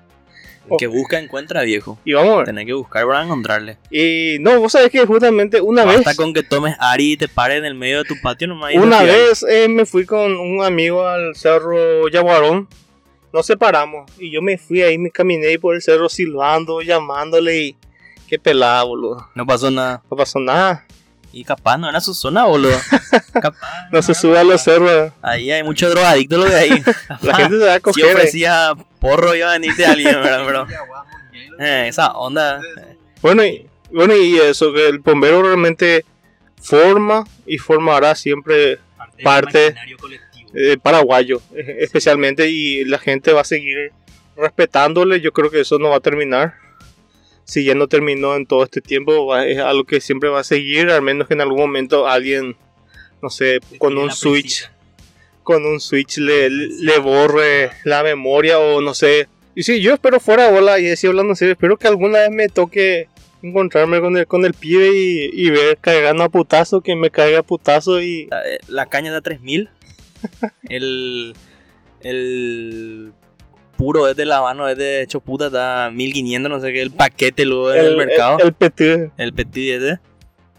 El 0.69 0.77
que 0.77 0.87
busca, 0.87 1.17
encuentra, 1.17 1.63
viejo. 1.63 1.97
Y 2.05 2.13
vamos 2.13 2.33
a 2.33 2.37
ver. 2.37 2.45
Tenés 2.45 2.65
que 2.67 2.73
buscar 2.73 3.05
para 3.07 3.23
encontrarle. 3.23 3.77
Y 3.89 4.37
no, 4.39 4.59
vos 4.59 4.71
sabés 4.73 4.91
que 4.91 5.03
justamente 5.05 5.61
una 5.61 5.83
vez, 5.85 6.03
Basta 6.03 6.15
con 6.15 6.33
que 6.33 6.43
tomes 6.43 6.75
Ari 6.79 7.13
y 7.13 7.17
te 7.17 7.27
pares 7.27 7.57
en 7.57 7.65
el 7.65 7.73
medio 7.75 7.99
de 7.99 8.03
tu 8.05 8.15
patio 8.21 8.47
nomás. 8.49 8.73
una 8.75 9.01
vez 9.01 9.43
eh, 9.49 9.67
me 9.67 9.85
fui 9.85 10.05
con 10.05 10.35
un 10.37 10.63
amigo 10.63 11.07
al 11.07 11.35
cerro 11.35 12.07
Yaguarón. 12.09 12.67
Nos 13.33 13.45
separamos 13.45 14.11
y 14.19 14.31
yo 14.31 14.41
me 14.41 14.57
fui 14.57 14.81
ahí, 14.81 14.97
me 14.97 15.11
caminé 15.11 15.57
por 15.59 15.75
el 15.75 15.81
cerro 15.81 16.09
silbando, 16.09 16.81
llamándole 16.81 17.57
y 17.63 17.75
qué 18.29 18.39
pelada, 18.39 18.83
boludo. 18.83 19.27
No 19.35 19.45
pasó 19.45 19.69
nada. 19.71 20.01
No 20.09 20.15
pasó 20.17 20.39
nada. 20.39 20.85
Y 21.31 21.43
capaz 21.43 21.77
no 21.77 21.89
era 21.89 21.99
su 22.01 22.13
zona, 22.13 22.45
boludo. 22.45 22.77
capaz. 23.33 23.89
No 23.91 24.01
se 24.01 24.13
sube 24.15 24.37
a 24.39 24.43
los 24.43 24.61
cerros. 24.61 25.11
Ahí 25.21 25.51
hay 25.51 25.63
mucho 25.63 25.89
drogadicto 25.89 26.37
lo 26.37 26.45
de 26.45 26.55
ahí. 26.55 26.83
La 27.21 27.35
gente 27.35 27.59
se 27.59 27.65
va 27.65 27.71
a 27.73 27.75
Si 27.77 27.81
coger. 27.81 28.05
eh. 28.05 28.13
ofrecía 28.13 28.73
porro 28.99 29.35
iba 29.35 29.49
a 29.49 29.53
venirte 29.53 29.85
alguien, 29.85 30.13
¿verdad? 30.15 30.43
Pero, 30.45 30.67
eh, 31.59 31.87
esa 31.87 32.11
onda. 32.13 32.59
Bueno, 33.21 33.45
y, 33.45 33.67
bueno, 33.91 34.15
y 34.15 34.37
eso, 34.37 34.73
que 34.73 34.87
el 34.87 34.99
bombero 34.99 35.41
realmente 35.43 36.05
forma 36.61 37.25
y 37.45 37.57
formará 37.57 38.15
siempre 38.15 38.79
Parte- 39.23 39.75
eh, 40.53 40.77
paraguayo, 40.81 41.41
eh, 41.53 41.77
especialmente, 41.81 42.49
y 42.49 42.85
la 42.85 42.97
gente 42.97 43.33
va 43.33 43.41
a 43.41 43.45
seguir 43.45 43.91
respetándole. 44.35 45.19
Yo 45.21 45.31
creo 45.31 45.51
que 45.51 45.59
eso 45.61 45.77
no 45.77 45.89
va 45.89 45.97
a 45.97 46.01
terminar. 46.01 46.55
Si 47.49 47.63
ya 47.63 47.73
no 47.73 47.87
terminó 47.87 48.35
en 48.35 48.45
todo 48.45 48.63
este 48.63 48.79
tiempo, 48.81 49.25
va- 49.25 49.47
es 49.47 49.57
algo 49.57 49.83
que 49.85 50.01
siempre 50.01 50.29
va 50.29 50.41
a 50.41 50.43
seguir, 50.43 50.89
al 50.91 51.01
menos 51.01 51.27
que 51.27 51.33
en 51.33 51.41
algún 51.41 51.57
momento 51.59 52.07
alguien, 52.07 52.55
no 53.21 53.29
sé, 53.29 53.59
con 53.79 53.97
un 53.97 54.11
switch, 54.11 54.69
con 55.43 55.65
un 55.65 55.79
switch 55.79 56.17
le, 56.19 56.49
le 56.49 56.99
borre 56.99 57.71
la 57.85 58.03
memoria 58.03 58.59
o 58.59 58.81
no 58.81 58.93
sé. 58.93 59.27
Y 59.55 59.63
sí, 59.63 59.81
yo 59.81 59.93
espero 59.93 60.19
fuera 60.19 60.51
bola 60.51 60.79
y 60.79 60.89
así 60.89 61.07
hablando 61.07 61.31
en 61.31 61.35
serio, 61.35 61.53
espero 61.53 61.75
que 61.77 61.87
alguna 61.87 62.19
vez 62.19 62.29
me 62.29 62.49
toque 62.49 63.07
encontrarme 63.41 63.99
con 63.99 64.15
el, 64.15 64.27
con 64.27 64.45
el 64.45 64.53
pibe 64.53 64.89
y, 64.93 65.29
y 65.33 65.49
ver 65.49 65.77
cagando 65.81 66.23
a 66.23 66.29
putazo, 66.29 66.81
que 66.81 66.95
me 66.95 67.09
caiga 67.09 67.39
a 67.39 67.43
putazo 67.43 67.99
y 68.01 68.27
La, 68.29 68.41
eh, 68.47 68.59
la 68.67 68.85
caña 68.85 69.11
da 69.11 69.21
3000. 69.21 69.69
El. 70.69 71.33
El. 72.01 73.11
Puro 73.79 74.09
es 74.09 74.17
de 74.17 74.25
la 74.25 74.41
mano, 74.41 74.67
es 74.67 74.77
de 74.77 75.01
hecho 75.01 75.21
puta, 75.21 75.45
está 75.45 75.89
1500, 75.89 76.51
no 76.51 76.59
sé 76.59 76.73
qué. 76.73 76.81
El 76.81 76.91
paquete 76.91 77.45
luego 77.45 77.71
en 77.71 77.85
el, 77.85 77.95
mercado. 77.95 78.37
El, 78.39 78.47
el 78.47 78.53
petit. 78.53 79.11
El 79.15 79.33
petit 79.33 79.71
ese. 79.75 79.99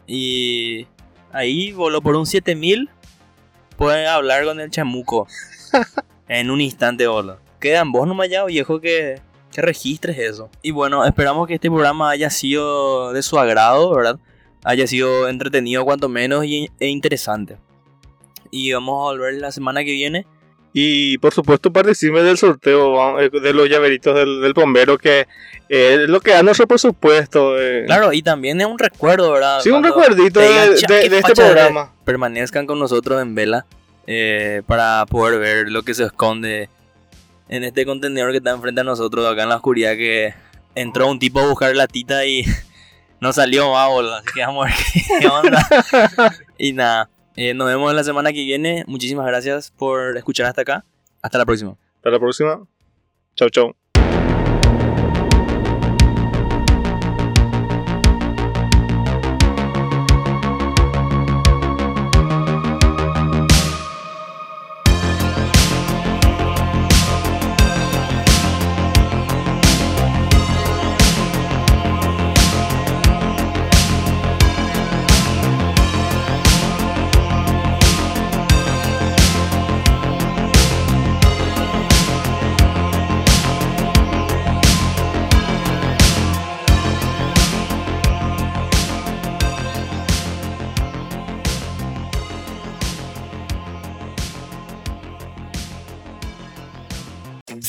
Y 0.07 0.87
ahí 1.31 1.73
voló 1.73 2.01
por 2.01 2.17
un 2.17 2.25
7000. 2.25 2.89
Pueden 3.77 4.07
hablar 4.07 4.47
con 4.47 4.59
el 4.59 4.71
chamuco. 4.71 5.29
en 6.29 6.51
un 6.51 6.63
instante, 6.63 7.07
bolo. 7.09 7.37
Quedan 7.61 7.93
vos 7.93 8.09
nomás 8.09 8.31
ya, 8.31 8.43
viejo, 8.47 8.81
que, 8.81 9.21
que 9.53 9.61
registres 9.61 10.19
eso. 10.19 10.49
Y 10.63 10.71
bueno, 10.71 11.05
esperamos 11.05 11.47
que 11.47 11.57
este 11.57 11.69
programa 11.69 12.09
haya 12.09 12.31
sido 12.31 13.13
de 13.13 13.21
su 13.21 13.39
agrado, 13.39 13.95
¿verdad? 13.95 14.19
Haya 14.65 14.87
sido 14.87 15.29
entretenido 15.29 15.85
cuanto 15.85 16.09
menos 16.09 16.47
y, 16.47 16.71
e 16.81 16.87
interesante. 16.87 17.59
Y 18.51 18.73
vamos 18.73 18.95
a 18.95 19.13
volver 19.13 19.35
la 19.35 19.53
semana 19.53 19.85
que 19.85 19.93
viene. 19.93 20.27
Y 20.73 21.19
por 21.19 21.35
supuesto 21.35 21.73
participe 21.73 22.23
del 22.23 22.39
sorteo 22.39 22.93
vamos, 22.93 23.23
eh, 23.23 23.31
de 23.31 23.53
los 23.53 23.69
llaveritos 23.69 24.15
del, 24.15 24.41
del 24.41 24.53
bombero, 24.53 24.99
que 24.99 25.27
eh, 25.69 25.99
es 26.05 26.09
lo 26.09 26.21
que 26.21 26.31
da 26.31 26.43
nuestro 26.45 26.69
presupuesto. 26.69 27.61
eh. 27.61 27.85
Claro, 27.87 28.13
y 28.13 28.23
también 28.23 28.61
es 28.61 28.67
un 28.69 28.79
recuerdo, 28.79 29.33
¿verdad? 29.33 29.61
Sí, 29.63 29.71
un 29.71 29.83
recuerdito 29.83 30.39
de, 30.39 30.49
digan, 30.49 30.75
"Cha, 30.77 30.95
de- 30.95 31.01
qué 31.03 31.09
de 31.09 31.17
este 31.19 31.29
facha 31.31 31.43
eres". 31.51 31.55
programa. 31.65 31.93
permanezcan 32.05 32.67
con 32.67 32.79
nosotros 32.79 33.21
en 33.21 33.35
vela 33.35 33.67
eh, 34.07 34.63
para 34.67 35.05
poder 35.07 35.41
ver 35.41 35.71
lo 35.73 35.83
que 35.83 35.95
se 35.95 36.05
esconde 36.05 36.69
en 37.49 37.65
este 37.65 37.85
contenedor 37.85 38.31
que 38.31 38.37
está 38.39 38.51
enfrente 38.51 38.81
a 38.81 38.85
nosotros 38.85 39.27
acá 39.31 39.43
en 39.43 39.49
la 39.49 39.57
oscuridad 39.57 39.95
que 39.95 40.35
entró 40.77 41.09
un 41.09 41.19
tipo 41.19 41.41
a 41.41 41.47
buscar 41.49 41.75
la 41.75 41.89
tita 41.89 42.25
y 42.27 42.45
no 43.21 43.33
salió 43.33 43.71
boludo, 43.71 44.15
así 44.15 44.29
que 44.35 44.41
vamos 44.41 44.67
a 44.67 44.69
ver 44.69 45.21
qué 45.21 45.27
onda 45.27 45.69
y 46.59 46.73
nada 46.73 47.11
eh, 47.41 47.55
nos 47.55 47.69
vemos 47.69 47.95
la 47.95 48.05
semana 48.05 48.35
que 48.35 48.45
viene 48.45 48.85
muchísimas 48.87 49.27
gracias 49.27 49.71
por 49.71 50.19
escuchar 50.19 50.45
hasta 50.45 50.61
acá 50.61 50.85
hasta 51.23 51.39
la 51.39 51.47
próxima 51.47 51.75
Hasta 51.97 52.11
la 52.11 52.19
próxima. 52.19 52.67
Chau, 53.35 53.49
chau. 53.49 53.80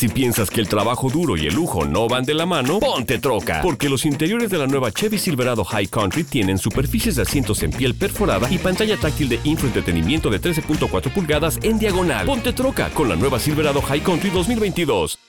Si 0.01 0.09
piensas 0.09 0.49
que 0.49 0.59
el 0.59 0.67
trabajo 0.67 1.11
duro 1.11 1.37
y 1.37 1.45
el 1.45 1.53
lujo 1.53 1.85
no 1.85 2.07
van 2.07 2.23
de 2.23 2.33
la 2.33 2.47
mano, 2.47 2.79
ponte 2.79 3.19
troca. 3.19 3.61
Porque 3.61 3.87
los 3.87 4.03
interiores 4.03 4.49
de 4.49 4.57
la 4.57 4.65
nueva 4.65 4.91
Chevy 4.91 5.19
Silverado 5.19 5.63
High 5.63 5.89
Country 5.89 6.23
tienen 6.23 6.57
superficies 6.57 7.17
de 7.17 7.21
asientos 7.21 7.61
en 7.61 7.69
piel 7.69 7.93
perforada 7.93 8.51
y 8.51 8.57
pantalla 8.57 8.97
táctil 8.97 9.29
de 9.29 9.39
infoentretenimiento 9.43 10.31
de 10.31 10.41
13.4 10.41 11.13
pulgadas 11.13 11.59
en 11.61 11.77
diagonal. 11.77 12.25
Ponte 12.25 12.51
troca 12.51 12.89
con 12.89 13.09
la 13.09 13.15
nueva 13.15 13.37
Silverado 13.37 13.79
High 13.79 14.01
Country 14.01 14.31
2022. 14.31 15.19